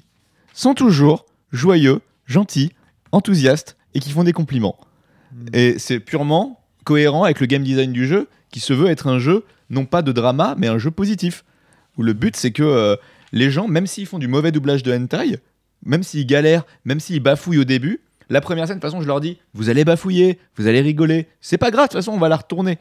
sont 0.53 0.73
toujours 0.73 1.25
joyeux, 1.51 2.01
gentils, 2.25 2.71
enthousiastes 3.11 3.77
et 3.93 3.99
qui 3.99 4.11
font 4.11 4.23
des 4.23 4.33
compliments. 4.33 4.77
Hmm. 5.31 5.45
Et 5.53 5.79
c'est 5.79 5.99
purement 5.99 6.61
cohérent 6.83 7.23
avec 7.23 7.39
le 7.39 7.45
game 7.45 7.63
design 7.63 7.91
du 7.91 8.07
jeu 8.07 8.27
qui 8.51 8.59
se 8.59 8.73
veut 8.73 8.89
être 8.89 9.07
un 9.07 9.19
jeu, 9.19 9.45
non 9.69 9.85
pas 9.85 10.01
de 10.01 10.11
drama, 10.11 10.55
mais 10.57 10.67
un 10.67 10.77
jeu 10.77 10.91
positif. 10.91 11.43
Où 11.97 12.03
le 12.03 12.13
but, 12.13 12.35
c'est 12.35 12.51
que 12.51 12.63
euh, 12.63 12.95
les 13.31 13.51
gens, 13.51 13.67
même 13.67 13.87
s'ils 13.87 14.05
font 14.05 14.19
du 14.19 14.27
mauvais 14.27 14.51
doublage 14.51 14.83
de 14.83 14.93
hentai, 14.93 15.39
même 15.85 16.03
s'ils 16.03 16.25
galèrent, 16.25 16.65
même 16.85 16.99
s'ils 16.99 17.19
bafouillent 17.19 17.59
au 17.59 17.63
début, 17.63 18.01
la 18.29 18.41
première 18.41 18.67
scène, 18.67 18.77
de 18.77 18.81
toute 18.81 18.89
façon, 18.89 19.01
je 19.01 19.07
leur 19.07 19.21
dis, 19.21 19.37
vous 19.53 19.69
allez 19.69 19.85
bafouiller, 19.85 20.39
vous 20.55 20.67
allez 20.67 20.81
rigoler, 20.81 21.27
c'est 21.41 21.57
pas 21.57 21.71
grave, 21.71 21.85
de 21.85 21.89
toute 21.89 21.99
façon, 21.99 22.13
on 22.13 22.19
va 22.19 22.29
la 22.29 22.37
retourner. 22.37 22.77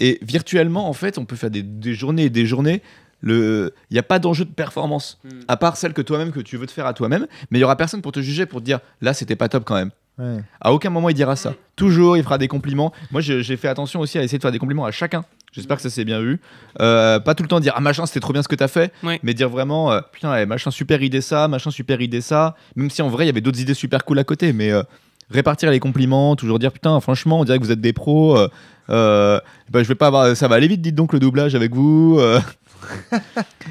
Et 0.00 0.18
virtuellement, 0.22 0.88
en 0.88 0.92
fait, 0.94 1.18
on 1.18 1.24
peut 1.24 1.36
faire 1.36 1.50
des, 1.50 1.62
des 1.62 1.94
journées 1.94 2.24
et 2.24 2.30
des 2.30 2.46
journées. 2.46 2.82
Il 3.22 3.70
n'y 3.90 3.98
a 3.98 4.02
pas 4.02 4.18
d'enjeu 4.18 4.44
de 4.44 4.50
performance, 4.50 5.18
à 5.48 5.56
part 5.56 5.76
celle 5.76 5.92
que 5.92 6.02
toi-même, 6.02 6.32
que 6.32 6.40
tu 6.40 6.56
veux 6.56 6.66
te 6.66 6.72
faire 6.72 6.86
à 6.86 6.94
toi-même, 6.94 7.26
mais 7.50 7.58
il 7.58 7.60
y 7.60 7.64
aura 7.64 7.76
personne 7.76 8.02
pour 8.02 8.12
te 8.12 8.20
juger, 8.20 8.46
pour 8.46 8.60
te 8.60 8.64
dire, 8.64 8.80
là, 9.00 9.12
c'était 9.14 9.36
pas 9.36 9.48
top 9.48 9.64
quand 9.64 9.74
même. 9.74 9.90
Ouais. 10.18 10.42
À 10.60 10.72
aucun 10.74 10.90
moment 10.90 11.08
il 11.08 11.14
dira 11.14 11.34
ça. 11.34 11.54
Toujours 11.76 12.18
il 12.18 12.22
fera 12.22 12.36
des 12.36 12.48
compliments. 12.48 12.92
Moi 13.10 13.22
j'ai 13.22 13.56
fait 13.56 13.68
attention 13.68 14.00
aussi 14.00 14.18
à 14.18 14.22
essayer 14.22 14.36
de 14.36 14.42
faire 14.42 14.52
des 14.52 14.58
compliments 14.58 14.84
à 14.84 14.90
chacun. 14.90 15.24
J'espère 15.52 15.76
que 15.78 15.82
ça 15.82 15.88
s'est 15.88 16.04
bien 16.04 16.20
vu. 16.20 16.40
Euh, 16.80 17.18
pas 17.20 17.34
tout 17.34 17.42
le 17.42 17.48
temps 17.48 17.58
dire 17.58 17.72
ah 17.74 17.80
machin 17.80 18.04
c'était 18.04 18.20
trop 18.20 18.34
bien 18.34 18.42
ce 18.42 18.48
que 18.48 18.54
t'as 18.54 18.68
fait, 18.68 18.92
Ouais. 19.02 19.18
mais 19.22 19.32
dire 19.32 19.48
vraiment 19.48 19.90
euh, 19.92 20.00
putain 20.12 20.30
ouais, 20.32 20.44
machin 20.44 20.70
super 20.70 21.00
idée 21.02 21.22
ça, 21.22 21.48
machin 21.48 21.70
super 21.70 22.02
idée 22.02 22.20
ça. 22.20 22.54
Même 22.76 22.90
si 22.90 23.00
en 23.00 23.08
vrai 23.08 23.24
il 23.24 23.28
y 23.28 23.30
avait 23.30 23.40
d'autres 23.40 23.60
idées 23.60 23.72
super 23.72 24.04
cool 24.04 24.18
à 24.18 24.24
côté, 24.24 24.52
mais 24.52 24.70
euh, 24.70 24.82
répartir 25.30 25.70
les 25.70 25.80
compliments, 25.80 26.36
toujours 26.36 26.58
dire 26.58 26.72
putain 26.72 27.00
franchement 27.00 27.40
on 27.40 27.44
dirait 27.44 27.58
que 27.58 27.64
vous 27.64 27.72
êtes 27.72 27.80
des 27.80 27.94
pros. 27.94 28.36
euh, 28.36 28.48
euh, 28.90 29.40
bah, 29.70 29.82
je 29.82 29.88
vais 29.88 29.94
pas 29.94 30.08
avoir 30.08 30.36
ça 30.36 30.48
va 30.48 30.56
aller 30.56 30.68
vite 30.68 30.82
dites 30.82 30.96
donc 30.96 31.14
le 31.14 31.18
doublage 31.20 31.54
avec 31.54 31.74
vous. 31.74 32.20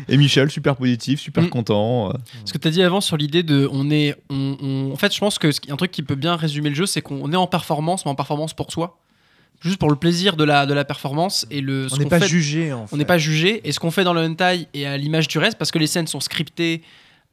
Et 0.07 0.17
Michel 0.17 0.49
super 0.49 0.75
positif, 0.75 1.19
super 1.19 1.43
Mm. 1.43 1.49
content. 1.49 2.09
euh. 2.09 2.13
Ce 2.45 2.53
que 2.53 2.57
tu 2.57 2.67
as 2.67 2.71
dit 2.71 2.81
avant 2.83 3.01
sur 3.01 3.17
l'idée 3.17 3.43
de. 3.43 3.67
On 3.71 3.89
est, 3.91 4.15
on, 4.29 4.57
on- 4.61 4.91
en 4.93 4.95
fait, 4.95 5.13
je 5.13 5.19
pense 5.19 5.37
que 5.39 5.51
ce 5.51 5.59
qui- 5.59 5.71
un 5.71 5.75
truc 5.77 5.91
qui 5.91 6.03
peut 6.03 6.15
bien 6.15 6.35
résumer 6.35 6.69
le 6.69 6.75
jeu, 6.75 6.85
c'est 6.85 7.01
qu'on 7.01 7.31
est 7.31 7.35
en 7.35 7.47
performance, 7.47 8.05
mais 8.05 8.11
en 8.11 8.15
performance 8.15 8.53
pour 8.53 8.71
soi. 8.71 8.97
Juste 9.61 9.77
pour 9.77 9.89
le 9.89 9.97
plaisir 9.97 10.37
de 10.37 10.43
la, 10.45 10.65
de 10.65 10.73
la 10.73 10.85
performance. 10.85 11.45
Et 11.51 11.59
le, 11.61 11.89
ce 11.89 11.95
On 11.95 11.97
n'est 11.97 12.05
pas 12.05 12.19
fait- 12.19 12.27
jugé 12.27 12.71
en 12.71 12.87
fait. 12.87 12.95
On 12.95 12.97
n'est 12.97 13.05
pas 13.05 13.17
jugé. 13.17 13.61
Et 13.67 13.71
ce 13.73 13.79
qu'on 13.79 13.91
fait 13.91 14.03
dans 14.05 14.13
le 14.13 14.21
hentai 14.21 14.67
est 14.73 14.85
à 14.85 14.95
l'image 14.97 15.27
du 15.27 15.37
reste, 15.37 15.57
parce 15.57 15.71
que 15.71 15.79
les 15.79 15.87
scènes 15.87 16.07
sont 16.07 16.21
scriptées, 16.21 16.81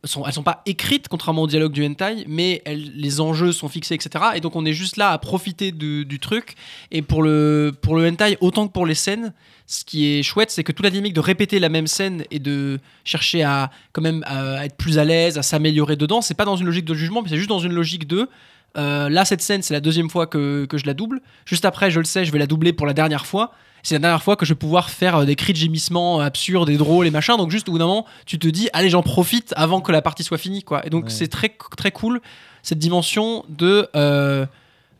sont, 0.05 0.24
elles 0.24 0.32
sont 0.32 0.42
pas 0.42 0.62
écrites, 0.66 1.09
contrairement 1.09 1.42
au 1.42 1.47
dialogue 1.47 1.72
du 1.72 1.84
hentai, 1.84 2.24
mais 2.28 2.62
les 2.66 3.20
enjeux 3.20 3.53
sont 3.53 3.68
fixés, 3.68 3.94
etc. 3.94 4.24
Et 4.34 4.40
donc 4.40 4.57
on 4.57 4.64
est 4.64 4.72
juste 4.72 4.97
là 4.97 5.11
à 5.11 5.18
profiter 5.18 5.72
du 5.72 6.18
truc. 6.20 6.55
Et 6.90 7.03
pour 7.03 7.22
le, 7.22 7.72
pour 7.80 7.97
le 7.97 8.09
hentai, 8.09 8.36
autant 8.40 8.68
que 8.68 8.72
pour 8.72 8.86
les 8.86 8.94
scènes, 8.94 9.32
ce 9.66 9.84
qui 9.84 10.07
est 10.07 10.22
chouette, 10.22 10.51
c'est 10.51 10.62
que 10.62 10.72
toute 10.72 10.84
la 10.84 10.90
dynamique 10.90 11.14
de 11.14 11.20
répéter 11.20 11.59
la 11.59 11.68
même 11.68 11.86
scène 11.86 12.24
et 12.30 12.38
de 12.38 12.78
chercher 13.05 13.42
à 13.42 13.70
quand 13.92 14.03
même 14.03 14.24
être 14.62 14.76
plus 14.76 14.99
à 14.99 15.05
l'aise, 15.05 15.38
à 15.38 15.42
s'améliorer 15.42 15.97
dedans, 15.97 16.20
c'est 16.20 16.34
pas 16.34 16.44
dans 16.44 16.57
une 16.57 16.66
logique 16.66 16.84
de 16.84 16.94
jugement, 16.94 17.22
mais 17.22 17.28
c'est 17.28 17.36
juste 17.36 17.49
dans 17.49 17.59
une 17.59 17.72
logique 17.72 18.07
de 18.07 18.28
euh, 18.76 19.09
là, 19.09 19.24
cette 19.24 19.40
scène, 19.40 19.62
c'est 19.62 19.74
la 19.74 19.80
deuxième 19.80 20.11
fois 20.11 20.26
que, 20.26 20.66
que 20.66 20.78
je 20.78 20.86
la 20.86 20.94
double. 20.94 21.20
Juste 21.44 21.64
après, 21.64 21.90
je 21.90 21.99
le 21.99 22.05
sais, 22.05 22.24
je 22.24 22.32
vais 22.32 22.38
la 22.38 22.47
doubler 22.47 22.72
pour 22.72 22.86
la 22.86 22.92
dernière 22.92 23.26
fois. 23.26 23.53
C'est 23.87 23.95
la 23.95 24.01
dernière 24.01 24.22
fois 24.22 24.34
que 24.34 24.45
je 24.45 24.53
vais 24.53 24.59
pouvoir 24.59 24.91
faire 24.91 25.16
euh, 25.18 25.24
des 25.24 25.37
cris 25.37 25.53
de 25.53 25.59
gémissement 25.59 26.18
absurdes 26.18 26.68
et 26.70 26.76
drôles 26.76 27.07
et 27.07 27.12
machin. 27.12 27.37
Donc, 27.37 27.53
juste 27.53 27.68
au 27.68 27.72
bout 27.72 27.78
d'un 27.78 27.87
moment, 27.87 28.05
tu 28.26 28.37
te 28.39 28.49
dis, 28.49 28.68
allez, 28.72 28.91
j'en 28.91 29.03
profite 29.05 29.53
avant 29.57 29.80
que 29.80 29.93
la 29.93 30.03
partie 30.03 30.24
soit 30.24 30.39
finie. 30.39 30.64
Quoi. 30.64 30.84
Et 30.84 30.91
donc, 30.91 31.05
Ouais. 31.05 31.11
c'est 31.11 31.28
très, 31.28 31.57
très 31.76 31.93
cool, 31.93 32.20
cette 32.64 32.80
dimension 32.80 33.45
de, 33.49 33.89
euh, 33.95 34.45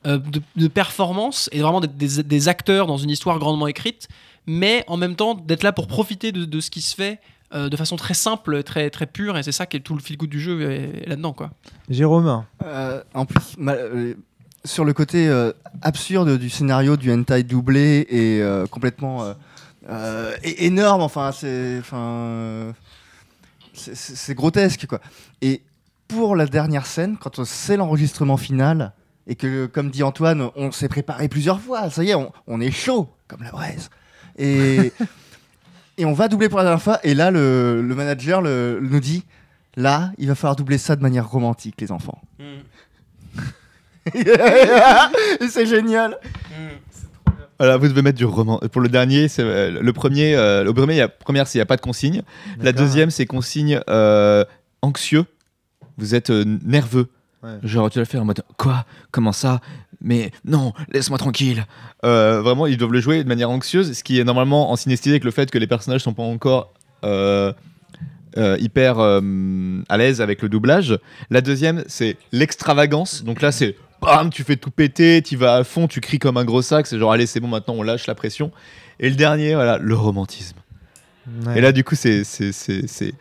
euh, 0.07 0.19
de, 0.19 0.41
de 0.55 0.69
performance 0.69 1.49
et 1.51 1.63
vraiment 1.63 1.81
d'être 1.81 1.97
des, 1.97 2.23
des 2.23 2.49
acteurs 2.49 2.87
dans 2.87 2.97
une 2.97 3.11
histoire 3.11 3.41
grandement 3.41 3.67
écrite, 3.67 4.07
mais 4.47 4.85
en 4.87 4.97
même 4.97 5.17
temps 5.17 5.35
d'être 5.35 5.65
là 5.65 5.73
pour 5.73 5.89
profiter 5.89 6.31
de, 6.31 6.45
de 6.45 6.61
ce 6.61 6.71
qui 6.71 6.81
se 6.81 6.95
fait. 6.95 7.19
euh, 7.55 7.69
de 7.69 7.77
façon 7.77 7.95
très 7.97 8.15
simple, 8.15 8.63
très, 8.65 8.91
très 8.91 9.07
pure, 9.07 9.37
et 9.39 9.43
c'est 9.45 9.53
ça 9.53 9.67
qui 9.67 9.77
est 9.77 9.81
tout 9.81 9.95
le 9.95 10.01
fil 10.01 10.17
good 10.17 10.29
du 10.31 10.41
jeu 10.41 10.59
là-dedans. 11.07 11.33
quoi. 11.33 11.51
Jérôme, 11.89 12.45
Euh, 12.65 13.03
en 13.15 13.25
plus, 13.25 13.57
mal- 13.57 13.79
euh, 13.81 14.15
sur 14.67 14.85
le 14.85 14.93
côté 14.93 15.29
euh, 15.29 15.53
absurde 15.83 16.37
du 16.39 16.51
scénario 16.51 16.97
du 16.97 17.11
hentai 17.13 17.43
doublé 17.43 18.07
et 18.11 18.41
euh, 18.43 18.67
complètement 18.67 19.23
euh, 19.25 19.33
euh, 19.89 20.37
énorme, 20.43 21.01
enfin, 21.03 21.33
c'est, 21.33 21.79
enfin, 21.81 21.97
euh, 21.99 22.73
c'est- 23.73 24.35
grotesque 24.35 24.87
quoi. 24.87 25.01
Et 25.43 25.63
pour 26.09 26.37
la 26.37 26.47
dernière 26.47 26.87
scène, 26.87 27.17
quand 27.21 27.45
c'est 27.45 27.77
l'enregistrement 27.77 28.37
final 28.37 28.93
et 29.27 29.35
que, 29.35 29.67
comme 29.67 29.91
dit 29.91 30.03
Antoine, 30.03 30.51
on 30.57 30.71
s'est 30.71 30.89
préparé 30.89 31.29
plusieurs 31.29 31.61
fois, 31.61 31.91
ça 31.91 32.05
y 32.05 32.11
est, 32.11 32.15
on, 32.15 32.33
on 32.47 32.61
est 32.61 32.71
chaud 32.71 33.09
comme 33.29 33.43
la 33.43 33.51
braise. 33.51 33.91
Et 34.39 34.93
et 35.99 36.05
on 36.05 36.13
va 36.13 36.29
doubler 36.29 36.49
pour 36.49 36.59
la 36.59 36.65
dernière 36.65 36.83
fois. 36.83 36.99
Et 37.05 37.15
là, 37.15 37.31
le, 37.31 37.83
le 37.83 37.95
manager 37.95 38.41
le- 38.43 38.81
nous 38.83 39.01
dit. 39.01 39.25
Là, 39.79 40.11
il 40.17 40.27
va 40.29 40.35
falloir 40.35 40.57
doubler 40.57 40.79
ça 40.79 40.97
de 40.97 41.03
manière 41.03 41.29
romantique, 41.29 41.79
les 41.83 41.93
enfants. 41.93 42.23
Et 42.41 42.45
c'est 45.49 45.67
génial. 45.67 46.19
Voilà, 47.59 47.77
vous 47.79 47.89
devez 47.89 48.03
mettre 48.03 48.19
du 48.19 48.25
roman. 48.27 48.59
Pour 48.71 48.83
le 48.83 48.89
dernier, 48.89 49.29
c'est 49.29 49.43
euh, 49.43 49.81
le 49.81 49.93
premier. 49.93 50.35
euh, 50.37 50.63
le 50.63 50.75
premier, 50.75 50.95
il 50.95 50.99
y 50.99 51.01
a, 51.01 51.09
première, 51.09 51.47
c'est 51.47 51.57
il 51.57 51.61
n'y 51.61 51.63
a 51.63 51.67
pas 51.67 51.77
de 51.77 51.81
consigne. 51.81 52.23
La 52.61 52.73
deuxième, 52.73 53.11
c'est 53.11 53.25
consigne 53.27 53.81
euh, 53.89 54.45
anxieux. 54.83 55.25
Vous 55.97 56.15
êtes 56.15 56.29
euh, 56.31 56.45
nerveux. 56.65 57.09
Ouais. 57.43 57.51
Genre, 57.63 57.91
tu 57.91 57.99
vas 57.99 58.03
le 58.03 58.07
faire 58.07 58.21
en 58.21 58.27
mode 58.27 58.43
Quoi? 58.59 58.85
Comment 59.11 59.33
ça? 59.33 59.61
Mais 60.03 60.31
non, 60.45 60.75
laisse-moi 60.93 61.17
tranquille. 61.19 61.65
Euh, 62.05 62.43
vraiment, 62.43 62.67
ils 62.67 62.77
doivent 62.77 62.93
le 62.93 63.01
jouer 63.01 63.25
de 63.25 63.29
manière 63.29 63.49
anxieuse, 63.49 63.95
ce 63.97 64.05
qui 64.05 64.21
est 64.21 64.25
normalement 64.25 64.71
en 64.71 64.77
synesthésie 64.77 65.13
avec 65.15 65.25
le 65.25 65.31
fait 65.31 65.51
que 65.51 65.57
les 65.59 65.67
personnages 65.67 66.03
sont 66.03 66.13
pas 66.15 66.23
encore. 66.23 66.75
euh, 67.05 67.53
euh, 68.37 68.59
hyper 68.61 68.99
euh, 68.99 69.23
à 69.89 69.97
l'aise 69.97 70.21
avec 70.21 70.43
le 70.43 70.51
doublage. 70.51 70.99
La 71.31 71.41
deuxième, 71.41 71.85
c'est 71.87 72.19
l'extravagance. 72.33 73.25
Donc 73.25 73.41
là, 73.41 73.51
c'est 73.51 73.77
bam, 74.01 74.31
tu 74.31 74.45
fais 74.45 74.57
tout 74.57 74.71
péter, 74.71 75.23
tu 75.23 75.37
vas 75.37 75.57
à 75.57 75.65
fond, 75.65 75.89
tu 75.89 76.01
cries 76.01 76.19
comme 76.19 76.37
un 76.37 76.45
gros 76.45 76.63
sac. 76.63 76.87
C'est 76.87 76.99
genre, 76.99 77.13
allez, 77.13 77.27
c'est 77.27 77.41
bon, 77.41 77.49
maintenant 77.49 77.75
on 77.75 77.83
lâche 77.83 78.07
la 78.07 78.15
pression. 78.15 78.51
Et 79.01 79.11
le 79.11 79.17
dernier, 79.17 79.55
voilà, 79.55 79.79
le 79.79 79.95
romantisme. 79.95 80.57
Ouais. 81.47 81.59
Et 81.59 81.61
là, 81.61 81.73
du 81.73 81.85
coup, 81.85 81.95
c'est. 81.97 82.25
c'est- 82.25 82.53
c'est- 82.53 82.87
c'est- 82.87 83.13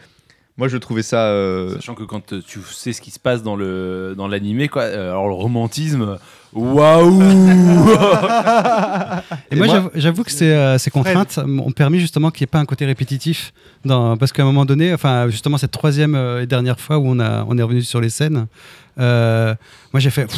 Moi, 0.57 0.69
je 0.69 0.78
trouvais 0.78 1.01
ça. 1.01 1.26
euh, 1.28 1.76
Sachant 1.76 1.95
que 1.95 2.03
quand 2.03 2.32
euh, 2.32 2.41
tu 2.45 2.59
sais 2.71 2.93
ce 2.93 3.01
qui 3.01 3.11
se 3.11 3.19
passe 3.19 3.43
dans 3.43 3.57
le 3.57 4.13
dans 4.17 4.28
l'animé, 4.30 4.69
quoi. 4.69 4.84
euh, 4.84 5.09
alors 5.11 5.28
le 5.28 5.34
romantisme, 5.34 6.17
waouh 6.53 7.21
Et, 9.51 9.55
moi, 9.57 9.67
j'avoue- 9.67 9.89
j'avoue 9.95 10.23
que 10.23 10.32
ces, 10.32 10.49
euh, 10.51 10.78
ces 10.78 10.91
contraintes 10.91 11.39
m'ont 11.45 11.71
permis 11.71 11.99
justement 11.99 12.32
qu'il 12.32 12.43
n'y 12.43 12.49
ait 12.49 12.51
pas 12.51 12.59
un 12.59 12.65
côté 12.65 12.86
répétitif. 12.86 13.51
Dans, 13.84 14.15
parce 14.17 14.32
qu'à 14.32 14.43
un 14.43 14.45
moment 14.45 14.63
donné, 14.65 14.93
enfin, 14.93 15.28
justement, 15.30 15.57
cette 15.57 15.71
troisième 15.71 16.15
euh, 16.15 16.43
et 16.43 16.47
dernière 16.47 16.80
fois 16.80 16.97
où 16.99 17.05
on, 17.07 17.19
a, 17.19 17.43
on 17.49 17.57
est 17.57 17.61
revenu 17.61 17.82
sur 17.82 17.99
les 18.01 18.09
scènes, 18.09 18.47
euh, 19.00 19.56
moi 19.93 20.00
j'ai 20.00 20.10
fait. 20.10 20.30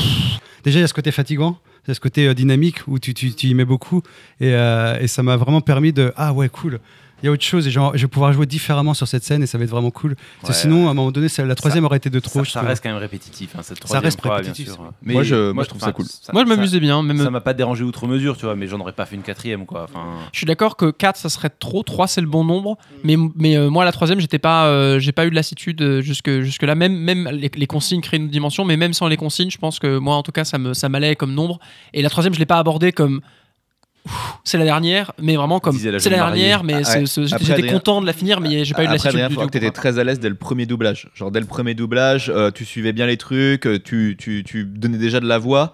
déjà, 0.64 0.80
il 0.80 0.82
y 0.82 0.86
a 0.86 0.88
ce 0.88 0.94
côté 0.94 1.12
fatigant. 1.12 1.60
Il 1.86 1.90
y 1.90 1.92
a 1.92 1.94
ce 1.94 2.00
côté 2.00 2.28
euh, 2.28 2.34
dynamique 2.34 2.80
où 2.88 3.00
tu, 3.00 3.14
y 3.14 3.54
mets 3.54 3.66
beaucoup. 3.66 4.04
Euh, 4.42 5.00
et 5.00 5.08
ça 5.08 5.24
m'a 5.24 5.38
vraiment 5.38 5.62
permis 5.62 5.94
de. 5.94 6.14
Ah 6.18 6.34
ouais, 6.34 6.50
cool. 6.50 6.80
Il 7.24 7.26
y 7.26 7.30
a 7.30 7.32
autre 7.32 7.44
chose 7.44 7.66
et 7.68 7.72
genre, 7.72 7.94
je 7.96 8.02
vais 8.04 8.08
pouvoir 8.08 8.32
jouer 8.32 8.46
différemment 8.46 8.94
sur 8.94 9.08
cette 9.08 9.24
scène 9.24 9.42
et 9.42 9.48
ça 9.48 9.58
va 9.58 9.64
être 9.64 9.70
vraiment 9.72 9.90
cool. 9.90 10.16
Parce 10.16 10.26
que 10.42 10.48
Ouais. 10.50 10.54
sinon, 10.62 10.88
à 10.88 10.92
un 10.92 10.94
moment 10.94 11.12
donné, 11.12 11.28
la 11.40 11.56
troisième 11.56 11.84
aurait 11.86 11.98
été 11.98 12.10
de 12.12 12.20
trop. 12.20 12.46
Ça, 12.46 12.62
reste 12.62 12.84
quand 12.84 12.90
même 12.90 12.98
répétitif, 13.00 13.56
hein, 13.58 13.62
cette 13.64 13.86
Ça 13.88 14.00
reste 14.00 14.22
fois, 14.22 14.36
répétitif, 14.36 14.66
bien 14.68 14.74
sûr. 14.76 14.92
Mais 15.02 15.14
Moi, 15.14 15.24
je- 15.24 15.52
moi, 15.52 15.64
je 15.64 15.70
trouve 15.70 15.82
ça 15.82 15.92
cool. 15.92 16.06
Moi, 16.34 16.44
je 16.44 16.48
m'amusais 16.50 16.80
bien. 16.80 17.02
Même 17.02 17.18
Ça 17.18 17.32
m'a 17.32 17.42
pas 17.42 17.54
dérangé 17.56 17.84
outre 17.84 18.06
mesure, 18.08 18.38
tu 18.38 18.46
vois, 18.46 18.56
mais 18.56 18.68
j'en 18.68 18.80
aurais 18.80 18.92
pas 18.94 19.06
fait 19.08 19.16
une 19.16 19.24
quatrième, 19.24 19.66
quoi. 19.66 19.86
Enfin, 19.90 20.06
Je 20.32 20.38
suis 20.38 20.46
d'accord 20.46 20.76
que 20.78 20.92
4 20.92 21.18
ça 21.18 21.30
serait 21.30 21.50
trop, 21.50 21.82
3 21.84 22.08
c'est 22.08 22.22
le 22.22 22.28
bon 22.28 22.44
nombre, 22.44 22.78
mais, 23.04 23.16
mais 23.36 23.58
euh, 23.58 23.70
moi 23.70 23.84
la 23.86 23.92
troisième 23.92 24.20
j'étais 24.20 24.40
pas, 24.40 24.68
euh, 24.68 25.00
j'ai 25.00 25.12
pas 25.12 25.26
eu 25.26 25.30
de 25.32 25.36
lassitude 25.36 25.82
euh, 25.82 26.02
jusque, 26.02 26.30
jusque 26.42 26.64
là, 26.64 26.76
même, 26.76 26.96
même 26.96 27.28
les, 27.32 27.50
les 27.56 27.68
consignes 27.68 28.02
créent 28.02 28.18
une 28.18 28.30
dimension, 28.30 28.64
mais 28.66 28.78
même 28.78 28.94
sans 28.94 29.08
les 29.08 29.18
consignes, 29.18 29.50
je 29.50 29.58
pense 29.58 29.80
que 29.80 29.98
moi 29.98 30.16
en 30.16 30.24
tout 30.24 30.32
cas 30.32 30.44
ça 30.44 30.58
me 30.60 30.74
ça 30.76 30.88
m'allait 30.90 31.16
comme 31.16 31.34
nombre. 31.34 31.60
Et 31.94 32.02
la 32.04 32.10
troisième 32.10 32.34
je 32.34 32.40
l'ai 32.40 32.46
pas 32.46 32.58
abordée 32.60 32.92
comme 32.92 33.22
c'est 34.44 34.58
la 34.58 34.64
dernière, 34.66 35.12
mais 35.22 35.36
vraiment 35.36 35.60
comme 35.60 35.76
la 35.84 36.00
c'est 36.00 36.10
la 36.10 36.18
dernière, 36.18 36.64
mais 36.64 36.74
Ah, 36.76 36.84
c'est- 36.84 37.00
ouais. 37.00 37.06
c'est- 37.06 37.34
Après, 37.34 37.46
j'étais 37.46 37.68
content 37.68 38.02
de 38.02 38.06
la 38.06 38.14
finir, 38.14 38.40
mais 38.42 38.66
j'ai 38.66 38.74
pas 38.74 38.84
eu 38.84 38.88
de 38.88 38.94
Après, 38.94 39.12
faut 39.30 39.42
tout. 39.42 39.46
que 39.48 39.52
t'étais 39.52 39.72
très 39.72 40.00
à 40.00 40.04
l'aise 40.04 40.20
dès 40.20 40.30
le 40.30 40.36
premier 40.36 40.66
doublage. 40.66 41.10
Genre, 41.16 41.32
dès 41.32 41.40
le 41.40 41.46
premier 41.46 41.74
doublage, 41.74 42.32
euh, 42.34 42.52
tu 42.52 42.66
suivais 42.66 42.94
bien 42.94 43.06
les 43.06 43.18
trucs, 43.18 43.66
euh, 43.68 43.80
tu, 43.84 44.16
tu, 44.20 44.44
tu 44.46 44.66
donnais 44.66 44.98
déjà 44.98 45.20
de 45.20 45.28
la 45.28 45.38
voix, 45.38 45.74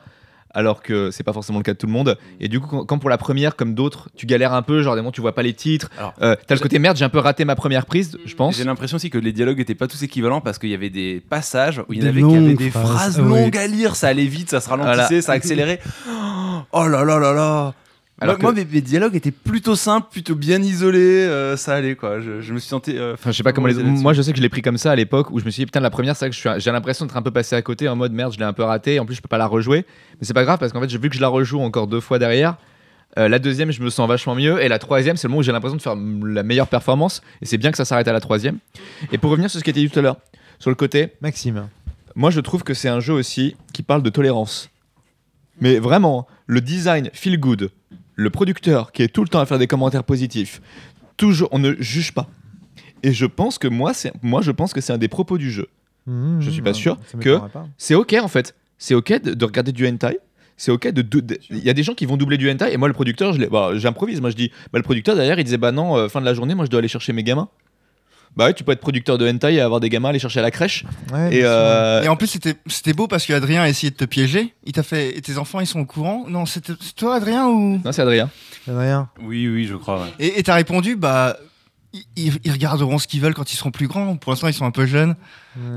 alors 0.56 0.84
que 0.84 1.10
c'est 1.10 1.24
pas 1.24 1.34
forcément 1.34 1.58
le 1.58 1.64
cas 1.64 1.74
de 1.74 1.80
tout 1.80 1.88
le 1.88 1.92
monde. 1.92 2.16
Et 2.40 2.48
du 2.48 2.60
coup, 2.60 2.68
quand, 2.68 2.86
quand 2.86 3.00
pour 3.00 3.10
la 3.10 3.18
première, 3.18 3.56
comme 3.56 3.74
d'autres, 3.74 4.10
tu 4.16 4.28
galères 4.28 4.54
un 4.54 4.62
peu, 4.62 4.84
genre, 4.84 4.94
des 4.94 5.02
moments, 5.02 5.12
tu 5.12 5.20
vois 5.22 5.34
pas 5.34 5.42
les 5.42 5.54
titres. 5.54 5.90
Alors, 5.98 6.14
Euh, 6.22 6.36
T'as 6.46 6.54
le 6.54 6.60
côté 6.62 6.78
merde, 6.78 6.96
j'ai 6.96 7.06
un 7.06 7.10
peu 7.10 7.18
raté 7.18 7.44
ma 7.44 7.56
première 7.56 7.88
prise, 7.88 8.18
je 8.24 8.36
pense. 8.36 8.56
J'ai 8.58 8.64
l'impression 8.64 8.98
aussi 8.98 9.10
que 9.10 9.18
les 9.18 9.32
dialogues 9.32 9.60
étaient 9.60 9.74
pas 9.74 9.88
tous 9.88 10.04
équivalents 10.04 10.42
parce 10.42 10.60
qu'il 10.60 10.70
y 10.70 10.76
avait 10.76 10.92
des 10.92 11.24
passages 11.28 11.80
où 11.90 11.94
il 11.94 12.04
y 12.04 12.08
avait 12.08 12.22
des 12.56 12.70
phrases, 12.70 12.92
phrases 12.92 13.16
ah 13.20 13.24
oui. 13.24 13.30
longues 13.30 13.58
à 13.58 13.66
lire, 13.66 13.96
ça 13.96 14.10
allait 14.10 14.26
vite, 14.28 14.52
ça 14.52 14.62
se 14.62 14.70
ralentissait, 14.70 15.06
Voilà. 15.08 15.22
ça 15.24 15.32
accélérait. 15.32 15.80
Oh 16.72 16.88
là 16.88 17.04
là 17.04 17.18
là 17.20 17.34
là 17.34 17.74
Alors 18.22 18.36
moi, 18.40 18.52
que- 18.52 18.56
moi, 18.58 18.66
mes, 18.66 18.66
mes 18.76 18.82
dialogues 18.82 19.16
étaient 19.16 19.32
plutôt 19.32 19.76
simples, 19.76 20.08
plutôt 20.12 20.36
bien 20.36 20.62
isolés, 20.62 21.00
euh, 21.00 21.58
ça 21.58 21.74
allait 21.76 21.96
quoi. 21.96 22.20
Je, 22.22 22.42
je 22.42 22.54
me 22.54 22.60
suis 22.60 22.70
senti. 22.70 22.96
euh, 22.98 23.14
Enfin, 23.16 23.32
je 23.32 23.38
sais 23.38 23.44
pas 23.44 23.52
comment 23.54 23.68
les. 23.68 23.74
Moi, 23.76 24.14
je 24.14 24.22
sais 24.22 24.32
que 24.32 24.38
je 24.38 24.42
l'ai 24.44 24.50
pris 24.50 24.62
comme 24.62 24.78
ça 24.78 24.92
à 24.92 24.96
l'époque 24.96 25.32
où 25.32 25.40
je 25.40 25.46
me 25.46 25.50
suis 25.50 25.62
dit, 25.62 25.66
putain, 25.66 25.80
la 25.80 25.90
première, 25.90 26.16
c'est 26.16 26.30
que 26.30 26.36
suis- 26.36 26.50
j'ai 26.58 26.72
l'impression 26.72 27.06
d'être 27.06 27.18
un 27.18 27.22
peu 27.24 27.32
passé 27.32 27.56
à 27.56 27.62
côté 27.62 27.90
en 27.90 27.96
mode 27.96 28.14
merde, 28.14 28.32
je 28.34 28.38
l'ai 28.40 28.46
un 28.46 28.54
peu 28.54 28.64
raté. 28.64 29.00
En 29.00 29.06
plus, 29.06 29.16
je 29.16 29.22
peux 29.22 29.28
pas 29.28 29.38
la 29.40 29.48
rejouer. 29.48 29.86
Mais 30.20 30.26
c'est 30.28 30.34
pas 30.34 30.44
grave 30.44 30.60
parce 30.60 30.72
qu'en 30.72 30.80
fait, 30.80 30.90
j'ai 30.90 31.00
vu 31.00 31.10
que 31.10 31.16
je 31.16 31.22
la 31.22 31.28
rejoue 31.28 31.60
encore 31.60 31.88
deux 31.88 32.00
fois 32.00 32.20
derrière. 32.20 32.58
Euh, 33.18 33.28
la 33.28 33.40
deuxième, 33.40 33.72
je 33.72 33.82
me 33.82 33.90
sens 33.90 34.08
vachement 34.08 34.36
mieux. 34.36 34.62
Et 34.64 34.68
la 34.68 34.80
troisième, 34.80 35.18
c'est 35.18 35.28
le 35.28 35.30
moment 35.32 35.40
où 35.40 35.44
j'ai 35.44 35.52
l'impression 35.52 35.78
de 35.78 35.82
faire 35.82 35.96
la 35.96 36.44
meilleure 36.44 36.68
performance. 36.68 37.22
Et 37.42 37.46
c'est 37.46 37.58
bien 37.58 37.72
que 37.72 37.78
ça 37.78 37.86
s'arrête 37.86 38.08
à 38.08 38.14
la 38.14 38.20
troisième. 38.22 38.58
Et 39.12 39.18
pour 39.18 39.32
revenir 39.32 39.50
sur 39.52 39.60
ce 39.60 39.64
qui 39.64 39.70
a 39.70 39.72
été 39.72 39.82
dit 39.82 39.90
tout 39.90 40.00
à 40.00 40.02
l'heure, 40.04 40.18
sur 40.60 40.70
le 40.70 40.76
côté, 40.76 41.10
Maxime. 41.22 41.68
moi, 42.16 42.30
je 42.32 42.40
trouve 42.40 42.64
que 42.64 42.74
c'est 42.74 42.90
un 42.90 43.00
jeu 43.00 43.14
aussi 43.14 43.56
qui 43.74 43.84
parle 43.84 44.02
de 44.04 44.10
tolérance. 44.10 44.70
Mais 45.62 45.78
vraiment, 45.78 46.26
le 46.48 46.62
design 46.62 47.10
feel 47.14 47.40
good, 47.40 47.70
le 48.16 48.30
producteur 48.30 48.92
qui 48.92 49.04
est 49.04 49.08
tout 49.08 49.24
le 49.24 49.30
temps 49.30 49.40
à 49.40 49.46
faire 49.46 49.60
des 49.60 49.68
commentaires 49.68 50.04
positifs, 50.04 50.62
toujours, 51.18 51.50
on 51.52 51.60
ne 51.60 51.74
juge 51.80 52.14
pas. 52.14 52.28
Et 53.04 53.12
je 53.12 53.26
pense 53.26 53.58
que 53.58 53.68
moi, 53.68 53.94
c'est, 53.94 54.14
moi, 54.24 54.42
je 54.42 54.52
pense 54.52 54.74
que 54.74 54.82
c'est 54.82 54.94
un 54.94 54.98
des 54.98 55.08
propos 55.10 55.38
du 55.38 55.52
jeu. 55.52 55.68
Mmh, 56.06 56.42
Je 56.42 56.50
suis 56.50 56.62
pas 56.62 56.72
mmh, 56.72 56.76
sûr 56.76 56.98
que-. 57.20 57.40
C'est 57.78 57.96
ok 57.96 58.16
en 58.22 58.28
fait. 58.28 58.56
C'est 58.78 58.94
ok 58.94 59.22
de, 59.22 59.34
de 59.34 59.46
regarder 59.46 59.72
du 59.72 59.88
hentai. 59.88 60.20
C'est 60.58 60.72
ok 60.72 60.90
de. 60.90 61.38
Il 61.50 61.60
y 61.60 61.70
a 61.70 61.74
des 61.74 61.84
gens 61.84 61.94
qui 61.94 62.06
vont 62.06 62.18
doubler 62.18 62.38
du 62.38 62.50
hentai 62.50 62.74
et 62.74 62.78
moi 62.78 62.88
le 62.88 62.94
producteur, 62.94 63.34
je 63.34 63.46
bah, 63.46 63.72
j'improvise. 63.76 64.22
Moi 64.22 64.30
je 64.30 64.36
dis, 64.36 64.52
bah, 64.72 64.80
le 64.80 64.84
producteur 64.84 65.16
derrière 65.16 65.40
il 65.40 65.44
disait 65.44 65.58
bah 65.58 65.72
non, 65.72 65.98
euh, 65.98 66.08
fin 66.10 66.22
de 66.22 66.26
la 66.26 66.34
journée, 66.34 66.56
moi 66.56 66.66
je 66.66 66.70
dois 66.70 66.80
aller 66.80 66.88
chercher 66.88 67.14
mes 67.14 67.24
gamins. 67.24 67.50
Bah 68.36 68.46
ouais, 68.46 68.54
tu 68.54 68.64
peux 68.64 68.72
être 68.72 68.80
producteur 68.80 69.18
de 69.18 69.30
hentai 69.30 69.54
et 69.56 69.62
avoir 69.62 69.80
des 69.80 69.90
gamins 69.90 70.08
à 70.08 70.12
aller 70.12 70.20
chercher 70.20 70.40
à 70.40 70.44
la 70.44 70.52
crèche. 70.52 70.86
Ouais, 71.14 71.36
et 71.36 71.42
euh, 71.44 72.02
Et 72.04 72.08
en 72.08 72.16
plus, 72.16 72.28
c'était 72.28 72.56
c'était 72.68 72.94
beau 72.94 73.08
parce 73.08 73.26
qu'Adrien 73.26 73.62
a 73.62 73.70
essayé 73.70 73.92
de 73.92 73.96
te 73.96 74.06
piéger. 74.06 74.54
Il 74.66 74.72
t'a 74.74 74.84
fait. 74.84 75.16
Et 75.18 75.22
tes 75.22 75.38
enfants, 75.38 75.60
ils 75.60 75.68
sont 75.68 75.80
au 75.82 75.86
courant 75.86 76.26
Non, 76.28 76.46
c'est 76.46 76.62
toi, 76.96 77.16
Adrien 77.16 77.48
ou? 77.48 77.80
Non, 77.84 77.92
c'est 77.92 78.02
Adrien. 78.02 78.30
Rien. 78.68 79.10
Oui, 79.22 79.48
oui, 79.48 79.66
je 79.66 79.76
crois. 79.76 80.02
ouais. 80.02 80.08
Et 80.20 80.40
et 80.40 80.44
t'as 80.44 80.56
répondu, 80.56 80.96
bah. 80.96 81.38
Ils, 82.16 82.52
regarderont 82.52 82.98
ce 82.98 83.08
qu'ils 83.08 83.22
veulent 83.22 83.36
quand 83.36 83.54
ils 83.54 83.56
seront 83.56 83.70
plus 83.70 83.88
grands. 83.88 84.16
Pour 84.18 84.32
l'instant, 84.32 84.48
ils 84.48 84.54
sont 84.54 84.66
un 84.66 84.72
peu 84.72 84.88
jeunes. 84.88 85.16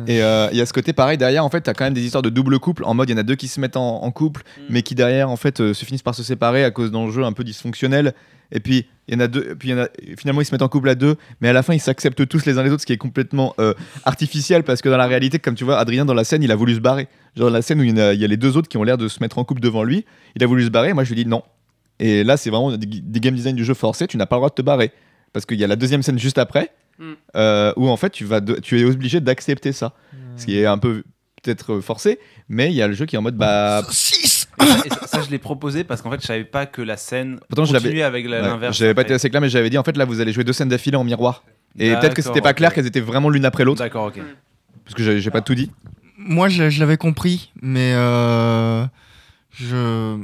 Et 0.07 0.23
euh, 0.23 0.49
il 0.51 0.57
y 0.57 0.62
a 0.62 0.67
ce 0.67 0.73
côté 0.73 0.95
pareil 0.95 1.19
derrière, 1.19 1.45
en 1.45 1.51
fait, 1.51 1.61
t'as 1.61 1.75
quand 1.75 1.85
même 1.85 1.93
des 1.93 2.05
histoires 2.05 2.23
de 2.23 2.31
double 2.31 2.59
couple. 2.59 2.85
En 2.85 2.95
mode, 2.95 3.11
il 3.11 3.12
y 3.12 3.14
en 3.14 3.19
a 3.19 3.23
deux 3.23 3.35
qui 3.35 3.49
se 3.49 3.61
mettent 3.61 3.77
en, 3.77 4.03
en 4.03 4.11
couple, 4.11 4.43
mais 4.71 4.83
qui 4.83 4.95
derrière, 4.95 5.29
en 5.29 5.37
fait, 5.37 5.61
euh, 5.61 5.75
se 5.75 5.85
finissent 5.85 6.03
par 6.03 6.14
se 6.14 6.23
séparer 6.23 6.64
à 6.64 6.71
cause 6.71 6.91
d'enjeux 6.91 7.25
un 7.25 7.33
peu 7.33 7.45
dysfonctionnels. 7.45 8.14
Et 8.51 8.61
puis, 8.61 8.87
il 9.09 9.14
y 9.14 9.17
en 9.17 9.21
a 9.21 9.29
deux, 9.29 9.55
puis 9.57 9.69
y 9.69 9.75
en 9.75 9.79
a, 9.79 9.89
finalement, 10.17 10.41
ils 10.41 10.47
se 10.47 10.53
mettent 10.53 10.62
en 10.62 10.69
couple 10.69 10.89
à 10.89 10.95
deux, 10.95 11.17
mais 11.41 11.49
à 11.49 11.53
la 11.53 11.62
fin, 11.62 11.75
ils 11.75 11.81
s'acceptent 11.81 12.27
tous 12.27 12.47
les 12.47 12.59
uns 12.59 12.62
les 12.62 12.71
autres, 12.71 12.81
ce 12.81 12.87
qui 12.87 12.95
est 12.95 12.99
complètement 12.99 13.55
euh, 13.59 13.75
artificiel 14.05 14.62
parce 14.62 14.81
que 14.81 14.89
dans 14.89 14.97
la 14.97 15.07
réalité, 15.07 15.39
comme 15.39 15.55
tu 15.55 15.64
vois, 15.64 15.79
Adrien, 15.79 16.05
dans 16.05 16.14
la 16.14 16.25
scène, 16.25 16.43
il 16.43 16.51
a 16.51 16.57
voulu 16.57 16.75
se 16.75 16.81
barrer. 16.81 17.09
Genre, 17.37 17.51
la 17.51 17.61
scène 17.61 17.81
où 17.81 17.85
il 17.85 17.97
y, 17.97 18.01
a, 18.01 18.14
il 18.14 18.21
y 18.21 18.25
a 18.25 18.29
les 18.29 18.37
deux 18.37 18.57
autres 18.57 18.69
qui 18.69 18.79
ont 18.79 18.85
l'air 18.85 18.97
de 18.97 19.09
se 19.09 19.21
mettre 19.21 19.39
en 19.39 19.45
couple 19.45 19.61
devant 19.61 19.83
lui, 19.83 20.07
il 20.35 20.43
a 20.43 20.47
voulu 20.47 20.64
se 20.64 20.71
barrer, 20.71 20.95
moi, 20.95 21.05
je 21.05 21.12
lui 21.12 21.25
dis 21.25 21.29
non. 21.29 21.43
Et 21.99 22.25
là, 22.25 22.37
c'est 22.37 22.51
vraiment 22.51 22.77
des, 22.77 22.87
des 22.87 23.21
game 23.21 23.35
design 23.35 23.57
du 23.57 23.64
jeu 23.64 23.75
forcé, 23.75 24.07
tu 24.07 24.17
n'as 24.17 24.27
pas 24.27 24.37
le 24.37 24.41
droit 24.41 24.49
de 24.49 24.55
te 24.55 24.62
barrer. 24.62 24.93
Parce 25.33 25.47
qu'il 25.47 25.59
y 25.61 25.64
a 25.64 25.66
la 25.66 25.77
deuxième 25.77 26.03
scène 26.03 26.18
juste 26.18 26.39
après, 26.39 26.72
Mm. 26.99 27.12
euh, 27.37 27.72
où 27.77 27.89
en 27.91 27.97
fait, 27.99 28.09
tu, 28.09 28.24
vas 28.24 28.41
de- 28.41 28.59
tu 28.59 28.81
es 28.81 28.85
obligé 28.85 29.20
d'accepter 29.20 29.72
ça 29.72 29.93
ce 30.37 30.47
qui 30.47 30.59
est 30.59 30.64
un 30.64 30.79
peu 30.79 31.03
peut-être 31.43 31.74
euh, 31.74 31.81
forcé, 31.83 32.18
mais 32.49 32.68
il 32.68 32.74
y 32.74 32.81
a 32.81 32.89
le 32.89 32.95
jeu 32.95 33.05
qui 33.05 33.16
est 33.16 33.18
en 33.18 33.22
mode 33.22 33.37
bah. 33.37 33.83
6 33.91 34.49
Et 34.59 34.64
ça, 34.64 34.77
et 34.87 34.89
ça- 34.89 35.07
ça, 35.07 35.22
je 35.22 35.31
l'ai 35.31 35.39
proposé 35.39 35.85
parce 35.85 36.01
qu'en 36.01 36.11
fait, 36.11 36.22
je 36.22 36.27
savais 36.27 36.45
pas 36.45 36.64
que 36.64 36.81
la 36.81 36.97
scène 36.97 37.39
Pourtant, 37.51 37.66
je 37.66 37.74
l'avais- 37.74 37.85
continuait 37.85 38.03
avec 38.03 38.27
la- 38.27 38.41
ouais, 38.41 38.49
l'inverse. 38.49 38.79
J'avais 38.79 38.95
pas 38.95 39.03
été 39.03 39.12
assez 39.12 39.29
clair, 39.29 39.43
mais 39.43 39.51
j'avais 39.51 39.68
dit 39.68 39.77
en 39.77 39.83
fait 39.85 39.97
là 39.99 40.07
vous 40.07 40.20
allez 40.22 40.33
jouer 40.33 40.45
deux 40.45 40.55
scènes 40.55 40.70
d'affilée 40.70 40.97
en 40.97 41.05
miroir. 41.05 41.45
Et 41.79 41.91
peut-être 41.91 42.14
que 42.14 42.22
c'était 42.22 42.37
D'accord, 42.37 42.43
pas 42.45 42.55
clair 42.55 42.72
qu'elles 42.72 42.87
étaient 42.87 43.01
vraiment 43.01 43.29
l'une 43.29 43.45
après 43.45 43.64
l'autre, 43.64 43.83
D'accord, 43.83 44.07
ok. 44.07 44.18
parce 44.85 44.95
que 44.95 45.03
j'ai 45.03 45.20
j'ai 45.20 45.31
pas 45.31 45.43
tout 45.43 45.55
dit. 45.55 45.70
Moi, 46.16 46.49
je, 46.49 46.70
je 46.70 46.81
l'avais 46.81 46.97
compris, 46.97 47.53
mais. 47.61 47.93
Euh, 47.95 48.87
je. 49.59 50.19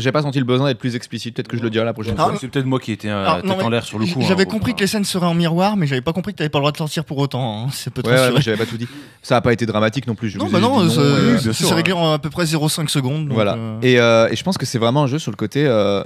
Sais 0.00 0.12
pas, 0.12 0.22
senti 0.22 0.38
le 0.38 0.44
besoin 0.44 0.66
d'être 0.68 0.78
plus 0.78 0.96
explicite, 0.96 1.34
peut-être 1.36 1.48
que 1.48 1.56
je 1.56 1.62
le 1.62 1.70
dirai 1.70 1.84
la 1.84 1.92
prochaine 1.92 2.14
Ah, 2.18 2.24
fois. 2.24 2.34
c'est 2.40 2.48
peut-être 2.48 2.66
moi 2.66 2.80
qui 2.80 2.92
étais 2.92 3.08
euh, 3.08 3.22
Alors, 3.22 3.44
non, 3.44 3.54
tête 3.54 3.64
en 3.64 3.68
l'air 3.70 3.84
sur 3.84 3.98
le 3.98 4.06
coup. 4.06 4.20
hein, 4.20 4.24
J'avais 4.26 4.44
compris 4.46 4.74
que 4.74 4.80
les 4.80 4.86
scènes 4.86 5.04
seraient 5.04 5.26
en 5.26 5.34
miroir, 5.34 5.76
mais 5.76 5.86
j'avais 5.86 6.00
pas 6.00 6.12
compris 6.12 6.32
que 6.32 6.38
t'avais 6.38 6.48
pas 6.50 6.58
le 6.58 6.62
droit 6.62 6.72
de 6.72 6.76
sortir 6.76 7.04
pour 7.04 7.18
autant. 7.18 7.66
hein. 7.66 7.68
C'est 7.72 7.92
peut-être 7.92 8.10
Ouais, 8.30 8.34
ouais, 8.36 8.42
j'avais 8.42 8.56
pas 8.56 8.66
tout 8.66 8.76
dit. 8.76 8.88
Ça 9.22 9.36
a 9.36 9.40
pas 9.40 9.52
été 9.52 9.66
dramatique 9.66 10.06
non 10.06 10.14
plus. 10.14 10.30
je 10.30 10.38
Non, 10.38 10.48
bah 10.50 10.58
non, 10.60 10.80
euh, 10.80 11.38
c'est 11.52 11.74
réglé 11.74 11.92
en 11.92 12.12
à 12.12 12.18
peu 12.18 12.28
près 12.30 12.44
0,5 12.44 12.88
secondes. 12.88 13.24
donc, 13.26 13.34
Voilà. 13.34 13.54
euh, 13.54 13.78
Et, 13.82 14.00
euh, 14.00 14.28
et 14.30 14.36
je 14.36 14.42
pense 14.42 14.58
que 14.58 14.66
c'est 14.66 14.78
vraiment 14.78 15.04
un 15.04 15.06
jeu 15.06 15.18
sur 15.18 15.30
le 15.30 15.36
côté. 15.36 15.64
euh, 15.66 16.02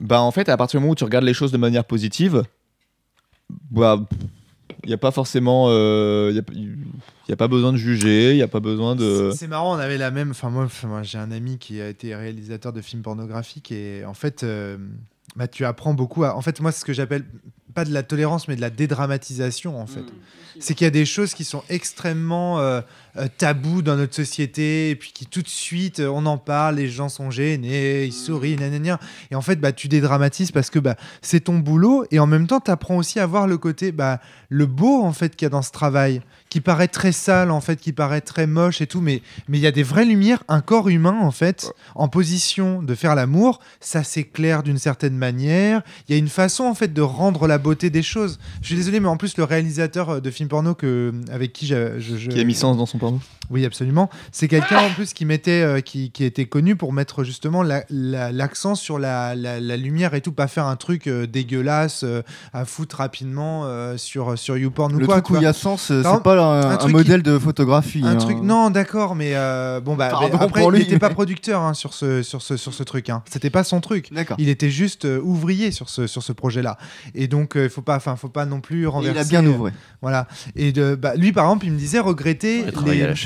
bah, 0.00 0.20
en 0.20 0.30
fait, 0.30 0.48
à 0.48 0.56
partir 0.56 0.78
du 0.78 0.82
moment 0.82 0.92
où 0.92 0.96
tu 0.96 1.04
regardes 1.04 1.24
les 1.24 1.34
choses 1.34 1.52
de 1.52 1.58
manière 1.58 1.84
positive, 1.84 2.44
bah. 3.70 3.98
Il 4.84 4.88
n'y 4.88 4.94
a 4.94 4.98
pas 4.98 5.10
forcément. 5.10 5.68
Il 5.70 6.32
n'y 6.32 6.38
a, 6.38 6.42
y 7.28 7.32
a 7.32 7.36
pas 7.36 7.48
besoin 7.48 7.72
de 7.72 7.76
juger, 7.78 8.30
il 8.32 8.36
n'y 8.36 8.42
a 8.42 8.48
pas 8.48 8.60
besoin 8.60 8.96
de. 8.96 9.32
C'est- 9.34 9.46
marrant, 9.46 9.74
on 9.76 9.78
avait 9.78 9.98
la 9.98 10.10
même. 10.10 10.30
Enfin, 10.30 10.50
moi, 10.50 10.68
j'ai 11.02 11.18
un 11.18 11.30
ami 11.30 11.58
qui 11.58 11.80
a 11.80 11.88
été 11.88 12.14
réalisateur 12.14 12.72
de 12.72 12.80
films 12.80 13.02
pornographiques 13.02 13.72
et 13.72 14.04
en 14.04 14.14
fait, 14.14 14.42
euh, 14.42 14.76
bah, 15.36 15.48
tu 15.48 15.64
apprends 15.64 15.94
beaucoup. 15.94 16.24
À... 16.24 16.36
En 16.36 16.42
fait, 16.42 16.60
moi, 16.60 16.72
c'est 16.72 16.80
ce 16.80 16.84
que 16.84 16.92
j'appelle 16.92 17.24
pas 17.74 17.84
de 17.84 17.92
la 17.92 18.02
tolérance, 18.02 18.48
mais 18.48 18.56
de 18.56 18.60
la 18.60 18.70
dédramatisation, 18.70 19.80
en 19.80 19.86
fait. 19.86 20.04
C'est 20.60 20.74
qu'il 20.74 20.84
y 20.84 20.88
a 20.88 20.90
des 20.90 21.06
choses 21.06 21.32
qui 21.32 21.44
sont 21.44 21.62
extrêmement 21.70 22.60
euh, 22.60 22.82
euh, 23.18 23.26
tabous 23.36 23.82
dans 23.82 23.96
notre 23.96 24.14
société 24.14 24.90
et 24.90 24.96
puis 24.96 25.12
qui 25.12 25.26
tout 25.26 25.42
de 25.42 25.48
suite, 25.48 26.00
euh, 26.00 26.08
on 26.08 26.24
en 26.26 26.38
parle, 26.38 26.76
les 26.76 26.88
gens 26.88 27.08
sont 27.08 27.30
gênés, 27.30 28.04
ils 28.06 28.12
sourient, 28.12 28.56
nanana. 28.56 28.98
Et 29.30 29.34
en 29.34 29.42
fait, 29.42 29.56
bah, 29.56 29.72
tu 29.72 29.88
dédramatises 29.88 30.50
parce 30.50 30.70
que 30.70 30.78
bah, 30.78 30.96
c'est 31.20 31.40
ton 31.40 31.58
boulot 31.58 32.04
et 32.10 32.18
en 32.18 32.26
même 32.26 32.46
temps, 32.46 32.60
tu 32.60 32.70
apprends 32.70 32.96
aussi 32.96 33.20
à 33.20 33.26
voir 33.26 33.46
le 33.46 33.58
côté, 33.58 33.92
bah, 33.92 34.20
le 34.48 34.66
beau 34.66 35.02
en 35.02 35.12
fait 35.12 35.36
qu'il 35.36 35.44
y 35.44 35.48
a 35.48 35.50
dans 35.50 35.62
ce 35.62 35.72
travail, 35.72 36.20
qui 36.48 36.60
paraît 36.60 36.88
très 36.88 37.12
sale 37.12 37.50
en 37.50 37.60
fait, 37.60 37.76
qui 37.80 37.92
paraît 37.92 38.20
très 38.20 38.46
moche 38.46 38.80
et 38.82 38.86
tout, 38.86 39.00
mais 39.00 39.22
mais 39.48 39.58
il 39.58 39.62
y 39.62 39.66
a 39.66 39.72
des 39.72 39.82
vraies 39.82 40.04
lumières, 40.04 40.42
un 40.48 40.60
corps 40.60 40.88
humain 40.90 41.18
en 41.20 41.30
fait, 41.30 41.72
en 41.94 42.08
position 42.08 42.82
de 42.82 42.94
faire 42.94 43.14
l'amour, 43.14 43.58
ça 43.80 44.02
s'éclaire 44.04 44.62
d'une 44.62 44.78
certaine 44.78 45.16
manière. 45.16 45.82
Il 46.08 46.12
y 46.12 46.14
a 46.14 46.18
une 46.18 46.28
façon 46.28 46.64
en 46.64 46.74
fait 46.74 46.92
de 46.92 47.00
rendre 47.02 47.46
la 47.46 47.56
beauté 47.58 47.88
des 47.90 48.02
choses. 48.02 48.38
Je 48.60 48.66
suis 48.66 48.76
désolé, 48.76 49.00
mais 49.00 49.08
en 49.08 49.16
plus 49.16 49.36
le 49.38 49.44
réalisateur 49.44 50.10
euh, 50.10 50.20
de 50.20 50.30
films 50.30 50.48
porno 50.50 50.74
que 50.74 51.12
avec 51.32 51.52
qui 51.54 51.66
je, 51.66 51.98
je- 51.98 52.16
je- 52.16 52.28
Qui 52.30 52.40
a 52.40 52.44
mis 52.44 52.54
sens 52.54 52.76
dans 52.76 52.86
son 52.86 52.98
porno 53.02 53.18
Oui, 53.52 53.64
absolument. 53.66 54.08
C'est 54.32 54.48
quelqu'un 54.48 54.78
en 54.78 54.90
plus 54.90 55.12
qui 55.12 55.24
mettait, 55.26 55.62
euh, 55.62 55.80
qui, 55.80 56.10
qui 56.10 56.24
était 56.24 56.46
connu 56.46 56.74
pour 56.74 56.92
mettre 56.92 57.22
justement 57.22 57.62
la- 57.62 57.84
la- 57.90 58.32
l'accent 58.32 58.74
sur 58.74 58.98
la, 58.98 59.34
la- 59.34 59.60
la 59.60 59.76
lumière 59.76 60.14
et 60.14 60.20
tout, 60.22 60.32
pas 60.32 60.48
faire 60.48 60.66
un 60.66 60.76
truc 60.76 61.06
euh, 61.06 61.26
dégueulasse 61.26 62.02
euh, 62.04 62.22
à 62.52 62.64
foutre 62.64 62.96
rapidement 62.96 63.62
euh, 63.66 63.96
sur 63.96 64.38
sur 64.38 64.56
YouPorn 64.56 64.94
ou 64.94 64.98
Le 64.98 65.06
quoi. 65.06 65.16
truc 65.16 65.26
tu 65.26 65.32
où 65.34 65.36
il 65.36 65.42
y 65.42 65.46
a 65.46 65.52
sens, 65.52 65.82
c'est 65.88 66.02
pas 66.02 66.34
un, 66.40 66.62
un 66.62 66.70
un 66.72 66.76
truc 66.78 66.90
qui- 66.90 66.96
modèle 66.96 67.22
de 67.22 67.38
photographie. 67.38 68.02
Un 68.04 68.12
hein. 68.12 68.16
truc, 68.16 68.38
non, 68.42 68.70
d'accord, 68.70 69.14
mais 69.14 69.32
euh, 69.34 69.80
bon, 69.80 69.94
bah, 69.96 70.08
Pardon 70.08 70.28
mais 70.38 70.44
après, 70.44 70.64
il 70.64 70.72
n'était 70.72 70.98
pas 70.98 71.10
producteur 71.10 71.60
hein, 71.62 71.74
sur 71.74 71.92
ce, 71.94 72.22
sur 72.22 72.40
ce, 72.42 72.56
sur 72.56 72.72
ce 72.72 72.82
truc. 72.82 73.10
Hein. 73.10 73.22
C'était 73.30 73.50
pas 73.50 73.64
son 73.64 73.80
truc. 73.80 74.12
D'accord. 74.12 74.36
Il 74.40 74.48
était 74.48 74.70
juste 74.70 75.04
euh, 75.04 75.20
ouvrier 75.22 75.70
sur 75.70 75.88
ce, 75.90 76.06
sur 76.06 76.22
ce 76.22 76.32
projet-là. 76.32 76.78
Et 77.14 77.28
donc, 77.28 77.56
euh, 77.56 77.64
il 77.64 77.70
faut 77.70 77.82
pas, 77.82 77.96
enfin, 77.96 78.16
faut 78.16 78.28
pas 78.28 78.46
non 78.46 78.60
plus 78.60 78.84
Et 78.84 78.86
renverser. 78.86 79.16
il 79.30 79.36
a 79.36 79.40
bien 79.40 79.44
euh, 79.50 79.54
ouvré. 79.54 79.72
Voilà. 80.00 80.26
Et 80.56 80.72
de, 80.72 80.94
bah, 80.94 81.14
lui, 81.16 81.32
par 81.32 81.44
exemple, 81.44 81.66
il 81.66 81.72
me 81.72 81.78
disait 81.78 81.98
regretter 82.00 82.64
les- 82.86 83.16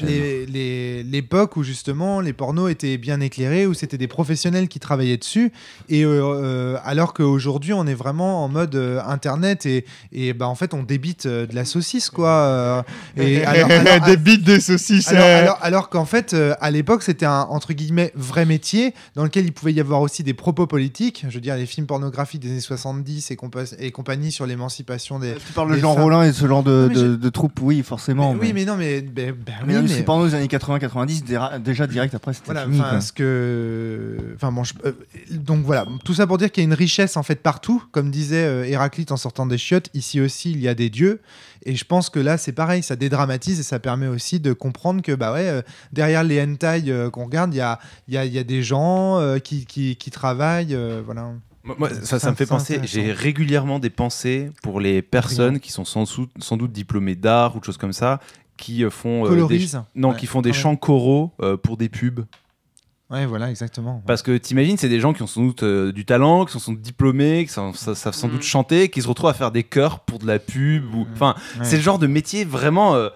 l'époque 1.03 1.57
où 1.57 1.63
justement 1.63 2.21
les 2.21 2.33
pornos 2.33 2.71
étaient 2.71 2.99
bien 2.99 3.21
éclairés, 3.21 3.67
où 3.67 3.75
c'était 3.75 3.99
des 3.99 4.09
professionnels 4.09 4.69
qui 4.69 4.81
travaillaient 4.81 5.17
dessus. 5.17 5.53
Et 5.89 6.05
euh, 6.05 6.21
euh, 6.23 6.77
alors 6.85 7.15
qu'aujourd'hui, 7.15 7.73
on 7.73 7.87
est 7.87 7.95
vraiment 7.95 8.45
en 8.45 8.49
mode 8.49 8.75
euh, 8.75 9.01
internet 9.07 9.67
et, 9.67 9.85
et 10.13 10.33
bah, 10.33 10.49
en 10.49 10.55
fait, 10.55 10.75
on 10.75 10.83
débite 10.83 11.27
euh, 11.27 11.47
de 11.47 11.55
la 11.55 11.65
saucisse, 11.65 12.11
quoi. 12.11 12.29
euh, 12.31 12.83
et 13.17 13.45
alors, 13.45 13.71
alors- 13.71 14.17
Des 14.17 14.61
saucisses. 14.61 15.09
alors, 15.09 15.25
alors- 15.27 15.59
alors 15.63 15.89
qu'en 15.89 16.05
fait, 16.05 16.35
euh, 16.35 16.55
à 16.61 16.71
l'époque, 16.71 17.03
c'était 17.03 17.27
un 17.27 17.41
entre 17.51 17.73
guillemets 17.73 18.13
vrai 18.15 18.45
métier 18.45 18.95
dans 19.15 19.25
lequel 19.25 19.45
il 19.47 19.53
pouvait 19.53 19.73
y 19.73 19.81
avoir 19.81 20.01
aussi 20.01 20.23
des 20.23 20.35
propos 20.35 20.67
politiques. 20.67 21.25
Je 21.29 21.35
veux 21.35 21.41
dire, 21.41 21.57
les 21.57 21.67
films 21.67 21.87
pornographiques 21.87 22.41
des 22.43 22.51
années 22.51 22.61
70 22.61 23.31
et, 23.31 23.35
compa- 23.35 23.75
et 23.79 23.91
compagnie 23.91 24.33
sur 24.33 24.47
l'émancipation 24.47 25.19
des. 25.19 25.35
Tu 25.35 25.53
parles 25.53 25.73
de 25.75 25.79
Jean 25.79 25.95
femmes. 25.95 26.03
Rollin 26.05 26.23
et 26.25 26.33
ce 26.33 26.47
genre 26.47 26.63
de, 26.63 26.89
de, 27.17 27.29
troupes, 27.29 27.61
oui, 27.63 27.83
forcément. 27.83 28.35
Mais- 28.35 28.41
Oui, 28.41 28.53
mais 28.53 28.65
non, 28.65 28.77
mais. 28.77 29.01
ben- 29.01 29.35
ben 29.35 29.55
Mais 29.67 29.75
oui, 29.77 29.83
même 29.83 29.87
mais- 29.99 30.05
pendant 30.05 30.25
les 30.25 30.35
années 30.35 30.49
80-90, 30.49 31.25
déra- 31.25 31.59
déjà 31.59 31.87
direct 31.87 32.15
après, 32.15 32.33
c'était 32.33 32.47
Voilà, 32.53 32.65
fini. 32.65 33.03
ce 33.03 33.13
que, 33.13 34.17
enfin 34.35 34.53
bon, 34.53 34.65
je- 34.65 34.75
euh, 34.85 34.93
donc 35.31 35.65
voilà, 35.65 35.87
tout 36.05 36.15
ça 36.15 36.27
pour 36.27 36.39
dire 36.39 36.51
qu'il 36.51 36.63
y 36.63 36.67
a 36.67 36.69
une 36.69 36.75
richesse 36.75 37.17
en 37.17 37.23
fait 37.23 37.37
partout, 37.43 37.83
comme 37.93 38.11
disait 38.11 38.45
euh, 38.45 38.65
Héraclite 38.65 39.13
en 39.13 39.17
sortant 39.17 39.47
des 39.47 39.59
chiottes. 39.59 39.89
Ici 39.95 40.21
aussi, 40.21 40.51
il 40.53 40.61
y 40.61 40.69
a 40.69 40.75
des 40.75 40.91
dieux, 40.91 41.21
et 41.65 41.75
je 41.77 41.85
pense 41.85 42.11
que 42.11 42.19
là, 42.21 42.39
c'est 42.39 42.53
pareil, 42.53 42.83
ça 42.83 42.97
dédramatise 42.97 43.61
et 43.61 43.63
ça 43.63 43.79
permet 43.79 44.07
aussi 44.09 44.41
de 44.41 44.53
comprendre 44.53 45.03
que 45.03 45.13
bah 45.13 45.33
ouais, 45.33 45.49
euh, 45.49 45.63
derrière 45.93 46.25
les 46.25 46.41
hentai 46.43 46.85
euh, 46.89 47.11
qu'on 47.11 47.25
regarde, 47.27 47.53
il 47.55 47.59
y 47.59 47.61
a, 47.61 47.79
il 48.09 48.15
y, 48.15 48.19
a, 48.19 48.25
il 48.25 48.33
y 48.33 48.39
a 48.39 48.45
des 48.45 48.63
gens 48.63 49.19
euh, 49.19 49.39
qui, 49.39 49.67
qui, 49.67 49.97
qui 49.97 50.11
travaillent, 50.11 50.75
euh, 50.75 51.03
voilà. 51.05 51.31
Moi, 51.79 51.91
ça, 52.05 52.31
me 52.31 52.37
fait 52.37 52.47
penser, 52.47 52.81
j'ai 52.85 53.11
régulièrement 53.11 53.81
des 53.81 53.91
pensées 53.91 54.53
pour 54.63 54.79
les 54.79 55.03
personnes 55.03 55.59
qui 55.59 55.73
sont 55.73 55.85
sans, 55.85 56.05
sans 56.39 56.57
doute 56.57 56.71
diplômées 56.71 57.17
d'art 57.17 57.57
ou 57.57 57.59
de 57.59 57.65
choses 57.65 57.77
comme 57.77 57.93
ça, 57.93 58.21
qui 58.57 58.85
euh, 58.85 58.91
font 58.91 59.27
euh, 59.27 59.47
des, 59.47 59.67
non, 59.95 60.11
Ouais, 60.11 60.17
qui 60.17 60.27
font 60.27 60.43
des 60.43 60.53
chants 60.53 60.77
choraux 60.77 61.33
euh, 61.41 61.57
pour 61.57 61.77
des 61.77 61.89
pubs. 61.89 62.25
Ouais, 63.09 63.25
voilà, 63.25 63.51
exactement. 63.51 64.03
Parce 64.07 64.23
que 64.23 64.37
t'imagines, 64.37 64.77
c'est 64.77 64.89
des 64.89 64.99
gens 64.99 65.13
qui 65.13 65.23
ont 65.23 65.29
sans 65.29 65.43
doute 65.45 65.63
euh, 65.63 65.93
du 65.93 66.05
talent, 66.05 66.45
qui 66.45 66.59
sont 66.59 66.73
doute 66.73 66.81
diplômés, 66.83 67.47
qui 67.47 67.53
savent, 67.53 67.77
sa- 67.77 67.95
savent 67.95 68.15
sans 68.15 68.27
doute 68.29 68.43
chanter, 68.43 68.89
qui 68.89 69.01
se 69.01 69.07
retrouvent 69.07 69.31
à 69.31 69.35
faire 69.35 69.53
des 69.53 69.63
chœurs 69.63 70.01
pour 70.01 70.19
de 70.19 70.27
la 70.27 70.41
pub. 70.41 70.93
Ou... 70.95 71.07
Enfin, 71.15 71.37
Ouais. 71.59 71.65
c'est 71.65 71.77
le 71.77 71.83
genre 71.83 71.99
de 72.01 72.07
métier 72.09 72.45
vraiment. 72.45 72.95
euh, 72.97 73.09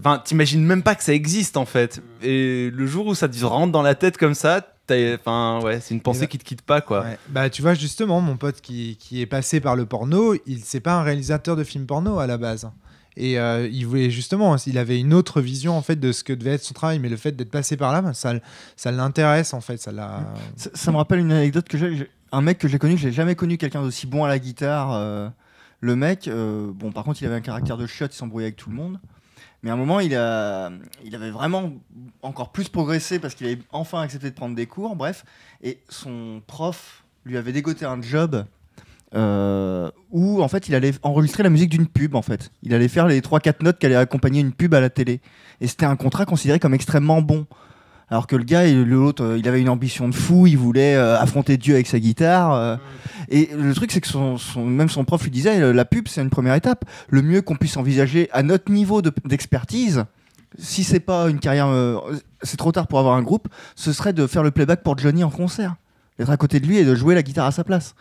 Enfin, 0.00 0.20
t'imagines 0.22 0.62
même 0.64 0.82
pas 0.82 0.94
que 0.94 1.02
ça 1.02 1.14
existe 1.14 1.56
en 1.56 1.64
fait. 1.64 2.02
Et 2.22 2.70
le 2.70 2.86
jour 2.86 3.06
où 3.06 3.14
ça 3.14 3.28
te 3.28 3.44
rentre 3.44 3.72
dans 3.72 3.80
la 3.82 3.94
tête 3.94 4.18
comme 4.18 4.34
ça, 4.34 4.66
enfin, 5.14 5.60
ouais, 5.62 5.80
c'est 5.80 5.94
une 5.94 6.00
pensée 6.02 6.20
bah- 6.20 6.26
qui 6.26 6.38
te 6.38 6.44
quitte 6.44 6.62
pas 6.62 6.80
quoi. 6.80 7.02
Ouais. 7.02 7.18
Bah, 7.30 7.48
tu 7.48 7.62
vois, 7.62 7.74
justement, 7.74 8.20
mon 8.20 8.36
pote 8.36 8.60
qui, 8.60 8.96
qui 9.00 9.20
est 9.22 9.26
passé 9.26 9.58
par 9.60 9.76
le 9.76 9.86
porno, 9.86 10.34
il 10.46 10.60
c'est 10.64 10.80
pas 10.80 10.94
un 10.94 11.02
réalisateur 11.02 11.56
de 11.56 11.64
films 11.64 11.86
porno 11.86 12.18
à 12.18 12.26
la 12.26 12.36
base. 12.36 12.68
Et 13.16 13.38
euh, 13.38 13.68
il 13.70 13.86
voulait 13.86 14.10
justement, 14.10 14.56
il 14.66 14.78
avait 14.78 14.98
une 15.00 15.12
autre 15.12 15.40
vision 15.40 15.76
en 15.76 15.82
fait 15.82 15.96
de 15.96 16.12
ce 16.12 16.22
que 16.22 16.32
devait 16.32 16.52
être 16.52 16.62
son 16.62 16.74
travail, 16.74 16.98
mais 17.00 17.08
le 17.08 17.16
fait 17.16 17.32
d'être 17.32 17.50
passé 17.50 17.76
par 17.76 17.92
là, 17.92 18.12
ça, 18.14 18.34
ça 18.76 18.92
l'intéresse 18.92 19.52
en 19.52 19.60
fait, 19.60 19.78
ça. 19.78 19.92
Ça, 20.56 20.92
me 20.92 20.96
rappelle 20.96 21.18
une 21.18 21.32
anecdote 21.32 21.68
que 21.68 21.76
j'ai. 21.76 22.10
Un 22.32 22.42
mec 22.42 22.58
que 22.58 22.68
j'ai 22.68 22.78
connu, 22.78 22.96
j'ai 22.96 23.10
jamais 23.10 23.34
connu 23.34 23.58
quelqu'un 23.58 23.82
d'aussi 23.82 24.06
bon 24.06 24.24
à 24.24 24.28
la 24.28 24.38
guitare. 24.38 24.92
euh, 24.92 25.28
le 25.80 25.96
mec, 25.96 26.28
euh, 26.28 26.70
bon, 26.72 26.92
par 26.92 27.04
contre, 27.04 27.22
il 27.22 27.26
avait 27.26 27.36
un 27.36 27.40
caractère 27.40 27.76
de 27.76 27.86
chiotte, 27.86 28.14
il 28.14 28.16
s'embrouillait 28.16 28.46
avec 28.46 28.56
tout 28.56 28.70
le 28.70 28.76
monde. 28.76 29.00
Mais 29.62 29.70
à 29.70 29.72
un 29.74 29.76
moment, 29.76 30.00
il, 30.00 30.14
a, 30.14 30.70
il 31.04 31.14
avait 31.14 31.30
vraiment 31.30 31.72
encore 32.22 32.52
plus 32.52 32.68
progressé 32.68 33.18
parce 33.18 33.34
qu'il 33.34 33.46
avait 33.46 33.58
enfin 33.72 34.00
accepté 34.00 34.30
de 34.30 34.34
prendre 34.34 34.54
des 34.54 34.66
cours, 34.66 34.94
bref. 34.94 35.24
Et 35.62 35.80
son 35.88 36.42
prof 36.46 37.04
lui 37.24 37.36
avait 37.36 37.52
dégoté 37.52 37.84
un 37.84 38.00
job 38.00 38.44
euh, 39.14 39.90
où, 40.10 40.42
en 40.42 40.48
fait, 40.48 40.68
il 40.68 40.74
allait 40.74 40.92
enregistrer 41.02 41.42
la 41.42 41.50
musique 41.50 41.70
d'une 41.70 41.86
pub, 41.86 42.14
en 42.14 42.22
fait. 42.22 42.52
Il 42.62 42.74
allait 42.74 42.88
faire 42.88 43.06
les 43.06 43.20
3-4 43.20 43.62
notes 43.64 43.78
qui 43.78 43.86
allaient 43.86 43.96
accompagner 43.96 44.40
une 44.40 44.52
pub 44.52 44.74
à 44.74 44.80
la 44.80 44.90
télé. 44.90 45.20
Et 45.60 45.66
c'était 45.66 45.86
un 45.86 45.96
contrat 45.96 46.24
considéré 46.26 46.58
comme 46.58 46.74
extrêmement 46.74 47.20
bon. 47.22 47.46
Alors 48.08 48.26
que 48.26 48.34
le 48.34 48.42
gars, 48.42 48.66
l'autre, 48.72 49.22
euh, 49.24 49.38
il 49.38 49.46
avait 49.46 49.60
une 49.60 49.68
ambition 49.68 50.08
de 50.08 50.14
fou, 50.14 50.46
il 50.48 50.58
voulait 50.58 50.96
euh, 50.96 51.16
affronter 51.18 51.56
Dieu 51.56 51.74
avec 51.74 51.86
sa 51.86 52.00
guitare. 52.00 52.78
Et 53.28 53.50
le 53.56 53.72
truc, 53.74 53.92
c'est 53.92 54.00
que 54.00 54.58
même 54.58 54.88
son 54.88 55.04
prof 55.04 55.22
lui 55.22 55.30
disait, 55.30 55.72
la 55.72 55.84
pub, 55.84 56.08
c'est 56.08 56.20
une 56.20 56.30
première 56.30 56.54
étape. 56.54 56.84
Le 57.08 57.22
mieux 57.22 57.40
qu'on 57.42 57.54
puisse 57.54 57.76
envisager 57.76 58.28
à 58.32 58.42
notre 58.42 58.72
niveau 58.72 59.00
de- 59.02 59.12
d'expertise, 59.24 60.04
si 60.58 60.82
c'est 60.82 60.98
pas 60.98 61.28
une 61.30 61.38
carrière, 61.38 61.68
c'est 62.42 62.56
trop 62.56 62.72
tard 62.72 62.88
pour 62.88 62.98
avoir 62.98 63.14
un 63.14 63.22
groupe, 63.22 63.46
ce 63.76 63.92
serait 63.92 64.12
de 64.12 64.26
faire 64.26 64.42
le 64.42 64.50
playback 64.50 64.82
pour 64.82 64.98
Johnny 64.98 65.22
en 65.22 65.30
concert. 65.30 65.76
D'être 66.18 66.30
à 66.30 66.36
côté 66.36 66.58
de 66.58 66.66
lui 66.66 66.78
et 66.78 66.84
de 66.84 66.96
jouer 66.96 67.14
la 67.14 67.22
guitare 67.22 67.46
à 67.46 67.52
sa 67.52 67.62
place. 67.62 67.94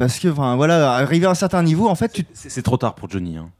Parce 0.00 0.18
que, 0.18 0.26
enfin, 0.28 0.56
voilà, 0.56 0.94
arriver 0.94 1.26
à 1.26 1.30
un 1.30 1.34
certain 1.34 1.62
niveau, 1.62 1.86
en 1.88 1.94
fait, 1.94 2.08
tu 2.12 2.24
C'est 2.32 2.50
c'est 2.50 2.62
trop 2.62 2.76
tard 2.76 2.94
pour 2.96 3.08
Johnny. 3.08 3.36
hein. 3.36 3.50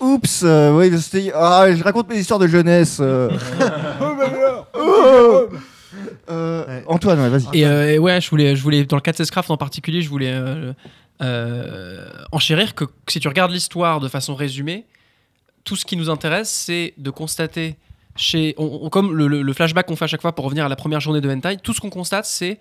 Oups, 0.00 0.42
euh, 0.44 0.76
oui, 0.76 0.90
c'était- 1.00 1.32
ah, 1.34 1.66
je 1.74 1.82
raconte 1.82 2.08
mes 2.10 2.18
histoires 2.18 2.40
de 2.40 2.48
jeunesse. 2.48 2.98
euh. 3.00 3.30
Oh. 4.76 5.46
Euh, 6.28 6.80
Antoine, 6.88 7.20
ouais, 7.20 7.28
vas-y. 7.28 7.46
Et, 7.58 7.64
euh, 7.66 7.92
et 7.92 7.98
ouais, 7.98 8.20
je 8.20 8.28
voulais, 8.28 8.56
je 8.56 8.62
voulais, 8.62 8.84
dans 8.84 8.96
le 8.96 9.00
cas 9.02 9.12
de 9.12 9.22
Craft 9.24 9.50
en 9.50 9.56
particulier, 9.56 10.02
je 10.02 10.08
voulais 10.08 10.32
euh, 10.32 10.72
euh, 11.22 12.06
enchérir 12.32 12.74
que 12.74 12.84
si 13.08 13.20
tu 13.20 13.28
regardes 13.28 13.52
l'histoire 13.52 14.00
de 14.00 14.08
façon 14.08 14.34
résumée, 14.34 14.86
tout 15.62 15.76
ce 15.76 15.84
qui 15.84 15.96
nous 15.96 16.10
intéresse, 16.10 16.50
c'est 16.50 16.94
de 16.98 17.10
constater 17.10 17.76
chez, 18.16 18.54
on- 18.58 18.80
on- 18.82 18.88
comme 18.90 19.14
le, 19.16 19.28
le- 19.28 19.42
le 19.42 19.52
flashback 19.52 19.86
qu'on 19.86 19.96
fait 19.96 20.04
à 20.06 20.08
chaque 20.08 20.22
fois 20.22 20.34
pour 20.34 20.44
revenir 20.44 20.64
à 20.64 20.68
la 20.68 20.76
première 20.76 21.00
journée 21.00 21.20
de 21.20 21.30
Hentai, 21.30 21.56
tout 21.62 21.72
ce 21.72 21.80
qu'on 21.80 21.90
constate, 21.90 22.26
c'est 22.26 22.58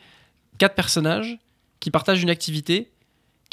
quatre 0.60 0.76
personnages 0.76 1.38
qui 1.80 1.90
partagent 1.90 2.22
une 2.22 2.30
activité, 2.30 2.92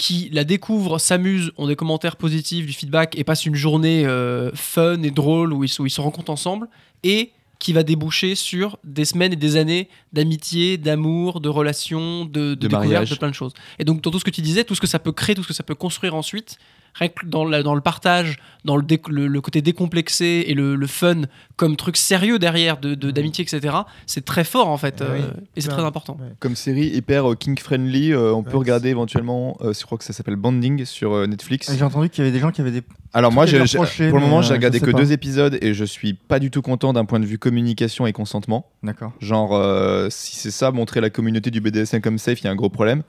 qui 0.00 0.30
la 0.32 0.44
découvrent, 0.44 0.98
s'amusent, 0.98 1.52
ont 1.58 1.66
des 1.66 1.76
commentaires 1.76 2.16
positifs, 2.16 2.64
du 2.64 2.72
feedback 2.72 3.18
et 3.18 3.22
passent 3.22 3.44
une 3.44 3.54
journée 3.54 4.06
euh, 4.06 4.50
fun 4.54 5.02
et 5.02 5.10
drôle 5.10 5.52
où 5.52 5.62
ils, 5.62 5.68
se- 5.68 5.82
où 5.82 5.86
ils 5.86 5.90
se 5.90 6.00
rencontrent 6.00 6.30
ensemble 6.32 6.68
et 7.04 7.32
qui 7.58 7.74
va 7.74 7.82
déboucher 7.82 8.34
sur 8.34 8.78
des 8.82 9.04
semaines 9.04 9.34
et 9.34 9.36
des 9.36 9.56
années 9.56 9.90
d'amitié, 10.14 10.78
d'amour, 10.78 11.42
de 11.42 11.50
relations, 11.50 12.24
de, 12.24 12.30
de, 12.30 12.54
découverte, 12.54 12.84
mariage. 12.90 13.10
de 13.10 13.16
plein 13.16 13.28
de 13.28 13.34
choses. 13.34 13.52
Et 13.78 13.84
donc, 13.84 14.00
dans 14.00 14.10
tout 14.10 14.18
ce 14.18 14.24
que 14.24 14.30
tu 14.30 14.40
disais, 14.40 14.64
tout 14.64 14.74
ce 14.74 14.80
que 14.80 14.86
ça 14.86 14.98
peut 14.98 15.12
créer, 15.12 15.34
tout 15.34 15.42
ce 15.42 15.48
que 15.48 15.52
ça 15.54 15.62
peut 15.64 15.74
construire 15.74 16.14
ensuite, 16.14 16.56
rien 16.94 17.08
que 17.08 17.24
dans, 17.26 17.44
la- 17.44 17.62
dans 17.62 17.74
le 17.74 17.80
partage, 17.80 18.38
dans 18.64 18.76
le, 18.76 18.82
dé- 18.82 19.00
le, 19.08 19.26
le 19.26 19.40
côté 19.40 19.62
décomplexé 19.62 20.44
et 20.46 20.54
le, 20.54 20.74
le 20.76 20.86
fun 20.86 21.22
comme 21.56 21.76
truc 21.76 21.96
sérieux 21.96 22.38
derrière 22.38 22.78
de- 22.78 22.94
de- 22.94 23.10
d'amitié, 23.10 23.42
etc., 23.44 23.74
c'est 24.06 24.24
très 24.24 24.44
fort 24.44 24.68
en 24.68 24.76
fait. 24.76 25.00
Oui, 25.02 25.20
euh, 25.22 25.30
et 25.56 25.60
c'est 25.60 25.68
très 25.68 25.82
important. 25.84 26.18
Comme 26.40 26.56
série 26.56 26.86
hyper 26.88 27.24
king 27.38 27.58
friendly, 27.58 28.14
on 28.14 28.42
peut 28.42 28.56
regarder 28.56 28.88
éventuellement, 28.90 29.56
euh, 29.62 29.72
je 29.72 29.84
crois 29.84 29.96
que 29.98 30.04
ça 30.04 30.12
s'appelle 30.12 30.36
Banding 30.36 30.84
sur 30.84 31.12
euh, 31.14 31.26
Netflix. 31.26 31.70
J'ai 31.74 31.84
entendu 31.84 32.10
qu'il 32.10 32.22
y 32.24 32.26
avait 32.26 32.32
des 32.36 32.40
gens 32.40 32.50
qui 32.50 32.60
avaient 32.60 32.70
des. 32.70 32.82
Alors 33.12 33.32
moi, 33.32 33.46
j'ai- 33.46 33.64
j'ai- 33.66 33.78
pour 33.78 34.18
le 34.18 34.24
moment, 34.24 34.38
euh, 34.38 34.42
j'ai 34.42 34.52
regardé 34.54 34.78
que 34.80 34.90
pas. 34.90 34.98
deux 34.98 35.12
épisodes 35.12 35.58
et 35.62 35.74
je 35.74 35.84
suis 35.84 36.14
pas 36.14 36.38
du 36.38 36.50
tout 36.50 36.62
content 36.62 36.92
d'un 36.92 37.04
point 37.04 37.18
de 37.20 37.26
vue 37.26 37.38
communication 37.38 38.06
et 38.06 38.12
consentement. 38.12 38.66
D'accord. 38.82 39.12
Genre, 39.20 39.54
euh, 39.54 40.08
si 40.10 40.36
c'est 40.36 40.50
ça, 40.50 40.70
montrer 40.70 41.00
la 41.00 41.10
communauté 41.10 41.50
du 41.50 41.60
BDSM 41.60 42.00
comme 42.00 42.18
safe, 42.18 42.40
il 42.40 42.44
y 42.44 42.48
a 42.48 42.50
un 42.50 42.56
gros 42.56 42.68
problème. 42.68 43.02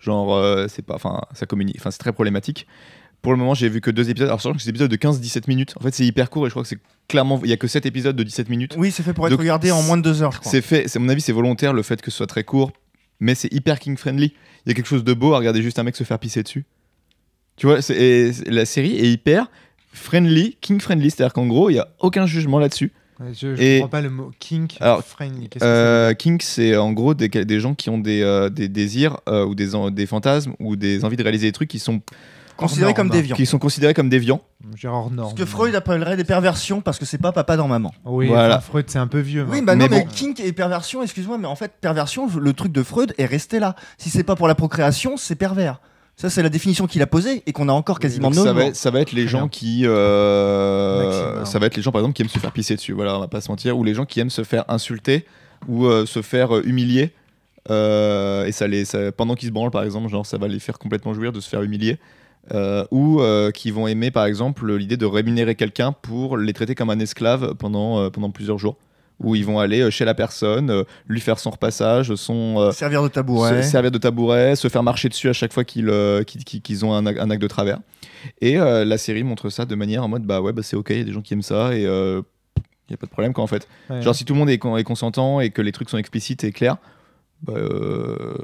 Genre, 0.00 0.34
euh, 0.34 0.66
c'est 0.68 0.82
pas, 0.84 0.94
enfin, 0.94 1.20
ça 1.32 1.46
communique, 1.46 1.76
enfin, 1.78 1.90
c'est 1.90 1.98
très 1.98 2.12
problématique. 2.12 2.66
Pour 3.24 3.32
le 3.32 3.38
moment, 3.38 3.54
j'ai 3.54 3.68
vu 3.68 3.80
que 3.80 3.90
deux 3.90 4.08
épisodes. 4.10 4.28
Alors, 4.28 4.40
sachant 4.40 4.54
que 4.54 4.60
c'est 4.60 4.66
des 4.66 4.70
épisodes 4.70 4.90
de 4.90 4.96
15-17 4.96 5.48
minutes. 5.48 5.74
En 5.80 5.82
fait, 5.82 5.92
c'est 5.92 6.06
hyper 6.06 6.30
court 6.30 6.46
et 6.46 6.50
je 6.50 6.52
crois 6.52 6.62
que 6.62 6.68
c'est 6.68 6.78
clairement, 7.08 7.40
il 7.42 7.50
y 7.50 7.52
a 7.52 7.56
que 7.56 7.66
7 7.66 7.84
épisodes 7.86 8.14
de 8.14 8.22
17 8.22 8.48
minutes. 8.50 8.74
Oui, 8.78 8.90
c'est 8.92 9.02
fait 9.02 9.12
pour 9.14 9.26
être 9.26 9.32
Donc, 9.32 9.40
regardé 9.40 9.70
en 9.72 9.82
moins 9.82 9.96
de 9.96 10.02
deux 10.02 10.22
heures, 10.22 10.30
je 10.32 10.38
crois. 10.38 10.50
C'est 10.52 10.60
fait, 10.62 10.86
c'est 10.86 10.98
à 10.98 11.00
mon 11.02 11.08
avis, 11.08 11.20
c'est 11.20 11.32
volontaire 11.32 11.72
le 11.72 11.82
fait 11.82 12.00
que 12.00 12.10
ce 12.12 12.18
soit 12.18 12.26
très 12.28 12.44
court, 12.44 12.70
mais 13.20 13.34
c'est 13.34 13.52
hyper 13.52 13.80
king 13.80 13.96
friendly. 13.96 14.34
Il 14.64 14.68
y 14.68 14.72
a 14.72 14.74
quelque 14.74 14.86
chose 14.86 15.02
de 15.04 15.12
beau 15.14 15.34
à 15.34 15.38
regarder 15.38 15.60
juste 15.62 15.78
un 15.78 15.82
mec 15.82 15.96
se 15.96 16.04
faire 16.04 16.18
pisser 16.20 16.42
dessus. 16.44 16.64
Tu 17.56 17.66
vois, 17.66 17.78
et 17.90 18.30
la 18.46 18.64
série 18.66 18.96
est 18.96 19.10
hyper 19.10 19.50
friendly, 19.92 20.56
king 20.60 20.80
friendly, 20.80 21.10
c'est-à-dire 21.10 21.32
qu'en 21.32 21.46
gros, 21.46 21.70
il 21.70 21.74
y 21.74 21.78
a 21.78 21.88
aucun 22.00 22.26
jugement 22.26 22.58
là-dessus. 22.58 22.92
Ouais, 23.20 23.28
Je, 23.32 23.54
je 23.54 23.62
Et- 23.62 23.78
comprends 23.80 23.90
pas 23.90 24.00
le 24.00 24.10
mot 24.10 24.32
kink 24.40 24.76
Alors, 24.80 25.04
friendly. 25.04 25.48
Que 25.48 25.58
Euh, 25.62 26.14
Kink, 26.14 26.42
c'est 26.42 26.76
en 26.76 26.92
gros 26.92 27.14
des, 27.14 27.28
des 27.28 27.60
gens 27.60 27.74
qui 27.74 27.88
ont 27.88 27.98
des, 27.98 28.22
euh, 28.22 28.48
des 28.50 28.68
désirs 28.68 29.18
euh, 29.28 29.44
ou 29.46 29.54
des 29.54 30.06
fantasmes 30.06 30.54
ou 30.58 30.74
des 30.74 31.04
envies 31.04 31.16
de 31.16 31.22
réaliser 31.22 31.46
des 31.46 31.52
trucs 31.52 31.70
qui 31.70 31.78
sont, 31.78 32.02
Considéré 32.56 32.90
Hors 32.90 32.94
comme 32.94 33.08
norme. 33.08 33.18
déviant. 33.20 33.36
qui 33.36 33.46
sont 33.46 33.58
considérés 33.58 33.94
comme 33.94 34.08
déviants. 34.08 34.40
Gérard 34.76 35.10
Norme. 35.10 35.30
Ce 35.30 35.34
que 35.34 35.44
Freud 35.44 35.74
appellerait 35.74 36.16
des 36.16 36.24
perversions 36.24 36.80
parce 36.80 36.98
que 36.98 37.04
c'est 37.04 37.18
pas 37.18 37.32
papa 37.32 37.56
dans 37.56 37.66
maman. 37.68 37.92
Oui, 38.04 38.28
Voilà. 38.28 38.56
enfin, 38.58 38.60
Freud, 38.60 38.84
c'est 38.88 38.98
un 38.98 39.06
peu 39.08 39.18
vieux. 39.20 39.42
Oui, 39.48 39.60
maintenant. 39.60 39.64
bah 39.66 39.74
non, 39.74 39.88
Mais 39.90 39.98
mais, 39.98 40.04
bon. 40.04 40.10
kink 40.12 40.40
et 40.40 40.52
perversion, 40.52 41.02
excuse-moi, 41.02 41.36
mais 41.38 41.46
en 41.48 41.56
fait, 41.56 41.72
perversion, 41.80 42.28
le 42.38 42.52
truc 42.52 42.70
de 42.72 42.82
Freud 42.82 43.12
est 43.18 43.26
resté 43.26 43.58
là. 43.58 43.74
Si 43.98 44.08
c'est 44.10 44.22
pas 44.22 44.36
pour 44.36 44.46
la 44.48 44.54
procréation, 44.54 45.16
c'est 45.16 45.34
pervers. 45.34 45.80
Ça, 46.16 46.30
c'est 46.30 46.44
la 46.44 46.48
définition 46.48 46.86
qu'il 46.86 47.02
a 47.02 47.08
posée 47.08 47.42
et 47.44 47.52
qu'on 47.52 47.68
a 47.68 47.72
encore 47.72 47.98
quasiment 47.98 48.32
ça, 48.32 48.52
va 48.52 48.66
être, 48.66 48.76
ça 48.76 48.92
va 48.92 49.00
être 49.00 49.10
les 49.10 49.26
gens 49.26 49.48
qui. 49.48 49.84
euh, 49.84 51.44
ça 51.44 51.58
va 51.58 51.66
être 51.66 51.76
les 51.76 51.82
gens, 51.82 51.90
par 51.92 52.00
exemple, 52.02 52.14
qui 52.14 52.22
aiment 52.22 52.28
se 52.28 52.38
faire 52.38 52.52
pisser 52.52 52.76
dessus. 52.76 52.92
Voilà, 52.92 53.16
on 53.16 53.20
va 53.20 53.28
pas 53.28 53.40
se 53.40 53.50
mentir. 53.50 53.76
Ou 53.76 53.84
les 53.84 53.94
gens 53.94 54.04
qui 54.04 54.20
aiment 54.20 54.30
se 54.30 54.44
faire 54.44 54.64
insulter 54.68 55.24
ou 55.66 55.86
euh, 55.86 56.06
se 56.06 56.22
faire 56.22 56.54
euh, 56.56 56.62
humilier. 56.64 57.12
Euh, 57.70 58.44
et 58.44 58.52
ça 58.52 58.66
les, 58.66 58.84
ça- 58.84 59.10
pendant 59.12 59.34
qu'ils 59.34 59.48
se 59.48 59.52
branlent, 59.52 59.70
par 59.70 59.82
exemple, 59.84 60.08
genre, 60.08 60.26
ça 60.26 60.36
va 60.38 60.48
les 60.48 60.58
faire 60.60 60.78
complètement 60.78 61.14
jouir 61.14 61.32
de 61.32 61.40
se 61.40 61.48
faire 61.48 61.62
humilier. 61.62 61.98
Euh, 62.52 62.84
ou 62.90 63.20
euh, 63.22 63.50
qui 63.50 63.70
vont 63.70 63.86
aimer, 63.86 64.10
par 64.10 64.26
exemple, 64.26 64.70
l'idée 64.74 64.98
de 64.98 65.06
rémunérer 65.06 65.54
quelqu'un 65.54 65.92
pour 65.92 66.36
les 66.36 66.52
traiter 66.52 66.74
comme 66.74 66.90
un 66.90 66.98
esclave 66.98 67.54
pendant, 67.54 67.98
euh, 68.00 68.10
pendant 68.10 68.30
plusieurs 68.30 68.58
jours. 68.58 68.76
Où 69.20 69.34
ils 69.36 69.46
vont 69.46 69.60
aller 69.60 69.80
euh, 69.80 69.90
chez 69.90 70.04
la 70.04 70.12
personne, 70.12 70.84
lui 71.06 71.20
faire 71.20 71.38
son 71.38 71.50
repassage, 71.50 72.14
son, 72.16 72.70
Servir 72.72 73.00
de 73.02 73.08
tabouret. 73.08 73.62
se 73.62 73.70
servir 73.70 73.90
de 73.92 73.98
tabouret, 73.98 74.56
se 74.56 74.68
faire 74.68 74.82
marcher 74.82 75.08
dessus 75.08 75.28
à 75.28 75.32
chaque 75.32 75.52
fois 75.52 75.62
qu'ils 75.64 75.90
qu'ils- 76.26 76.44
qu'ils- 76.44 76.60
qu'ils 76.60 76.84
ont 76.84 76.92
un, 76.92 77.04
ac- 77.04 77.20
un 77.20 77.30
acte 77.30 77.40
de 77.40 77.46
travers. 77.48 77.78
Et 78.40 78.58
euh, 78.58 78.84
la 78.84 78.98
série 78.98 79.22
montre 79.22 79.50
ça 79.50 79.64
de 79.66 79.74
manière 79.76 80.02
en 80.04 80.08
mode 80.08 80.24
bah 80.24 80.40
ouais, 80.40 80.52
bah 80.52 80.62
c'est 80.64 80.74
ok, 80.76 80.90
il 80.90 80.98
y 80.98 81.00
a 81.00 81.04
des 81.04 81.12
gens 81.12 81.22
qui 81.22 81.32
aiment 81.34 81.42
ça 81.42 81.74
et 81.76 81.82
il 81.82 82.22
n'y 82.90 82.94
a 82.94 82.96
pas 82.98 83.06
de 83.06 83.10
problème 83.12 83.32
quoi 83.32 83.44
en 83.44 83.46
fait. 83.46 83.68
Ouais. 83.88 84.02
Genre 84.02 84.14
si 84.16 84.24
tout 84.24 84.32
le 84.34 84.40
monde 84.40 84.50
est, 84.50 84.58
con- 84.58 84.76
est 84.76 84.84
consentant 84.84 85.40
et 85.40 85.50
que 85.50 85.62
les 85.62 85.72
trucs 85.72 85.88
sont 85.90 85.96
explicites 85.98 86.42
et 86.44 86.50
clairs, 86.52 86.76
bah 87.42 87.54
euh, 87.56 88.34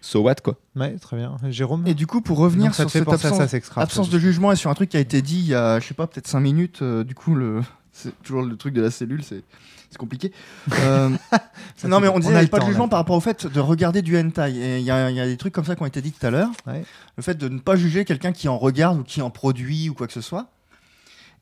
so 0.00 0.20
what 0.20 0.36
quoi. 0.36 0.56
Ouais, 0.76 0.96
très 0.98 1.16
bien. 1.16 1.36
Jérôme 1.48 1.86
Et 1.86 1.94
du 1.94 2.06
coup, 2.06 2.20
pour 2.20 2.38
revenir 2.38 2.66
Donc, 2.66 2.74
sur 2.74 2.90
cette 2.90 3.08
absence, 3.08 3.38
ça, 3.38 3.48
Sexcraft, 3.48 3.82
absence 3.84 4.10
de 4.10 4.18
jugement 4.18 4.52
et 4.52 4.56
sur 4.56 4.70
un 4.70 4.74
truc 4.74 4.90
qui 4.90 4.96
a 4.96 5.00
été 5.00 5.22
dit 5.22 5.38
il 5.38 5.46
y 5.48 5.54
a, 5.54 5.80
je 5.80 5.86
sais 5.86 5.94
pas, 5.94 6.06
peut-être 6.06 6.28
5 6.28 6.40
minutes, 6.40 6.82
euh, 6.82 7.04
du 7.04 7.14
coup, 7.14 7.34
le... 7.34 7.60
c'est 7.92 8.12
toujours 8.22 8.42
le 8.42 8.56
truc 8.56 8.74
de 8.74 8.82
la 8.82 8.90
cellule, 8.90 9.22
c'est 9.24 9.42
c'est 9.90 9.96
compliqué. 9.98 10.32
Euh, 10.80 11.08
non, 11.84 12.00
mais 12.00 12.08
on 12.08 12.18
disait 12.18 12.34
On 12.34 12.36
a 12.36 12.46
pas 12.46 12.58
de 12.58 12.62
temps, 12.62 12.66
jugement 12.68 12.88
par 12.88 12.98
rapport 12.98 13.16
au 13.16 13.20
fait 13.20 13.46
de 13.46 13.58
regarder 13.58 14.02
du 14.02 14.18
hentai. 14.18 14.50
Et 14.54 14.78
il 14.80 14.84
y, 14.84 14.90
a 14.90 15.08
il 15.10 15.16
y 15.16 15.20
a 15.20 15.24
des 15.26 15.38
trucs 15.38 15.54
comme 15.54 15.64
ça 15.64 15.76
qui 15.76 15.82
ont 15.82 15.86
été 15.86 16.02
dit 16.02 16.12
tout 16.12 16.26
à 16.26 16.30
l'heure. 16.30 16.50
Ouais. 16.66 16.84
Le 17.16 17.22
fait 17.22 17.34
de 17.36 17.48
ne 17.48 17.58
pas 17.58 17.74
juger 17.74 18.04
quelqu'un 18.04 18.32
qui 18.32 18.48
en 18.48 18.58
regarde 18.58 18.98
ou 19.00 19.02
qui 19.02 19.22
en 19.22 19.30
produit 19.30 19.88
ou 19.88 19.94
quoi 19.94 20.06
que 20.06 20.12
ce 20.12 20.20
soit. 20.20 20.48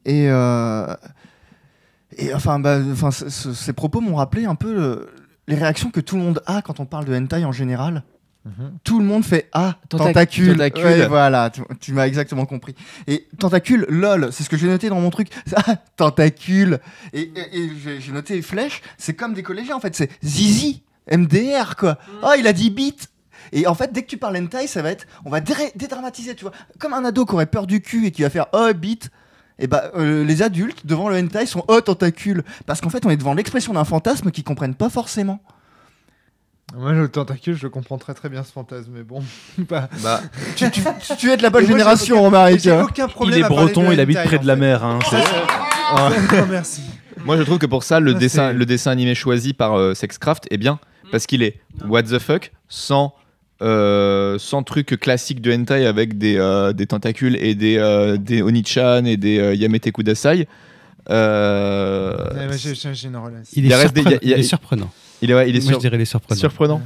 Et, 0.04 0.28
euh, 0.30 0.94
et 2.16 2.32
enfin, 2.34 2.60
bah, 2.60 2.78
enfin 2.92 3.10
ces 3.10 3.72
propos 3.72 4.00
m'ont 4.00 4.14
rappelé 4.14 4.44
un 4.44 4.54
peu 4.54 4.72
le- 4.72 5.08
les 5.48 5.56
réactions 5.56 5.90
que 5.90 6.00
tout 6.00 6.16
le 6.16 6.22
monde 6.22 6.40
a 6.46 6.62
quand 6.62 6.78
on 6.78 6.86
parle 6.86 7.04
de 7.04 7.16
hentai 7.16 7.44
en 7.44 7.50
général. 7.52 8.04
Mhm. 8.46 8.78
Tout 8.84 9.00
le 9.00 9.04
monde 9.04 9.24
fait 9.24 9.48
Ah, 9.52 9.76
Tentac- 9.88 10.06
tentacule. 10.12 10.52
tentacule. 10.52 10.84
Ouais, 10.84 11.06
voilà, 11.08 11.50
tu, 11.50 11.62
tu 11.80 11.92
m'as 11.92 12.06
exactement 12.06 12.46
compris. 12.46 12.76
Et 13.08 13.26
tentacule, 13.40 13.86
lol, 13.88 14.28
c'est 14.30 14.44
ce 14.44 14.48
que 14.48 14.56
j'ai 14.56 14.68
noté 14.68 14.88
dans 14.88 15.00
mon 15.00 15.10
truc. 15.10 15.28
Ah, 15.56 15.74
tentacule. 15.96 16.78
Et, 17.12 17.22
et- 17.22 17.58
et 17.58 18.00
j'ai 18.00 18.12
noté 18.12 18.40
flèche, 18.42 18.82
c'est 18.98 19.14
comme 19.14 19.34
des 19.34 19.42
collégiens 19.42 19.74
en 19.76 19.80
fait, 19.80 19.96
c'est 19.96 20.10
zizi, 20.24 20.82
MDR 21.10 21.74
quoi. 21.76 21.98
Oh, 22.22 22.32
il 22.38 22.46
a 22.46 22.52
dit 22.52 22.70
bite. 22.70 23.08
Et 23.52 23.66
en 23.66 23.74
fait, 23.74 23.92
dès 23.92 24.02
que 24.02 24.08
tu 24.08 24.16
parles 24.16 24.36
hentai, 24.36 24.66
ça 24.66 24.82
va 24.82 24.90
être, 24.90 25.06
on 25.24 25.30
va 25.30 25.40
dé- 25.40 25.54
dédramatiser, 25.76 26.34
tu 26.34 26.44
vois. 26.44 26.52
Comme 26.78 26.92
un 26.94 27.04
ado 27.04 27.24
qui 27.26 27.32
aurait 27.34 27.46
peur 27.46 27.66
du 27.66 27.80
cul 27.80 28.06
et 28.06 28.10
qui 28.10 28.22
va 28.22 28.30
faire 28.30 28.46
oh 28.52 28.70
bite. 28.74 29.10
Et 29.58 29.66
bah, 29.68 29.90
euh, 29.96 30.24
les 30.24 30.42
adultes 30.42 30.84
devant 30.86 31.08
le 31.08 31.16
hentai 31.18 31.46
sont 31.46 31.64
oh 31.68 31.80
tentacule. 31.80 32.42
Parce 32.66 32.80
qu'en 32.80 32.90
fait, 32.90 33.06
on 33.06 33.10
est 33.10 33.16
devant 33.16 33.34
l'expression 33.34 33.72
d'un 33.72 33.84
fantasme 33.84 34.30
qu'ils 34.30 34.44
comprennent 34.44 34.74
pas 34.74 34.90
forcément. 34.90 35.40
Moi, 36.78 36.92
le 36.92 37.08
tentacule, 37.08 37.56
je 37.56 37.68
comprends 37.68 37.96
très 37.98 38.12
très 38.14 38.28
bien 38.28 38.42
ce 38.44 38.52
fantasme, 38.52 38.90
mais 38.94 39.02
bon. 39.02 39.22
Bah, 39.58 39.88
Bah 40.02 40.20
tu, 40.56 40.70
tu- 40.70 40.82
tu 41.18 41.30
es 41.30 41.36
de 41.36 41.42
la 41.42 41.50
bonne 41.50 41.66
génération, 41.66 42.20
Romaric. 42.20 42.60
J'ai 42.60 42.72
aucun 42.72 43.08
Il 43.24 43.34
est 43.34 43.42
breton, 43.48 43.90
il 43.92 44.00
habite 44.00 44.22
près 44.24 44.38
de 44.38 44.46
la 44.46 44.56
mer. 44.56 44.84
hein, 44.84 44.98
merci. 46.50 46.82
moi 47.24 47.36
je 47.36 47.42
trouve 47.42 47.58
que 47.58 47.66
pour 47.66 47.82
ça 47.84 48.00
le 48.00 48.12
Ah, 48.14 48.18
dessin 48.18 48.52
le 48.52 48.66
dessin 48.66 48.90
animé 48.90 49.14
choisi 49.14 49.52
par 49.54 49.78
euh, 49.78 49.94
Sexcraft 49.94 50.46
est 50.50 50.56
bien 50.58 50.78
parce 51.12 51.26
qu'il 51.26 51.42
est 51.44 51.60
what 51.86 52.02
the 52.02 52.18
fuck 52.18 52.52
sans 52.68 53.14
euh, 53.62 54.36
sans 54.38 54.62
truc 54.64 54.98
classique 55.00 55.40
de 55.40 55.52
hentai 55.52 55.86
avec 55.86 56.18
des, 56.18 56.36
euh, 56.36 56.72
des 56.74 56.86
tentacules 56.86 57.36
et 57.36 57.54
des, 57.54 57.78
euh, 57.78 58.16
des 58.18 58.42
Onichan 58.42 59.04
et 59.06 59.16
des 59.16 59.38
euh, 59.38 59.54
Yamete 59.54 59.90
Kudasai. 59.92 60.46
Euh. 61.08 62.16
Il 63.54 63.64
est, 63.72 64.42
surprenant. 64.42 64.90
Il 65.22 65.30
y 65.30 65.32
a- 65.32 65.46
il 65.46 65.56
est 65.56 65.60
surprenant. 65.60 65.60
il 65.60 65.60
ouais, 65.60 65.60
est 65.60 65.62
Moi, 65.62 65.72
sur- 65.72 65.80
je 65.80 65.88
dirais 65.88 65.96
surprenant. 66.36 66.82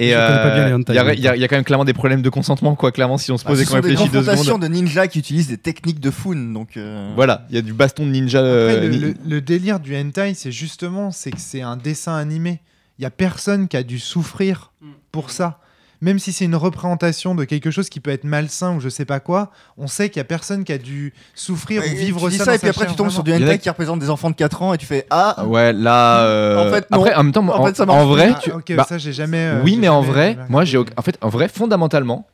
Et 0.00 0.14
euh, 0.14 0.78
y, 0.88 0.98
a- 0.98 1.34
y 1.36 1.42
y 1.42 1.48
quand 1.48 1.56
même 1.56 1.64
clairement 1.64 1.84
des 1.84 1.92
problèmes 1.92 2.22
de 2.22 2.30
consentement, 2.30 2.76
quoi. 2.76 2.92
Clairement, 2.92 3.18
si 3.18 3.32
on 3.32 3.36
se 3.36 3.42
Ah, 3.44 3.48
pose 3.48 3.58
ce 3.58 3.62
et 3.62 3.66
qu'on 3.66 3.70
sont 3.72 3.80
des 3.80 3.88
réfléchit 3.88 4.10
deux 4.10 4.22
secondes. 4.22 4.62
de 4.62 4.68
ninjas 4.68 5.08
qui 5.08 5.18
utilisent 5.18 5.48
des 5.48 5.58
techniques 5.58 5.98
de 5.98 6.12
Foon, 6.12 6.52
donc. 6.52 6.76
euh, 6.76 7.12
Voilà, 7.16 7.46
il 7.50 7.56
y 7.56 7.58
a 7.58 7.62
du 7.62 7.72
baston 7.72 8.06
de 8.06 8.10
ninja. 8.10 8.38
Après, 8.38 8.48
euh, 8.50 8.80
le, 8.82 8.88
ni- 8.90 8.98
le- 9.00 9.14
le 9.26 9.40
délire 9.40 9.80
du 9.80 9.96
hentai, 9.96 10.34
c'est 10.34 10.52
justement 10.52 11.10
c'est 11.10 11.32
que 11.32 11.40
c'est 11.40 11.62
un 11.62 11.76
dessin 11.76 12.14
animé. 12.14 12.60
Il 13.00 13.02
y 13.02 13.06
a 13.06 13.10
personne 13.10 13.66
qui 13.66 13.76
a 13.76 13.82
dû 13.82 13.98
souffrir 13.98 14.70
pour 15.10 15.30
ça. 15.30 15.58
Même 16.00 16.20
si 16.20 16.32
c'est 16.32 16.44
une 16.44 16.54
représentation 16.54 17.34
de 17.34 17.42
quelque 17.44 17.72
chose 17.72 17.88
qui 17.88 17.98
peut 17.98 18.10
être 18.12 18.22
malsain 18.22 18.76
ou 18.76 18.80
je 18.80 18.88
sais 18.88 19.04
pas 19.04 19.18
quoi, 19.18 19.50
on 19.76 19.88
sait 19.88 20.08
qu'il 20.10 20.18
y 20.18 20.20
a 20.20 20.24
personne 20.24 20.62
qui 20.62 20.72
a 20.72 20.78
dû 20.78 21.12
souffrir 21.34 21.82
ou 21.82 21.96
vivre 21.96 22.20
tu 22.26 22.30
dis 22.30 22.36
ça. 22.38 22.44
ça, 22.44 22.50
dans 22.52 22.54
et 22.54 22.58
puis 22.58 22.66
sa 22.66 22.70
après 22.70 22.84
chair, 22.84 22.90
tu 22.92 22.96
tombes 22.96 23.10
sur 23.10 23.24
du 23.24 23.32
hentai 23.32 23.54
qui- 23.54 23.64
qui 23.64 23.68
représente 23.68 23.98
des 23.98 24.08
enfants 24.08 24.30
de 24.30 24.36
4 24.36 24.62
ans 24.62 24.72
et 24.74 24.78
tu 24.78 24.86
fais 24.86 25.06
Ah 25.10 25.44
Ouais, 25.44 25.72
là. 25.72 26.20
euh, 26.22 26.68
En 26.68 26.72
fait, 26.72 26.88
non. 26.92 26.98
Après, 26.98 27.14
en 27.16 27.24
même 27.24 27.32
temps, 27.32 27.48
En 27.48 27.60
en, 27.62 27.64
fait, 27.66 27.76
ça 27.76 27.84
marche 27.84 27.98
en 28.00 28.06
vrai, 28.06 28.32
Ah, 28.36 28.56
ok, 28.56 28.76
bah, 28.76 28.86
ça 28.88 28.96
j'ai 28.98 29.12
jamais. 29.12 29.38
euh, 29.38 29.62
oui, 29.64 29.76
mais 29.76 29.88
en 29.88 30.00
vrai, 30.02 30.34
jamais 30.36 30.48
moi, 30.48 30.64
j'ai, 30.64 30.78
en 30.78 31.02
fait, 31.02 31.18
en 31.20 31.28
vrai, 31.30 31.48
fondamentalement, 31.48 32.28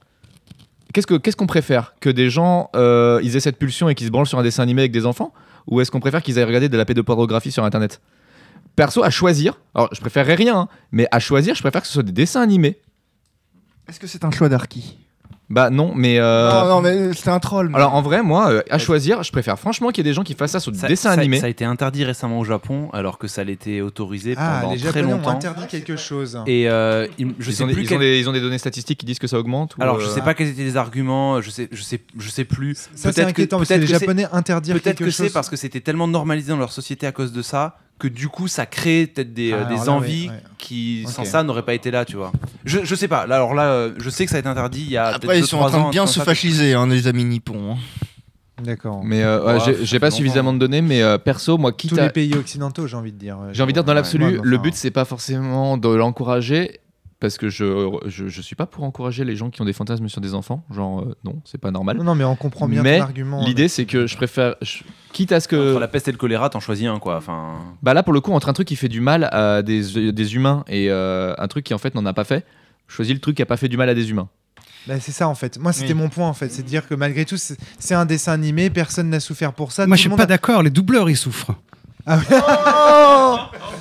qu'est-ce 0.93 1.07
que, 1.07 1.15
qu'est-ce 1.15 1.37
qu'on 1.37 1.47
préfère? 1.47 1.95
Que 2.01 2.11
des 2.11 2.29
gens, 2.29 2.69
euh, 2.77 3.19
ils 3.23 3.35
aient 3.35 3.41
cette 3.41 3.59
pulsion 3.59 3.89
et 3.89 3.95
qu'ils 3.95 4.07
se 4.09 4.13
branlent 4.13 4.27
sur 4.27 4.39
un 4.39 4.43
dessin 4.43 4.63
animé 4.63 4.83
avec 4.83 4.93
des 4.93 5.07
enfants, 5.07 5.33
ou 5.67 5.81
est-ce 5.81 5.91
qu'on 5.91 6.01
préfère 6.01 6.23
qu'ils 6.23 6.37
aient 6.39 6.45
regardé 6.45 6.69
de 6.69 6.77
la 6.77 6.85
pédopornographie 6.85 7.51
sur 7.51 7.65
Internet? 7.65 8.03
Perso, 8.77 9.03
à 9.05 9.11
choisir, 9.11 9.59
alors 9.75 9.89
je 9.93 10.01
préférerais 10.03 10.35
rien, 10.35 10.55
hein, 10.59 10.69
mais 10.93 11.07
à 11.13 11.19
choisir, 11.21 11.55
je 11.55 11.63
préfère 11.63 11.81
que 11.81 11.87
ce 11.87 11.95
soit 11.95 12.03
des 12.03 12.13
dessins 12.13 12.43
animés. 12.43 12.79
Est-ce 13.89 14.01
que 14.01 14.07
c'est 14.07 14.25
un 14.25 14.31
choix 14.31 14.49
d'Arki? 14.49 14.99
Bah 15.51 15.69
non, 15.69 15.93
mais. 15.95 16.19
euh, 16.19 16.51
Non, 16.51 16.69
non, 16.77 16.81
mais 16.81 17.13
c'était 17.13 17.29
un 17.29 17.39
troll. 17.39 17.69
mais- 17.69 17.77
Alors 17.77 17.95
en 17.95 18.01
vrai, 18.01 18.23
moi, 18.23 18.51
euh, 18.51 18.63
à 18.71 18.79
choisir, 18.79 19.23
je 19.23 19.31
préfère 19.31 19.59
franchement 19.59 19.91
qu'il 19.91 19.99
y 20.05 20.09
ait 20.09 20.11
des 20.11 20.15
gens 20.15 20.23
qui 20.23 20.33
fassent 20.33 20.53
ça 20.53 20.59
sur 20.61 20.73
des 20.73 20.79
dessins 20.89 21.15
ça- 21.15 21.21
animés. 21.21 21.39
ça 21.39 21.45
a 21.45 21.49
été 21.51 21.67
interdit 21.67 22.03
récemment 22.03 22.39
au 22.41 22.45
Japon, 22.45 22.89
alors 22.95 23.19
que 23.19 23.29
ça 23.29 23.45
l'était 23.45 23.83
autorisé 23.83 24.35
Ah, 24.39 24.61
pendant 24.63 24.73
les 24.73 24.79
très 24.81 24.87
Japonais 25.01 25.13
ont 25.13 25.17
longtemps. 25.19 25.31
interdit 25.33 25.67
quelque 25.67 25.97
chose. 25.97 26.41
Et 26.47 26.67
euh, 26.71 27.07
il- 27.19 27.35
je 27.39 27.51
ils, 27.51 27.55
sais 27.57 27.63
ont 27.63 27.67
des, 27.67 27.75
plus 27.75 27.83
ils 27.83 27.89
quel- 27.89 27.99
ont 27.99 28.01
des- 28.01 28.19
ils 28.21 28.29
ont 28.29 28.33
des 28.33 28.41
données 28.41 28.57
statistiques 28.57 28.99
qui 28.99 29.05
disent 29.05 29.19
que 29.19 29.27
ça 29.27 29.39
augmente 29.39 29.77
ou, 29.77 29.83
Alors 29.83 30.01
je 30.01 30.09
sais 30.09 30.23
pas 30.23 30.33
quels 30.33 30.49
étaient 30.49 30.63
les 30.65 30.79
arguments, 30.79 31.43
je 31.43 31.51
sais, 31.51 31.69
je 31.71 31.83
sais, 31.83 32.01
je 32.19 32.31
sais 32.31 32.45
plus. 32.45 32.75
Ça 32.77 32.89
c'est 32.95 33.13
Peut-être 33.13 33.35
que- 33.35 33.43
parce 33.43 33.63
que 33.65 33.69
peut-être 33.69 33.81
les 33.83 33.87
que 33.87 33.93
c'est- 33.93 34.01
Japonais 34.01 34.27
interdire 34.33 34.75
Peut-être 34.77 34.85
quelque 34.97 35.05
que 35.05 35.11
chose. 35.11 35.27
c'est 35.27 35.33
parce 35.33 35.51
que 35.51 35.57
c'était 35.57 35.81
tellement 35.81 36.09
normalisé 36.09 36.53
dans 36.53 36.59
leur 36.59 36.73
société 36.73 37.07
à 37.07 37.13
cause 37.13 37.33
de 37.33 37.43
ça 37.43 37.77
que 37.99 38.09
du 38.09 38.29
coup 38.29 38.49
ça 38.49 38.67
crée 38.67 39.07
peut-être 39.07 39.33
des, 39.33 39.53
Ah, 39.53 39.57
euh, 39.57 39.65
des 39.69 39.77
là, 39.87 39.89
envies 39.91 40.29
ouais, 40.29 40.35
ouais. 40.35 40.43
qui 40.59 41.05
sans 41.09 41.25
ça 41.25 41.43
n'auraient 41.43 41.63
pas 41.65 41.75
été 41.75 41.91
là, 41.91 42.05
tu 42.05 42.17
vois. 42.17 42.33
Je, 42.65 42.81
je 42.85 42.95
sais 42.95 43.09
pas. 43.09 43.27
Là, 43.27 43.37
alors 43.37 43.55
là, 43.55 43.67
euh, 43.69 43.93
je 43.99 44.11
sais 44.11 44.25
que 44.25 44.31
ça 44.31 44.37
a 44.37 44.41
été 44.41 44.49
interdit 44.49 44.81
il 44.83 44.91
y 44.91 44.97
a 44.97 45.07
Après, 45.07 45.21
peut-être 45.21 45.37
ils 45.37 45.41
deux, 45.43 45.47
sont 45.47 45.57
en 45.57 45.61
trois 45.61 45.71
train 45.71 45.81
ans, 45.81 45.87
de 45.87 45.91
bien 45.93 46.07
se 46.07 46.21
fasciser, 46.21 46.75
hein, 46.75 46.87
les 46.89 47.07
amis 47.07 47.25
nippons. 47.25 47.73
hein. 47.75 47.77
D'accord. 48.63 49.03
Mais 49.05 49.23
euh, 49.23 49.45
ouais, 49.45 49.65
Ouais, 49.67 49.77
j'ai- 49.83 49.99
pas 49.99 50.11
suffisamment 50.13 50.53
de 50.53 50.59
données, 50.59 50.81
mais 50.81 51.03
euh, 51.03 51.19
perso, 51.19 51.59
moi, 51.59 51.73
quitte 51.73 51.91
Tous 51.91 51.99
à- 51.99 52.05
les 52.05 52.11
pays 52.11 52.35
occidentaux, 52.35 52.87
j'ai 52.87 52.97
envie 52.97 53.13
de 53.13 53.19
dire. 53.19 53.37
J'ai 53.53 53.63
envie 53.63 53.73
de 53.73 53.77
dire, 53.79 53.85
dans 53.85 53.95
l'absolu, 53.95 54.25
ouais, 54.25 54.41
le 54.43 54.57
enfin, 54.57 54.63
but, 54.63 54.75
c'est 54.75 54.93
pas 54.93 55.05
forcément 55.05 55.77
de 55.77 55.89
l'encourager, 55.89 56.79
parce 57.25 57.39
que 57.39 57.49
je, 57.49 57.89
je, 58.05 58.29
je 58.29 58.41
suis 58.43 58.55
pas 58.55 58.67
pour 58.67 58.85
encourager 58.85 59.25
les 59.25 59.35
gens 59.35 59.49
qui 59.49 59.63
ont 59.63 59.65
des 59.65 59.73
fantasmes 59.73 60.09
sur 60.11 60.21
des 60.21 60.35
enfants. 60.35 60.63
Genre, 60.71 61.01
euh, 61.01 61.17
non, 61.25 61.41
c'est 61.47 61.57
pas 61.57 61.71
normal. 61.71 61.97
Non, 61.97 62.05
non, 62.05 62.15
mais 62.15 62.25
on 62.25 62.37
comprend 62.37 62.69
bien 62.69 62.83
Mais 62.83 62.99
ton 62.99 63.05
argument. 63.05 63.43
euh, 63.43 63.47
L'idée, 63.47 63.69
c'est 63.69 63.87
que 63.87 64.07
je 64.07 64.15
préfère. 64.17 64.57
je- 64.61 64.83
quitte 65.15 65.33
à 65.33 65.41
ce 65.41 65.49
que. 65.49 65.71
Entre 65.71 65.81
la 65.81 65.89
peste 65.89 66.07
et 66.09 66.13
le 66.13 66.19
choléra, 66.19 66.51
t'en 66.51 66.61
choisis 66.61 66.87
un, 66.87 66.99
quoi. 66.99 67.17
Enfin, 67.17 67.55
Bah 67.83 67.95
là, 67.95 68.03
pour 68.03 68.13
le 68.13 68.21
coup, 68.21 68.33
entre 68.33 68.51
un 68.51 68.53
truc 68.53 68.69
qui 68.69 68.77
fait 68.77 68.89
du 68.91 69.01
mal 69.01 69.25
à 69.33 69.63
des, 69.63 70.13
des 70.13 70.35
humains 70.35 70.65
et 70.69 70.91
euh, 70.91 71.35
un 71.39 71.49
truc 71.49 71.65
qui, 71.65 71.73
en 71.73 71.79
fait, 71.79 71.95
n'en 71.95 72.05
a 72.05 72.13
pas 72.13 72.25
fait, 72.25 72.45
je 72.89 72.95
choisis 72.95 73.15
le 73.15 73.21
truc 73.21 73.37
qui 73.37 73.43
a 73.43 73.47
pas 73.47 73.57
fait 73.57 73.69
du 73.69 73.79
mal 73.79 73.89
à 73.89 73.95
des 73.95 74.11
humains. 74.11 74.29
Bah, 74.87 75.01
c'est 75.01 75.13
ça 75.13 75.29
en 75.29 75.35
fait. 75.35 75.59
Moi, 75.59 75.73
c'était 75.73 75.95
Oui. 75.95 75.99
mon 76.01 76.11
point 76.11 76.29
en 76.29 76.35
fait. 76.35 76.51
C'est 76.51 76.63
de 76.63 76.69
dire 76.69 76.87
que 76.87 76.95
malgré 76.95 77.25
tout, 77.25 77.39
c'est 77.39 77.95
un 77.95 78.05
dessin 78.05 78.33
animé, 78.33 78.69
personne 78.69 79.09
n'a 79.09 79.19
souffert 79.21 79.55
pour 79.55 79.73
ça. 79.73 79.87
Moi, 79.87 79.97
tout 79.97 80.03
je 80.03 80.09
suis 80.09 80.17
pas 80.17 80.25
a- 80.25 80.27
d'accord. 80.27 80.63
Les 80.63 80.69
doubleurs, 80.69 81.09
ils 81.09 81.17
souffrent. 81.17 81.53
Ah 82.07 82.17
ouais. 82.19 82.23
Oh 82.31 83.37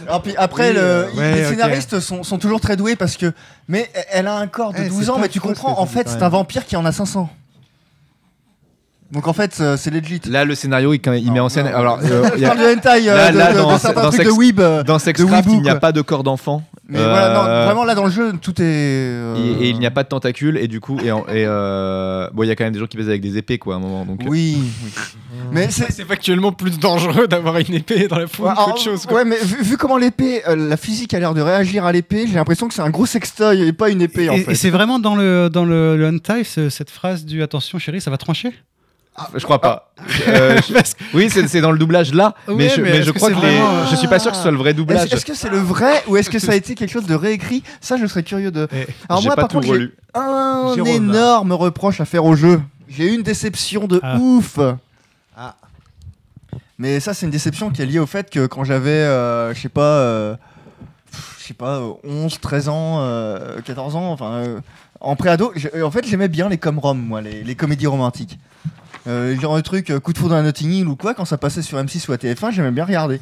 Alors, 0.08 0.22
puis 0.22 0.34
après, 0.38 0.70
Oui, 0.70 0.76
le- 0.76 1.08
il- 1.14 1.20
ouais, 1.20 1.36
les 1.36 1.46
scénaristes 1.46 2.00
sont, 2.00 2.24
sont 2.24 2.38
toujours 2.38 2.62
très 2.62 2.76
doués 2.78 2.96
parce 2.96 3.18
que. 3.18 3.34
Mais 3.68 3.90
elle 4.12 4.28
a 4.28 4.36
un 4.38 4.48
corps 4.48 4.72
de 4.74 4.80
Eh, 4.86 4.90
12 4.90 5.06
c'est 5.06 5.10
ans, 5.12 5.18
mais 5.20 5.30
tu 5.30 5.40
comprends, 5.40 5.80
en 5.80 5.86
fait, 5.86 6.08
c'est 6.10 6.24
un 6.24 6.30
vampire 6.30 6.66
qui 6.66 6.76
en 6.76 6.86
a 6.86 6.92
500. 6.92 7.30
Donc 9.12 9.28
en 9.28 9.34
fait, 9.34 9.58
euh, 9.60 9.78
c'est 9.78 9.92
legit. 9.92 10.22
Là, 10.26 10.44
le 10.44 10.56
scénario, 10.56 10.94
il, 10.94 11.02
il 11.18 11.32
met 11.32 11.40
en 11.40 11.48
scène. 11.50 11.68
non. 11.70 11.78
Alors, 11.78 12.00
euh, 12.04 12.30
il 12.34 12.40
Je 12.40 12.42
y 12.42 12.46
a- 12.46 12.48
parle 12.50 12.62
de 12.62 12.76
hentai, 12.78 13.10
euh, 13.10 13.16
Là, 13.16 13.32
de, 13.32 13.38
là, 13.38 13.54
de- 13.54 13.58
dans- 13.60 13.74
de 13.74 13.78
certains 13.80 14.02
dans 14.02 14.08
trucs 14.10 14.22
Sex- 14.24 14.34
de 14.34 14.38
weeb. 14.38 14.60
euh, 14.60 14.84
dans 14.84 14.98
Sexcraft, 14.98 15.46
Weeboo, 15.46 15.58
il 15.60 15.62
n'y 15.62 15.70
a 15.70 15.76
pas 15.76 15.92
de 15.92 16.02
corps 16.02 16.24
d'enfant. 16.24 16.64
Mais 16.90 17.00
voilà, 17.00 17.34
non, 17.34 17.46
Euh, 17.48 17.66
vraiment 17.66 17.86
là 17.86 17.96
dans 17.96 18.04
le 18.04 18.12
jeu, 18.12 18.34
tout 18.42 18.52
est. 18.62 18.66
euh, 18.66 19.36
Et, 19.38 19.68
et 19.68 19.70
il 19.70 19.80
n'y 19.80 19.86
a 19.86 19.92
pas 19.92 20.04
de 20.04 20.10
tentacules, 20.10 20.58
et 20.58 20.68
du 20.68 20.82
coup, 20.82 21.00
et, 21.02 21.12
en- 21.14 21.22
et, 21.28 21.46
euh, 21.48 22.30
bon, 22.34 22.44
il 22.44 22.48
y 22.48 22.52
a 22.52 22.56
quand 22.56 22.66
même 22.66 22.74
des 22.74 22.80
gens 22.80 22.88
qui 22.88 22.98
baisent 22.98 23.08
avec 23.08 23.22
des 23.22 23.38
épées, 23.38 23.58
quoi, 23.58 23.76
à 23.76 23.78
un 23.78 23.80
moment. 23.80 24.06
Donc, 24.06 24.20
Oui, 24.28 24.58
oui. 24.60 24.92
Mais 25.52 25.72
c'est. 25.72 25.92
C'est 25.92 26.04
factuellement 26.06 26.52
plus 26.52 26.78
dangereux 26.80 27.28
d'avoir 27.28 27.58
une 27.58 27.74
épée 27.74 28.08
dans 28.10 28.18
la 28.18 28.28
foule 28.28 28.48
Ouais, 28.48 28.54
qu'autre 28.56 28.82
chose. 28.82 29.06
quoi. 29.06 29.18
ouais, 29.18 29.26
mais 29.26 29.38
vu, 29.38 29.62
vu 29.64 29.78
comment 29.78 29.98
l'épée, 29.98 30.42
euh, 30.48 30.56
la 30.56 30.76
physique 30.78 31.14
a 31.14 31.20
l'air 31.20 31.34
de 31.34 31.42
réagir 31.42 31.86
à 31.86 31.92
l'épée, 31.92 32.26
j'ai 32.28 32.34
l'impression 32.36 32.68
que 32.68 32.74
c'est 32.74 32.82
un 32.82 32.90
gros 32.90 33.06
sextoy 33.06 33.62
et 33.62 33.72
pas 33.74 33.90
une 33.90 34.02
épée 34.02 34.30
en 34.30 34.36
fait. 34.38 34.52
et 34.52 34.56
c'est 34.56 34.70
vraiment 34.70 35.00
dans 35.00 35.16
le, 35.16 35.50
dans 35.50 35.66
le, 35.66 35.96
le 35.98 36.20
cette 36.70 36.90
phrase 36.90 37.26
du 37.26 37.42
attention 37.44 37.80
chérie, 37.80 38.02
ça 38.02 38.12
va 38.12 38.18
trancher? 38.18 38.52
Je 39.36 39.44
crois 39.44 39.62
pas. 39.62 39.92
Euh, 40.28 40.58
je- 40.68 40.74
Oui, 41.14 41.30
c'est 41.30 41.62
dans 41.62 41.72
le 41.72 41.78
doublage 41.78 42.14
là, 42.14 42.34
mais 42.48 42.70
je, 42.70 42.82
mais 42.82 43.04
je 43.04 43.12
crois 43.12 43.30
que 43.30 43.36
les- 43.36 43.40
vraiment- 43.42 43.86
je 43.86 43.96
suis 43.96 44.08
pas 44.08 44.18
sûr 44.20 44.32
que 44.32 44.38
ce 44.38 44.42
soit 44.44 44.52
le 44.52 44.58
vrai 44.58 44.74
doublage. 44.74 45.12
Est-ce 45.14 45.26
que 45.26 45.36
c'est 45.36 45.50
le 45.50 45.58
vrai 45.60 46.04
ou 46.08 46.18
est-ce 46.18 46.30
que 46.30 46.40
ça 46.40 46.54
a 46.54 46.56
été 46.56 46.74
quelque 46.76 46.90
chose 46.92 47.06
de 47.06 47.14
réécrit? 47.16 47.64
Ça, 47.80 47.98
je 47.98 48.06
serais 48.08 48.24
curieux 48.24 48.52
de. 48.52 48.68
Eh, 48.74 48.88
Alors 49.10 49.22
moi, 49.24 49.36
pas 49.36 49.44
par 49.44 49.50
tout 49.50 49.60
contre, 49.62 49.76
j'ai 49.78 49.92
un 50.16 50.72
Jérôme. 50.76 50.88
énorme 50.92 51.52
reproche 51.54 52.02
à 52.02 52.06
faire 52.06 52.26
au 52.26 52.36
jeu. 52.36 52.60
J'ai 52.90 53.12
eu 53.12 53.16
une 53.16 53.24
déception 53.24 53.88
de 53.88 54.00
Ah. 54.04 54.18
ouf. 54.18 54.58
Ah. 55.38 55.56
Mais 56.80 57.00
ça, 57.00 57.14
c'est 57.14 57.26
une 57.26 57.32
déception 57.32 57.70
qui 57.70 57.82
est 57.82 57.86
liée 57.86 58.00
au 58.00 58.06
fait 58.08 58.30
que 58.30 58.46
quand 58.48 58.64
j'avais, 58.64 58.90
euh, 58.90 59.54
je 59.54 59.62
sais 59.62 59.70
pas, 59.70 59.82
euh, 59.82 60.36
je 61.40 61.46
sais 61.46 61.54
pas, 61.54 61.78
euh, 61.78 61.92
11, 62.04 62.40
13 62.40 62.68
ans, 62.68 62.98
euh, 63.02 63.62
14 63.64 63.96
ans, 63.96 64.12
enfin, 64.12 64.32
euh, 64.34 64.60
en 65.00 65.16
préado, 65.16 65.54
en 65.84 65.92
fait, 65.92 66.06
j'aimais 66.08 66.28
bien 66.28 66.50
les 66.50 66.58
com-rom, 66.58 66.98
moi, 67.00 67.22
les, 67.22 67.44
les 67.44 67.56
comédies 67.56 67.88
romantiques. 67.88 68.38
Euh, 69.06 69.38
genre 69.40 69.56
le 69.56 69.62
truc 69.62 69.90
euh, 69.90 70.00
Coup 70.00 70.14
de 70.14 70.18
foudre 70.18 70.36
à 70.36 70.42
Notting 70.42 70.72
Hill 70.72 70.88
ou 70.88 70.96
quoi, 70.96 71.14
quand 71.14 71.26
ça 71.26 71.38
passait 71.38 71.62
sur 71.62 71.78
M6 71.78 72.10
ou 72.10 72.14
à 72.14 72.18
TF1, 72.18 72.52
j'aimais 72.52 72.72
bien 72.72 72.86
regarder. 72.86 73.20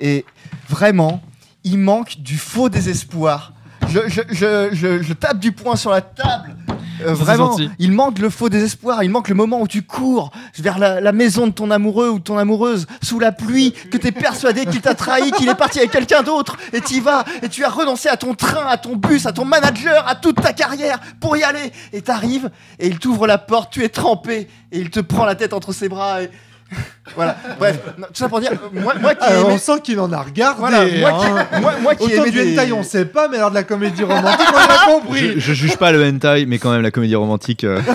Et 0.00 0.24
vraiment, 0.68 1.22
il 1.64 1.78
manque 1.78 2.20
du 2.20 2.36
faux 2.36 2.68
désespoir. 2.68 3.52
Je, 3.88 4.00
je, 4.08 4.68
je, 4.72 5.02
je, 5.02 5.12
tape 5.14 5.38
du 5.38 5.52
poing 5.52 5.76
sur 5.76 5.90
la 5.90 6.02
table. 6.02 6.54
Euh, 7.00 7.14
vraiment, 7.14 7.56
il 7.78 7.92
manque 7.92 8.18
le 8.18 8.28
faux 8.28 8.48
désespoir, 8.48 9.02
il 9.02 9.10
manque 9.10 9.28
le 9.28 9.34
moment 9.34 9.60
où 9.60 9.68
tu 9.68 9.82
cours 9.82 10.30
vers 10.58 10.78
la, 10.78 11.00
la 11.00 11.12
maison 11.12 11.46
de 11.46 11.52
ton 11.52 11.70
amoureux 11.70 12.10
ou 12.10 12.18
de 12.18 12.24
ton 12.24 12.38
amoureuse 12.38 12.86
sous 13.02 13.18
la 13.18 13.32
pluie, 13.32 13.72
que 13.90 13.96
tu 13.96 14.08
es 14.08 14.12
persuadé 14.12 14.66
qu'il 14.66 14.80
t'a 14.80 14.94
trahi, 14.94 15.30
qu'il 15.32 15.48
est 15.48 15.54
parti 15.54 15.78
avec 15.78 15.92
quelqu'un 15.92 16.22
d'autre, 16.22 16.56
et 16.72 16.80
tu 16.80 16.94
y 16.94 17.00
vas, 17.00 17.24
et 17.42 17.48
tu 17.48 17.64
as 17.64 17.70
renoncé 17.70 18.08
à 18.08 18.16
ton 18.16 18.34
train, 18.34 18.66
à 18.66 18.76
ton 18.76 18.96
bus, 18.96 19.26
à 19.26 19.32
ton 19.32 19.44
manager, 19.44 20.06
à 20.08 20.16
toute 20.16 20.42
ta 20.42 20.52
carrière 20.52 20.98
pour 21.20 21.36
y 21.36 21.44
aller, 21.44 21.72
et 21.92 22.02
t'arrives, 22.02 22.50
et 22.78 22.88
il 22.88 22.98
t'ouvre 22.98 23.26
la 23.26 23.38
porte, 23.38 23.72
tu 23.72 23.84
es 23.84 23.88
trempé, 23.88 24.48
et 24.72 24.78
il 24.78 24.90
te 24.90 25.00
prend 25.00 25.24
la 25.24 25.34
tête 25.36 25.52
entre 25.52 25.72
ses 25.72 25.88
bras, 25.88 26.22
et... 26.22 26.30
voilà, 27.16 27.36
bref, 27.58 27.78
non, 27.96 28.06
tout 28.08 28.14
ça 28.14 28.28
pour 28.28 28.40
dire, 28.40 28.52
moi, 28.72 28.92
moi 29.00 29.14
qui 29.14 29.24
aimé- 29.26 29.42
on 29.46 29.56
sent 29.58 29.80
qu'il 29.82 29.98
en 30.00 30.12
a 30.12 30.20
regardé. 30.20 30.60
voilà, 30.60 30.84
moi 30.84 31.12
qui, 31.12 31.26
hein. 31.26 31.46
moi, 31.60 31.72
moi 31.80 31.94
qui 31.94 32.04
Autant 32.04 32.22
aimais 32.24 32.30
du 32.30 32.42
des- 32.44 32.58
hentai, 32.60 32.72
on 32.72 32.82
sait 32.82 33.06
pas, 33.06 33.28
mais 33.28 33.38
alors 33.38 33.48
de 33.50 33.54
la 33.54 33.62
comédie 33.62 34.04
romantique, 34.04 34.46
on 34.52 34.56
a 34.58 34.86
compris. 34.92 35.32
Je, 35.34 35.40
je 35.40 35.52
juge 35.54 35.76
pas 35.78 35.92
le 35.92 36.04
hentai, 36.06 36.44
mais 36.46 36.58
quand 36.58 36.70
même 36.70 36.82
la 36.82 36.90
comédie 36.90 37.16
romantique. 37.16 37.64
euh, 37.64 37.80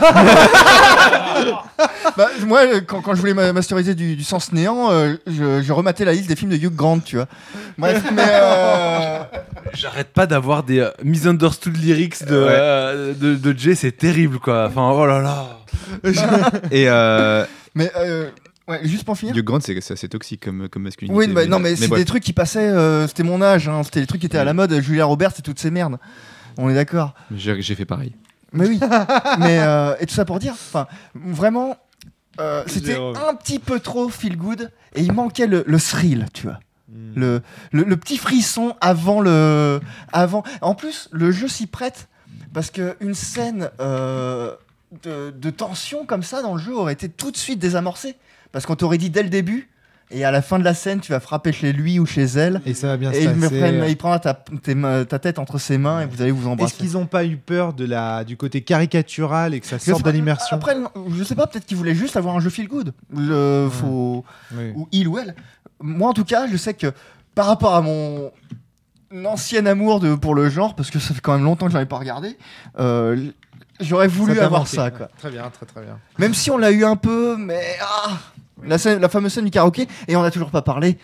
Bah, 2.18 2.30
moi, 2.46 2.60
euh, 2.62 2.82
quand, 2.86 3.02
quand 3.02 3.16
je 3.16 3.20
voulais 3.20 3.34
ma- 3.34 3.54
masteriser 3.54 3.96
du, 3.96 4.16
du 4.16 4.24
sens 4.24 4.52
néant, 4.52 4.92
euh, 4.92 5.16
je, 5.26 5.62
je 5.64 5.74
rematais 5.74 6.06
la 6.06 6.12
liste 6.14 6.28
des 6.28 6.36
films 6.36 6.52
de 6.52 6.58
Hugh 6.58 6.76
Grant, 6.76 7.00
tu 7.00 7.16
vois. 7.16 7.28
Bref, 7.78 8.04
mais. 8.14 8.22
euh, 8.28 9.20
J'arrête 9.74 10.10
pas 10.14 10.28
d'avoir 10.28 10.64
des 10.64 10.80
euh, 10.80 10.90
misunderstood 11.04 11.76
lyrics 11.76 12.24
de, 12.26 12.36
Ouais. 12.36 12.48
euh, 12.52 13.14
de, 13.16 13.34
de 13.36 13.58
Jay, 13.58 13.74
c'est 13.76 13.92
terrible 13.94 14.38
quoi. 14.40 14.68
Enfin, 14.70 14.92
oh 14.94 15.06
là 15.08 15.20
là. 15.22 15.46
Et 16.72 16.88
euh, 16.88 17.46
mais. 17.74 17.92
euh, 17.98 18.30
ouais, 18.68 18.80
juste 18.88 19.04
pour 19.04 19.18
finir. 19.18 19.36
Hugh 19.36 19.44
Grant, 19.44 19.60
c'est 19.62 19.80
c'est 19.82 19.94
assez 19.94 20.10
toxique 20.10 20.44
comme, 20.44 20.70
comme 20.70 20.84
masculinité. 20.84 21.18
Oui, 21.18 21.28
bah, 21.34 21.46
non, 21.46 21.60
mais 21.60 21.76
c'est 21.76 21.90
des 21.90 22.06
trucs 22.06 22.24
qui 22.24 22.34
passaient. 22.34 22.60
euh, 22.68 23.08
c'était 23.08 23.24
mon 23.24 23.42
âge, 23.42 23.68
hein, 23.70 23.82
c'était 23.84 24.00
les 24.02 24.08
trucs 24.08 24.22
qui 24.22 24.28
étaient 24.28 24.38
à 24.38 24.44
la 24.46 24.54
mode. 24.54 24.80
Julia 24.82 25.06
Roberts 25.06 25.34
et 25.40 25.42
toutes 25.42 25.60
ces 25.60 25.72
merdes. 25.72 25.98
On 26.58 26.70
est 26.70 26.76
d'accord. 26.76 27.14
J'ai 27.36 27.76
fait 27.76 27.86
pareil. 27.86 28.16
Mais 28.52 28.68
oui. 28.68 28.80
mais 29.40 29.60
euh, 29.60 29.96
et 30.00 30.06
tout 30.06 30.14
ça 30.14 30.26
pour 30.26 30.38
dire, 30.40 30.54
enfin, 30.54 30.86
vraiment, 31.16 31.76
euh, 32.40 32.64
c'était 32.68 32.96
un 32.96 33.34
petit 33.34 33.58
peu 33.60 33.80
trop 33.80 34.10
feel 34.10 34.38
good 34.38 34.72
et 34.96 35.02
il 35.02 35.12
manquait 35.12 35.48
le, 35.48 35.64
le 35.66 35.80
thrill, 35.80 36.28
tu 36.34 36.44
vois. 36.44 36.60
Le, 37.16 37.42
le, 37.72 37.84
le 37.84 37.98
petit 37.98 38.18
frisson 38.18 38.76
avant 38.80 39.20
le. 39.22 39.82
Avant. 40.12 40.44
En 40.62 40.76
plus, 40.76 41.10
le 41.12 41.32
jeu 41.32 41.48
s'y 41.48 41.66
prête 41.66 42.08
parce 42.54 42.70
qu'une 42.70 43.16
scène 43.16 43.72
euh, 43.80 44.54
de, 45.02 45.32
de 45.32 45.50
tension 45.50 46.06
comme 46.06 46.22
ça 46.22 46.44
dans 46.44 46.54
le 46.54 46.62
jeu 46.62 46.76
aurait 46.76 46.94
été 46.94 47.10
tout 47.10 47.32
de 47.32 47.38
suite 47.38 47.58
désamorcée. 47.58 48.16
Parce 48.54 48.66
qu'on 48.66 48.76
t'aurait 48.78 48.98
dit 48.98 49.10
dès 49.10 49.24
le 49.24 49.30
début, 49.30 49.70
et 50.12 50.24
à 50.26 50.32
la 50.32 50.42
fin 50.44 50.60
de 50.60 50.64
la 50.64 50.74
scène, 50.76 51.00
tu 51.00 51.12
vas 51.12 51.20
frapper 51.20 51.52
chez 51.52 51.74
lui 51.74 51.98
ou 51.98 52.06
chez 52.06 52.24
elle. 52.24 52.62
Et 52.68 52.74
ça 52.76 52.88
va 52.88 52.98
bien 52.98 53.12
Et 53.12 53.24
se 53.24 53.30
il, 53.30 53.40
passer. 53.40 53.60
prenne- 53.60 53.86
il 53.90 53.98
prendra 53.98 54.20
ta, 54.20 54.34
tes 54.36 54.76
mains- 54.76 55.06
ta 55.06 55.18
tête 55.18 55.40
entre 55.40 55.58
ses 55.58 55.78
mains 55.80 56.02
et 56.02 56.06
vous 56.06 56.22
allez 56.22 56.30
vous 56.32 56.42
Est-ce 56.42 56.50
embrasser. 56.50 56.76
qu'ils 56.78 56.98
ont 56.98 57.08
pas 57.08 57.26
eu 57.26 57.36
peur 57.38 57.74
de 57.74 57.84
la, 57.86 58.24
du 58.24 58.38
côté 58.38 58.62
caricatural 58.62 59.54
et 59.56 59.60
que 59.60 59.66
ça 59.66 59.78
Je 59.80 59.84
sorte 59.86 60.06
de 60.06 60.12
l'immersion 60.12 60.56
Après, 60.58 60.78
je 61.18 61.24
sais 61.24 61.34
pas, 61.36 61.48
peut-être 61.48 61.66
qu'ils 61.66 61.78
voulaient 61.78 61.96
juste 61.96 62.16
avoir 62.16 62.36
un 62.36 62.40
jeu 62.42 62.52
feel 62.52 62.68
good. 62.68 62.94
Le, 63.16 63.70
faut, 63.72 64.24
Oui. 64.56 64.72
ou 64.76 64.88
il 64.92 65.08
ou 65.08 65.18
elle. 65.18 65.34
Moi, 65.82 66.08
en 66.10 66.14
tout 66.14 66.26
cas, 66.26 66.46
je 66.48 66.58
sais 66.58 66.76
que 66.76 66.92
par 67.34 67.48
rapport 67.48 67.74
à 67.74 67.82
mon 67.82 68.32
ancien 69.26 69.66
amour 69.66 70.00
de, 70.00 70.14
pour 70.16 70.36
le 70.36 70.48
genre, 70.50 70.76
parce 70.76 70.92
que 70.92 71.00
ça 71.00 71.14
fait 71.16 71.22
quand 71.22 71.34
même 71.34 71.44
longtemps 71.44 71.66
que 71.68 71.72
j'en 71.72 71.80
ai 71.80 71.86
pas 71.88 71.98
regardé, 71.98 72.38
euh, 72.80 73.30
j'aurais 73.80 74.08
voulu 74.08 74.36
Ça 74.36 74.46
avoir 74.46 74.62
manqué. 74.62 74.76
ça. 74.76 74.92
Quoi. 74.92 75.10
Très 75.18 75.32
bien, 75.32 75.50
très 75.50 75.66
très 75.66 75.82
bien. 75.82 75.98
Même 76.20 76.34
si 76.36 76.52
on 76.52 76.58
l'a 76.58 76.72
eu 76.72 76.84
un 76.84 76.96
peu, 76.96 77.36
mais 77.38 77.62
ah, 77.82 78.12
la, 78.68 78.78
scène- 78.78 79.00
la 79.00 79.10
fameuse 79.10 79.34
scène 79.34 79.46
du 79.46 79.52
karaoké, 79.52 79.88
et 80.08 80.16
on 80.16 80.22
n'a 80.22 80.32
toujours 80.32 80.50
pas 80.52 80.62
parlé. 80.62 80.98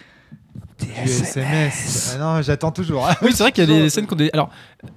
des 0.79 0.85
Du 0.85 1.09
SMS. 1.09 2.15
Ah 2.15 2.19
non, 2.37 2.41
j'attends 2.41 2.71
toujours. 2.71 3.07
Oui, 3.21 3.31
c'est 3.33 3.43
vrai 3.43 3.51
qu'il 3.51 3.69
y 3.69 3.71
a 3.71 3.79
des 3.81 3.89
scènes 3.89 4.07
qui 4.07 4.13
ont 4.13 4.17
des. 4.17 4.29
Alors, 4.33 4.49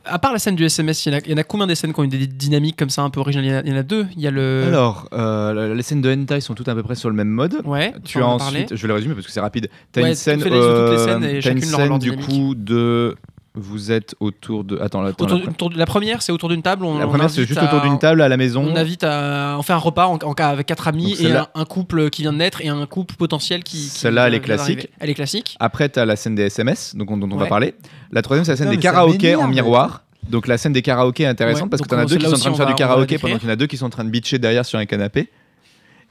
à 0.04 0.18
part 0.18 0.32
la 0.32 0.38
scène 0.38 0.54
du 0.54 0.64
SMS, 0.64 1.04
il 1.06 1.12
y 1.12 1.14
en 1.14 1.18
a, 1.18 1.20
il 1.24 1.30
y 1.30 1.34
en 1.34 1.38
a 1.38 1.42
combien 1.44 1.66
des 1.66 1.74
scènes 1.74 1.92
qui 1.92 2.00
ont 2.00 2.04
eu 2.04 2.08
des 2.08 2.26
dynamiques 2.26 2.76
comme 2.76 2.90
ça 2.90 3.02
un 3.02 3.10
peu 3.10 3.20
originales? 3.20 3.44
Il 3.44 3.50
y, 3.50 3.54
en 3.54 3.58
a, 3.58 3.62
il 3.64 3.72
y 3.72 3.74
en 3.74 3.78
a 3.78 3.82
deux. 3.82 4.06
Il 4.16 4.22
y 4.22 4.26
a 4.26 4.30
le. 4.30 4.64
Alors, 4.68 5.08
euh, 5.12 5.74
les 5.74 5.82
scènes 5.82 6.00
de 6.02 6.12
hentai 6.12 6.40
sont 6.40 6.54
toutes 6.54 6.68
à 6.68 6.74
peu 6.74 6.82
près 6.82 6.94
sur 6.94 7.08
le 7.10 7.16
même 7.16 7.28
mode. 7.28 7.60
Ouais, 7.64 7.92
Tu 8.04 8.20
as 8.20 8.26
en 8.26 8.36
ensuite, 8.36 8.74
je 8.76 8.82
vais 8.82 8.88
le 8.88 8.94
résumer 8.94 9.14
parce 9.14 9.26
que 9.26 9.32
c'est 9.32 9.40
rapide. 9.40 9.68
T'as 9.92 10.02
Ouais, 10.02 10.10
une 10.10 10.14
scène, 10.14 10.40
fais 10.40 10.50
les- 10.50 10.56
les 10.92 10.98
scènes 10.98 11.24
et 11.24 11.40
t'as 11.40 11.50
une 11.50 11.60
scène 11.62 11.88
leur 11.88 11.98
du 11.98 12.16
coup 12.16 12.54
de 12.54 13.16
vous 13.54 13.92
êtes 13.92 14.14
autour 14.20 14.64
de. 14.64 14.78
Attends, 14.78 15.04
attends, 15.04 15.24
Autour- 15.24 15.38
la, 15.40 15.50
autour 15.50 15.70
de- 15.70 15.78
la 15.78 15.84
première, 15.86 16.22
c'est 16.22 16.32
autour 16.32 16.48
d'une 16.48 16.62
table. 16.62 16.84
On, 16.84 16.98
la 16.98 17.06
première 17.06 17.28
c'est 17.28 17.44
juste 17.46 17.58
à- 17.58 17.64
autour 17.66 17.82
d'une 17.82 17.98
table 17.98 18.22
à 18.22 18.28
la 18.28 18.36
maison. 18.38 18.64
On 18.66 18.76
invite 18.76 19.04
à. 19.04 19.56
On 19.58 19.62
fait 19.62 19.74
un 19.74 19.78
repas 19.78 20.06
en, 20.06 20.14
en 20.14 20.32
cas 20.34 20.48
avec 20.48 20.66
quatre 20.66 20.88
amis 20.88 21.16
et 21.20 21.32
un, 21.32 21.46
un 21.54 21.64
couple 21.66 22.08
qui 22.10 22.22
vient 22.22 22.32
de 22.32 22.38
naître 22.38 22.60
et 22.62 22.68
un 22.68 22.86
couple 22.86 23.14
potentiel 23.16 23.62
qui. 23.62 23.76
qui 23.76 23.82
Celle-là, 23.82 24.28
elle 24.28 24.34
est 24.34 24.40
classique. 24.40 24.88
Elle 25.00 25.10
est 25.10 25.14
classique. 25.14 25.56
Après, 25.60 25.88
t'as 25.88 26.04
la 26.06 26.16
scène 26.16 26.34
des 26.34 26.44
SMS, 26.44 26.94
donc 26.96 27.10
on- 27.10 27.16
dont 27.18 27.30
on 27.30 27.36
va 27.36 27.46
parler. 27.46 27.74
La 28.10 28.22
troisième, 28.22 28.44
c'est 28.44 28.52
la 28.52 28.56
scène 28.56 28.70
des 28.70 28.78
karaokés 28.78 29.34
en 29.36 29.48
miroir. 29.48 30.04
Donc 30.30 30.46
la 30.46 30.56
scène 30.56 30.72
des 30.72 30.82
karaokés 30.82 31.24
est 31.24 31.26
intéressante 31.26 31.64
Ouais, 31.64 31.68
parce 31.70 31.82
que 31.82 31.88
t'en 31.88 31.98
as 31.98 32.04
on- 32.04 32.06
deux 32.06 32.16
qui 32.16 32.24
sont 32.26 32.34
en 32.34 32.38
train 32.38 32.50
de 32.52 32.56
faire 32.56 32.66
du 32.66 32.74
karaoké 32.74 33.18
pendant 33.18 33.36
qu'il 33.38 33.48
y 33.48 33.50
en 33.50 33.54
a 33.54 33.56
deux 33.56 33.66
qui 33.66 33.76
sont 33.76 33.86
en 33.86 33.90
train 33.90 34.04
de 34.04 34.08
bitcher 34.10 34.38
derrière 34.38 34.64
sur 34.64 34.78
un 34.78 34.86
canapé. 34.86 35.28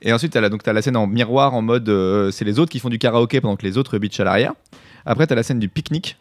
Et 0.03 0.11
ensuite, 0.11 0.33
t'as 0.33 0.41
la, 0.41 0.49
donc, 0.49 0.63
t'as 0.63 0.73
la 0.73 0.81
scène 0.81 0.97
en 0.97 1.07
miroir 1.07 1.53
en 1.53 1.61
mode 1.61 1.87
euh, 1.87 2.29
c'est 2.31 2.43
les 2.43 2.59
autres 2.59 2.71
qui 2.71 2.79
font 2.79 2.89
du 2.89 2.97
karaoké 2.99 3.39
pendant 3.39 3.55
que 3.55 3.63
les 3.65 3.77
autres 3.77 3.97
bitchent 3.99 4.19
à 4.19 4.23
l'arrière. 4.25 4.53
Après, 5.05 5.27
t'as 5.27 5.35
la 5.35 5.43
scène 5.43 5.59
du 5.59 5.69
pique-nique. 5.69 6.17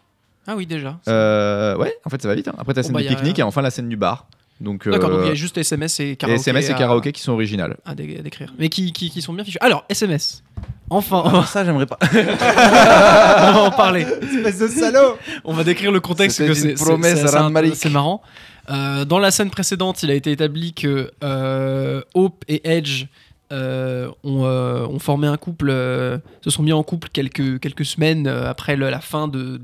Ah 0.53 0.57
oui, 0.57 0.67
déjà. 0.67 0.99
Euh, 1.07 1.77
ouais, 1.77 1.95
en 2.05 2.11
fait, 2.11 2.21
ça 2.21 2.27
va 2.27 2.35
vite. 2.35 2.49
hein. 2.49 2.55
Après, 2.59 2.75
t'as 2.75 2.81
la 2.81 2.83
scène 2.83 2.93
bah, 2.95 3.03
du 3.03 3.07
pique-nique 3.09 3.39
et 3.39 3.43
enfin 3.45 3.63
la 3.63 3.71
scène 3.71 3.89
du 3.89 3.97
bar. 3.97 4.27
Donc, 4.61 4.89
D'accord, 4.89 5.11
donc 5.11 5.21
il 5.23 5.27
y 5.27 5.29
euh, 5.29 5.33
a 5.33 5.35
juste 5.37 5.57
SMS 5.57 6.01
et 6.01 6.11
et 6.11 6.17
karaoké. 6.17 6.41
SMS 6.41 6.69
et 6.69 6.73
à- 6.73 6.75
karaoké 6.75 7.13
qui 7.13 7.21
sont 7.23 7.33
originales. 7.33 7.77
À, 7.87 7.95
dé- 7.95 8.17
à 8.19 8.23
décrire. 8.23 8.53
Mais 8.59 8.69
qui, 8.69 8.93
qui, 8.93 9.09
qui 9.11 9.23
sont 9.23 9.33
bien 9.33 9.45
fichus. 9.45 9.59
Alors, 9.61 9.85
SMS. 9.89 10.43
Enfin, 10.91 11.23
Ah, 11.25 11.45
ça, 11.47 11.65
j'aimerais 11.65 11.87
pas. 11.87 11.99
on 12.13 13.53
va 13.53 13.63
en 13.63 13.71
parler. 13.71 14.03
Espèce 14.03 14.59
de 14.59 14.67
salaud 14.69 15.17
On 15.45 15.53
va 15.55 15.65
décrire 15.65 15.93
le 15.93 16.01
contexte 16.01 16.39
C'était 16.39 16.53
que 16.53 16.59
une 16.59 16.77
c'est 16.77 16.85
promesse 16.85 17.21
c'est- 17.21 17.27
c'est 17.29 17.37
à 17.37 17.41
un- 17.41 17.43
Rand-Malik. 17.45 17.75
c'est 17.77 17.91
marrant. 17.91 18.23
Euh, 18.71 19.05
dans 19.05 19.19
la 19.19 19.31
scène 19.31 19.51
précédente, 19.51 20.03
il 20.03 20.11
a 20.11 20.15
été 20.15 20.31
établi 20.33 20.75
que 20.75 21.11
euh, 21.25 22.03
Hope 22.15 22.45
et 22.49 22.61
Edge 22.71 23.07
euh, 23.53 24.11
ont, 24.25 24.45
euh, 24.45 24.99
formé 24.99 25.27
un 25.27 25.37
couple, 25.37 25.71
euh, 25.71 26.19
se 26.43 26.51
sont 26.51 26.63
mis 26.63 26.73
en 26.73 26.83
couple 26.83 27.09
quelques, 27.13 27.61
quelques 27.61 27.85
semaines 27.85 28.27
euh, 28.27 28.49
après 28.49 28.77
la 28.77 29.01
fin 29.01 29.29
de, 29.29 29.61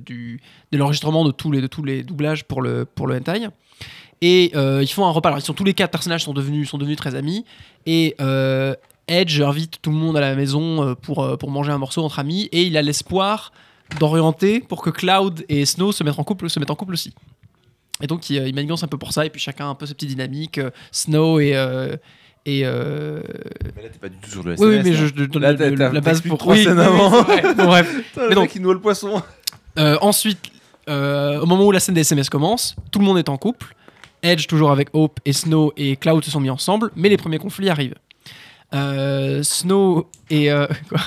l'enregistrement 0.73 1.25
de 1.25 1.31
tous 1.31 1.53
les, 1.53 1.61
de 1.61 1.67
tous 1.67 1.85
les 1.85 2.03
doublages 2.03 2.45
pour 2.45 2.63
le, 2.63 2.85
pour 2.85 3.07
le 3.07 3.17
hentai. 3.17 3.49
Et 4.23 4.53
ils 4.55 4.89
font 4.89 5.07
un 5.07 5.11
repas. 5.11 5.29
Alors, 5.29 5.41
ils 5.47 5.55
tous 5.55 5.65
les 5.65 5.75
quatre 5.75 5.91
personnages 5.91 6.25
sont 6.25 6.33
devenus, 6.33 6.71
sont 6.71 6.79
devenus 6.79 6.97
très 6.97 7.15
amis. 7.15 7.45
Et 7.85 8.17
Edge 9.09 9.41
invite 9.41 9.81
tout 9.83 9.91
le 9.91 9.97
monde 9.97 10.17
à 10.17 10.21
la 10.21 10.35
maison 10.35 10.95
pour, 10.97 11.37
pour 11.39 11.51
manger 11.51 11.73
un 11.73 11.79
morceau 11.79 12.03
entre 12.03 12.19
amis. 12.19 12.49
Et 12.53 12.63
il 12.63 12.77
a 12.77 12.83
l'espoir 12.83 13.53
d'orienter 14.01 14.61
pour 14.61 14.83
que 14.83 14.91
Cloud 14.91 15.45
et 15.49 15.65
Snow 15.65 15.93
se 15.93 16.03
mettent 16.03 16.19
en 16.19 16.25
couple, 16.25 16.51
se 16.51 16.59
mettent 16.59 16.71
en 16.71 16.77
couple 16.77 16.95
aussi. 16.95 17.15
Et 18.03 18.07
donc 18.07 18.29
il, 18.31 18.39
euh, 18.39 18.49
il 18.49 18.55
manigance 18.55 18.83
un 18.83 18.89
peu 18.89 18.99
pour 18.99 19.13
ça, 19.13 19.25
et 19.25 19.31
puis 19.31 19.41
chacun 19.41 19.67
a 19.67 19.69
un 19.69 19.75
peu 19.75 19.87
ses 19.87 19.95
petites 19.95 20.11
dynamiques. 20.11 20.61
Snow 20.93 21.41
et. 21.41 21.55
Et 22.47 22.63
euh, 22.65 23.21
Mais 23.77 23.83
là, 23.83 23.89
t'es 23.93 23.99
pas 23.99 24.09
du 24.09 24.17
tout 24.17 24.31
sur 24.31 24.43
le 24.45 24.53
Oui, 24.59 24.67
oui, 24.69 24.75
SMS. 24.77 24.85
mais 24.85 24.91
là. 24.93 25.07
je, 25.17 25.25
donne 25.27 25.43
Là, 25.43 25.53
le- 25.53 25.75
la 25.95 26.01
base 26.01 26.21
pour. 26.23 26.39
trois 26.39 26.57
scènes 26.57 26.79
oui, 26.79 26.85
avant. 26.85 27.11
Bon, 27.11 27.65
bref. 27.67 27.95
Mais 28.29 28.35
donc- 28.35 28.55
il 28.55 28.63
noie 28.63 28.73
le 28.75 28.81
poisson. 28.81 29.21
Euh, 29.79 29.99
ensuite, 30.01 30.39
euh, 30.89 31.41
au 31.41 31.47
moment 31.47 31.67
où 31.67 31.73
la 31.73 31.81
scène 31.81 31.95
des 31.97 32.01
SMS 32.03 32.31
commence, 32.31 32.75
tout 32.91 32.99
le 33.01 33.05
monde 33.05 33.19
est 33.19 33.29
en 33.29 33.37
couple. 33.37 33.75
Edge 34.23 34.47
toujours 34.47 34.71
avec 34.71 34.89
Hope 34.95 35.21
et 35.27 35.33
Snow 35.33 35.73
et 35.77 35.97
Cloud 35.97 36.25
se 36.25 36.31
sont 36.31 36.41
mis 36.41 36.49
ensemble, 36.51 36.91
mais 36.97 37.09
les 37.11 37.17
premiers 37.19 37.39
conflits 37.39 37.69
arrivent. 37.69 37.95
Euh, 38.75 39.43
Snow 39.43 40.07
et 40.31 40.51
euh, 40.51 40.67
quoi 40.89 41.01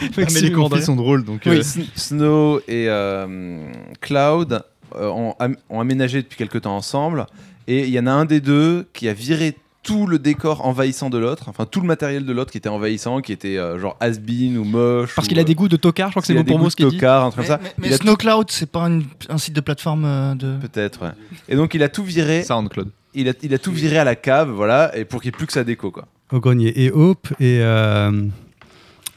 Ah, 0.00 0.04
mais 0.16 0.40
les 0.40 0.52
conflits 0.52 0.82
sont 0.82 0.96
drôles 0.96 1.24
donc. 1.24 1.42
Oui. 1.46 1.58
euh, 1.58 1.62
Snow 1.94 2.60
et 2.68 2.86
euh, 2.88 3.66
Cloud 4.00 4.62
euh, 4.96 5.08
ont, 5.08 5.34
am- 5.38 5.56
ont 5.68 5.80
aménagé 5.80 6.22
depuis 6.22 6.36
quelques 6.36 6.62
temps 6.62 6.76
ensemble. 6.76 7.26
Et 7.66 7.80
il 7.86 7.90
y 7.90 7.98
en 7.98 8.06
a 8.06 8.10
un 8.10 8.24
des 8.24 8.40
deux 8.40 8.86
qui 8.92 9.08
a 9.08 9.12
viré 9.12 9.56
tout 9.82 10.06
le 10.06 10.18
décor 10.18 10.64
envahissant 10.64 11.10
de 11.10 11.18
l'autre, 11.18 11.44
enfin 11.48 11.66
tout 11.66 11.80
le 11.80 11.86
matériel 11.86 12.24
de 12.24 12.32
l'autre 12.32 12.52
qui 12.52 12.58
était 12.58 12.68
envahissant, 12.68 13.20
qui 13.20 13.32
était 13.32 13.56
euh, 13.58 13.78
genre 13.80 13.96
has-been 14.00 14.56
ou 14.56 14.64
moche. 14.64 15.14
Parce 15.16 15.26
qu'il 15.26 15.38
a 15.38 15.42
euh, 15.42 15.44
des 15.44 15.54
goûts 15.56 15.68
de 15.68 15.76
tocard, 15.76 16.08
je 16.08 16.12
crois 16.12 16.20
que 16.22 16.26
c'est 16.28 16.34
mot 16.34 16.44
pour 16.44 16.58
de 16.60 16.68
ce 16.70 16.76
qu'il 16.76 16.88
dit. 16.88 16.96
tocard, 16.96 17.24
un 17.24 17.30
truc 17.30 17.42
Mais, 17.42 17.48
comme 17.48 17.64
ça. 17.64 17.70
mais- 17.78 17.88
mais 17.88 17.94
a 17.94 17.96
Snowcloud, 17.96 18.50
c'est 18.50 18.70
pas 18.70 18.82
une- 18.82 19.04
un 19.28 19.38
site 19.38 19.54
de 19.56 19.60
plateforme 19.60 20.04
euh, 20.04 20.34
de. 20.36 20.56
Peut-être, 20.60 21.02
ouais. 21.02 21.10
Et 21.48 21.56
donc 21.56 21.74
il 21.74 21.82
a 21.82 21.88
tout 21.88 22.04
viré. 22.04 22.42
SoundCloud. 22.44 22.90
Il 23.14 23.28
a, 23.28 23.32
il 23.42 23.52
a 23.54 23.58
tout 23.58 23.72
viré 23.72 23.98
à 23.98 24.04
la 24.04 24.14
cave, 24.16 24.50
voilà, 24.50 24.96
et 24.96 25.04
pour 25.04 25.20
qu'il 25.20 25.30
n'y 25.30 25.34
ait 25.34 25.38
plus 25.38 25.46
que 25.46 25.52
sa 25.52 25.64
déco, 25.64 25.90
quoi. 25.90 26.06
au 26.30 26.38
grenier. 26.40 26.72
Et 26.84 26.90
Hope 26.92 27.28
et. 27.40 27.58
euh, 27.60 28.26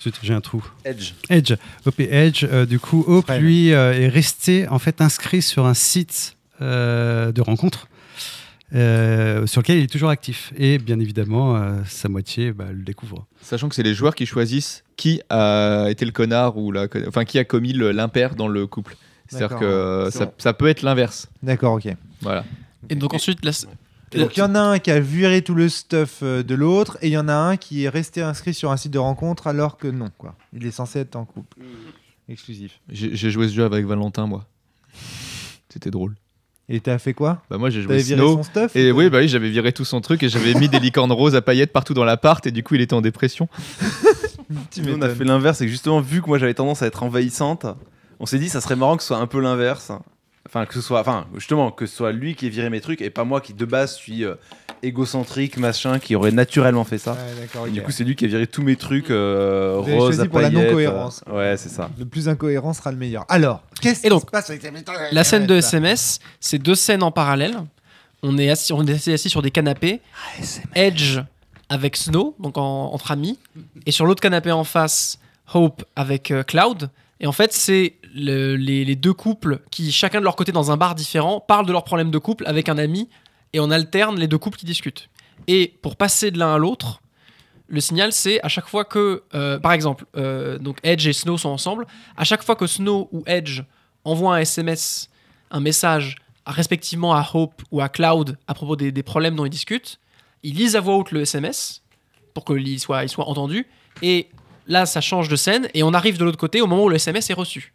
zut, 0.04 0.16
J'ai 0.24 0.34
un 0.34 0.42
trou. 0.42 0.64
Edge. 0.84 1.14
Edge. 1.30 1.54
Hope 1.86 2.00
et 2.00 2.10
Edge. 2.14 2.44
euh, 2.44 2.66
du 2.66 2.80
coup, 2.80 3.04
Hope, 3.08 3.30
lui, 3.40 3.72
euh, 3.74 3.94
est 3.94 4.08
resté 4.10 4.68
en 4.68 4.80
fait 4.80 5.00
inscrit 5.02 5.42
sur 5.42 5.66
un 5.66 5.74
site 5.76 6.36
euh, 6.62 7.32
de 7.32 7.42
rencontre. 7.42 7.88
Euh, 8.74 9.46
sur 9.46 9.62
lequel 9.62 9.78
il 9.78 9.84
est 9.84 9.92
toujours 9.92 10.10
actif. 10.10 10.52
Et 10.58 10.78
bien 10.78 11.00
évidemment, 11.00 11.56
euh, 11.56 11.82
sa 11.86 12.10
moitié 12.10 12.52
bah, 12.52 12.66
le 12.72 12.84
découvre. 12.84 13.26
Sachant 13.42 13.70
que 13.70 13.76
c'est 13.76 13.84
les 13.84 13.94
joueurs 13.94 14.16
qui 14.16 14.26
choisissent 14.26 14.84
qui 14.98 15.22
a 15.30 15.88
été 15.90 16.06
le 16.06 16.12
connard 16.12 16.58
ou 16.58 16.72
la, 16.72 16.88
enfin 17.08 17.26
qui 17.26 17.38
a 17.38 17.44
commis 17.44 17.74
l'impair 17.74 18.36
dans 18.36 18.48
le 18.48 18.66
couple. 18.68 18.96
C'est-à-dire 19.28 19.58
que 19.58 19.66
euh, 19.66 20.12
ça, 20.12 20.26
bon. 20.26 20.34
ça 20.38 20.54
peut 20.54 20.68
être 20.68 20.82
l'inverse. 20.82 21.28
D'accord, 21.44 21.74
ok. 21.74 21.88
Voilà. 22.22 22.46
Et 22.90 22.96
donc 22.96 23.14
ensuite, 23.14 23.44
la- 23.44 23.52
Donc 24.18 24.38
il 24.38 24.40
y 24.40 24.44
en 24.44 24.56
a 24.56 24.60
un 24.60 24.80
qui 24.80 24.92
a 24.92 25.00
viré 25.00 25.42
tout 25.42 25.56
le 25.56 25.68
stuff 25.68 26.24
de 26.24 26.56
l'autre 26.56 26.98
et 27.02 27.08
il 27.08 27.14
y 27.14 27.18
en 27.18 27.28
a 27.28 27.34
un 27.34 27.58
qui 27.58 27.84
est 27.84 27.90
resté 27.90 28.22
inscrit 28.22 28.54
sur 28.54 28.72
un 28.72 28.78
site 28.78 28.92
de 28.94 29.00
rencontre 29.00 29.48
alors 29.48 29.78
que 29.78 29.88
non, 29.88 30.10
quoi. 30.18 30.36
Il 30.54 30.66
est 30.66 30.72
censé 30.72 31.00
être 31.00 31.16
en 31.16 31.26
couple. 31.26 31.58
Exclusif. 32.30 32.80
J'ai 32.90 33.16
j'ai 33.16 33.30
joué 33.32 33.48
ce 33.48 33.54
jeu 33.54 33.66
avec 33.66 33.86
Valentin, 33.86 34.26
moi. 34.28 34.46
C'était 35.70 35.92
drôle. 35.92 36.16
Et 36.68 36.80
t'as 36.80 36.98
fait 36.98 37.14
quoi 37.14 37.44
Bah 37.50 37.58
moi 37.60 37.70
j'ai 37.70 37.82
joué 37.82 37.98
viré 37.98 38.20
Snow. 38.20 38.38
son 38.38 38.44
stuff 38.44 38.76
Et 38.76 38.92
ou 38.92 38.98
oui, 38.98 39.10
bah 39.10 39.20
oui, 39.20 39.28
j'avais 39.28 39.50
viré 39.50 39.72
tout 39.72 39.86
son 39.86 40.02
truc 40.02 40.24
et 40.24 40.30
j'avais 40.30 40.56
mis 40.56 40.68
des 40.68 40.80
licornes 40.80 41.12
roses 41.12 41.36
à 41.36 41.42
paillettes 41.42 41.72
partout 41.72 41.94
dans 41.94 42.06
l'appart 42.06 42.46
et 42.48 42.52
du 42.52 42.64
coup 42.64 42.76
il 42.76 42.82
était 42.82 42.96
en 42.96 43.02
dépression. 43.02 43.48
On 44.88 45.02
a 45.02 45.10
fait 45.10 45.24
l'inverse, 45.24 45.58
c'est 45.60 45.66
que 45.66 45.72
justement, 45.72 46.02
vu 46.02 46.22
que 46.22 46.28
moi 46.28 46.38
j'avais 46.38 46.54
tendance 46.54 46.82
à 46.82 46.88
être 46.88 47.04
envahissante, 47.04 47.66
on 48.20 48.26
s'est 48.26 48.40
dit 48.40 48.50
ça 48.50 48.62
serait 48.62 48.76
marrant 48.76 48.96
que 48.98 49.02
ce 49.04 49.08
soit 49.08 49.18
un 49.18 49.28
peu 49.28 49.40
l'inverse. 49.40 49.92
Enfin, 50.48 50.68
que 50.68 50.76
ce 50.76 50.82
soit, 50.82 51.00
enfin, 51.00 51.26
justement, 51.34 51.72
que 51.72 51.88
ce 51.88 51.96
soit 51.96 52.12
lui 52.12 52.36
qui 52.36 52.46
ait 52.46 52.50
viré 52.50 52.70
mes 52.70 52.80
trucs 52.80 53.02
et 53.02 53.10
pas 53.10 53.24
moi 53.24 53.42
qui 53.42 53.54
de 53.56 53.66
base 53.66 53.96
suis 53.96 54.24
euh, 54.24 54.36
égocentrique, 54.84 55.58
machin, 55.58 56.00
qui 56.00 56.16
aurait 56.16 56.32
naturellement 56.32 56.84
fait 56.84 56.98
ça. 56.98 57.14
Ouais, 57.14 57.42
d'accord, 57.42 57.66
Et 57.68 57.70
ok. 57.70 57.74
Du 57.76 57.82
coup, 57.84 57.92
c'est 57.92 58.04
lui 58.04 58.16
qui 58.16 58.26
a 58.26 58.28
viré 58.28 58.48
tous 58.48 58.62
mes 58.62 58.76
trucs 58.76 59.10
euh, 59.12 59.80
Vous 59.82 59.88
avez 59.90 59.98
roses 59.98 60.16
choisi 60.16 60.22
à 60.22 60.26
pour 60.32 60.40
la 60.40 60.50
non-cohérence. 60.50 61.22
euh, 61.30 61.38
ouais, 61.38 61.58
c'est 61.58 61.70
ça. 61.70 61.90
Le 61.98 62.06
plus 62.06 62.30
incohérent 62.30 62.74
sera 62.74 62.92
le 62.92 62.98
meilleur. 62.98 63.26
Alors, 63.30 63.64
qu'est-ce 63.82 64.02
qui 64.02 64.10
se 64.20 64.26
passe 64.26 64.50
avec 64.50 64.64
la 65.12 65.24
scène 65.24 65.46
de 65.46 65.56
SMS, 65.56 66.20
c'est 66.40 66.60
deux 66.60 66.76
scènes 66.76 67.04
en 67.04 67.12
parallèle. 67.12 67.56
On 68.24 68.38
est 68.38 68.50
assis, 68.50 68.74
on 68.74 68.86
est 68.86 68.94
assis, 68.94 69.12
assis 69.14 69.30
sur 69.30 69.42
des 69.42 69.52
canapés. 69.52 70.02
Edge 70.74 71.20
avec 71.70 71.96
Snow, 71.96 72.36
donc 72.40 72.58
en- 72.58 72.92
entre 72.94 73.12
amis. 73.12 73.40
Et 73.86 73.92
sur 73.92 74.06
l'autre 74.06 74.22
canapé 74.22 74.52
en 74.52 74.64
face, 74.64 75.20
Hope 75.54 75.84
avec 75.96 76.32
euh, 76.32 76.44
Cloud. 76.44 76.90
Et 77.20 77.28
en 77.28 77.32
fait, 77.32 77.54
c'est 77.54 77.94
le- 78.16 78.56
les, 78.56 78.84
les 78.86 78.96
deux 78.96 79.14
couples 79.14 79.60
qui, 79.72 79.92
chacun 79.92 80.20
de 80.20 80.24
leur 80.24 80.36
côté 80.36 80.52
dans 80.52 80.72
un 80.72 80.78
bar 80.78 80.96
différent, 80.96 81.40
parlent 81.40 81.66
de 81.66 81.72
leurs 81.72 81.84
problèmes 81.84 82.12
de 82.12 82.18
couple 82.18 82.46
avec 82.48 82.68
un 82.70 82.78
ami. 82.78 83.10
Et 83.56 83.61
on 83.61 83.72
alterne 83.72 84.19
les 84.19 84.27
deux 84.27 84.38
couples 84.38 84.57
qui 84.57 84.65
discutent. 84.65 85.07
Et 85.48 85.76
pour 85.82 85.95
passer 85.95 86.30
de 86.30 86.38
l'un 86.38 86.56
à 86.56 86.57
l'autre, 86.57 87.02
le 87.69 87.80
signal, 87.80 88.11
c'est 88.11 88.41
à 88.44 88.49
chaque 88.49 88.68
fois 88.68 88.84
que, 88.84 89.23
euh, 89.34 89.57
par 89.60 89.72
exemple, 89.72 90.03
euh, 90.18 90.57
donc 90.57 90.77
Edge 90.84 91.07
et 91.07 91.14
Snow 91.14 91.38
sont 91.38 91.48
ensemble, 91.49 91.88
à 92.18 92.26
chaque 92.26 92.44
fois 92.44 92.57
que 92.57 92.68
Snow 92.68 93.07
ou 93.14 93.23
Edge 93.26 93.61
envoient 94.03 94.36
un 94.36 94.40
SMS, 94.40 95.10
un 95.52 95.61
message 95.61 96.18
respectivement 96.45 97.15
à 97.15 97.26
Hope 97.34 97.61
ou 97.72 97.80
à 97.80 97.88
Cloud 97.88 98.38
à 98.45 98.53
propos 98.53 98.76
des, 98.76 98.91
problèmes 99.03 99.38
dont 99.38 99.45
ils 99.45 99.49
discutent, 99.49 100.02
ils 100.44 100.53
lisent 100.53 100.76
à 100.76 100.82
voix 100.82 100.98
haute 100.98 101.11
le 101.11 101.22
SMS 101.22 101.82
pour 102.34 102.44
qu'il 102.44 102.77
soit, 102.82 103.07
soit 103.07 103.30
entendu, 103.30 103.68
et 104.02 104.27
là, 104.68 104.86
ça 104.86 104.99
change 104.99 105.30
de 105.30 105.38
scène, 105.38 105.69
et 105.73 105.82
on 105.82 105.94
arrive 105.94 106.18
de 106.18 106.26
l'autre 106.26 106.38
côté 106.38 106.60
au 106.60 106.68
moment 106.68 106.84
où 106.84 106.90
le 106.90 106.98
SMS 106.98 107.30
est 107.30 107.34
reçu. 107.34 107.73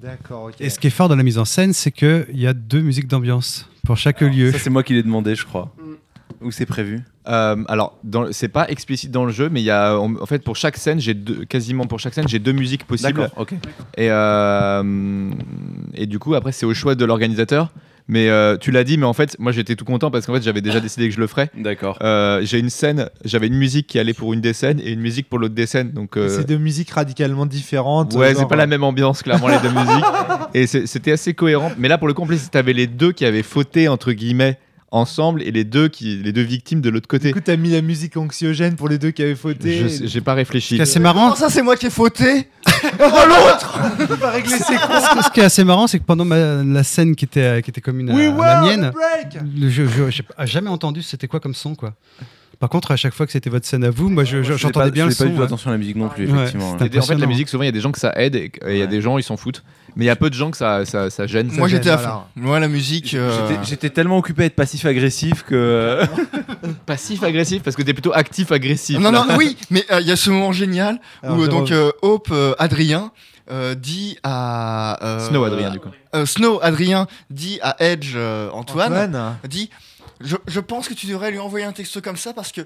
D'accord. 0.00 0.50
Et 0.60 0.70
ce 0.70 0.78
qui 0.78 0.86
est 0.86 0.90
fort 0.90 1.08
dans 1.08 1.16
la 1.16 1.22
mise 1.22 1.38
en 1.38 1.44
scène, 1.44 1.72
c'est 1.72 1.90
qu'il 1.90 2.26
y 2.34 2.46
a 2.46 2.52
deux 2.52 2.80
musiques 2.80 3.08
d'ambiance 3.08 3.68
pour 3.84 3.96
chaque 3.96 4.20
lieu. 4.20 4.52
Ça, 4.52 4.58
c'est 4.58 4.70
moi 4.70 4.82
qui 4.82 4.94
l'ai 4.94 5.02
demandé, 5.02 5.34
je 5.34 5.44
crois. 5.44 5.74
Ou 6.40 6.50
c'est 6.52 6.66
prévu 6.66 7.00
Euh, 7.26 7.56
alors, 7.68 7.98
c'est 8.30 8.48
pas 8.48 8.68
explicite 8.68 9.10
dans 9.10 9.24
le 9.24 9.32
jeu, 9.32 9.48
mais 9.50 9.60
il 9.60 9.64
y 9.64 9.70
a, 9.70 9.98
en 9.98 10.14
en 10.16 10.26
fait, 10.26 10.42
pour 10.44 10.56
chaque 10.56 10.76
scène, 10.76 11.00
j'ai 11.00 11.14
deux, 11.14 11.44
quasiment 11.44 11.84
pour 11.86 11.98
chaque 11.98 12.14
scène, 12.14 12.28
j'ai 12.28 12.38
deux 12.38 12.52
musiques 12.52 12.84
possibles. 12.84 13.20
D'accord, 13.22 13.40
ok. 13.40 13.52
Et, 13.96 14.08
euh, 14.10 15.30
et 15.94 16.06
du 16.06 16.18
coup, 16.18 16.34
après, 16.34 16.52
c'est 16.52 16.64
au 16.64 16.74
choix 16.74 16.94
de 16.94 17.04
l'organisateur. 17.04 17.72
Mais 18.08 18.30
euh, 18.30 18.56
tu 18.56 18.70
l'as 18.70 18.84
dit, 18.84 18.96
mais 18.96 19.04
en 19.04 19.12
fait, 19.12 19.36
moi 19.38 19.52
j'étais 19.52 19.76
tout 19.76 19.84
content 19.84 20.10
parce 20.10 20.26
qu'en 20.26 20.34
fait, 20.34 20.42
j'avais 20.42 20.62
déjà 20.62 20.80
décidé 20.80 21.08
que 21.08 21.14
je 21.14 21.20
le 21.20 21.26
ferais. 21.26 21.50
D'accord. 21.54 21.98
Euh, 22.00 22.40
j'ai 22.42 22.58
une 22.58 22.70
scène, 22.70 23.10
j'avais 23.24 23.48
une 23.48 23.56
musique 23.56 23.86
qui 23.86 23.98
allait 23.98 24.14
pour 24.14 24.32
une 24.32 24.40
des 24.40 24.54
scènes 24.54 24.80
et 24.80 24.92
une 24.92 25.00
musique 25.00 25.28
pour 25.28 25.38
l'autre 25.38 25.54
des 25.54 25.66
scènes. 25.66 25.90
Donc, 25.92 26.16
euh, 26.16 26.28
C'est 26.28 26.46
deux 26.46 26.56
musiques 26.56 26.90
radicalement 26.90 27.44
différentes. 27.44 28.14
Ouais, 28.14 28.34
c'est 28.34 28.48
pas 28.48 28.56
la 28.56 28.66
même 28.66 28.82
ambiance, 28.82 29.22
clairement, 29.22 29.48
les 29.48 29.58
deux 29.58 29.68
musiques. 29.74 30.04
Et 30.54 30.66
c'était 30.66 31.12
assez 31.12 31.34
cohérent. 31.34 31.70
Mais 31.76 31.88
là, 31.88 31.98
pour 31.98 32.08
le 32.08 32.14
coup, 32.14 32.22
en 32.22 32.26
plus, 32.26 32.50
t'avais 32.50 32.72
les 32.72 32.86
deux 32.86 33.12
qui 33.12 33.26
avaient 33.26 33.42
fauté, 33.42 33.88
entre 33.88 34.12
guillemets, 34.12 34.58
ensemble, 34.90 35.42
et 35.42 35.50
les 35.50 35.64
deux, 35.64 35.88
qui, 35.88 36.16
les 36.16 36.32
deux 36.32 36.42
victimes 36.42 36.80
de 36.80 36.88
l'autre 36.88 37.04
Du 37.04 37.08
côté. 37.18 37.30
coup, 37.32 37.40
t'as 37.40 37.56
mis 37.56 37.70
la 37.70 37.82
musique 37.82 38.16
anxiogène 38.16 38.74
pour 38.76 38.88
les 38.88 38.98
deux 38.98 39.10
qui 39.10 39.22
avaient 39.22 39.34
fauté. 39.34 39.86
J'ai 40.04 40.20
pas 40.20 40.34
réfléchi. 40.34 40.68
Ce 40.70 40.74
qui 40.74 40.80
est 40.80 40.82
assez 40.82 40.98
marrant, 41.00 41.30
Oh, 41.32 41.36
ça 41.36 41.50
c'est 41.50 41.62
moi 41.62 41.76
qui 41.76 41.86
ai 41.86 41.90
fauté 41.90 42.48
On 43.00 44.14
va 44.16 44.30
régler 44.30 44.56
ses 44.58 44.74
comptes. 44.76 45.24
ce 45.24 45.30
qui 45.30 45.40
est 45.40 45.44
assez 45.44 45.64
marrant, 45.64 45.86
c'est 45.86 45.98
que 45.98 46.04
pendant 46.04 46.24
ma- 46.24 46.62
la 46.62 46.82
scène 46.84 47.14
qui 47.16 47.24
était, 47.26 47.60
qui 47.62 47.70
était 47.70 47.80
commune 47.80 48.10
à, 48.10 48.14
We 48.14 48.28
à 48.40 48.54
la 48.54 48.60
mienne, 48.62 48.92
le- 49.58 49.68
je- 49.68 50.10
j'ai 50.10 50.22
pas- 50.22 50.46
jamais 50.46 50.70
entendu 50.70 51.02
c'était 51.02 51.28
quoi 51.28 51.40
comme 51.40 51.54
son 51.54 51.74
quoi. 51.74 51.94
Par 52.60 52.68
contre, 52.68 52.90
à 52.90 52.96
chaque 52.96 53.14
fois 53.14 53.24
que 53.24 53.30
c'était 53.32 53.50
votre 53.50 53.66
scène 53.66 53.84
à 53.84 53.90
vous, 53.90 54.08
moi 54.08 54.24
je- 54.24 54.42
j'entendais 54.42 54.90
bien 54.90 55.04
je 55.04 55.10
le 55.10 55.14
faisais 55.14 55.24
pas 55.24 55.28
son. 55.28 55.30
du 55.30 55.36
tout 55.36 55.42
attention 55.44 55.70
à 55.70 55.72
la 55.74 55.78
musique 55.78 55.96
non 55.96 56.08
plus, 56.08 56.24
effectivement. 56.24 56.70
en 56.72 56.78
fait, 56.78 57.14
la 57.18 57.26
musique, 57.26 57.48
souvent, 57.48 57.62
il 57.62 57.66
y 57.66 57.68
a 57.68 57.72
des 57.72 57.80
gens 57.80 57.92
que 57.92 58.00
ça 58.00 58.12
aide 58.16 58.34
et 58.34 58.50
il 58.66 58.76
y 58.76 58.82
a 58.82 58.86
des 58.88 59.00
gens, 59.00 59.16
ils 59.16 59.22
s'en 59.22 59.36
foutent. 59.36 59.62
Mais 59.96 60.04
il 60.04 60.08
y 60.08 60.10
a 60.10 60.16
peu 60.16 60.28
de 60.28 60.34
gens 60.34 60.50
que 60.50 60.56
ça, 60.56 60.84
ça, 60.84 61.08
ça 61.10 61.26
gêne. 61.26 61.50
Moi 61.52 61.66
j'étais 61.68 61.90
à 61.90 61.98
fond. 61.98 62.20
Moi 62.36 62.60
la 62.60 62.68
musique. 62.68 63.14
euh, 63.14 63.56
J'étais- 63.64 63.90
tellement 63.90 64.18
occupé 64.18 64.42
à 64.42 64.46
être 64.46 64.54
passif-agressif 64.54 65.42
que. 65.44 66.02
Passif-agressif 66.86 67.62
parce 67.62 67.76
que 67.76 67.82
t'es 67.82 67.92
plutôt 67.94 68.12
actif-agressif. 68.12 68.98
Non, 68.98 69.10
non, 69.12 69.24
oui, 69.36 69.56
mais 69.70 69.84
euh, 69.90 70.00
il 70.00 70.06
y 70.06 70.12
a 70.12 70.16
ce 70.16 70.30
moment 70.30 70.52
génial 70.52 71.00
Alors, 71.22 71.38
où 71.38 71.42
euh, 71.42 71.48
donc 71.48 71.70
euh, 71.72 71.90
Hope 72.02 72.28
euh, 72.30 72.54
Adrien 72.58 73.12
euh, 73.50 73.74
dit 73.74 74.18
à 74.22 75.02
euh, 75.04 75.28
Snow 75.28 75.44
Adrien, 75.44 75.70
du 75.70 75.80
coup. 75.80 75.88
euh, 76.14 76.26
Snow 76.26 76.58
Adrien 76.62 77.06
dit 77.30 77.58
à 77.62 77.76
Edge 77.80 78.12
euh, 78.16 78.50
Antoine, 78.52 78.92
Antoine 78.92 79.36
dit 79.48 79.70
je, 80.20 80.36
je 80.46 80.60
pense 80.60 80.88
que 80.88 80.94
tu 80.94 81.06
devrais 81.06 81.30
lui 81.30 81.38
envoyer 81.38 81.64
un 81.66 81.72
texto 81.72 82.00
comme 82.00 82.16
ça 82.16 82.32
parce 82.32 82.52
que 82.52 82.62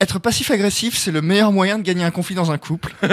être 0.00 0.18
passif-agressif, 0.18 0.96
c'est 0.98 1.10
le 1.10 1.22
meilleur 1.22 1.52
moyen 1.52 1.78
de 1.78 1.82
gagner 1.82 2.04
un 2.04 2.10
conflit 2.10 2.34
dans 2.34 2.50
un 2.52 2.58
couple. 2.58 2.94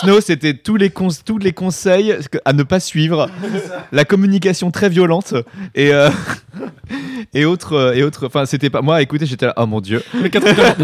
Snow, 0.00 0.20
c'était 0.20 0.54
tous 0.54 0.76
les, 0.76 0.90
cons- 0.90 1.08
tous 1.24 1.38
les 1.38 1.52
conseils 1.52 2.16
à 2.44 2.52
ne 2.52 2.62
pas 2.64 2.80
suivre, 2.80 3.30
la 3.92 4.04
communication 4.04 4.70
très 4.70 4.88
violente 4.88 5.34
et, 5.74 5.92
euh, 5.92 6.10
et 7.32 7.44
autres. 7.44 7.94
Et 7.96 8.02
autres 8.02 8.26
enfin, 8.26 8.44
c'était 8.46 8.70
pas. 8.70 8.82
Moi, 8.82 9.00
écoutez, 9.02 9.26
j'étais 9.26 9.46
là, 9.46 9.54
oh 9.56 9.66
mon 9.66 9.80
dieu. 9.80 10.02
Mais 10.20 10.30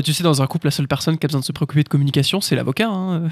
tu 0.03 0.13
sais, 0.13 0.23
dans 0.23 0.43
un 0.43 0.47
couple, 0.47 0.67
la 0.69 0.71
seule 0.71 0.89
personne 0.89 1.19
qui 1.19 1.27
a 1.27 1.29
besoin 1.29 1.41
de 1.41 1.45
se 1.45 1.53
préoccuper 1.53 1.83
de 1.83 1.89
communication, 1.89 2.41
c'est 2.41 2.55
l'avocat. 2.55 2.89
hein. 2.89 3.23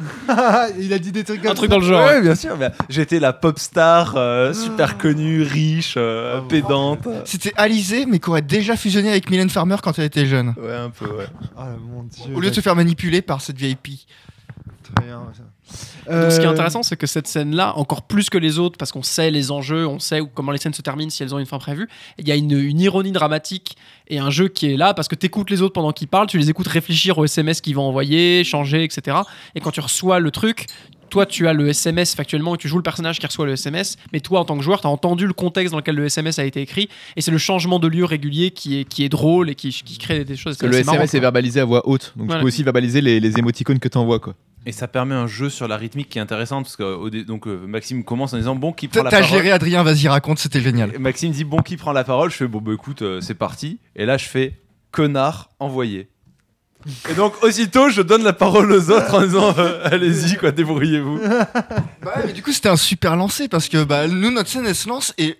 Il 0.78 0.92
a 0.92 0.98
dit 0.98 1.12
des 1.12 1.24
trucs 1.24 1.42
comme 1.42 1.50
Un 1.50 1.54
truc 1.54 1.70
ça. 1.70 1.76
dans 1.76 1.80
le 1.80 1.86
genre. 1.86 2.06
Ouais, 2.06 2.20
bien 2.22 2.34
sûr. 2.34 2.56
mais 2.56 2.70
J'étais 2.88 3.20
la 3.20 3.32
pop 3.32 3.58
star 3.58 4.14
euh, 4.16 4.52
super 4.52 4.98
connue, 4.98 5.42
riche, 5.42 5.94
euh, 5.96 6.40
pédante. 6.42 7.06
C'était 7.24 7.52
Alizé, 7.56 8.06
mais 8.06 8.18
qui 8.18 8.28
aurait 8.30 8.42
déjà 8.42 8.76
fusionné 8.76 9.10
avec 9.10 9.30
Mylène 9.30 9.50
Farmer 9.50 9.76
quand 9.82 9.98
elle 9.98 10.06
était 10.06 10.26
jeune. 10.26 10.54
Ouais, 10.60 10.74
un 10.74 10.90
peu, 10.90 11.06
ouais. 11.06 11.26
Oh 11.56 11.62
mon 11.88 12.02
dieu. 12.04 12.34
Au 12.34 12.40
lieu 12.40 12.50
de 12.50 12.54
se 12.54 12.60
faire 12.60 12.76
manipuler 12.76 13.22
par 13.22 13.40
cette 13.40 13.56
vieille 13.56 13.76
pie. 13.76 14.06
Très 14.94 15.06
bien, 15.06 15.20
ça. 15.36 15.42
Donc, 16.10 16.32
ce 16.32 16.36
qui 16.38 16.44
est 16.44 16.48
Euh, 16.48 16.50
intéressant, 16.50 16.82
c'est 16.82 16.96
que 16.96 17.06
cette 17.06 17.26
scène-là, 17.26 17.76
encore 17.76 18.02
plus 18.02 18.30
que 18.30 18.38
les 18.38 18.58
autres, 18.58 18.76
parce 18.78 18.90
qu'on 18.92 19.02
sait 19.02 19.30
les 19.30 19.50
enjeux, 19.50 19.86
on 19.86 19.98
sait 19.98 20.20
où- 20.20 20.26
comment 20.32 20.50
les 20.52 20.58
scènes 20.58 20.74
se 20.74 20.82
terminent, 20.82 21.10
si 21.10 21.22
elles 21.22 21.34
ont 21.34 21.38
une 21.38 21.46
fin 21.46 21.58
prévue, 21.58 21.88
il 22.18 22.26
y 22.26 22.32
a 22.32 22.36
une, 22.36 22.50
une 22.52 22.80
ironie 22.80 23.12
dramatique 23.12 23.76
et 24.08 24.18
un 24.18 24.30
jeu 24.30 24.48
qui 24.48 24.72
est 24.72 24.76
là, 24.76 24.92
parce 24.94 25.06
que 25.08 25.14
tu 25.14 25.26
écoutes 25.26 25.50
les 25.50 25.62
autres 25.62 25.74
pendant 25.74 25.92
qu'ils 25.92 26.08
parlent, 26.08 26.26
tu 26.26 26.38
les 26.38 26.50
écoutes 26.50 26.68
réfléchir 26.68 27.16
au 27.18 27.24
SMS 27.24 27.60
qu'ils 27.60 27.76
vont 27.76 27.82
envoyer, 27.88 28.42
changer, 28.44 28.82
etc. 28.84 29.18
Et 29.54 29.60
quand 29.60 29.70
tu 29.70 29.80
reçois 29.80 30.18
le 30.18 30.30
truc, 30.30 30.66
toi, 31.10 31.26
tu 31.26 31.48
as 31.48 31.52
le 31.52 31.68
SMS 31.68 32.14
factuellement 32.14 32.54
et 32.54 32.58
tu 32.58 32.68
joues 32.68 32.76
le 32.76 32.82
personnage 32.84 33.18
qui 33.18 33.26
reçoit 33.26 33.44
le 33.44 33.52
SMS, 33.54 33.96
mais 34.12 34.20
toi, 34.20 34.40
en 34.40 34.44
tant 34.44 34.56
que 34.56 34.62
joueur, 34.62 34.80
tu 34.80 34.86
as 34.86 34.90
entendu 34.90 35.26
le 35.26 35.32
contexte 35.32 35.72
dans 35.72 35.78
lequel 35.78 35.96
le 35.96 36.06
SMS 36.06 36.38
a 36.38 36.44
été 36.44 36.60
écrit, 36.60 36.88
et 37.16 37.20
c'est 37.20 37.32
le 37.32 37.38
changement 37.38 37.78
de 37.80 37.88
lieu 37.88 38.04
régulier 38.04 38.52
qui 38.52 38.80
est, 38.80 38.84
qui 38.84 39.04
est 39.04 39.08
drôle 39.08 39.50
et 39.50 39.54
qui, 39.56 39.70
qui 39.70 39.98
crée 39.98 40.24
des 40.24 40.36
choses. 40.36 40.56
Parce 40.56 40.58
que 40.58 40.66
le 40.66 40.72
c'est 40.72 40.84
marrant, 40.84 40.98
SMS 40.98 41.14
est 41.14 41.18
quoi. 41.18 41.20
verbalisé 41.22 41.60
à 41.60 41.64
voix 41.64 41.82
haute. 41.88 42.12
Donc 42.16 42.26
Voilà. 42.26 42.40
tu 42.40 42.44
peux 42.44 42.48
aussi 42.48 42.62
verbaliser 42.62 43.00
les, 43.00 43.18
les 43.20 43.38
émoticônes 43.38 43.80
que 43.80 43.88
t'envoies, 43.88 44.20
quoi. 44.20 44.34
Et 44.66 44.72
ça 44.72 44.88
permet 44.88 45.14
un 45.14 45.26
jeu 45.26 45.48
sur 45.48 45.68
la 45.68 45.76
rythmique 45.76 46.10
qui 46.10 46.18
est 46.18 46.20
intéressant 46.20 46.62
parce 46.62 46.76
que 46.76 47.22
donc 47.22 47.46
euh, 47.46 47.66
Maxime 47.66 48.04
commence 48.04 48.34
en 48.34 48.36
disant 48.36 48.54
bon 48.54 48.72
qui 48.72 48.88
prend 48.88 48.98
T'as 49.00 49.04
la 49.04 49.10
t'as 49.10 49.20
parole. 49.20 49.38
géré 49.38 49.52
Adrien, 49.52 49.82
vas-y 49.82 50.06
raconte, 50.06 50.38
c'était 50.38 50.60
génial. 50.60 50.94
Et 50.94 50.98
Maxime 50.98 51.32
dit 51.32 51.44
bon 51.44 51.62
qui 51.62 51.78
prend 51.78 51.92
la 51.92 52.04
parole? 52.04 52.30
Je 52.30 52.36
fais 52.36 52.46
bon 52.46 52.60
bah 52.60 52.72
écoute 52.74 53.00
euh, 53.00 53.20
c'est 53.22 53.34
parti. 53.34 53.78
Et 53.96 54.04
là 54.04 54.18
je 54.18 54.26
fais 54.26 54.60
connard 54.90 55.50
envoyé. 55.60 56.10
Et 57.10 57.14
donc 57.14 57.42
aussitôt 57.42 57.88
je 57.88 58.02
donne 58.02 58.22
la 58.22 58.34
parole 58.34 58.70
aux 58.70 58.90
autres 58.90 59.14
en 59.14 59.22
disant 59.22 59.54
euh, 59.56 59.80
allez-y 59.84 60.36
quoi 60.36 60.50
débrouillez-vous. 60.50 61.20
Bah 62.02 62.14
ouais, 62.16 62.22
mais 62.26 62.32
du 62.32 62.42
coup, 62.42 62.50
c'était 62.50 62.70
un 62.70 62.76
super 62.76 63.14
lancé 63.14 63.46
parce 63.46 63.68
que 63.68 63.84
bah, 63.84 64.08
nous, 64.08 64.30
notre 64.30 64.48
scène, 64.48 64.64
elle 64.66 64.74
se 64.74 64.88
lance 64.88 65.12
et 65.18 65.38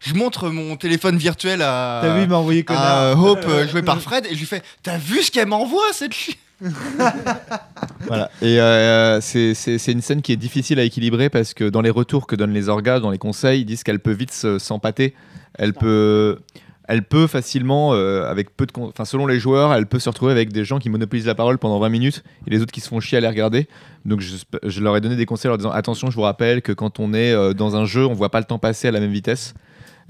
je, 0.00 0.12
montre 0.12 0.50
mon 0.50 0.76
téléphone 0.76 1.16
virtuel 1.16 1.62
à, 1.62 2.00
T'as 2.02 2.14
vu, 2.14 2.24
il 2.24 2.28
m'a 2.28 2.36
envoyé 2.36 2.60
à 2.60 2.64
connard. 2.64 3.24
Hope, 3.24 3.46
euh, 3.48 3.66
joué 3.66 3.80
par 3.80 4.02
Fred, 4.02 4.26
et 4.26 4.34
je 4.34 4.38
lui 4.38 4.44
fais 4.44 4.62
T'as 4.82 4.98
vu 4.98 5.22
ce 5.22 5.30
qu'elle 5.30 5.48
m'envoie 5.48 5.82
cette 5.92 6.12
fille 6.12 6.36
Voilà. 8.06 8.30
Et 8.42 8.60
euh, 8.60 9.20
c'est 9.20 9.92
une 9.92 10.00
scène 10.02 10.22
qui 10.22 10.32
est 10.32 10.36
difficile 10.36 10.78
à 10.78 10.82
équilibrer 10.84 11.30
parce 11.30 11.54
que 11.54 11.64
dans 11.68 11.80
les 11.80 11.90
retours 11.90 12.26
que 12.26 12.36
donnent 12.36 12.52
les 12.52 12.68
orgas, 12.68 13.00
dans 13.00 13.10
les 13.10 13.18
conseils, 13.18 13.62
ils 13.62 13.64
disent 13.64 13.82
qu'elle 13.82 14.00
peut 14.00 14.12
vite 14.12 14.32
se- 14.32 14.58
s'empâter. 14.58 15.14
Elle 15.58 15.72
peut. 15.72 16.38
elle 16.86 17.02
peut 17.02 17.26
facilement, 17.26 17.94
euh, 17.94 18.28
avec 18.30 18.54
peu 18.54 18.66
de, 18.66 18.72
con- 18.72 18.88
enfin 18.88 19.04
selon 19.06 19.26
les 19.26 19.38
joueurs, 19.38 19.72
elle 19.72 19.86
peut 19.86 19.98
se 19.98 20.08
retrouver 20.10 20.32
avec 20.32 20.52
des 20.52 20.64
gens 20.66 20.78
qui 20.78 20.90
monopolisent 20.90 21.26
la 21.26 21.34
parole 21.34 21.56
pendant 21.58 21.78
20 21.78 21.88
minutes 21.88 22.22
et 22.46 22.50
les 22.50 22.60
autres 22.60 22.72
qui 22.72 22.80
se 22.82 22.88
font 22.88 23.00
chier 23.00 23.16
à 23.16 23.20
les 23.22 23.28
regarder. 23.28 23.68
Donc 24.04 24.20
je, 24.20 24.36
je 24.64 24.80
leur 24.82 24.94
ai 24.96 25.00
donné 25.00 25.16
des 25.16 25.24
conseils 25.26 25.48
en 25.48 25.52
leur 25.52 25.58
disant 25.58 25.70
attention, 25.70 26.10
je 26.10 26.16
vous 26.16 26.22
rappelle 26.22 26.60
que 26.60 26.72
quand 26.72 27.00
on 27.00 27.14
est 27.14 27.32
euh, 27.32 27.54
dans 27.54 27.74
un 27.76 27.86
jeu, 27.86 28.04
on 28.04 28.12
voit 28.12 28.30
pas 28.30 28.40
le 28.40 28.44
temps 28.44 28.58
passer 28.58 28.88
à 28.88 28.90
la 28.90 29.00
même 29.00 29.12
vitesse 29.12 29.54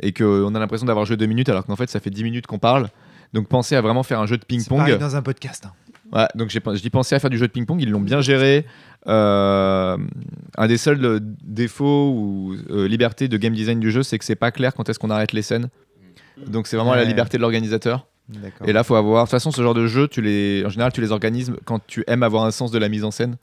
et 0.02 0.12
qu'on 0.12 0.52
a 0.54 0.58
l'impression 0.58 0.86
d'avoir 0.86 1.04
joué 1.06 1.16
deux 1.16 1.26
minutes 1.26 1.48
alors 1.48 1.64
qu'en 1.64 1.76
fait 1.76 1.88
ça 1.88 2.00
fait 2.00 2.10
10 2.10 2.24
minutes 2.24 2.46
qu'on 2.48 2.58
parle. 2.58 2.88
Donc 3.34 3.46
pensez 3.48 3.76
à 3.76 3.80
vraiment 3.80 4.02
faire 4.02 4.18
un 4.18 4.26
jeu 4.26 4.36
de 4.36 4.44
ping-pong. 4.44 4.80
dans 4.98 5.14
un 5.14 5.22
podcast. 5.22 5.66
hein. 5.66 5.72
Ouais, 6.14 6.26
donc 6.36 6.48
j'ai 6.50 6.60
pen- 6.60 6.74
je 6.76 6.80
dis 6.82 6.90
pensez 6.90 7.14
à 7.14 7.18
faire 7.18 7.30
du 7.30 7.38
jeu 7.38 7.46
de 7.48 7.52
ping-pong, 7.52 7.80
ils 7.82 7.90
l'ont 7.90 8.00
bien 8.00 8.20
géré. 8.20 8.66
Euh, 9.06 9.96
un 10.56 10.66
des 10.66 10.76
seuls 10.78 11.04
euh, 11.04 11.18
défauts 11.20 12.10
ou 12.16 12.56
euh, 12.70 12.86
libertés 12.88 13.28
de 13.28 13.36
game 13.36 13.52
design 13.52 13.80
du 13.80 13.90
jeu, 13.90 14.02
c'est 14.02 14.18
que 14.18 14.24
c'est 14.24 14.36
pas 14.36 14.50
clair 14.50 14.74
quand 14.74 14.88
est-ce 14.88 14.98
qu'on 14.98 15.10
arrête 15.10 15.32
les 15.32 15.42
scènes. 15.42 15.68
Donc 16.46 16.66
c'est 16.66 16.76
vraiment 16.76 16.92
à 16.92 16.96
la 16.96 17.02
Ouais. 17.02 17.08
liberté 17.08 17.36
de 17.36 17.42
l'organisateur. 17.42 18.06
Et 18.64 18.72
là, 18.72 18.82
faut 18.84 18.94
avoir. 18.94 19.24
De 19.24 19.26
toute 19.26 19.32
façon, 19.32 19.50
ce 19.50 19.60
genre 19.60 19.74
de 19.74 19.86
jeu, 19.86 20.08
tu 20.08 20.22
les, 20.22 20.64
en 20.64 20.70
général, 20.70 20.92
tu 20.92 21.00
les 21.02 21.12
organises 21.12 21.52
quand 21.66 21.80
tu 21.86 22.04
aimes 22.06 22.22
avoir 22.22 22.44
un 22.44 22.50
sens 22.50 22.70
de 22.70 22.78
la 22.78 22.88
mise 22.88 23.04
en 23.04 23.10
scène. 23.10 23.36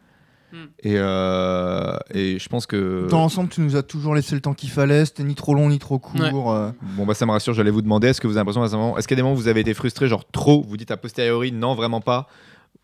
Et, 0.83 0.95
euh, 0.97 1.95
et 2.13 2.37
je 2.39 2.49
pense 2.49 2.65
que. 2.65 3.07
Dans 3.09 3.19
l'ensemble, 3.19 3.47
tu 3.49 3.61
nous 3.61 3.75
as 3.77 3.83
toujours 3.83 4.15
laissé 4.15 4.33
le 4.35 4.41
temps 4.41 4.53
qu'il 4.53 4.69
fallait. 4.69 5.05
C'était 5.05 5.23
ni 5.23 5.35
trop 5.35 5.53
long 5.53 5.69
ni 5.69 5.77
trop 5.79 5.99
court. 5.99 6.51
euh. 6.51 6.71
Bon, 6.97 7.05
bah 7.05 7.13
ça 7.13 7.25
me 7.25 7.31
rassure, 7.31 7.53
j'allais 7.53 7.71
vous 7.71 7.81
demander, 7.81 8.07
est-ce 8.09 8.19
que 8.19 8.27
vous 8.27 8.33
avez 8.33 8.39
l'impression, 8.41 8.63
à 8.63 8.67
ce 8.69 8.75
moment- 8.75 8.97
est-ce 8.97 9.07
qu'il 9.07 9.15
y 9.15 9.19
a 9.19 9.21
des 9.21 9.23
moments 9.23 9.35
où 9.35 9.39
vous 9.39 9.47
avez 9.47 9.61
été 9.61 9.73
frustré, 9.73 10.07
genre 10.09 10.25
trop, 10.29 10.61
vous 10.67 10.75
dites 10.77 10.91
a 10.91 10.97
posteriori, 10.97 11.51
non, 11.53 11.73
vraiment 11.75 12.01
pas 12.01 12.27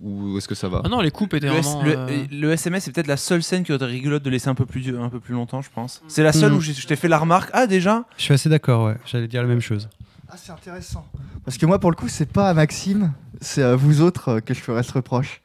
Ou 0.02 0.38
est-ce 0.38 0.48
que 0.48 0.54
ça 0.56 0.68
va 0.70 0.82
Ah 0.86 0.90
non, 0.90 1.02
les 1.02 1.10
coupes 1.10 1.34
étaient 1.34 1.48
Le, 1.48 1.54
vraiment. 1.54 1.84
le- 1.84 1.96
euh, 1.98 2.26
le 2.32 2.52
SMS, 2.52 2.84
c'est 2.84 2.92
peut-être 2.92 3.08
la 3.08 3.18
seule 3.18 3.42
scène 3.42 3.64
qui 3.64 3.72
aurait 3.72 3.84
été 3.84 3.92
rigolote 3.92 4.22
de 4.22 4.30
laisser 4.30 4.48
un 4.48 4.54
peu 4.56 4.66
plus, 4.68 4.96
un 4.96 5.10
peu 5.10 5.20
plus 5.20 5.34
longtemps, 5.34 5.62
je 5.64 5.70
pense. 5.74 6.04
C'est 6.08 6.22
la 6.24 6.34
seule 6.34 6.52
Mm. 6.52 6.56
où 6.58 6.62
je 6.62 6.86
t'ai 6.86 6.96
fait 6.96 7.08
la 7.08 7.18
remarque. 7.18 7.50
Ah, 7.54 7.66
déjà 7.66 8.04
Je 8.18 8.24
suis 8.24 8.34
assez 8.34 8.48
d'accord, 8.50 8.86
ouais. 8.86 8.96
J'allais 9.06 9.28
dire 9.28 9.42
la 9.42 9.48
même 9.48 9.62
chose. 9.62 9.90
Ah, 10.30 10.36
c'est 10.38 10.52
intéressant. 10.52 11.06
Parce 11.46 11.58
que 11.58 11.66
moi, 11.66 11.80
pour 11.80 11.90
le 11.90 11.96
coup, 11.96 12.10
c'est 12.10 12.32
pas 12.32 12.50
à 12.50 12.54
Maxime, 12.54 13.12
c'est 13.42 13.64
à 13.64 13.76
vous 13.76 14.02
autres 14.02 14.30
euh, 14.34 14.40
que 14.40 14.54
je 14.54 14.60
ferai 14.60 14.84
ce 14.84 14.94
reproche. 14.94 15.42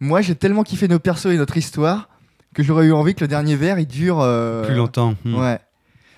Moi, 0.00 0.20
j'ai 0.20 0.34
tellement 0.34 0.64
kiffé 0.64 0.86
nos 0.86 0.98
persos 0.98 1.26
et 1.32 1.36
notre 1.38 1.56
histoire 1.56 2.08
que 2.54 2.62
j'aurais 2.62 2.86
eu 2.86 2.92
envie 2.92 3.14
que 3.14 3.20
le 3.22 3.28
dernier 3.28 3.56
verre 3.56 3.78
il 3.78 3.86
dure. 3.86 4.20
euh, 4.20 4.64
Plus 4.66 4.74
longtemps. 4.74 5.14
Hmm. 5.24 5.34
Ouais. 5.36 5.58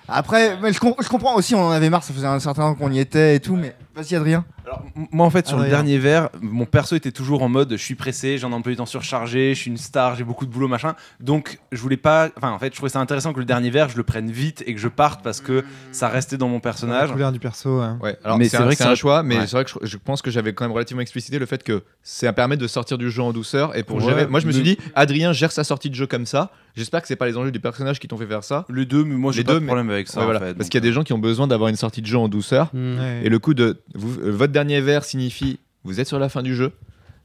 Après, 0.07 0.57
mais 0.61 0.73
je, 0.73 0.79
com- 0.79 0.93
je 1.01 1.07
comprends 1.07 1.35
aussi, 1.35 1.55
on 1.55 1.63
en 1.67 1.71
avait 1.71 1.89
marre, 1.89 2.03
ça 2.03 2.13
faisait 2.13 2.27
un 2.27 2.39
certain 2.39 2.63
temps 2.63 2.75
qu'on 2.75 2.91
y 2.91 2.99
était 2.99 3.35
et 3.35 3.39
tout, 3.39 3.55
mais 3.55 3.73
vas-y, 3.95 4.15
Adrien. 4.15 4.43
Alors, 4.71 4.83
moi, 5.11 5.25
en 5.25 5.29
fait, 5.29 5.47
sur 5.47 5.57
le 5.57 5.63
Adrien. 5.63 5.77
dernier 5.79 5.97
verre, 5.97 6.29
mon 6.41 6.65
perso 6.65 6.95
était 6.95 7.11
toujours 7.11 7.43
en 7.43 7.49
mode 7.49 7.71
je 7.71 7.75
suis 7.83 7.95
pressé, 7.95 8.37
j'ai 8.37 8.45
un 8.45 8.53
emploi 8.53 8.71
du 8.71 8.77
temps 8.77 8.85
surchargé, 8.85 9.53
je 9.53 9.59
suis 9.59 9.69
une 9.69 9.75
star, 9.77 10.15
j'ai 10.15 10.23
beaucoup 10.23 10.45
de 10.45 10.51
boulot, 10.51 10.69
machin. 10.69 10.95
Donc, 11.19 11.59
je 11.73 11.81
voulais 11.81 11.97
pas. 11.97 12.29
Enfin, 12.37 12.51
en 12.51 12.59
fait, 12.59 12.67
je 12.71 12.77
trouvais 12.77 12.89
ça 12.89 12.99
intéressant 12.99 13.33
que 13.33 13.39
le 13.39 13.45
dernier 13.45 13.69
verre, 13.69 13.89
je 13.89 13.97
le 13.97 14.03
prenne 14.03 14.31
vite 14.31 14.63
et 14.65 14.73
que 14.73 14.79
je 14.79 14.87
parte 14.87 15.21
parce 15.23 15.41
que 15.41 15.65
ça 15.91 16.07
restait 16.07 16.37
dans 16.37 16.47
mon 16.47 16.55
La 16.55 16.61
personnage. 16.61 17.11
couleur 17.11 17.31
du 17.33 17.39
perso. 17.39 17.81
hein. 17.81 17.99
Ouais, 18.01 18.17
alors 18.23 18.37
Mais 18.37 18.47
c'est 18.47 18.57
vrai 18.57 18.69
que 18.75 18.81
c'est 18.81 18.87
un 18.89 18.95
choix, 18.95 19.23
mais 19.23 19.39
Ouais. 19.39 19.47
c'est 19.47 19.51
vrai 19.57 19.65
que 19.65 19.71
je, 19.81 19.85
je 19.85 19.97
pense 19.97 20.21
que 20.21 20.31
j'avais 20.31 20.53
quand 20.53 20.63
même 20.63 20.71
relativement 20.71 21.01
explicité 21.01 21.37
le 21.37 21.45
fait 21.45 21.63
que 21.63 21.83
ça 22.01 22.31
permet 22.31 22.55
de 22.55 22.67
sortir 22.67 22.97
du 22.97 23.11
jeu 23.11 23.21
en 23.23 23.33
douceur 23.33 23.75
et 23.77 23.83
pour 23.83 23.97
Ouais, 23.97 24.03
gérer. 24.05 24.27
Moi, 24.27 24.39
je 24.39 24.47
me 24.47 24.51
suis 24.53 24.61
le- 24.63 24.75
dit, 24.75 24.77
Adrien 24.95 25.33
gère 25.33 25.51
sa 25.51 25.63
sortie 25.65 25.89
de 25.89 25.95
jeu 25.95 26.07
comme 26.07 26.25
ça. 26.25 26.51
J'espère 26.73 27.01
que 27.01 27.07
c'est 27.09 27.17
pas 27.17 27.25
les 27.27 27.35
enjeux 27.35 27.51
du 27.51 27.59
personnage 27.59 27.99
qui 27.99 28.07
t'ont 28.07 28.15
fait 28.17 28.25
faire 28.25 28.45
ça. 28.45 28.63
Les 28.73 28.85
deux, 28.85 29.03
mais 29.03 29.15
moi, 29.15 29.33
j'ai 29.33 29.43
pas 29.43 29.53
deux, 29.55 29.59
de 29.59 29.65
problème 29.65 29.89
avec 29.89 30.07
ça. 30.07 30.19
Ouais, 30.19 30.23
en 30.23 30.25
voilà. 30.27 30.39
fait, 30.39 30.53
Parce 30.53 30.69
qu'il 30.69 30.79
y 30.79 30.83
a 30.83 30.87
des 30.87 30.93
gens 30.93 31.03
qui 31.03 31.11
ont 31.11 31.17
besoin 31.19 31.45
d'avoir 31.45 31.67
une 31.69 31.75
sortie 31.75 32.01
de 32.01 32.05
jeu 32.07 32.17
en 32.17 32.29
douceur. 32.29 32.69
Ouais. 32.73 33.21
Et 33.23 33.29
le 33.29 33.39
coup 33.39 33.53
de 33.53 33.81
vous- 33.93 34.21
euh, 34.21 34.31
votre 34.31 34.53
dernier 34.63 34.79
verre 34.79 35.03
signifie 35.03 35.59
vous 35.83 35.99
êtes 35.99 36.07
sur 36.07 36.19
la 36.19 36.29
fin 36.29 36.43
du 36.43 36.55
jeu. 36.55 36.71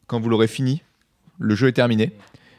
Quand 0.07 0.19
vous 0.19 0.31
l'aurez 0.31 0.47
fini, 0.47 0.81
le 1.39 1.55
jeu 1.55 1.69
est 1.69 1.73
terminé. 1.73 2.13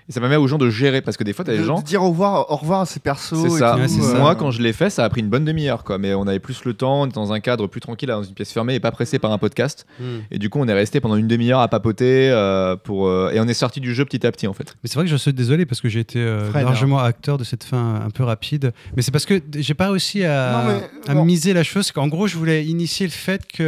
Et 0.10 0.14
ça 0.14 0.22
permet 0.22 0.38
aux 0.38 0.48
gens 0.48 0.58
de 0.58 0.70
gérer 0.70 1.02
parce 1.02 1.18
que 1.18 1.26
des 1.26 1.34
fois, 1.34 1.44
t'as 1.44 1.52
De, 1.52 1.58
des 1.58 1.64
gens. 1.66 1.80
de 1.80 1.84
dire 1.84 2.02
au 2.02 2.10
revoir, 2.10 2.50
au 2.50 2.56
revoir 2.56 2.82
à 2.82 2.86
ces 2.86 3.02
persos. 3.02 3.42
C'est 3.42 3.48
et 3.48 3.50
ça. 3.50 3.74
tout, 3.74 3.82
Ouais, 3.82 3.88
c'est 3.90 4.00
euh, 4.00 4.12
ça. 4.14 4.18
Moi, 4.20 4.36
quand 4.36 4.52
je 4.52 4.62
l'ai 4.62 4.72
fait, 4.72 4.90
ça 4.90 5.04
a 5.04 5.10
pris 5.10 5.20
une 5.20 5.28
bonne 5.28 5.44
demi-heure, 5.44 5.84
quoi. 5.84 5.98
Mais 5.98 6.14
on 6.14 6.26
avait 6.28 6.40
plus 6.40 6.64
le 6.64 6.74
temps, 6.74 7.02
on 7.02 7.06
était 7.08 7.16
dans 7.16 7.34
un 7.34 7.42
cadre 7.42 7.68
plus 7.68 7.82
tranquille, 7.82 8.08
dans 8.08 8.24
une 8.24 8.34
pièce 8.34 8.54
fermée 8.54 8.76
et 8.76 8.80
pas 8.80 8.92
pressé 8.92 9.20
par 9.20 9.34
un 9.34 9.38
podcast. 9.38 9.86
Hmm. 10.00 10.20
Et 10.32 10.40
du 10.40 10.50
coup, 10.50 10.60
on 10.60 10.68
est 10.70 10.74
resté 10.74 11.02
pendant 11.02 11.18
une 11.18 11.28
demi-heure 11.28 11.60
à 11.60 11.68
papoter 11.68 12.30
euh, 12.30 12.78
pour 12.78 13.08
euh, 13.08 13.32
et 13.32 13.42
on 13.42 13.48
est 13.50 13.54
sorti 13.54 13.82
du 13.82 13.94
jeu 13.94 14.06
petit 14.06 14.26
à 14.26 14.32
petit, 14.32 14.48
en 14.48 14.54
fait. 14.54 14.76
Mais 14.82 14.88
c'est 14.90 14.96
vrai 14.96 15.04
que 15.04 15.12
je 15.12 15.18
suis 15.18 15.34
désolé 15.34 15.66
parce 15.66 15.82
que 15.82 15.90
j'ai 15.90 16.00
été 16.00 16.20
euh, 16.20 16.50
Fred, 16.52 16.64
largement 16.64 17.00
acteur 17.00 17.38
de 17.38 17.44
cette 17.44 17.66
fin 17.66 18.02
un 18.06 18.10
peu 18.10 18.24
rapide. 18.24 18.72
Mais 18.96 19.02
c'est 19.02 19.12
parce 19.12 19.26
que 19.26 19.42
j'ai 19.58 19.74
pas 19.74 19.90
réussi 19.90 20.24
à, 20.24 20.52
Non, 20.54 20.74
mais, 20.74 21.12
à 21.12 21.16
bon. 21.16 21.26
miser 21.26 21.52
la 21.54 21.64
chose. 21.64 21.92
En 21.98 22.08
gros, 22.08 22.28
je 22.28 22.38
voulais 22.38 22.64
initier 22.66 23.06
le 23.08 23.12
fait 23.12 23.46
qu'il 23.46 23.66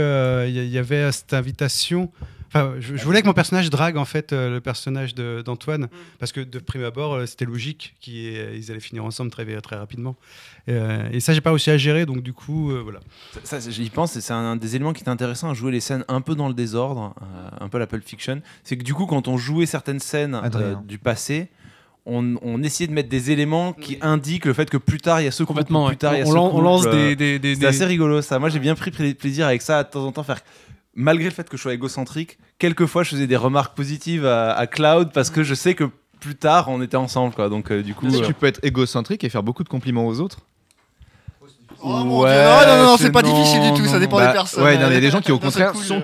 y, 0.48 0.70
y 0.70 0.78
avait 0.78 1.12
cette 1.12 1.34
invitation. 1.34 2.10
Enfin, 2.52 2.74
je, 2.80 2.96
je 2.96 3.04
voulais 3.06 3.22
que 3.22 3.28
mon 3.28 3.34
personnage 3.34 3.70
drague 3.70 3.96
en 3.98 4.06
fait 4.06 4.34
euh, 4.34 4.50
le 4.50 4.60
personnage 4.60 5.14
d'Antoine 5.16 5.88
parce 6.20 6.32
que 6.32 6.42
de 6.42 6.60
prime 6.60 6.84
abord 6.84 7.14
euh, 7.14 7.26
c'était 7.28 7.46
logique 7.46 7.96
qu'ils 8.02 8.72
allaient 8.72 8.80
finir 8.80 9.06
ensemble 9.06 9.30
très 9.32 9.46
très 9.62 9.76
rapidement. 9.76 10.16
Euh, 10.68 11.08
et 11.12 11.20
ça 11.20 11.34
j'ai 11.34 11.42
pas 11.42 11.52
réussi 11.52 11.70
à 11.70 11.78
gérer 11.78 12.06
donc 12.06 12.22
du 12.24 12.34
coup 12.34 12.72
euh, 12.72 12.82
voilà. 12.82 13.00
Ça, 13.44 13.62
ça, 13.62 13.70
j'y 13.70 13.90
pense, 13.90 14.16
et 14.16 14.22
c'est 14.22 14.34
un 14.34 14.56
des 14.56 14.76
éléments 14.76 14.94
qui 14.94 15.04
est 15.04 15.10
intéressant 15.10 15.50
à 15.50 15.54
jouer 15.54 15.72
les 15.72 15.80
scènes 15.80 16.04
un 16.08 16.22
peu 16.22 16.36
dans 16.36 16.48
le 16.48 16.54
désordre, 16.54 17.14
euh, 17.22 17.50
un 17.66 17.70
peu 17.70 17.78
la 17.78 17.88
Pulp 17.88 18.04
Fiction. 18.08 18.42
C'est 18.64 18.78
que 18.78 18.84
du 18.84 18.94
coup, 18.94 19.06
quand 19.06 19.28
on 19.28 19.38
jouait 19.38 19.66
certaines 19.66 20.00
scènes 20.00 20.40
euh, 20.56 20.76
du 20.86 20.98
passé, 20.98 21.50
on, 22.06 22.36
on 22.42 22.64
essayait 22.64 22.88
de 22.88 22.94
mettre 22.94 23.10
des 23.10 23.30
éléments 23.30 23.74
qui 23.74 23.98
indiquent 24.02 24.46
le 24.46 24.54
fait 24.54 24.70
que 24.70 24.78
plus 24.78 25.00
tard 25.00 25.22
il 25.22 25.26
y 25.26 25.28
a 25.28 25.32
ce 25.32 25.44
Complètement. 25.44 25.86
plus 25.86 25.94
ouais. 25.94 25.98
tard 25.98 26.16
il 26.16 26.20
y 26.20 26.22
a 26.24 26.26
on, 26.26 26.58
ce 26.58 26.62
lance 26.64 26.84
des. 26.90 27.16
des, 27.16 27.38
des- 27.40 27.54
C'est 27.54 27.60
des- 27.62 27.66
assez 27.68 27.86
rigolo 27.86 28.22
ça. 28.24 28.40
Moi 28.40 28.50
j'ai 28.50 28.60
bien 28.60 28.74
pris 28.74 28.90
pla- 28.90 29.14
plaisir 29.14 29.46
avec 29.46 29.62
ça 29.62 29.80
à 29.80 29.84
de 29.84 29.90
temps 29.90 30.06
en 30.06 30.12
temps 30.12 30.24
faire. 30.24 30.40
Malgré 30.96 31.26
le 31.26 31.32
fait 31.34 31.48
que 31.48 31.56
je 31.56 31.62
sois 31.62 31.74
égocentrique, 31.74 32.38
quelquefois 32.58 33.04
je 33.04 33.12
faisais 33.12 33.28
des 33.28 33.38
remarques 33.38 33.76
positives 33.76 34.26
à, 34.26 34.52
à 34.54 34.68
Cloud 34.68 35.12
parce 35.14 35.30
que 35.30 35.44
je 35.44 35.54
sais 35.54 35.76
que 35.76 35.86
plus 36.20 36.36
tard 36.36 36.68
on 36.70 36.82
était 36.82 36.98
ensemble 36.98 37.34
quoi. 37.34 37.48
Donc 37.50 37.72
euh, 37.72 37.82
du 37.84 37.94
coup. 37.94 38.08
Est-ce 38.08 38.18
que 38.18 38.24
euh, 38.24 38.28
tu 38.28 38.34
peux 38.34 38.48
être 38.48 38.60
égocentrique 38.64 39.24
et 39.24 39.30
faire 39.30 39.44
beaucoup 39.44 39.64
de 39.64 39.70
compliments 39.70 40.08
aux 40.08 40.20
autres? 40.20 40.40
Oh 41.82 42.04
mon 42.04 42.22
Ouais, 42.22 42.32
Dieu, 42.34 42.74
non, 42.74 42.78
non, 42.78 42.84
non, 42.92 42.98
c'est 42.98 43.12
pas 43.12 43.22
non, 43.22 43.34
difficile 43.34 43.62
du 43.72 43.80
tout, 43.80 43.86
ça 43.88 44.00
dépend 44.00 44.18
Bah, 44.18 44.28
des 44.28 44.34
personnes. 44.34 44.64
Ouais, 44.64 44.76
non, 44.78 44.88
mais 44.88 44.90
il 44.90 44.94
y 44.96 44.98
a 44.98 45.00
des 45.00 45.12
gens 45.12 45.22
qui, 45.22 45.32
au 45.32 45.40
contraire, 45.40 45.74
sont 45.76 46.04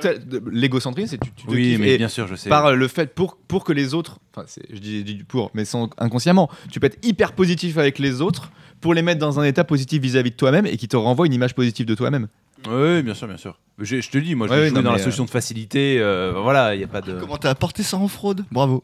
l'égocentrisme, 0.49 1.09
c'est 1.09 1.17
tu, 1.17 1.31
tu 1.31 1.45
te 1.47 1.51
oui, 1.51 1.71
kiffes 1.71 1.79
mais 1.79 1.89
et 1.89 1.97
bien 1.97 2.07
sûr, 2.07 2.27
je 2.27 2.35
sais. 2.35 2.47
par 2.47 2.73
le 2.73 2.87
fait 2.87 3.13
pour 3.13 3.35
pour 3.35 3.65
que 3.65 3.73
les 3.73 3.93
autres, 3.93 4.19
enfin, 4.33 4.47
je 4.69 4.79
dis, 4.79 4.99
je 4.99 5.03
dis 5.03 5.15
du 5.15 5.23
pour, 5.25 5.51
mais 5.53 5.65
sans 5.65 5.89
inconsciemment, 5.97 6.49
tu 6.71 6.79
peux 6.79 6.87
être 6.87 7.03
hyper 7.05 7.33
positif 7.33 7.77
avec 7.77 7.99
les 7.99 8.21
autres 8.21 8.51
pour 8.79 8.93
les 8.93 9.01
mettre 9.01 9.19
dans 9.19 9.37
un 9.39 9.43
état 9.43 9.65
positif 9.65 10.01
vis-à-vis 10.01 10.31
de 10.31 10.35
toi-même 10.37 10.65
et 10.65 10.77
qui 10.77 10.87
te 10.87 10.95
renvoie 10.95 11.25
une 11.25 11.33
image 11.33 11.55
positive 11.55 11.85
de 11.85 11.95
toi-même. 11.95 12.27
Oui, 12.67 13.03
bien 13.03 13.13
sûr, 13.13 13.27
bien 13.27 13.37
sûr. 13.37 13.59
Je, 13.79 13.99
je 14.01 14.09
te 14.09 14.17
le 14.17 14.23
dis, 14.23 14.35
moi, 14.35 14.47
je 14.47 14.53
Ouais, 14.53 14.71
non, 14.71 14.81
dans 14.81 14.91
la 14.91 14.97
mais, 14.97 15.03
solution 15.03 15.25
de 15.25 15.29
facilité. 15.29 15.97
euh, 15.99 16.33
voilà, 16.41 16.75
il 16.75 16.77
n'y 16.79 16.83
a 16.83 16.87
pas 16.87 17.01
de. 17.01 17.19
Comment 17.19 17.37
t'as 17.37 17.49
apporté 17.49 17.83
ça 17.83 17.97
en 17.97 18.07
fraude? 18.07 18.45
Bravo. 18.51 18.83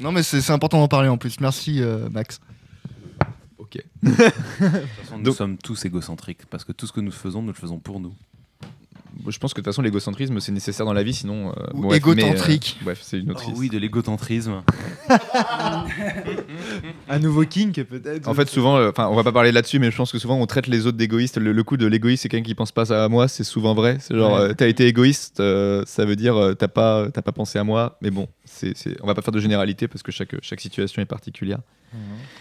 Non, 0.00 0.12
mais 0.12 0.22
c'est 0.22 0.40
c'est 0.40 0.52
important 0.52 0.78
d'en 0.78 0.88
parler 0.88 1.08
en 1.08 1.18
plus. 1.18 1.40
Merci, 1.40 1.82
euh, 1.82 2.08
Max. 2.10 2.40
Ok. 3.58 3.78
De 4.02 4.10
toute 4.10 4.16
façon, 4.18 5.18
nous 5.18 5.22
Donc- 5.24 5.34
sommes 5.36 5.56
tous 5.58 5.84
égocentriques 5.84 6.46
parce 6.46 6.64
que 6.64 6.72
tout 6.72 6.86
ce 6.86 6.92
que 6.92 7.00
nous 7.00 7.12
faisons, 7.12 7.42
nous 7.42 7.48
le 7.48 7.54
faisons 7.54 7.78
pour 7.78 8.00
nous. 8.00 8.14
Je 9.28 9.38
pense 9.38 9.52
que 9.52 9.60
de 9.60 9.64
toute 9.64 9.72
façon 9.72 9.82
l'égocentrisme 9.82 10.40
c'est 10.40 10.52
nécessaire 10.52 10.86
dans 10.86 10.92
la 10.92 11.02
vie, 11.02 11.14
sinon. 11.14 11.50
euh, 11.50 11.52
Ou 11.74 11.82
bref, 11.82 11.98
égocentrique. 11.98 12.76
mais, 12.80 12.82
euh, 12.82 12.84
bref, 12.86 13.00
c'est 13.02 13.18
une 13.18 13.30
autre 13.30 13.40
Oh 13.40 13.48
histoire. 13.48 13.58
oui, 13.58 13.68
de 13.68 13.78
l'égotentrisme. 13.78 14.62
Un 17.08 17.18
nouveau 17.18 17.44
kink 17.44 17.82
peut-être. 17.84 18.28
En 18.28 18.34
fait, 18.34 18.48
souvent, 18.48 18.76
euh, 18.76 18.90
enfin, 18.90 19.08
on 19.08 19.14
va 19.16 19.24
pas 19.24 19.32
parler 19.32 19.52
là-dessus, 19.52 19.78
mais 19.78 19.90
je 19.90 19.96
pense 19.96 20.12
que 20.12 20.18
souvent 20.18 20.36
on 20.36 20.46
traite 20.46 20.66
les 20.66 20.86
autres 20.86 20.96
d'égoïstes. 20.96 21.38
Le, 21.38 21.52
le 21.52 21.62
coup 21.62 21.76
de 21.76 21.86
l'égoïste, 21.86 22.22
c'est 22.22 22.28
quelqu'un 22.28 22.46
qui 22.46 22.54
pense 22.54 22.72
pas 22.72 22.92
à 22.92 23.08
moi, 23.08 23.28
c'est 23.28 23.44
souvent 23.44 23.74
vrai. 23.74 23.98
C'est 24.00 24.14
genre, 24.16 24.34
Ouais. 24.34 24.40
euh, 24.50 24.54
t'as 24.54 24.68
été 24.68 24.86
égoïste, 24.86 25.40
euh, 25.40 25.82
ça 25.86 26.04
veut 26.04 26.16
dire 26.16 26.36
euh, 26.36 26.54
t'as 26.54 26.68
pas, 26.68 27.08
t'as 27.10 27.22
pas 27.22 27.32
pensé 27.32 27.58
à 27.58 27.64
moi. 27.64 27.98
Mais 28.02 28.10
bon, 28.10 28.28
c'est, 28.44 28.76
c'est- 28.76 28.96
on 29.02 29.06
va 29.06 29.14
pas 29.14 29.22
faire 29.22 29.32
de 29.32 29.40
généralité 29.40 29.88
parce 29.88 30.02
que 30.02 30.12
chaque, 30.12 30.34
chaque 30.42 30.60
situation 30.60 31.02
est 31.02 31.06
particulière. 31.06 31.58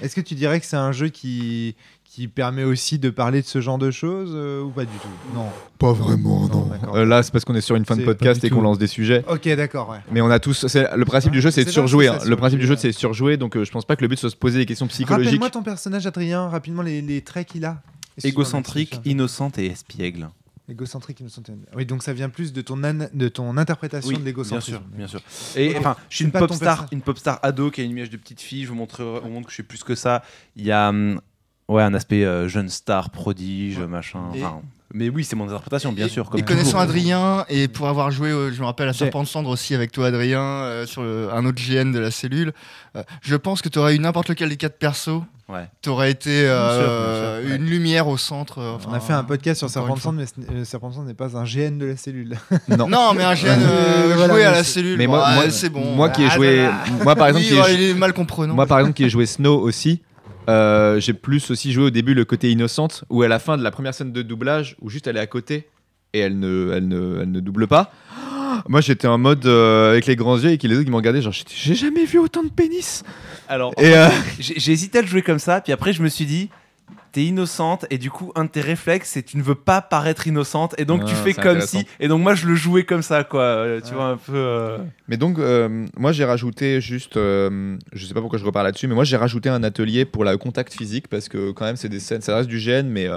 Est-ce 0.01 0.15
que 0.15 0.21
tu 0.21 0.35
dirais 0.35 0.59
que 0.59 0.65
c'est 0.67 0.75
un 0.77 0.91
jeu 0.91 1.09
qui, 1.09 1.75
qui 2.11 2.27
permet 2.27 2.63
aussi 2.63 2.97
de 2.97 3.11
parler 3.11 3.41
de 3.41 3.45
ce 3.45 3.61
genre 3.61 3.77
de 3.77 3.91
choses 3.91 4.31
euh, 4.33 4.63
ou 4.63 4.69
pas 4.71 4.81
du 4.83 4.97
tout? 4.97 5.35
Non. 5.35 5.45
Pas 5.77 5.93
vraiment, 5.93 6.47
non. 6.47 6.65
d'accord. 6.65 6.95
Euh, 6.95 7.05
là, 7.05 7.21
c'est 7.21 7.31
parce 7.31 7.45
qu'on 7.45 7.53
est 7.53 7.61
sur 7.61 7.75
une 7.75 7.85
fin 7.85 7.95
de 7.95 8.03
podcast 8.03 8.43
et 8.43 8.49
qu'on 8.49 8.61
lance 8.63 8.79
des 8.79 8.87
sujets. 8.87 9.23
Ok, 9.29 9.47
d'accord, 9.55 9.89
ouais. 9.89 9.99
Mais 10.11 10.19
on 10.21 10.29
a 10.31 10.39
tous. 10.39 10.65
le 10.75 11.03
principe 11.05 11.31
du 11.31 11.39
jeu, 11.39 11.51
c'est 11.51 11.63
de 11.65 11.69
surjouer. 11.69 12.07
hein. 12.07 12.17
Le 12.25 12.35
principe 12.35 12.59
du 12.59 12.65
jeu, 12.65 12.75
c'est 12.75 12.87
de 12.89 12.93
surjouer. 12.93 13.37
Donc, 13.37 13.55
euh, 13.55 13.63
je 13.63 13.71
pense 13.71 13.85
pas 13.85 13.95
que 13.95 14.01
le 14.01 14.07
but 14.07 14.17
soit 14.17 14.29
de 14.29 14.33
se 14.33 14.37
poser 14.37 14.57
des 14.57 14.65
questions 14.65 14.87
psychologiques. 14.87 15.27
Rappelle-moi 15.27 15.49
ton 15.51 15.61
personnage, 15.63 16.07
Adrien, 16.07 16.47
rapidement 16.49 16.81
les, 16.81 17.01
les 17.01 17.21
traits 17.21 17.47
qu'il 17.47 17.63
a. 17.63 17.81
Égocentrique, 18.23 18.99
innocente 19.05 19.59
et 19.59 19.67
espiègle. 19.67 20.29
Égocentrique, 20.67 21.19
innocent. 21.19 21.41
Oui, 21.75 21.85
donc 21.85 22.03
ça 22.03 22.13
vient 22.13 22.29
plus 22.29 22.53
de 22.53 22.61
ton, 22.61 22.83
an- 22.83 23.07
de 23.11 23.27
ton 23.27 23.57
interprétation 23.57 24.11
de 24.11 24.15
bien 24.17 24.25
l'égocentrisme. 24.25 24.77
sûr, 24.77 24.81
bien 24.95 25.07
sûr. 25.07 25.21
Et 25.55 25.75
enfin, 25.77 25.95
je 26.09 26.17
suis 26.17 26.25
une 26.25 26.31
pop 26.31 26.51
star, 26.53 26.85
une 26.91 27.01
pop 27.01 27.17
star 27.17 27.39
ado 27.41 27.71
qui 27.71 27.81
a 27.81 27.83
une 27.85 27.91
image 27.91 28.09
de 28.11 28.17
petite 28.17 28.39
fille. 28.41 28.63
Je 28.65 28.69
vous 28.69 28.75
montre, 28.75 29.21
on 29.23 29.29
montre 29.29 29.45
que 29.47 29.51
je 29.51 29.55
suis 29.55 29.63
plus 29.63 29.83
que 29.83 29.95
ça. 29.95 30.21
Il 30.55 30.63
y 30.65 30.71
a, 30.71 30.89
hum, 30.89 31.21
ouais, 31.69 31.81
un 31.83 31.93
aspect 31.93 32.25
euh, 32.25 32.47
jeune 32.49 32.67
star, 32.69 33.09
prodige, 33.09 33.79
machin. 33.79 34.19
Et- 34.35 34.43
enfin, 34.43 34.61
mais 34.93 35.07
oui, 35.09 35.23
c'est 35.23 35.35
mon 35.35 35.45
interprétation, 35.45 35.91
bien 35.91 36.07
sûr. 36.07 36.29
Comme 36.29 36.39
Et 36.39 36.43
connaissant 36.43 36.65
toujours. 36.71 36.81
Adrien, 36.81 37.45
et 37.47 37.67
pour 37.67 37.87
avoir 37.87 38.09
joué, 38.09 38.29
euh, 38.31 38.51
je 38.51 38.59
me 38.59 38.65
rappelle, 38.65 38.89
à 38.89 38.93
Serpent 38.93 39.21
de 39.21 39.27
Cendre 39.27 39.49
aussi 39.49 39.75
avec 39.75 39.91
toi, 39.91 40.07
Adrien, 40.07 40.41
euh, 40.41 40.85
sur 40.87 41.03
le- 41.03 41.29
un 41.31 41.45
autre 41.45 41.59
GN 41.61 41.91
de 41.91 41.99
la 41.99 42.09
cellule, 42.11 42.53
euh, 42.95 43.03
je 43.21 43.35
pense 43.35 43.61
que 43.61 43.69
tu 43.69 43.77
aurais 43.77 43.95
eu 43.95 43.99
n'importe 43.99 44.29
lequel 44.29 44.49
des 44.49 44.57
quatre 44.57 44.79
persos. 44.79 45.21
Ouais. 45.47 45.67
Tu 45.81 45.89
aurais 45.89 46.11
été 46.11 46.29
euh, 46.47 47.39
bien 47.39 47.43
sûr, 47.43 47.49
ouais. 47.51 47.55
une 47.57 47.65
lumière 47.65 48.07
au 48.07 48.17
centre. 48.17 48.59
euh, 48.59 48.77
On 48.87 48.93
a 48.93 48.99
fait 48.99 49.13
un 49.13 49.23
podcast 49.23 49.57
sur 49.59 49.67
Serpent 49.69 49.95
de. 49.95 49.99
Cendre, 49.99 50.21
mais 50.51 50.63
Serpent 50.65 50.89
de 50.89 50.93
Cendre 50.95 51.07
n'est 51.07 51.13
pas 51.15 51.35
un 51.37 51.43
GN 51.43 51.77
de 51.79 51.85
la 51.87 51.95
cellule. 51.97 52.37
Non. 52.77 52.87
Non, 52.87 53.13
mais 53.15 53.23
un 53.23 53.33
GN 53.33 53.57
voilà, 54.15 54.33
joué 54.33 54.43
à 54.43 54.51
la 54.51 54.63
cellule. 54.63 54.97
Mais 54.97 55.07
bon, 55.07 55.13
moi, 55.17 55.49
c'est 55.49 55.69
bon. 55.69 55.95
moi 55.95 56.09
qui 56.09 56.23
ai 56.23 56.27
Ah, 56.31 56.35
joué, 56.35 56.69
moi 57.03 57.15
par 57.15 57.27
exemple, 57.29 57.45
Oui, 57.45 57.51
qui 57.51 57.57
ai- 57.57 57.61
ouais, 57.61 57.73
il 57.75 57.81
est 57.81 57.93
mal 57.95 58.13
comprenant. 58.13 58.53
Moi, 58.53 58.65
par 58.67 58.79
exemple, 58.79 58.95
qui 58.95 59.03
ai 59.05 59.09
joué 59.09 59.25
Snow 59.25 59.59
aussi, 59.59 60.01
euh, 60.49 60.99
j'ai 60.99 61.13
plus 61.13 61.51
aussi 61.51 61.71
joué 61.71 61.85
au 61.85 61.89
début 61.89 62.13
le 62.13 62.25
côté 62.25 62.51
innocente, 62.51 63.03
où 63.09 63.21
à 63.21 63.27
la 63.27 63.39
fin 63.39 63.57
de 63.57 63.63
la 63.63 63.71
première 63.71 63.93
scène 63.93 64.11
de 64.11 64.21
doublage, 64.21 64.75
où 64.81 64.89
juste 64.89 65.05
elle 65.07 65.17
est 65.17 65.21
à 65.21 65.27
côté 65.27 65.67
et 66.13 66.19
elle 66.19 66.39
ne, 66.39 66.71
elle 66.73 66.87
ne, 66.87 67.19
elle 67.21 67.31
ne 67.31 67.39
double 67.39 67.67
pas. 67.67 67.91
Moi 68.67 68.81
j'étais 68.81 69.07
en 69.07 69.19
mode 69.19 69.45
euh, 69.45 69.91
avec 69.91 70.07
les 70.07 70.15
grands 70.15 70.37
yeux 70.37 70.51
et 70.51 70.57
les 70.57 70.75
autres 70.75 70.85
qui 70.85 70.91
m'ont 70.91 70.97
regardé 70.97 71.21
genre 71.21 71.33
j'ai 71.33 71.75
jamais 71.75 72.05
vu 72.05 72.17
autant 72.17 72.43
de 72.43 72.49
pénis. 72.49 73.03
Alors, 73.47 73.73
Et 73.77 73.95
euh, 73.95 74.09
j'ai 74.39 74.71
hésité 74.71 74.97
à 74.97 75.01
le 75.01 75.07
jouer 75.07 75.21
comme 75.21 75.39
ça, 75.39 75.61
puis 75.61 75.71
après 75.71 75.93
je 75.93 76.01
me 76.01 76.09
suis 76.09 76.25
dit, 76.25 76.49
t'es 77.11 77.23
innocente, 77.25 77.85
et 77.89 77.97
du 77.97 78.09
coup, 78.11 78.31
un 78.35 78.45
de 78.45 78.49
tes 78.49 78.61
réflexes, 78.61 79.09
c'est 79.11 79.23
tu 79.23 79.37
ne 79.37 79.41
veux 79.43 79.55
pas 79.55 79.81
paraître 79.81 80.27
innocente, 80.27 80.75
et 80.77 80.85
donc 80.85 81.05
tu 81.05 81.13
Ah, 81.15 81.23
fais 81.23 81.33
comme 81.33 81.61
si. 81.61 81.85
Et 81.99 82.07
donc 82.07 82.21
moi, 82.21 82.35
je 82.35 82.47
le 82.47 82.55
jouais 82.55 82.83
comme 82.83 83.01
ça, 83.01 83.23
quoi. 83.23 83.41
euh, 83.41 83.81
Tu 83.81 83.93
vois, 83.93 84.05
un 84.09 84.17
peu. 84.17 84.33
euh, 84.35 84.77
Mais 85.07 85.17
donc, 85.17 85.39
euh, 85.39 85.85
moi 85.97 86.11
j'ai 86.11 86.25
rajouté 86.25 86.81
juste, 86.81 87.15
je 87.15 87.77
sais 88.05 88.13
pas 88.13 88.21
pourquoi 88.21 88.39
je 88.39 88.45
repars 88.45 88.63
là-dessus, 88.63 88.87
mais 88.87 88.95
moi 88.95 89.03
j'ai 89.03 89.17
rajouté 89.17 89.49
un 89.49 89.63
atelier 89.63 90.05
pour 90.05 90.23
le 90.23 90.37
contact 90.37 90.73
physique 90.73 91.07
parce 91.07 91.29
que 91.29 91.51
quand 91.51 91.65
même 91.65 91.75
c'est 91.77 91.89
des 91.89 91.99
scènes, 91.99 92.21
ça 92.21 92.35
reste 92.35 92.49
du 92.49 92.59
gène, 92.59 92.89
mais 92.89 93.07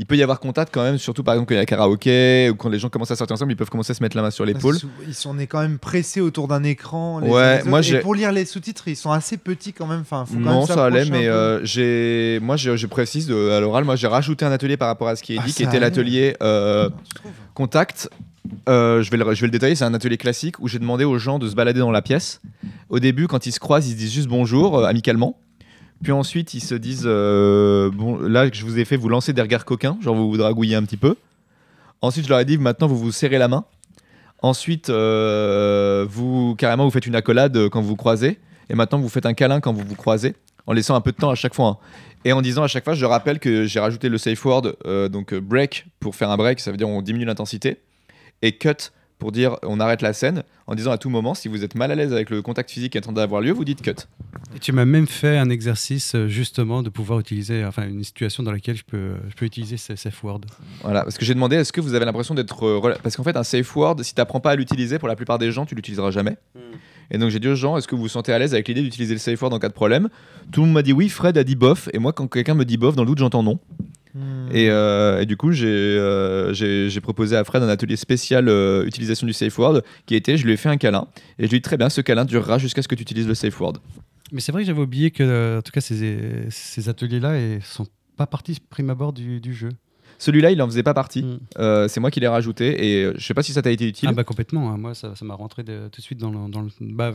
il 0.00 0.06
peut 0.06 0.16
y 0.16 0.22
avoir 0.22 0.40
contact 0.40 0.72
quand 0.72 0.82
même, 0.82 0.96
surtout 0.96 1.22
par 1.22 1.34
exemple 1.34 1.50
quand 1.50 1.54
il 1.56 1.58
y 1.58 1.60
a 1.60 1.66
karaoké 1.66 2.48
ou 2.50 2.54
quand 2.54 2.70
les 2.70 2.78
gens 2.78 2.88
commencent 2.88 3.10
à 3.10 3.16
sortir 3.16 3.34
ensemble, 3.34 3.52
ils 3.52 3.56
peuvent 3.56 3.68
commencer 3.68 3.90
à 3.90 3.94
se 3.94 4.02
mettre 4.02 4.16
la 4.16 4.22
main 4.22 4.30
sur 4.30 4.46
l'épaule. 4.46 4.78
Ils 5.06 5.12
sont 5.14 5.30
on 5.36 5.38
est 5.38 5.46
quand 5.46 5.60
même 5.60 5.78
pressés 5.78 6.22
autour 6.22 6.48
d'un 6.48 6.64
écran. 6.64 7.20
les 7.20 7.28
Ouais, 7.28 7.62
moi, 7.64 7.82
Et 7.86 7.98
pour 8.00 8.14
lire 8.14 8.32
les 8.32 8.46
sous-titres, 8.46 8.88
ils 8.88 8.96
sont 8.96 9.10
assez 9.12 9.36
petits 9.36 9.74
quand 9.74 9.86
même. 9.86 10.00
Enfin, 10.00 10.24
faut 10.24 10.34
quand 10.34 10.40
Non, 10.40 10.58
même 10.60 10.66
ça 10.66 10.86
allait, 10.86 11.04
mais 11.04 11.28
euh, 11.28 11.62
j'ai, 11.64 12.40
moi 12.42 12.56
je, 12.56 12.76
je 12.76 12.86
précise 12.86 13.26
de- 13.26 13.50
à 13.50 13.60
l'oral, 13.60 13.84
moi 13.84 13.94
j'ai 13.94 14.06
rajouté 14.06 14.46
un 14.46 14.52
atelier 14.52 14.78
par 14.78 14.88
rapport 14.88 15.08
à 15.08 15.16
ce 15.16 15.22
qui 15.22 15.34
est 15.34 15.38
Ah, 15.38 15.44
dit, 15.46 15.52
qui 15.52 15.64
était 15.64 15.78
l'atelier 15.78 16.34
euh, 16.42 16.88
trouves 17.14 17.32
contact. 17.52 18.08
Euh, 18.70 19.02
je, 19.02 19.10
vais 19.10 19.18
le, 19.18 19.34
je 19.34 19.40
vais 19.42 19.46
le 19.48 19.52
détailler, 19.52 19.74
c'est 19.74 19.84
un 19.84 19.92
atelier 19.92 20.16
classique 20.16 20.58
où 20.60 20.66
j'ai 20.66 20.78
demandé 20.78 21.04
aux 21.04 21.18
gens 21.18 21.38
de 21.38 21.46
se 21.46 21.54
balader 21.54 21.80
dans 21.80 21.90
la 21.92 22.00
pièce. 22.02 22.40
Au 22.88 22.98
début, 22.98 23.26
quand 23.28 23.44
ils 23.44 23.52
se 23.52 23.60
croisent, 23.60 23.86
ils 23.86 23.92
se 23.92 23.96
disent 23.98 24.12
juste 24.12 24.28
bonjour, 24.28 24.78
euh, 24.78 24.86
amicalement. 24.86 25.38
Puis 26.02 26.12
ensuite, 26.12 26.54
ils 26.54 26.62
se 26.62 26.74
disent 26.74 27.04
euh, 27.04 27.90
bon, 27.90 28.18
là 28.18 28.48
je 28.50 28.64
vous 28.64 28.78
ai 28.78 28.84
fait 28.84 28.96
vous 28.96 29.08
lancer 29.08 29.32
des 29.32 29.42
regards 29.42 29.64
coquins, 29.64 29.98
genre 30.00 30.14
vous 30.14 30.30
vous 30.30 30.36
dragouillez 30.38 30.74
un 30.74 30.82
petit 30.84 30.96
peu. 30.96 31.16
Ensuite, 32.00 32.24
je 32.24 32.30
leur 32.30 32.40
ai 32.40 32.44
dit 32.44 32.56
maintenant 32.56 32.86
vous 32.86 32.98
vous 32.98 33.12
serrez 33.12 33.38
la 33.38 33.48
main. 33.48 33.64
Ensuite, 34.42 34.88
euh, 34.88 36.06
vous 36.08 36.54
carrément 36.56 36.84
vous 36.84 36.90
faites 36.90 37.06
une 37.06 37.16
accolade 37.16 37.56
euh, 37.56 37.68
quand 37.68 37.82
vous 37.82 37.96
croisez. 37.96 38.38
Et 38.70 38.74
maintenant, 38.74 38.98
vous 38.98 39.08
faites 39.08 39.26
un 39.26 39.34
câlin 39.34 39.60
quand 39.60 39.72
vous 39.72 39.84
vous 39.86 39.96
croisez, 39.96 40.36
en 40.66 40.72
laissant 40.72 40.94
un 40.94 41.00
peu 41.00 41.10
de 41.12 41.16
temps 41.16 41.30
à 41.30 41.34
chaque 41.34 41.54
fois. 41.54 41.68
hein. 41.68 41.76
Et 42.24 42.32
en 42.32 42.40
disant 42.40 42.62
à 42.62 42.68
chaque 42.68 42.84
fois, 42.84 42.94
je 42.94 43.04
rappelle 43.04 43.38
que 43.38 43.66
j'ai 43.66 43.80
rajouté 43.80 44.08
le 44.08 44.16
safe 44.16 44.42
word, 44.44 44.74
donc 45.10 45.34
break 45.34 45.86
pour 45.98 46.14
faire 46.14 46.30
un 46.30 46.36
break, 46.36 46.60
ça 46.60 46.70
veut 46.70 46.76
dire 46.76 46.88
on 46.88 47.02
diminue 47.02 47.24
l'intensité, 47.24 47.78
et 48.42 48.52
cut 48.52 48.92
pour 49.20 49.30
dire 49.30 49.56
on 49.62 49.78
arrête 49.78 50.02
la 50.02 50.12
scène, 50.12 50.42
en 50.66 50.74
disant 50.74 50.90
à 50.90 50.98
tout 50.98 51.10
moment, 51.10 51.34
si 51.34 51.46
vous 51.46 51.62
êtes 51.62 51.76
mal 51.76 51.92
à 51.92 51.94
l'aise 51.94 52.12
avec 52.12 52.30
le 52.30 52.42
contact 52.42 52.70
physique 52.70 52.92
qui 52.92 52.98
est 52.98 53.00
en 53.02 53.04
train 53.04 53.12
d'avoir 53.12 53.40
lieu, 53.40 53.52
vous 53.52 53.64
dites 53.64 53.82
cut. 53.82 53.94
Et 54.56 54.58
tu 54.58 54.72
m'as 54.72 54.84
même 54.84 55.06
fait 55.06 55.38
un 55.38 55.50
exercice 55.50 56.14
euh, 56.16 56.26
justement 56.26 56.82
de 56.82 56.88
pouvoir 56.88 57.20
utiliser, 57.20 57.64
enfin 57.64 57.86
une 57.86 58.02
situation 58.02 58.42
dans 58.42 58.50
laquelle 58.50 58.76
je 58.76 58.82
peux, 58.84 59.12
je 59.28 59.34
peux 59.36 59.44
utiliser 59.46 59.76
ce 59.76 59.94
safe 59.94 60.24
word. 60.24 60.40
Voilà, 60.82 61.02
parce 61.04 61.18
que 61.18 61.24
j'ai 61.24 61.34
demandé 61.34 61.54
est-ce 61.56 61.72
que 61.72 61.80
vous 61.80 61.94
avez 61.94 62.04
l'impression 62.04 62.34
d'être. 62.34 62.66
euh, 62.66 62.94
Parce 63.02 63.16
qu'en 63.16 63.22
fait, 63.22 63.36
un 63.36 63.44
safe 63.44 63.76
word, 63.76 64.02
si 64.02 64.14
tu 64.14 64.20
n'apprends 64.20 64.40
pas 64.40 64.50
à 64.52 64.56
l'utiliser, 64.56 64.98
pour 64.98 65.06
la 65.08 65.14
plupart 65.16 65.38
des 65.38 65.52
gens, 65.52 65.66
tu 65.66 65.74
l'utiliseras 65.76 66.10
jamais. 66.10 66.36
Et 67.12 67.18
donc 67.18 67.30
j'ai 67.30 67.40
dit 67.40 67.48
aux 67.48 67.56
gens 67.56 67.76
est-ce 67.76 67.88
que 67.88 67.94
vous 67.96 68.02
vous 68.02 68.08
sentez 68.08 68.32
à 68.32 68.38
l'aise 68.38 68.54
avec 68.54 68.68
l'idée 68.68 68.82
d'utiliser 68.82 69.14
le 69.14 69.18
safe 69.20 69.40
word 69.42 69.52
en 69.52 69.58
cas 69.58 69.68
de 69.68 69.74
problème? 69.74 70.08
Tout 70.52 70.60
le 70.60 70.66
monde 70.66 70.74
m'a 70.74 70.82
dit 70.82 70.92
oui, 70.92 71.08
Fred 71.08 71.36
a 71.38 71.44
dit 71.44 71.56
bof, 71.56 71.88
et 71.92 71.98
moi, 71.98 72.12
quand 72.12 72.26
quelqu'un 72.28 72.54
me 72.54 72.64
dit 72.64 72.76
bof, 72.76 72.94
dans 72.96 73.02
le 73.02 73.08
doute, 73.08 73.18
j'entends 73.18 73.42
non. 73.42 73.58
Hmm. 74.14 74.48
Et, 74.52 74.68
euh, 74.70 75.20
et 75.20 75.26
du 75.26 75.36
coup, 75.36 75.52
j'ai 75.52 75.66
euh, 75.68 77.00
proposé 77.02 77.36
à 77.36 77.44
Fred 77.44 77.62
un 77.62 77.68
atelier 77.68 77.96
spécial 77.96 78.48
euh, 78.48 78.84
utilisation 78.84 79.26
du 79.26 79.32
safe 79.32 79.56
word 79.58 79.82
qui 80.06 80.14
était 80.14 80.36
je 80.36 80.44
lui 80.44 80.52
ai 80.52 80.56
fait 80.56 80.68
un 80.68 80.76
câlin. 80.76 81.06
Et 81.38 81.44
je 81.44 81.50
lui 81.50 81.56
ai 81.56 81.60
dit 81.60 81.62
très 81.62 81.76
bien, 81.76 81.88
ce 81.88 82.00
câlin 82.00 82.24
durera 82.24 82.58
jusqu'à 82.58 82.82
ce 82.82 82.88
que 82.88 82.94
tu 82.94 83.02
utilises 83.02 83.28
le 83.28 83.34
safe 83.34 83.58
word. 83.60 83.74
Mais 84.32 84.40
c'est 84.40 84.52
vrai 84.52 84.62
que 84.62 84.66
j'avais 84.66 84.82
oublié 84.82 85.10
que, 85.10 85.22
euh, 85.22 85.58
en 85.58 85.62
tout 85.62 85.72
cas, 85.72 85.80
ces, 85.80 86.46
ces 86.50 86.88
ateliers-là 86.88 87.38
ne 87.38 87.60
sont 87.60 87.86
pas 88.16 88.26
partis 88.26 88.58
prime 88.68 88.90
abord 88.90 89.12
du, 89.12 89.40
du 89.40 89.54
jeu. 89.54 89.70
Celui-là, 90.20 90.50
il 90.50 90.60
en 90.60 90.66
faisait 90.66 90.82
pas 90.82 90.92
partie. 90.92 91.22
Mm. 91.22 91.38
Euh, 91.58 91.88
c'est 91.88 91.98
moi 91.98 92.10
qui 92.10 92.20
l'ai 92.20 92.28
rajouté 92.28 92.84
et 92.84 93.10
je 93.16 93.24
sais 93.24 93.32
pas 93.32 93.42
si 93.42 93.52
ça 93.52 93.62
t'a 93.62 93.70
été 93.70 93.88
utile. 93.88 94.10
Ah 94.10 94.12
bah 94.12 94.22
complètement, 94.22 94.70
hein. 94.70 94.76
moi 94.76 94.94
ça 94.94 95.14
m'a 95.22 95.34
rentré 95.34 95.62
de- 95.62 95.88
tout 95.90 96.00
de 96.00 96.04
suite 96.04 96.18
dans 96.18 96.30
le, 96.30 96.50
dans, 96.50 96.60
le, 96.60 96.68
bah, 96.80 97.14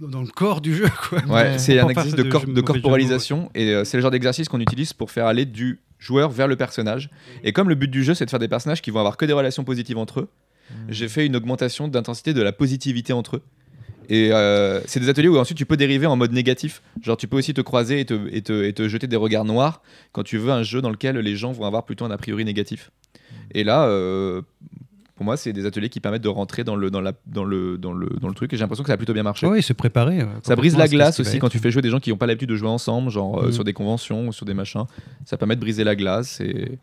dans 0.00 0.20
le 0.20 0.28
corps 0.28 0.60
du 0.60 0.74
jeu. 0.74 0.86
Quoi. 1.08 1.24
Ouais, 1.24 1.58
c'est 1.58 1.80
un 1.80 1.88
exercice 1.88 2.14
de, 2.14 2.60
corporalisation 2.60 3.50
et 3.54 3.70
euh, 3.70 3.84
c'est 3.84 3.96
le 3.96 4.02
genre 4.02 4.10
d'exercice 4.10 4.50
qu'on 4.50 4.60
utilise 4.60 4.92
pour 4.92 5.10
faire 5.10 5.24
aller 5.26 5.46
du 5.46 5.80
joueur 6.00 6.30
vers 6.30 6.48
le 6.48 6.56
personnage. 6.56 7.10
Et 7.44 7.52
comme 7.52 7.68
le 7.68 7.76
but 7.76 7.88
du 7.88 8.02
jeu 8.02 8.14
c'est 8.14 8.24
de 8.24 8.30
faire 8.30 8.40
des 8.40 8.48
personnages 8.48 8.82
qui 8.82 8.90
vont 8.90 8.98
avoir 8.98 9.16
que 9.16 9.24
des 9.24 9.32
relations 9.32 9.62
positives 9.62 9.98
entre 9.98 10.20
eux, 10.20 10.28
j'ai 10.88 11.08
fait 11.08 11.26
une 11.26 11.36
augmentation 11.36 11.86
d'intensité 11.86 12.34
de 12.34 12.42
la 12.42 12.52
positivité 12.52 13.12
entre 13.12 13.36
eux. 13.36 13.42
Et 14.08 14.32
euh, 14.32 14.80
c'est 14.86 14.98
des 14.98 15.08
ateliers 15.08 15.28
où 15.28 15.38
ensuite 15.38 15.56
tu 15.56 15.66
peux 15.66 15.76
dériver 15.76 16.06
en 16.06 16.16
mode 16.16 16.32
négatif. 16.32 16.82
Genre 17.00 17.16
tu 17.16 17.28
peux 17.28 17.36
aussi 17.36 17.54
te 17.54 17.60
croiser 17.60 18.00
et 18.00 18.04
te, 18.04 18.28
et 18.32 18.42
te, 18.42 18.64
et 18.64 18.72
te 18.72 18.88
jeter 18.88 19.06
des 19.06 19.16
regards 19.16 19.44
noirs 19.44 19.82
quand 20.10 20.24
tu 20.24 20.36
veux 20.36 20.50
un 20.50 20.64
jeu 20.64 20.82
dans 20.82 20.90
lequel 20.90 21.16
les 21.16 21.36
gens 21.36 21.52
vont 21.52 21.64
avoir 21.64 21.84
plutôt 21.84 22.04
un 22.04 22.10
a 22.10 22.18
priori 22.18 22.44
négatif. 22.44 22.90
Et 23.52 23.62
là, 23.62 23.84
euh, 23.84 24.42
pour 25.20 25.26
moi, 25.26 25.36
c'est 25.36 25.52
des 25.52 25.66
ateliers 25.66 25.90
qui 25.90 26.00
permettent 26.00 26.22
de 26.22 26.30
rentrer 26.30 26.64
dans 26.64 26.76
le, 26.76 26.90
dans 26.90 27.02
la, 27.02 27.12
dans 27.26 27.44
le, 27.44 27.76
dans 27.76 27.92
le, 27.92 28.08
dans 28.22 28.28
le 28.28 28.32
truc 28.32 28.54
et 28.54 28.56
j'ai 28.56 28.62
l'impression 28.62 28.82
que 28.82 28.88
ça 28.88 28.94
a 28.94 28.96
plutôt 28.96 29.12
bien 29.12 29.22
marché. 29.22 29.46
Ouais, 29.46 29.52
oui, 29.58 29.62
se 29.62 29.74
préparer. 29.74 30.22
euh, 30.22 30.24
Ça 30.42 30.56
brise 30.56 30.78
la 30.78 30.88
glace 30.88 31.20
aussi 31.20 31.38
quand 31.38 31.50
tu 31.50 31.58
fais 31.58 31.70
jouer 31.70 31.82
des 31.82 31.90
gens 31.90 32.00
qui 32.00 32.08
n'ont 32.08 32.16
pas 32.16 32.26
l'habitude 32.26 32.48
de 32.48 32.56
jouer 32.56 32.70
ensemble, 32.70 33.10
genre 33.10 33.38
euh, 33.42 33.46
Mhm. 33.48 33.52
sur 33.52 33.64
des 33.64 33.74
conventions 33.74 34.28
ou 34.28 34.32
sur 34.32 34.46
des 34.46 34.54
machins. 34.54 34.84
Ça 35.26 35.36
permet 35.36 35.56
de 35.56 35.60
briser 35.60 35.84
la 35.84 35.94
glace 35.94 36.40
et, 36.40 36.78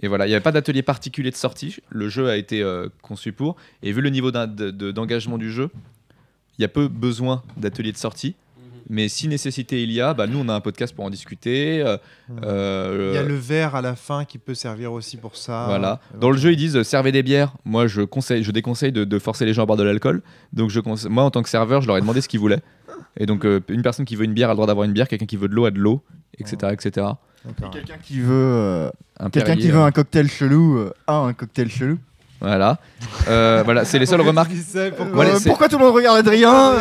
et 0.00 0.08
voilà. 0.08 0.24
Il 0.24 0.30
n'y 0.30 0.34
avait 0.34 0.42
pas 0.42 0.52
d'atelier 0.52 0.80
particulier 0.80 1.30
de 1.30 1.36
sortie. 1.36 1.76
Le 1.90 2.08
jeu 2.08 2.30
a 2.30 2.38
été 2.38 2.62
euh, 2.62 2.88
conçu 3.02 3.32
pour. 3.32 3.56
Et 3.82 3.92
vu 3.92 4.00
le 4.00 4.08
niveau 4.08 4.30
d'engagement 4.30 5.36
du 5.36 5.52
jeu, 5.52 5.68
il 6.58 6.62
y 6.62 6.64
a 6.64 6.68
peu 6.68 6.88
besoin 6.88 7.42
d'atelier 7.58 7.92
de 7.92 7.98
sortie. 7.98 8.36
Mais 8.92 9.08
si 9.08 9.28
nécessité 9.28 9.82
il 9.84 9.92
y 9.92 10.00
a, 10.00 10.14
bah, 10.14 10.26
nous 10.26 10.38
on 10.40 10.48
a 10.48 10.54
un 10.54 10.60
podcast 10.60 10.92
pour 10.94 11.04
en 11.04 11.10
discuter. 11.10 11.80
euh, 11.80 11.96
euh, 12.44 13.10
Il 13.12 13.14
y 13.14 13.18
a 13.18 13.22
le 13.22 13.36
verre 13.36 13.74
à 13.76 13.82
la 13.82 13.94
fin 13.94 14.24
qui 14.24 14.38
peut 14.38 14.54
servir 14.54 14.92
aussi 14.92 15.16
pour 15.16 15.36
ça. 15.36 15.66
voilà. 15.68 16.00
Dans 16.18 16.30
le 16.30 16.36
jeu, 16.36 16.52
ils 16.52 16.56
disent 16.56 16.76
euh, 16.76 16.82
servez 16.84 17.12
des 17.12 17.22
bières. 17.22 17.52
Moi, 17.64 17.86
je 17.86 18.02
conseille, 18.02 18.42
je 18.42 18.50
déconseille 18.50 18.92
de, 18.92 19.04
de 19.04 19.18
forcer 19.18 19.44
les 19.46 19.54
gens 19.54 19.62
à 19.62 19.66
boire 19.66 19.78
de 19.78 19.84
l'alcool. 19.84 20.22
Donc, 20.52 20.70
je 20.70 20.80
conse- 20.80 21.08
moi, 21.08 21.22
en 21.24 21.30
tant 21.30 21.42
que 21.42 21.48
serveur, 21.48 21.82
je 21.82 21.86
leur 21.86 21.96
ai 21.96 22.00
demandé 22.00 22.20
ce 22.20 22.28
qu'ils 22.28 22.40
voulaient. 22.40 22.62
Et 23.16 23.26
donc, 23.26 23.44
euh, 23.44 23.60
une 23.68 23.82
personne 23.82 24.04
qui 24.04 24.16
veut 24.16 24.24
une 24.24 24.34
bière 24.34 24.48
a 24.50 24.52
le 24.52 24.56
droit 24.56 24.66
d'avoir 24.66 24.84
une 24.84 24.92
bière. 24.92 25.08
Quelqu'un 25.08 25.26
qui 25.26 25.36
veut 25.36 25.48
de 25.48 25.54
l'eau 25.54 25.64
a 25.66 25.70
de 25.70 25.78
l'eau, 25.78 26.02
etc., 26.38 26.72
etc. 26.72 27.06
D'accord. 27.44 27.70
Quelqu'un 27.70 27.96
qui 28.02 28.20
veut, 28.20 28.32
euh, 28.34 28.90
Un 29.18 29.30
quelqu'un 29.30 29.56
qui 29.56 29.68
veut 29.70 29.78
euh, 29.78 29.84
un 29.84 29.92
cocktail 29.92 30.28
chelou 30.28 30.76
euh, 30.78 30.92
a 31.06 31.14
un 31.16 31.32
cocktail 31.32 31.70
chelou. 31.70 31.98
Voilà. 32.40 32.78
Euh, 33.28 33.62
voilà, 33.64 33.84
c'est 33.84 33.98
les 33.98 34.06
seules 34.06 34.20
remarques. 34.22 34.50
Pourquoi 34.96 35.14
Voilà, 35.14 35.30
Euh, 35.32 35.38
c'est- 35.38 35.48
pourquoi 35.48 35.68
tout 35.68 35.78
le 35.78 35.84
monde 35.84 35.94
regarde 35.94 36.16
Adrien 36.18 36.74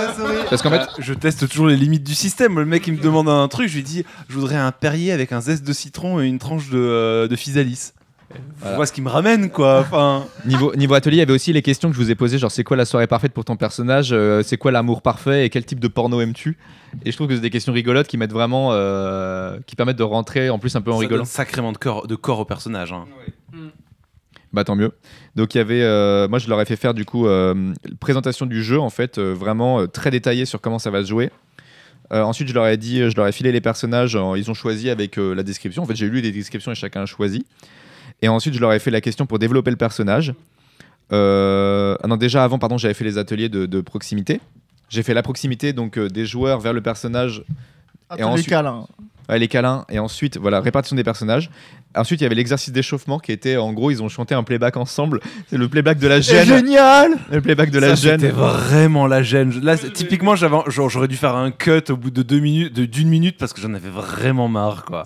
Parce 0.49 0.61
qu'en 0.61 0.69
fait, 0.69 0.77
Bah, 0.77 0.87
je 0.99 1.13
teste 1.13 1.47
toujours 1.49 1.67
les 1.67 1.75
limites 1.75 2.03
du 2.03 2.15
système. 2.15 2.57
Le 2.59 2.65
mec, 2.65 2.87
il 2.87 2.93
me 2.93 3.01
demande 3.01 3.27
un 3.29 3.47
truc, 3.47 3.67
je 3.67 3.75
lui 3.75 3.83
dis 3.83 4.03
je 4.29 4.35
voudrais 4.35 4.55
un 4.55 4.71
Perrier 4.71 5.11
avec 5.11 5.31
un 5.33 5.41
zeste 5.41 5.65
de 5.65 5.73
citron 5.73 6.21
et 6.21 6.27
une 6.27 6.39
tranche 6.39 6.69
de, 6.69 6.77
euh, 6.77 7.27
de 7.27 7.35
physalis. 7.35 7.91
Voilà. 8.61 8.75
Vois 8.75 8.85
ce 8.85 8.93
qui 8.93 9.01
me 9.01 9.09
ramène, 9.09 9.49
quoi. 9.49 9.79
Enfin, 9.79 10.23
niveau, 10.45 10.75
niveau 10.75 10.93
atelier, 10.93 11.15
il 11.15 11.19
y 11.19 11.23
avait 11.23 11.33
aussi 11.33 11.51
les 11.51 11.63
questions 11.63 11.89
que 11.89 11.95
je 11.95 11.99
vous 11.99 12.11
ai 12.11 12.15
posées, 12.15 12.37
genre 12.37 12.51
c'est 12.51 12.63
quoi 12.63 12.77
la 12.77 12.85
soirée 12.85 13.07
parfaite 13.07 13.33
pour 13.33 13.43
ton 13.43 13.55
personnage, 13.55 14.09
euh, 14.11 14.43
c'est 14.45 14.55
quoi 14.57 14.71
l'amour 14.71 15.01
parfait 15.01 15.45
et 15.45 15.49
quel 15.49 15.65
type 15.65 15.79
de 15.79 15.87
porno 15.87 16.21
aimes-tu? 16.21 16.55
Et 17.05 17.11
je 17.11 17.15
trouve 17.17 17.27
que 17.27 17.33
c'est 17.33 17.41
des 17.41 17.49
questions 17.49 17.73
rigolotes 17.73 18.07
qui 18.07 18.17
mettent 18.17 18.31
vraiment, 18.31 18.69
euh, 18.73 19.57
qui 19.65 19.75
permettent 19.75 19.97
de 19.97 20.03
rentrer 20.03 20.51
en 20.51 20.59
plus 20.59 20.75
un 20.75 20.81
peu 20.81 20.91
en 20.91 20.95
ça 20.97 20.99
rigolant. 20.99 21.17
donne 21.23 21.25
sacrément 21.25 21.71
de 21.71 21.77
corps, 21.79 22.05
de 22.05 22.15
corps 22.15 22.39
au 22.39 22.45
personnage. 22.45 22.93
hein. 22.93 23.05
Bah 24.51 24.63
tant 24.63 24.75
mieux. 24.75 24.91
Donc 25.35 25.53
il 25.53 25.59
y 25.59 25.61
avait, 25.61 25.83
euh, 25.83 26.27
moi 26.27 26.39
je 26.39 26.49
leur 26.49 26.59
ai 26.59 26.65
fait 26.65 26.75
faire 26.75 26.93
du 26.95 27.05
coup 27.05 27.27
euh, 27.27 27.71
présentation 27.99 28.45
du 28.47 28.63
jeu 28.63 28.79
en 28.79 28.89
fait, 28.89 29.17
euh, 29.19 29.31
vraiment 29.33 29.85
très 29.87 30.09
détaillée 30.09 30.45
sur 30.45 30.59
comment 30.59 30.79
ça 30.79 30.89
va 30.89 31.03
se 31.03 31.09
jouer. 31.09 31.29
Ensuite 32.11 32.47
je 32.47 32.55
leur 32.55 32.65
ai 32.65 32.75
dit, 32.77 33.07
je 33.11 33.15
leur 33.15 33.27
ai 33.27 33.31
filé 33.31 33.51
les 33.51 33.61
personnages, 33.61 34.17
ils 34.35 34.49
ont 34.49 34.55
choisi 34.55 34.89
avec 34.89 35.17
la 35.17 35.43
description. 35.43 35.83
En 35.83 35.85
fait 35.85 35.95
j'ai 35.95 36.09
lu 36.09 36.21
les 36.21 36.31
descriptions 36.31 36.71
et 36.71 36.75
chacun 36.75 37.01
a 37.03 37.05
choisi. 37.05 37.45
Et 38.23 38.27
ensuite 38.27 38.55
je 38.55 38.59
leur 38.59 38.73
ai 38.73 38.79
fait 38.79 38.89
la 38.89 38.99
question 39.01 39.27
pour 39.27 39.37
développer 39.37 39.69
le 39.69 39.77
personnage. 39.77 40.33
Ah 41.11 41.97
non 42.07 42.17
déjà 42.17 42.43
avant 42.43 42.57
pardon 42.57 42.77
j'avais 42.79 42.95
fait 42.95 43.03
les 43.05 43.19
ateliers 43.19 43.49
de, 43.49 43.67
de 43.67 43.81
proximité. 43.81 44.41
J'ai 44.89 45.03
fait 45.03 45.13
la 45.13 45.21
proximité 45.21 45.71
donc 45.73 45.99
des 45.99 46.25
joueurs 46.25 46.59
vers 46.59 46.73
le 46.73 46.81
personnage 46.81 47.43
Ah, 48.09 48.15
Et 48.15 48.21
tous 48.21 48.23
les 48.27 48.33
ensuite- 48.33 48.49
câlins. 48.49 48.87
Ouais, 49.29 49.37
les 49.37 49.47
câlins 49.47 49.85
et 49.89 49.99
ensuite 49.99 50.37
voilà 50.37 50.59
répartition 50.61 50.95
des 50.95 51.03
personnages. 51.03 51.51
Ensuite 51.95 52.21
il 52.21 52.23
y 52.23 52.25
avait 52.27 52.35
l'exercice 52.35 52.71
d'échauffement 52.71 53.17
qui 53.17 53.31
était 53.31 53.57
en 53.57 53.73
gros 53.73 53.89
ils 53.89 54.03
ont 54.03 54.09
chanté 54.09 54.35
un 54.35 54.43
playback 54.43 54.77
ensemble. 54.77 55.19
C'est 55.49 55.57
le 55.57 55.67
playback 55.67 55.97
de 55.97 56.07
la 56.07 56.21
C'est 56.21 56.45
gêne. 56.45 56.57
génial 56.59 57.11
Le 57.31 57.41
playback 57.41 57.71
de 57.71 57.79
la 57.79 57.95
Ça, 57.95 58.09
gêne. 58.09 58.19
C'était 58.19 58.31
vraiment 58.31 59.07
la 59.07 59.23
gêne. 59.23 59.59
Là, 59.63 59.75
typiquement, 59.77 60.35
j'avais, 60.35 60.55
genre, 60.67 60.89
j'aurais 60.89 61.07
dû 61.07 61.15
faire 61.17 61.35
un 61.35 61.49
cut 61.51 61.81
au 61.89 61.97
bout 61.97 62.11
de 62.11 62.21
deux 62.21 62.39
minutes, 62.39 62.73
de- 62.73 62.85
d'une 62.85 63.09
minute, 63.09 63.37
parce 63.39 63.53
que 63.53 63.61
j'en 63.61 63.73
avais 63.73 63.89
vraiment 63.89 64.47
marre, 64.47 64.85
quoi. 64.85 65.03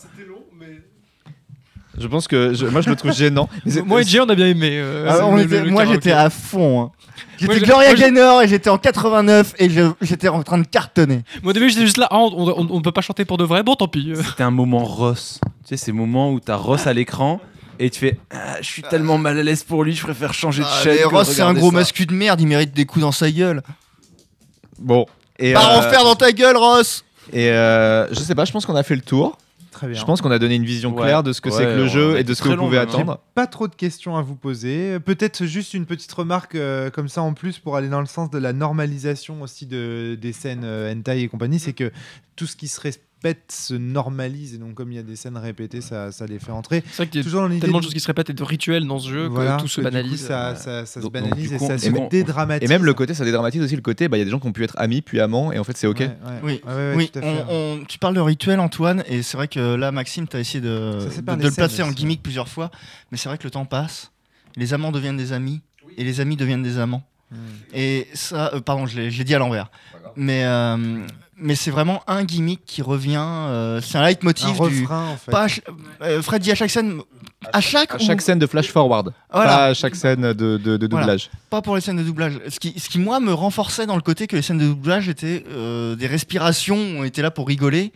Je 1.98 2.08
pense 2.08 2.28
que 2.28 2.54
je- 2.56 2.66
moi 2.66 2.82
je 2.82 2.90
le 2.90 2.96
trouve 2.96 3.14
gênant. 3.14 3.48
Moi 3.86 4.02
et 4.02 4.04
Jay, 4.04 4.20
on 4.20 4.28
a 4.28 4.34
bien 4.36 4.48
aimé. 4.48 4.72
euh, 4.74 5.06
Ah, 5.08 5.16
c'est 5.18 5.22
on 5.22 5.36
le- 5.36 5.44
était- 5.44 5.60
le- 5.60 5.66
le 5.66 5.72
Moi 5.72 5.86
j'étais 5.86 6.12
à 6.12 6.30
fond. 6.32 6.82
hein. 6.86 6.92
J'étais 7.38 7.60
Gloria 7.60 7.94
Gaynor 7.94 8.42
et 8.42 8.48
j'étais 8.48 8.70
en 8.70 8.78
89 8.78 9.54
et 9.60 9.70
je- 9.70 9.92
j'étais 10.02 10.28
en 10.30 10.44
train 10.44 10.58
de 10.58 10.66
cartonner. 10.68 11.22
Moi, 11.42 11.52
au 11.52 11.54
début, 11.54 11.70
j'étais 11.70 11.82
juste 11.86 11.98
là. 11.98 12.08
Ah, 12.12 12.18
on, 12.20 12.30
on, 12.50 12.68
on 12.70 12.82
peut 12.82 12.92
pas 12.92 13.02
chanter 13.02 13.26
pour 13.26 13.38
de 13.38 13.44
vrai. 13.44 13.64
Bon, 13.64 13.76
tant 13.76 13.88
pis. 13.88 14.14
C'était 14.16 14.44
un 14.44 14.52
moment 14.52 14.84
Ross. 14.84 15.40
Tu 15.44 15.70
sais, 15.70 15.78
ces 15.78 15.92
moments 15.92 16.32
où 16.32 16.40
t'as 16.40 16.56
Ross 16.56 16.88
à 16.88 16.94
l'écran 16.94 17.40
et 17.80 17.90
tu 17.90 18.00
fais 18.00 18.20
Ah, 18.32 18.58
Je 18.62 18.66
suis 18.68 18.82
tellement 18.84 19.18
mal 19.18 19.38
à 19.40 19.44
l'aise 19.44 19.64
pour 19.64 19.84
lui, 19.84 19.94
je 19.96 20.04
préfère 20.04 20.34
changer 20.34 20.62
de 20.64 20.68
Ah, 20.70 20.84
chaîne. 20.84 20.96
mais 20.96 21.02
que 21.04 21.08
Ross, 21.16 21.28
c'est 21.30 21.42
un 21.42 21.46
regarder 21.46 21.60
gros 21.62 21.72
ça. 21.72 21.78
mascu 21.78 22.06
de 22.06 22.14
merde, 22.14 22.40
il 22.42 22.48
mérite 22.48 22.74
des 22.74 22.86
coups 22.86 23.02
dans 23.02 23.12
sa 23.12 23.30
gueule. 23.32 23.62
Bon. 24.80 25.06
Et, 25.40 25.54
Pas 25.54 25.76
euh, 25.76 25.80
en 25.80 25.82
faire 25.84 26.04
dans 26.04 26.16
ta 26.16 26.32
gueule, 26.32 26.58
Ross 26.58 27.04
et 27.32 27.50
euh, 27.52 28.08
je 28.14 28.20
sais 28.20 28.36
pas, 28.36 28.44
je 28.46 28.52
pense 28.52 28.66
qu'on 28.66 28.76
a 28.76 28.84
fait 28.84 28.96
le 28.96 29.02
tour. 29.02 29.38
Très 29.74 29.88
bien. 29.88 30.00
Je 30.00 30.06
pense 30.06 30.22
qu'on 30.22 30.32
a 30.32 30.40
donné 30.40 30.56
une 30.56 30.64
vision 30.66 30.94
Ouais. 30.96 31.02
claire 31.02 31.24
de 31.24 31.34
ce 31.34 31.42
que 31.42 31.50
c'est 31.50 31.66
que 31.66 31.76
le 31.78 31.88
jeu 31.88 32.18
et 32.18 32.24
de 32.24 32.34
ce 32.34 32.44
que 32.44 32.50
vous 32.50 32.56
pouvez 32.58 32.78
long, 32.78 32.84
attendre. 32.84 33.20
Pas 33.34 33.48
trop 33.48 33.68
de 33.68 33.76
questions 33.76 34.16
à 34.16 34.22
vous 34.22 34.36
poser. 34.36 35.00
Peut-être 35.00 35.46
juste 35.46 35.74
une 35.74 35.86
petite 35.86 36.12
remarque 36.14 36.56
euh, 36.56 36.90
comme 36.92 37.08
ça 37.10 37.22
en 37.24 37.34
plus 37.34 37.58
pour 37.60 37.76
aller 37.76 37.90
dans 37.90 38.00
le 38.00 38.06
sens 38.06 38.30
de 38.30 38.38
la 38.38 38.54
normalisation 38.54 39.42
aussi 39.42 39.66
de, 39.66 40.16
des 40.22 40.32
scènes 40.32 40.64
euh, 40.64 40.94
hentai 40.94 41.22
et 41.22 41.28
compagnie. 41.28 41.60
C'est 41.60 41.74
que 41.74 41.92
tout 42.36 42.46
ce 42.46 42.56
qui 42.56 42.68
se 42.68 42.80
se 43.50 43.74
normalise 43.74 44.54
et 44.54 44.58
donc 44.58 44.74
comme 44.76 44.92
il 44.92 44.96
y 44.96 45.00
a 45.00 45.04
des 45.04 45.16
scènes 45.16 45.38
répétées, 45.38 45.82
ça, 45.82 46.12
ça 46.12 46.26
les 46.26 46.40
fait 46.40 46.52
entrer. 46.52 46.84
C'est 46.88 46.98
vrai 46.98 47.08
qu'il 47.08 47.18
y 47.18 47.22
a 47.22 47.24
Toujours 47.24 47.48
dans 47.48 47.60
tellement 47.60 47.80
de 47.80 47.84
choses 47.84 47.94
qui 47.94 48.00
se 48.00 48.08
répètent 48.08 48.30
et 48.30 48.34
de 48.34 48.44
rituels 48.44 48.86
dans 48.86 49.00
ce 49.00 49.10
jeu 49.10 49.28
Voilà, 49.28 49.56
que 49.58 49.62
tout 49.62 49.68
se 49.68 49.82
du 49.82 49.88
coup, 49.88 49.92
banalise. 49.94 50.22
ça, 50.26 50.56
ça, 50.56 50.86
ça 50.86 51.00
se 51.00 51.00
donc, 51.02 51.14
banalise 51.14 51.54
et 51.54 51.60
ça 51.60 51.78
se 51.78 51.90
dédramatise. 52.10 52.70
Et 52.70 52.72
même 52.74 52.84
le 52.86 52.94
côté, 52.94 53.14
ça 53.14 53.24
dédramatise 53.26 53.62
aussi 53.62 53.76
le 53.76 53.82
côté, 53.82 54.08
bah, 54.08 54.18
il 54.18 54.20
y 54.20 54.22
a 54.22 54.26
des 54.26 54.32
gens 54.32 54.40
qui 54.40 54.48
ont 54.48 54.52
pu 54.52 54.64
être 54.64 54.78
amis, 54.78 55.02
puis 55.02 55.20
amants, 55.20 55.52
et 55.52 55.60
en 55.60 55.64
fait 55.64 55.78
c'est 55.78 55.88
ok. 55.88 56.00
Ouais, 56.00 56.08
ouais. 56.08 56.40
Oui, 56.44 56.62
Ouais, 56.66 56.74
ouais, 56.74 56.94
oui 56.96 57.10
tout 57.10 57.20
à 57.20 57.22
fait. 57.22 57.46
on- 57.50 57.80
on- 57.82 57.86
tu 57.86 57.98
parles 58.00 58.16
de 58.16 58.20
rituel, 58.22 58.60
Antoine, 58.60 59.04
et 59.08 59.22
c'est 59.24 59.38
vrai 59.38 59.48
que 59.48 59.76
là, 59.76 59.92
Maxime, 59.92 60.28
tu 60.28 60.38
as 60.38 60.40
essayé 60.40 60.62
de, 60.62 61.00
de- 61.22 61.44
le 61.44 61.52
placer 61.52 61.84
en 61.84 61.92
gimmick 61.92 62.22
plusieurs 62.22 62.48
fois, 62.50 62.72
mais 63.12 63.18
c'est 63.18 63.30
vrai 63.30 63.38
que 63.38 63.44
le 63.44 63.52
temps 63.52 63.66
passe, 63.66 64.12
les 64.56 64.74
amants 64.74 64.92
deviennent 64.92 65.18
des 65.18 65.32
amis, 65.34 65.62
et 65.98 66.04
les 66.04 66.20
amis 66.20 66.36
deviennent 66.36 66.64
des 66.64 66.78
amants. 66.80 67.04
Hmm. 67.32 67.36
Et 67.74 68.08
ça, 68.14 68.52
euh, 68.54 68.60
pardon, 68.62 68.86
je 68.86 69.00
l'ai 69.00 69.10
je 69.12 69.18
l'ai 69.18 69.24
dit 69.24 69.34
à 69.34 69.40
l'envers. 69.40 69.72
Mais, 70.16 70.44
euh, 70.46 70.78
mais 71.38 71.56
c'est 71.56 71.72
vraiment 71.72 72.02
un 72.08 72.24
gimmick 72.24 72.62
qui 72.66 72.82
revient, 72.82 73.18
euh, 73.20 73.82
c'est 73.82 73.98
un 73.98 74.02
Un 74.02 74.08
leitmotiv 74.08 74.54
du. 74.54 74.82
refrain 74.82 75.08
en 75.10 75.18
fait. 75.18 75.32
Pas 75.32 75.44
à 75.44 75.48
ch- 75.50 75.62
euh, 76.02 76.22
Fred 76.22 76.42
dit 76.42 76.52
à 76.52 76.56
chaque 76.56 76.70
scène. 76.70 77.02
À 77.52 77.60
chaque, 77.60 77.94
À 77.94 77.98
chaque 78.00 78.20
ou- 78.20 78.24
scène 78.24 78.40
de 78.40 78.48
flash 78.48 78.70
forward, 78.72 79.14
Voilà. 79.32 79.50
pas 79.50 79.66
à 79.66 79.74
chaque 79.74 79.96
scène 79.96 80.22
de, 80.22 80.34
de- 80.34 80.58
de 80.58 80.88
Voilà. 80.90 81.06
doublage. 81.06 81.30
pas 81.50 81.62
pour 81.62 81.76
les 81.76 81.82
scènes 81.82 81.98
de 81.98 82.04
doublage. 82.04 82.40
Ce 82.48 82.58
qui, 82.60 82.80
ce 82.80 82.88
qui 82.88 83.00
moi 83.00 83.20
me 83.20 83.34
renforçait 83.34 83.86
dans 83.86 83.96
le 83.96 84.02
côté 84.02 84.28
que 84.28 84.36
les 84.38 84.42
scènes 84.42 84.60
de 84.60 84.66
doublage 84.68 85.10
étaient 85.10 85.44
euh, 85.52 85.96
des 85.96 86.08
respirations, 86.08 86.78
on 86.98 87.04
était 87.04 87.22
là 87.22 87.32
pour 87.32 87.48
rigoler. 87.48 87.92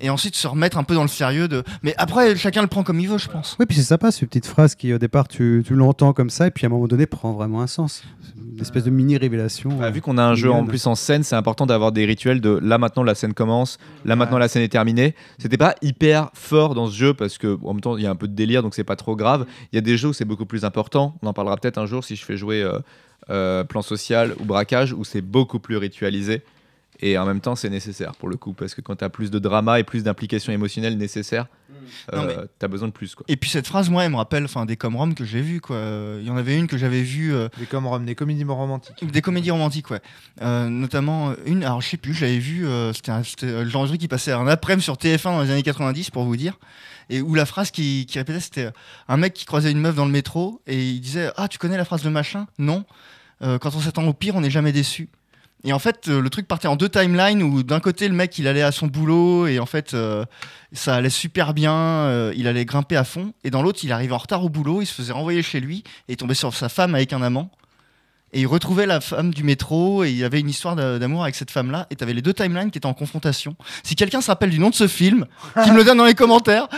Et 0.00 0.10
ensuite 0.10 0.36
se 0.36 0.46
remettre 0.46 0.78
un 0.78 0.84
peu 0.84 0.94
dans 0.94 1.02
le 1.02 1.08
sérieux 1.08 1.48
de. 1.48 1.64
Mais 1.82 1.94
après, 1.98 2.36
chacun 2.36 2.62
le 2.62 2.68
prend 2.68 2.84
comme 2.84 3.00
il 3.00 3.08
veut, 3.08 3.18
je 3.18 3.28
pense. 3.28 3.56
Oui, 3.58 3.66
puis 3.66 3.76
c'est 3.76 3.82
sympa, 3.82 4.12
ces 4.12 4.26
petites 4.26 4.46
phrases 4.46 4.74
qui, 4.74 4.92
au 4.92 4.98
départ, 4.98 5.26
tu, 5.26 5.64
tu 5.66 5.74
l'entends 5.74 6.12
comme 6.12 6.30
ça, 6.30 6.46
et 6.46 6.50
puis 6.50 6.66
à 6.66 6.68
un 6.68 6.70
moment 6.70 6.86
donné, 6.86 7.06
prend 7.06 7.32
vraiment 7.32 7.62
un 7.62 7.66
sens. 7.66 8.04
Une 8.54 8.60
espèce 8.60 8.84
de 8.84 8.90
mini-révélation. 8.90 9.70
Bah, 9.70 9.86
euh, 9.86 9.90
vu 9.90 10.00
qu'on 10.00 10.18
a 10.18 10.22
un 10.24 10.34
jeu 10.34 10.50
en 10.50 10.64
plus 10.64 10.86
en 10.86 10.94
scène, 10.94 11.22
c'est 11.22 11.36
important 11.36 11.66
d'avoir 11.66 11.92
des 11.92 12.04
rituels 12.04 12.40
de 12.40 12.58
là 12.62 12.78
maintenant 12.78 13.04
la 13.04 13.14
scène 13.14 13.34
commence, 13.34 13.78
là 14.04 14.16
maintenant 14.16 14.38
la 14.38 14.48
scène 14.48 14.62
est 14.62 14.68
terminée. 14.68 15.14
C'était 15.38 15.56
pas 15.56 15.76
hyper 15.80 16.30
fort 16.34 16.74
dans 16.74 16.88
ce 16.88 16.96
jeu 16.96 17.14
parce 17.14 17.38
que 17.38 17.56
en 17.62 17.74
même 17.74 17.80
temps 17.80 17.96
il 17.96 18.02
y 18.02 18.06
a 18.06 18.10
un 18.10 18.16
peu 18.16 18.26
de 18.26 18.34
délire 18.34 18.62
donc 18.62 18.74
c'est 18.74 18.84
pas 18.84 18.96
trop 18.96 19.14
grave. 19.14 19.46
Il 19.72 19.76
y 19.76 19.78
a 19.78 19.80
des 19.80 19.96
jeux 19.96 20.08
où 20.08 20.12
c'est 20.12 20.24
beaucoup 20.24 20.46
plus 20.46 20.64
important. 20.64 21.16
On 21.22 21.28
en 21.28 21.32
parlera 21.32 21.56
peut-être 21.56 21.78
un 21.78 21.86
jour 21.86 22.02
si 22.02 22.16
je 22.16 22.24
fais 22.24 22.36
jouer 22.36 22.62
euh, 22.62 22.78
euh, 23.30 23.62
plan 23.62 23.82
social 23.82 24.34
ou 24.40 24.44
braquage 24.44 24.92
où 24.92 25.04
c'est 25.04 25.20
beaucoup 25.20 25.60
plus 25.60 25.76
ritualisé. 25.76 26.42
Et 27.00 27.16
en 27.16 27.24
même 27.26 27.40
temps, 27.40 27.54
c'est 27.54 27.70
nécessaire 27.70 28.14
pour 28.16 28.28
le 28.28 28.36
coup, 28.36 28.52
parce 28.54 28.74
que 28.74 28.80
quand 28.80 28.96
tu 28.96 29.04
as 29.04 29.08
plus 29.10 29.30
de 29.30 29.38
drama 29.38 29.78
et 29.78 29.84
plus 29.84 30.02
d'implication 30.02 30.52
émotionnelle 30.52 30.98
nécessaire, 30.98 31.46
Non, 32.12 32.22
euh, 32.24 32.44
t'as 32.58 32.66
besoin 32.66 32.88
de 32.88 32.92
plus. 32.92 33.14
Quoi. 33.14 33.24
Et 33.28 33.36
puis 33.36 33.48
cette 33.50 33.66
phrase, 33.68 33.88
moi, 33.88 34.04
elle 34.04 34.10
me 34.10 34.16
rappelle 34.16 34.44
enfin, 34.44 34.66
des 34.66 34.76
com-rom 34.76 35.14
que 35.14 35.24
j'ai 35.24 35.40
vu. 35.40 35.60
quoi. 35.60 35.78
Il 36.20 36.26
y 36.26 36.30
en 36.30 36.36
avait 36.36 36.56
une 36.58 36.66
que 36.66 36.76
j'avais 36.76 37.02
vue. 37.02 37.32
euh, 37.32 37.48
Des 37.58 37.66
comme 37.66 38.04
des 38.04 38.14
comédies 38.16 38.42
romantiques. 38.44 39.04
Des 39.12 39.22
comédies 39.22 39.52
romantiques, 39.52 39.90
ouais. 39.92 40.00
Euh, 40.42 40.68
notamment 40.68 41.30
euh, 41.30 41.34
une, 41.46 41.62
alors 41.62 41.80
je 41.80 41.88
sais 41.88 41.96
plus, 41.98 42.14
je 42.14 42.24
l'avais 42.24 42.38
vue, 42.38 42.66
euh, 42.66 42.92
c'était 42.92 43.62
le 43.62 43.68
genre 43.68 43.84
de 43.84 43.88
truc 43.88 44.00
qui 44.00 44.08
passait 44.08 44.32
un 44.32 44.48
après-midi 44.48 44.82
sur 44.84 44.94
TF1 44.96 45.22
dans 45.22 45.42
les 45.42 45.50
années 45.52 45.62
90, 45.62 46.10
pour 46.10 46.24
vous 46.24 46.36
dire. 46.36 46.58
Et 47.10 47.22
où 47.22 47.34
la 47.34 47.46
phrase 47.46 47.70
qui, 47.70 48.06
qui 48.06 48.18
répétait, 48.18 48.40
c'était 48.40 48.70
un 49.06 49.16
mec 49.16 49.32
qui 49.34 49.44
croisait 49.46 49.70
une 49.70 49.80
meuf 49.80 49.94
dans 49.94 50.04
le 50.04 50.10
métro 50.10 50.60
et 50.66 50.84
il 50.90 51.00
disait 51.00 51.30
Ah, 51.36 51.46
tu 51.48 51.58
connais 51.58 51.76
la 51.76 51.84
phrase 51.86 52.02
de 52.02 52.08
machin? 52.10 52.46
Non. 52.58 52.84
Euh, 53.40 53.56
quand 53.58 53.74
on 53.76 53.80
s'attend 53.80 54.04
au 54.04 54.12
pire, 54.12 54.34
on 54.34 54.40
n'est 54.40 54.50
jamais 54.50 54.72
déçu. 54.72 55.08
Et 55.64 55.72
en 55.72 55.78
fait, 55.80 56.06
euh, 56.08 56.20
le 56.20 56.30
truc 56.30 56.46
partait 56.46 56.68
en 56.68 56.76
deux 56.76 56.88
timelines 56.88 57.42
où 57.42 57.62
d'un 57.64 57.80
côté, 57.80 58.06
le 58.08 58.14
mec, 58.14 58.38
il 58.38 58.46
allait 58.46 58.62
à 58.62 58.70
son 58.70 58.86
boulot 58.86 59.46
et 59.48 59.58
en 59.58 59.66
fait, 59.66 59.92
euh, 59.92 60.24
ça 60.72 60.94
allait 60.94 61.10
super 61.10 61.52
bien, 61.52 61.74
euh, 61.74 62.32
il 62.36 62.46
allait 62.46 62.64
grimper 62.64 62.96
à 62.96 63.02
fond. 63.04 63.32
Et 63.42 63.50
dans 63.50 63.60
l'autre, 63.62 63.80
il 63.82 63.90
arrivait 63.92 64.12
en 64.14 64.18
retard 64.18 64.44
au 64.44 64.48
boulot, 64.48 64.82
il 64.82 64.86
se 64.86 64.94
faisait 64.94 65.12
renvoyer 65.12 65.42
chez 65.42 65.58
lui 65.60 65.78
et 66.08 66.12
il 66.12 66.16
tombait 66.16 66.34
sur 66.34 66.54
sa 66.54 66.68
femme 66.68 66.94
avec 66.94 67.12
un 67.12 67.22
amant. 67.22 67.50
Et 68.32 68.40
il 68.42 68.46
retrouvait 68.46 68.84
la 68.86 69.00
femme 69.00 69.32
du 69.32 69.42
métro 69.42 70.04
et 70.04 70.10
il 70.10 70.16
y 70.16 70.22
avait 70.22 70.38
une 70.38 70.50
histoire 70.50 70.76
d'a- 70.76 70.98
d'amour 70.98 71.22
avec 71.22 71.34
cette 71.34 71.50
femme-là. 71.50 71.86
Et 71.90 71.96
tu 71.96 72.04
avais 72.04 72.12
les 72.12 72.20
deux 72.22 72.34
timelines 72.34 72.70
qui 72.70 72.76
étaient 72.78 72.86
en 72.86 72.92
confrontation. 72.94 73.56
Si 73.82 73.96
quelqu'un 73.96 74.20
se 74.20 74.26
rappelle 74.26 74.50
du 74.50 74.58
nom 74.58 74.68
de 74.70 74.74
ce 74.74 74.86
film, 74.86 75.26
qu'il 75.64 75.72
me 75.72 75.78
le 75.78 75.84
donne 75.84 75.96
dans 75.98 76.04
les 76.04 76.14
commentaires. 76.14 76.68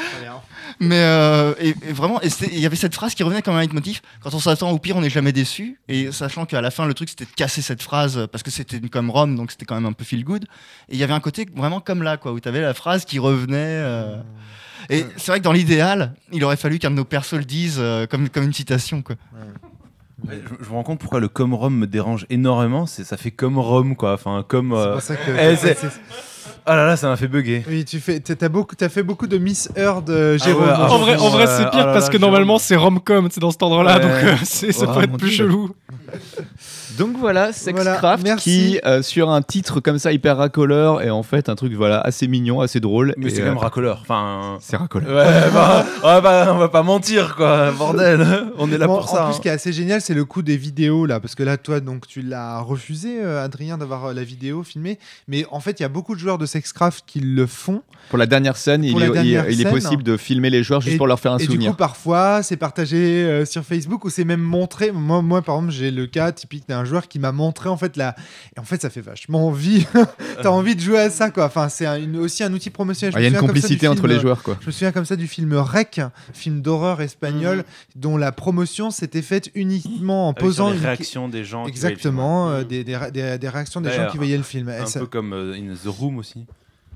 Mais 0.82 0.96
euh, 0.98 1.52
et, 1.60 1.68
et 1.68 1.92
vraiment, 1.92 2.20
et 2.22 2.30
c'était- 2.30 2.54
il 2.54 2.58
y 2.60 2.64
avait 2.64 2.74
cette 2.76 2.94
phrase 2.94 3.14
qui 3.14 3.22
revenait 3.22 3.42
comme 3.42 3.54
un 3.54 3.60
leitmotiv. 3.60 4.00
Quand 4.22 4.32
on 4.32 4.38
s'attend 4.40 4.70
au 4.70 4.78
pire, 4.78 4.96
on 4.96 5.02
n'est 5.02 5.10
jamais 5.10 5.32
déçu. 5.32 5.78
Et 5.88 6.10
sachant 6.10 6.46
qu'à 6.46 6.62
la 6.62 6.70
fin, 6.70 6.86
le 6.86 6.94
truc 6.94 7.10
c'était 7.10 7.26
de 7.26 7.30
casser 7.36 7.60
cette 7.60 7.82
phrase 7.82 8.26
parce 8.32 8.42
que 8.42 8.50
c'était 8.50 8.78
une 8.78 8.88
comme 8.88 9.10
Rome, 9.10 9.36
donc 9.36 9.50
c'était 9.50 9.66
quand 9.66 9.74
même 9.74 9.84
un 9.86 9.92
peu 9.92 10.04
feel 10.04 10.24
good. 10.24 10.44
Et 10.88 10.94
il 10.94 10.98
y 10.98 11.04
avait 11.04 11.12
un 11.12 11.20
côté 11.20 11.46
vraiment 11.54 11.80
comme 11.80 12.02
là, 12.02 12.16
quoi, 12.16 12.32
où 12.32 12.40
tu 12.40 12.48
avais 12.48 12.62
la 12.62 12.72
phrase 12.72 13.04
qui 13.04 13.18
revenait. 13.18 13.56
euh. 13.58 14.16
Et 14.88 15.04
c'est 15.18 15.30
vrai 15.32 15.38
que 15.40 15.44
dans 15.44 15.52
l'idéal, 15.52 16.14
il 16.32 16.42
aurait 16.44 16.56
fallu 16.56 16.78
qu'un 16.78 16.90
de 16.90 16.96
nos 16.96 17.04
persos 17.04 17.34
le 17.36 17.44
dise 17.44 17.76
euh, 17.78 18.06
comme, 18.06 18.30
comme 18.30 18.44
une 18.44 18.54
citation. 18.54 19.02
Quoi. 19.02 19.16
Ouais, 20.26 20.40
je, 20.42 20.64
je 20.64 20.68
me 20.70 20.74
rends 20.74 20.82
compte 20.82 20.98
pourquoi 20.98 21.20
le 21.20 21.28
comme 21.28 21.52
Rome 21.54 21.76
me 21.76 21.86
dérange 21.86 22.24
énormément. 22.30 22.86
C'est 22.86 23.04
ça 23.04 23.18
fait 23.18 23.30
comme 23.30 23.58
Rome 23.58 23.96
quoi. 23.96 24.14
Enfin 24.14 24.44
comme. 24.48 24.72
C'est 25.74 26.39
Ah 26.66 26.76
là 26.76 26.86
là, 26.86 26.96
ça 26.96 27.08
m'a 27.08 27.16
fait 27.16 27.28
bugger. 27.28 27.64
Oui, 27.68 27.84
tu 27.84 28.00
fais, 28.00 28.20
t'as 28.20 28.48
beaucoup, 28.48 28.74
t'as 28.76 28.88
fait 28.88 29.02
beaucoup 29.02 29.26
de 29.26 29.38
Miss 29.38 29.68
Heard, 29.76 30.08
euh, 30.10 30.36
Ah 30.40 30.44
Jérôme. 30.44 30.64
ouais, 30.64 30.70
ah 30.74 30.90
En 30.92 30.98
vrai, 30.98 31.16
en 31.16 31.28
vrai 31.30 31.46
c'est 31.46 31.64
oh 31.66 31.70
pire 31.70 31.86
là 31.86 31.92
parce 31.92 32.06
là, 32.06 32.12
que 32.12 32.18
Jérôme. 32.18 32.30
normalement 32.32 32.58
c'est 32.58 32.76
rom-com, 32.76 33.28
c'est 33.30 33.40
dans 33.40 33.50
cet 33.50 33.62
ordre-là, 33.62 33.96
Ouais. 33.96 34.00
donc 34.00 34.10
euh, 34.24 34.34
c'est- 34.44 34.72
ça 34.72 34.86
Oh, 34.88 34.94
peut 34.94 35.02
être 35.04 35.16
plus 35.16 35.28
Dieu. 35.28 35.36
chelou. 35.38 35.70
Donc 36.98 37.16
voilà, 37.18 37.52
Sexcraft 37.52 38.20
Voilà, 38.22 38.36
qui, 38.36 38.78
euh, 38.84 39.00
sur 39.00 39.30
un 39.30 39.42
titre 39.42 39.80
comme 39.80 39.98
ça 39.98 40.12
hyper 40.12 40.36
racoleur, 40.36 41.00
est 41.02 41.08
en 41.10 41.22
fait 41.22 41.48
un 41.48 41.54
truc 41.54 41.72
voilà 41.72 42.00
assez 42.00 42.26
mignon, 42.28 42.60
assez 42.60 42.80
drôle. 42.80 43.14
Mais 43.16 43.26
et, 43.26 43.30
c'est 43.30 43.36
quand 43.40 43.46
euh, 43.46 43.50
même 43.50 43.58
racoleur. 43.58 44.00
Enfin. 44.02 44.58
C'est 44.60 44.76
racoleur. 44.76 45.08
Ouais, 45.16 45.50
bah, 45.54 45.86
on, 46.02 46.06
va 46.06 46.20
pas, 46.22 46.52
on 46.52 46.58
va 46.58 46.68
pas 46.68 46.82
mentir 46.82 47.36
quoi, 47.36 47.70
bordel. 47.70 48.26
On 48.58 48.70
est 48.70 48.76
là 48.76 48.86
Bon, 48.86 48.96
pour 48.98 49.08
ça. 49.08 49.22
En 49.22 49.24
plus, 49.26 49.30
hein. 49.30 49.36
ce 49.36 49.40
qui 49.40 49.48
est 49.48 49.52
assez 49.52 49.72
génial, 49.72 50.00
c'est 50.00 50.14
le 50.14 50.24
coup 50.24 50.42
des 50.42 50.56
vidéos 50.56 51.06
là, 51.06 51.20
parce 51.20 51.34
que 51.36 51.42
là, 51.44 51.56
toi, 51.56 51.80
donc, 51.80 52.06
tu 52.06 52.22
l'as 52.22 52.58
refusé, 52.60 53.20
euh, 53.22 53.42
Adrien, 53.44 53.78
d'avoir 53.78 54.06
euh, 54.06 54.12
la 54.12 54.24
vidéo 54.24 54.62
filmée. 54.64 54.98
Mais 55.28 55.46
en 55.52 55.60
fait, 55.60 55.78
il 55.80 55.84
y 55.84 55.86
a 55.86 55.88
beaucoup 55.88 56.14
de 56.14 56.20
joueurs 56.20 56.38
de 56.40 56.46
Sexcraft 56.46 57.04
qui 57.06 57.20
le 57.20 57.46
font. 57.46 57.82
Pour 58.08 58.18
la 58.18 58.26
dernière 58.26 58.56
scène, 58.56 58.82
il, 58.82 58.98
la 58.98 59.04
est, 59.04 59.08
il- 59.08 59.12
dernière 59.12 59.48
il 59.50 59.60
est 59.60 59.62
scène. 59.62 59.72
possible 59.72 60.02
de 60.02 60.16
filmer 60.16 60.50
les 60.50 60.64
joueurs 60.64 60.80
juste 60.80 60.94
Et- 60.94 60.98
pour 60.98 61.06
leur 61.06 61.20
faire 61.20 61.32
un 61.32 61.38
et 61.38 61.44
souvenir. 61.44 61.70
du 61.70 61.76
coup, 61.76 61.76
parfois, 61.78 62.42
c'est 62.42 62.56
partagé 62.56 62.96
euh, 62.96 63.44
sur 63.44 63.62
Facebook 63.62 64.04
ou 64.04 64.10
c'est 64.10 64.24
même 64.24 64.40
montré. 64.40 64.90
Moi, 64.90 65.22
moi, 65.22 65.42
par 65.42 65.56
exemple, 65.56 65.72
j'ai 65.72 65.90
le 65.92 66.06
cas 66.06 66.32
typique 66.32 66.64
d'un 66.68 66.84
joueur 66.84 67.06
qui 67.06 67.18
m'a 67.20 67.30
montré 67.30 67.68
en 67.68 67.76
fait 67.76 67.96
la. 67.96 68.16
Et 68.56 68.58
en 68.60 68.64
fait, 68.64 68.82
ça 68.82 68.90
fait 68.90 69.00
vachement 69.00 69.46
envie. 69.46 69.86
T'as 70.42 70.48
envie 70.48 70.74
de 70.74 70.80
jouer 70.80 70.98
à 70.98 71.10
ça, 71.10 71.30
quoi. 71.30 71.44
Enfin, 71.44 71.68
c'est 71.68 71.86
un- 71.86 72.14
aussi 72.16 72.42
un 72.42 72.52
outil 72.52 72.70
promotionnel. 72.70 73.14
Ah, 73.16 73.20
Il 73.20 73.22
y 73.22 73.26
a 73.26 73.28
une 73.30 73.36
complicité 73.46 73.86
entre 73.86 74.00
film, 74.00 74.10
les 74.10 74.16
euh, 74.16 74.20
joueurs 74.20 74.42
quoi. 74.42 74.56
Je 74.60 74.66
me 74.66 74.72
souviens 74.72 74.92
comme 74.92 75.04
ça 75.04 75.14
du 75.14 75.28
film 75.28 75.54
Rec, 75.54 76.00
film 76.32 76.62
d'horreur 76.62 77.00
espagnol, 77.02 77.64
dont 77.94 78.16
la 78.16 78.32
promotion 78.32 78.90
s'était 78.90 79.22
faite 79.22 79.50
uniquement 79.54 80.26
en 80.28 80.30
Avec 80.30 80.38
sur 80.40 80.46
posant 80.48 80.70
les 80.70 80.78
une- 80.78 80.82
réactions 80.84 81.28
des 81.28 81.44
gens. 81.44 81.64
qui 81.64 81.70
Exactement, 81.70 82.46
voyaient 82.46 82.56
euh, 82.56 82.62
le 82.62 82.68
film. 82.68 82.84
des, 82.84 82.84
des, 82.84 83.10
des- 83.32 83.38
des 83.38 83.48
réactions 83.48 83.80
des 83.80 83.92
gens 83.92 84.08
qui 84.10 84.16
voyaient 84.16 84.36
le 84.36 84.42
film. 84.42 84.68
Un 84.68 84.86
ça- 84.86 85.00
peu 85.00 85.06
comme 85.06 85.32
euh, 85.32 85.54
in 85.54 85.74
The 85.74 85.86
Room 85.88 86.19
aussi. 86.20 86.46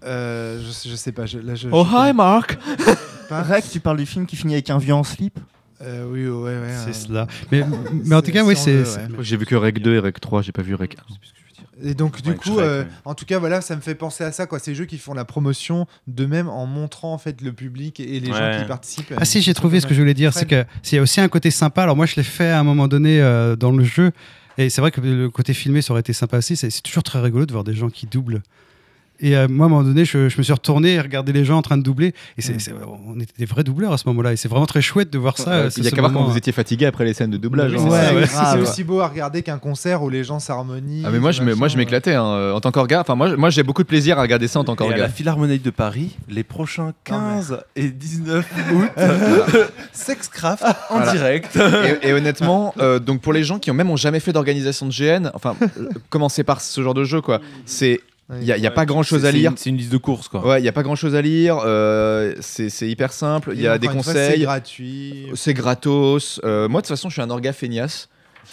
euh, 0.05 0.63
je, 0.65 0.71
sais- 0.71 0.89
je 0.89 0.95
sais 0.97 1.13
pas. 1.13 1.27
Je, 1.27 1.39
là, 1.39 1.55
je, 1.55 1.69
Oh 1.73 1.85
hi 1.93 2.13
Mark. 2.13 2.57
Rec, 3.31 3.65
tu 3.71 3.81
parles 3.81 3.97
du 3.99 4.07
film 4.07 4.27
qui 4.27 4.37
finit 4.37 4.53
avec 4.55 4.71
un 4.71 4.79
vieux 4.79 4.95
en 4.95 5.03
slip 5.03 5.39
Euh, 5.83 6.07
oui, 6.09 6.27
ouais, 6.29 6.61
ouais. 6.61 6.75
C'est 6.85 6.91
euh, 6.91 7.07
cela. 7.07 7.27
Mais, 7.51 7.65
mais 8.05 8.15
en 8.15 8.23
tout 8.23 8.31
cas, 8.31 8.45
oui, 8.45 8.55
c'est. 8.57 8.83
ouais. 8.83 9.09
J'ai 9.21 9.37
vu 9.37 9.47
que 9.47 9.55
Rec 9.57 9.81
2 9.81 9.95
et 9.95 9.99
Rec 9.99 10.21
3, 10.21 10.43
j'ai 10.43 10.53
pas 10.53 10.63
vu 10.63 10.75
Rec 10.75 10.97
1. 11.83 11.87
Et 11.89 11.95
donc, 11.95 12.23
du 12.23 12.31
Ouais, 12.31 12.37
coup, 12.37 12.51
Shrek, 12.51 12.59
euh, 12.61 12.83
ouais. 12.85 12.89
en 13.05 13.15
tout 13.15 13.25
cas, 13.25 13.39
voilà, 13.41 13.61
ça 13.61 13.75
me 13.75 13.81
fait 13.81 13.97
penser 13.97 14.23
à 14.23 14.31
ça, 14.31 14.47
quoi. 14.47 14.61
Ces 14.61 14.75
jeux 14.77 14.85
qui 14.85 14.97
font 14.99 15.13
la 15.15 15.25
promotion 15.25 15.87
d'eux-mêmes 16.07 16.49
en 16.49 16.67
montrant 16.67 17.13
en 17.13 17.19
fait 17.19 17.41
le 17.43 17.53
public 17.53 17.99
et 17.99 18.21
les 18.21 18.29
gens 18.33 18.59
qui 18.61 18.65
participent. 18.69 19.13
Ah 19.17 19.25
si, 19.25 19.43
j'ai 19.43 19.55
trouvé 19.55 19.81
ce 19.81 19.87
que 19.87 19.95
je 19.95 20.01
voulais 20.01 20.15
dire, 20.15 20.33
c'est 20.33 20.47
que 20.47 20.65
s'il 20.83 20.97
y 20.97 20.99
a 21.01 21.03
aussi 21.03 21.21
un 21.21 21.29
côté 21.29 21.51
sympa. 21.51 21.83
Alors 21.83 21.97
moi, 21.97 22.07
je 22.07 22.15
l'ai 22.17 22.23
fait 22.23 22.51
à 22.51 22.61
un 22.61 22.63
moment 22.63 22.87
donné 22.87 23.21
euh, 23.21 23.57
dans 23.57 23.73
le 23.73 23.83
jeu, 23.83 24.13
et 24.57 24.71
c'est 24.71 24.81
vrai 24.83 24.93
que 24.93 25.01
le 25.01 25.29
côté 25.31 25.53
filmé, 25.53 25.83
ça 25.83 25.93
aurait 25.93 26.01
été 26.01 26.13
sympa 26.13 26.39
aussi. 26.39 26.57
C'est 26.57 26.71
toujours 26.83 27.03
très 27.03 27.21
rigolo 27.21 27.45
de 27.47 27.53
voir 27.53 27.65
des 27.65 27.75
gens 27.75 27.91
qui 27.91 28.07
doublent. 28.07 28.43
Et 29.21 29.37
euh, 29.37 29.47
moi, 29.49 29.67
à 29.67 29.69
un 29.69 29.71
moment 29.71 29.85
donné, 29.85 30.05
je, 30.05 30.29
je 30.29 30.39
me 30.39 30.43
suis 30.43 30.53
retourné 30.53 30.95
et 30.95 31.01
regardé 31.01 31.33
les 31.33 31.45
gens 31.45 31.57
en 31.57 31.63
train 31.63 31.77
de 31.77 31.83
doubler. 31.83 32.15
Et 32.37 32.43
c'est, 32.43 32.61
c'est- 32.61 32.73
on 33.07 33.19
était 33.21 33.33
des 33.39 33.45
vrais 33.45 33.63
doubleurs 33.63 33.93
à 33.93 33.99
ce 33.99 34.09
moment-là. 34.09 34.33
Et 34.33 34.37
c'est 34.37 34.49
vraiment 34.49 34.67
très 34.67 34.83
chouette 34.83 35.11
de 35.13 35.19
voir 35.19 35.39
ça. 35.39 35.51
Euh, 35.53 35.71
Il 35.77 35.85
y 35.85 35.87
a 35.87 35.91
qu'à 35.93 36.01
voir 36.01 36.13
quand 36.13 36.25
vous 36.25 36.37
étiez 36.37 36.53
fatigué 36.53 36.85
après 36.87 37.05
les 37.05 37.15
scènes 37.15 37.31
de 37.31 37.37
doublage. 37.37 37.73
Hein. 37.75 37.79
c'est 37.79 38.15
Ouais, 38.15 38.23
grave. 38.27 38.63
aussi 38.69 38.83
beau 38.85 39.01
à 39.01 39.07
regarder 39.09 39.43
qu'un 39.43 39.59
concert 39.59 40.03
où 40.03 40.11
les 40.11 40.25
gens 40.25 40.41
s'harmonisent. 40.41 41.05
Ah 41.07 41.11
mais 41.13 41.21
moi 41.21 41.31
je, 41.31 41.43
moi 41.43 41.69
je 41.69 41.77
m'éclatais 41.77 42.15
hein, 42.15 42.25
euh, 42.27 42.53
en 42.55 42.61
tant 42.61 42.73
qu'orga. 42.73 43.01
Enfin 43.01 43.15
moi, 43.15 43.37
moi 43.37 43.51
j'ai 43.51 43.63
beaucoup 43.63 43.83
de 43.85 43.89
plaisir 43.89 44.19
à 44.19 44.23
regarder 44.23 44.49
ça 44.49 44.59
en 44.59 44.65
tant 44.65 44.75
Et 44.75 44.83
à 44.83 44.89
la 44.89 44.97
qu'orga. 44.97 45.09
Philharmonie 45.09 45.59
de 45.61 45.71
Paris, 45.71 46.17
les 46.29 46.43
prochains 46.43 46.93
15 47.05 47.61
et 47.77 47.89
19 47.91 48.45
août, 48.75 49.57
Sexcraft 49.93 50.65
en 50.91 50.97
Voilà. 50.99 51.13
direct. 51.13 51.57
Et, 52.03 52.09
et 52.09 52.13
honnêtement, 52.13 52.75
euh, 52.79 52.99
donc 52.99 53.21
pour 53.21 53.33
les 53.33 53.45
gens 53.45 53.59
qui 53.59 53.71
ont 53.71 53.75
même 53.75 53.91
ont 53.91 53.97
jamais 53.97 54.21
fait 54.21 54.33
d'organisation 54.33 54.87
de 54.87 54.93
GN, 54.93 55.31
enfin 55.35 55.55
commencez 56.11 56.43
par 56.45 56.61
ce 56.61 56.83
genre 56.83 56.95
de 56.95 57.05
jeu 57.05 57.21
quoi. 57.21 57.41
C'est. 57.65 58.01
Il 58.33 58.45
y 58.45 58.53
a, 58.53 58.57
y 58.57 58.67
a 58.67 58.71
Ouais, 58.71 58.75
pas 58.75 58.87
grand 58.87 59.03
chose 59.03 59.25
à 59.25 59.33
lire. 59.33 59.53
C'est 59.57 59.71
une 59.71 59.77
liste 59.77 59.93
de 59.93 59.97
courses 59.99 60.29
quoi. 60.29 60.47
Ouais, 60.47 60.61
il 60.61 60.65
y 60.65 60.69
a 60.69 60.73
pas 60.73 60.83
grand 60.83 60.97
chose 60.97 61.15
à 61.15 61.23
lire. 61.23 61.59
euh, 61.65 62.35
c'est 62.41 62.71
c'est 62.71 62.89
hyper 62.89 63.13
simple. 63.13 63.53
Il 63.55 63.61
y 63.61 63.67
a 63.69 63.79
des 63.79 63.87
fois, 63.89 64.03
C'est 64.03 64.13
conseils. 64.13 64.41
gratuit. 64.43 65.27
C'est 65.35 65.55
gratos. 65.55 66.41
Euh, 66.45 66.69
moi, 66.69 66.81
de 66.81 66.87
toute 66.87 66.89
façon, 66.97 67.09
je 67.09 67.15
suis 67.15 67.23
un 67.23 67.31
orga 67.31 67.53
feignasse. 67.53 68.09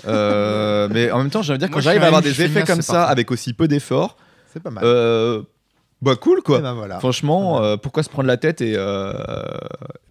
Euh, 0.07 0.88
mais 0.91 1.11
en 1.11 1.19
même 1.19 1.30
temps, 1.30 1.41
j'aime 1.41 1.57
dire, 1.57 1.69
quand 1.69 1.80
j'arrive 1.81 2.03
à 2.03 2.07
avoir 2.07 2.22
des 2.22 2.41
effets 2.41 2.64
comme 2.64 2.81
ça, 2.81 2.93
parfait. 2.93 3.11
avec 3.11 3.31
aussi 3.31 3.53
peu 3.53 3.68
d'efforts, 3.68 4.18
C'est 4.53 4.61
pas 4.61 4.72
mal. 4.72 4.84
Bah 6.02 6.15
cool 6.15 6.41
quoi. 6.41 6.60
Et 6.60 6.61
ben 6.61 6.73
voilà. 6.73 6.99
Franchement, 6.99 7.61
euh, 7.64 7.78
pourquoi 7.78 8.02
se 8.03 8.10
prendre 8.10 8.28
la 8.28 8.38
tête 8.38 8.61
et 8.61 8.73
euh, 8.76 9.14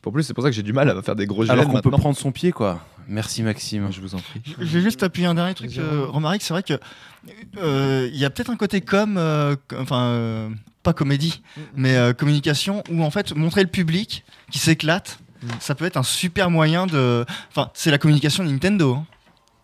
en 0.06 0.10
plus 0.12 0.22
c'est 0.22 0.34
pour 0.34 0.42
ça 0.44 0.50
que 0.50 0.54
j'ai 0.54 0.62
du 0.62 0.72
mal 0.72 0.88
à 0.90 1.02
faire 1.02 1.16
des 1.16 1.26
gros 1.26 1.42
Alors 1.50 1.64
gènes 1.64 1.72
qu'on 1.72 1.80
peut 1.80 1.90
prendre 1.90 2.16
son 2.16 2.30
pied, 2.32 2.52
quoi. 2.52 2.80
Merci 3.08 3.42
Maxime. 3.42 3.88
Je 3.90 4.00
vous 4.00 4.14
en 4.14 4.18
prie. 4.18 4.40
Je 4.58 4.64
vais 4.64 4.80
juste 4.82 5.02
appuyer 5.02 5.26
un 5.26 5.34
dernier 5.34 5.54
truc, 5.54 5.76
euh, 5.78 6.06
Romaric. 6.06 6.42
C'est 6.42 6.52
vrai 6.54 6.62
que 6.62 6.74
euh, 7.58 8.08
il 8.12 8.18
y 8.18 8.24
a 8.24 8.30
peut-être 8.30 8.50
un 8.50 8.56
côté 8.56 8.80
com, 8.80 9.16
euh, 9.18 9.56
enfin 9.78 10.02
euh, 10.04 10.48
pas 10.82 10.92
comédie, 10.92 11.42
mais 11.74 11.96
euh, 11.96 12.12
communication, 12.12 12.84
où 12.90 13.02
en 13.02 13.10
fait 13.10 13.34
montrer 13.34 13.62
le 13.62 13.68
public 13.68 14.24
qui 14.50 14.58
s'éclate, 14.58 15.18
Mm. 15.42 15.48
ça 15.58 15.74
peut 15.74 15.86
être 15.86 15.96
un 15.96 16.02
super 16.02 16.50
moyen 16.50 16.86
de. 16.86 17.24
Enfin, 17.50 17.70
c'est 17.72 17.90
la 17.90 17.96
communication 17.96 18.44
de 18.44 18.50
Nintendo. 18.50 18.92
hein. 18.96 19.06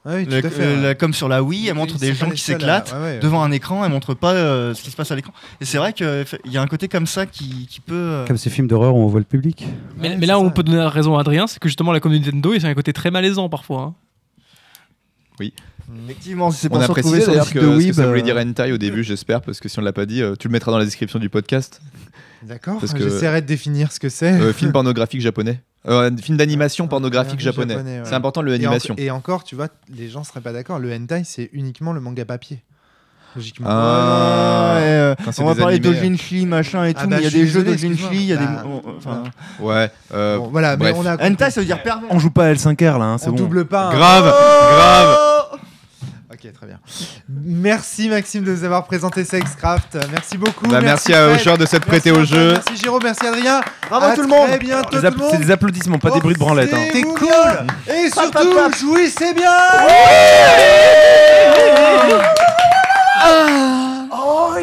Ah 0.09 0.15
oui, 0.15 0.25
tout 0.25 0.31
La- 0.31 0.37
à 0.39 0.43
fait. 0.43 0.63
euh, 0.63 0.77
ouais. 0.77 0.83
la 0.83 0.95
com 0.95 1.13
sur 1.13 1.29
la 1.29 1.43
Wii, 1.43 1.67
elle 1.69 1.75
montre 1.75 1.99
des 1.99 2.15
gens 2.15 2.27
qui 2.31 2.35
à- 2.35 2.37
s'éclatent 2.37 2.93
ouais, 2.93 3.01
ouais. 3.03 3.19
devant 3.19 3.43
un 3.43 3.51
écran, 3.51 3.85
elle 3.85 3.91
montre 3.91 4.15
pas 4.15 4.35
euh, 4.35 4.73
ce 4.73 4.81
qui 4.83 4.91
se 4.93 4.97
passe 4.97 5.11
à 5.11 5.17
l'écran. 5.17 5.33
Et 5.61 5.65
c'est 5.65 5.79
vrai 5.79 5.93
qu'il 5.93 6.25
y 6.47 6.57
a 6.57 6.63
un 6.63 6.67
côté 6.69 6.87
comme 6.87 7.07
ça 7.07 7.27
qui, 7.27 7.67
qui 7.69 7.81
peut. 7.81 7.95
euh, 7.95 8.27
Comme 8.27 8.37
ces 8.37 8.49
films 8.51 8.69
d'horreur 8.69 8.95
où 8.95 9.01
on 9.01 9.09
voit 9.09 9.19
le 9.21 9.27
public. 9.27 9.67
Mais, 9.99 10.09
Ouais, 10.11 10.15
mais 10.15 10.21
c'est 10.21 10.27
là, 10.27 10.35
ça. 10.35 10.39
on 10.39 10.51
peut 10.51 10.63
donner 10.63 10.81
raison 10.87 11.17
à 11.17 11.21
Adrien, 11.23 11.47
c'est 11.49 11.59
que 11.59 11.69
justement, 11.69 11.91
la 11.93 11.99
com 12.01 12.13
de 12.13 12.19
Nintendo, 12.19 12.55
il 12.55 12.63
y 12.63 12.67
a 12.67 12.69
un 12.69 12.75
côté 12.75 12.93
très 12.93 13.11
malaisant 13.11 13.49
parfois. 13.49 13.83
hein. 13.83 13.95
Effectivement, 16.05 16.51
si 16.51 16.59
c'est 16.59 16.67
On 16.69 16.71
pour 16.79 16.83
a 16.83 16.89
précisé 16.89 17.25
d'ailleurs 17.27 17.45
que, 17.51 17.61
ce 17.81 17.87
que 17.89 17.93
ça 17.93 18.07
voulait 18.09 18.21
euh, 18.21 18.25
dire 18.25 18.37
hentai 18.37 18.73
au 18.73 18.79
début, 18.79 19.05
j'espère, 19.05 19.41
parce 19.41 19.61
que 19.61 19.69
si 19.69 19.79
on 19.79 19.83
l'a 19.83 19.93
pas 19.93 20.05
dit, 20.05 20.21
euh, 20.21 20.35
tu 20.37 20.49
le 20.49 20.53
mettras 20.53 20.73
dans 20.73 20.79
la 20.79 20.85
description 20.85 21.19
du 21.21 21.29
podcast. 21.29 21.81
D'accord. 22.43 22.79
Parce 22.81 22.93
que- 22.93 23.03
J'essaierai 23.03 23.41
de 23.43 23.47
définir 23.47 23.93
ce 23.93 23.99
que 24.01 24.09
c'est. 24.09 24.33
Euh, 24.33 24.53
film 24.53 24.73
pornographique 24.73 25.21
japonais. 25.21 25.61
Euh, 25.89 26.11
film 26.21 26.37
d'animation 26.37 26.89
pornographique 26.89 27.41
japonais. 27.41 27.75
japonais, 27.75 27.99
ouais. 28.01 28.05
C'est 28.05 28.15
important 28.15 28.43
le 28.43 28.53
Et, 28.53 28.55
en- 28.55 28.71
animation. 28.71 28.95
et 28.99 29.11
encore, 29.11 29.45
tu 29.45 29.55
vois, 29.55 29.69
les 29.95 30.09
gens 30.09 30.25
seraient 30.25 30.41
pas 30.41 30.53
d'accord. 30.53 30.79
Le 30.79 30.93
hentai, 30.93 31.23
c'est 31.25 31.49
uniquement 31.53 31.93
le 31.93 32.01
manga 32.01 32.25
papier. 32.25 32.63
Logiquement. 33.35 33.67
Ah. 33.71 34.77
ouais, 34.79 34.83
euh, 34.87 35.15
on 35.39 35.45
va 35.45 35.55
parler 35.55 35.77
animés, 35.77 35.95
d'Ojinshi, 35.95 36.47
machin 36.47 36.85
et 36.87 36.95
Ah 36.97 37.03
tout, 37.03 37.09
bah, 37.09 37.17
mais 37.17 37.23
il 37.23 37.25
y 37.25 37.27
a 37.27 37.31
des 37.31 37.47
jeux 37.47 37.63
désolé, 37.63 37.71
d'Ojinshi, 37.93 38.15
il 38.15 38.23
y 38.25 38.33
a 38.33 38.37
des. 38.39 38.45
oh, 38.65 38.83
enfin, 38.97 39.25
Ouais. 39.61 39.91
euh, 40.15 40.39
Bon, 40.39 40.49
voilà, 40.49 40.77
bref. 40.79 40.95
mais 40.95 40.99
on 40.99 41.07
a. 41.07 41.23
Hentai, 41.31 41.51
ça 41.51 41.61
veut 41.61 41.67
dire 41.67 41.83
pervers. 41.83 42.09
On 42.11 42.19
joue 42.19 42.31
pas 42.31 42.47
à 42.47 42.53
L5R 42.55 42.99
là, 42.99 43.05
hein, 43.05 43.19
c'est 43.19 43.29
on 43.29 43.33
bon. 43.33 43.37
double 43.37 43.67
pas. 43.67 43.89
hein. 43.89 43.95
Grave, 43.95 44.25
grave. 44.25 45.19
Ok, 46.45 46.53
très 46.53 46.67
bien. 46.67 46.79
Merci 47.29 48.11
Maxime 48.11 48.45
de 48.45 48.53
nous 48.53 48.63
avoir 48.65 48.85
présenté 48.85 49.25
Sexcraft. 49.25 49.97
Merci 50.13 50.37
beaucoup. 50.37 50.67
Bah, 50.67 50.81
merci 50.83 51.15
à- 51.15 51.39
joueurs 51.39 51.57
de 51.57 51.65
s'être 51.65 51.87
prêtés 51.87 52.11
au 52.11 52.25
jeu. 52.25 52.53
Merci 52.53 52.77
Giro, 52.77 52.99
merci 53.03 53.27
Adrien. 53.27 53.63
Bravo 53.89 54.07
À 54.07 54.15
tout 54.15 54.21
le 54.21 54.29
monde. 54.29 54.49
Très 54.49 54.59
bientôt 54.59 54.91
Des 54.91 55.01
tout 55.01 55.07
app- 55.07 55.15
le 55.15 55.21
monde. 55.21 55.29
C'est 55.33 55.39
des 55.39 55.51
applaudissements, 55.51 55.99
pas 55.99 56.11
des 56.11 56.21
bruits 56.21 56.35
de 56.35 56.39
branlette. 56.39 56.75
Hein. 56.75 56.89
T'es 56.93 57.03
cool. 57.03 57.29
Et 57.89 58.11
Pap, 58.11 58.25
surtout, 58.25 58.55
pap, 58.55 58.71
pap. 58.71 58.77
jouissez 58.79 59.33
bien. 59.33 59.51
Ah 63.19 64.57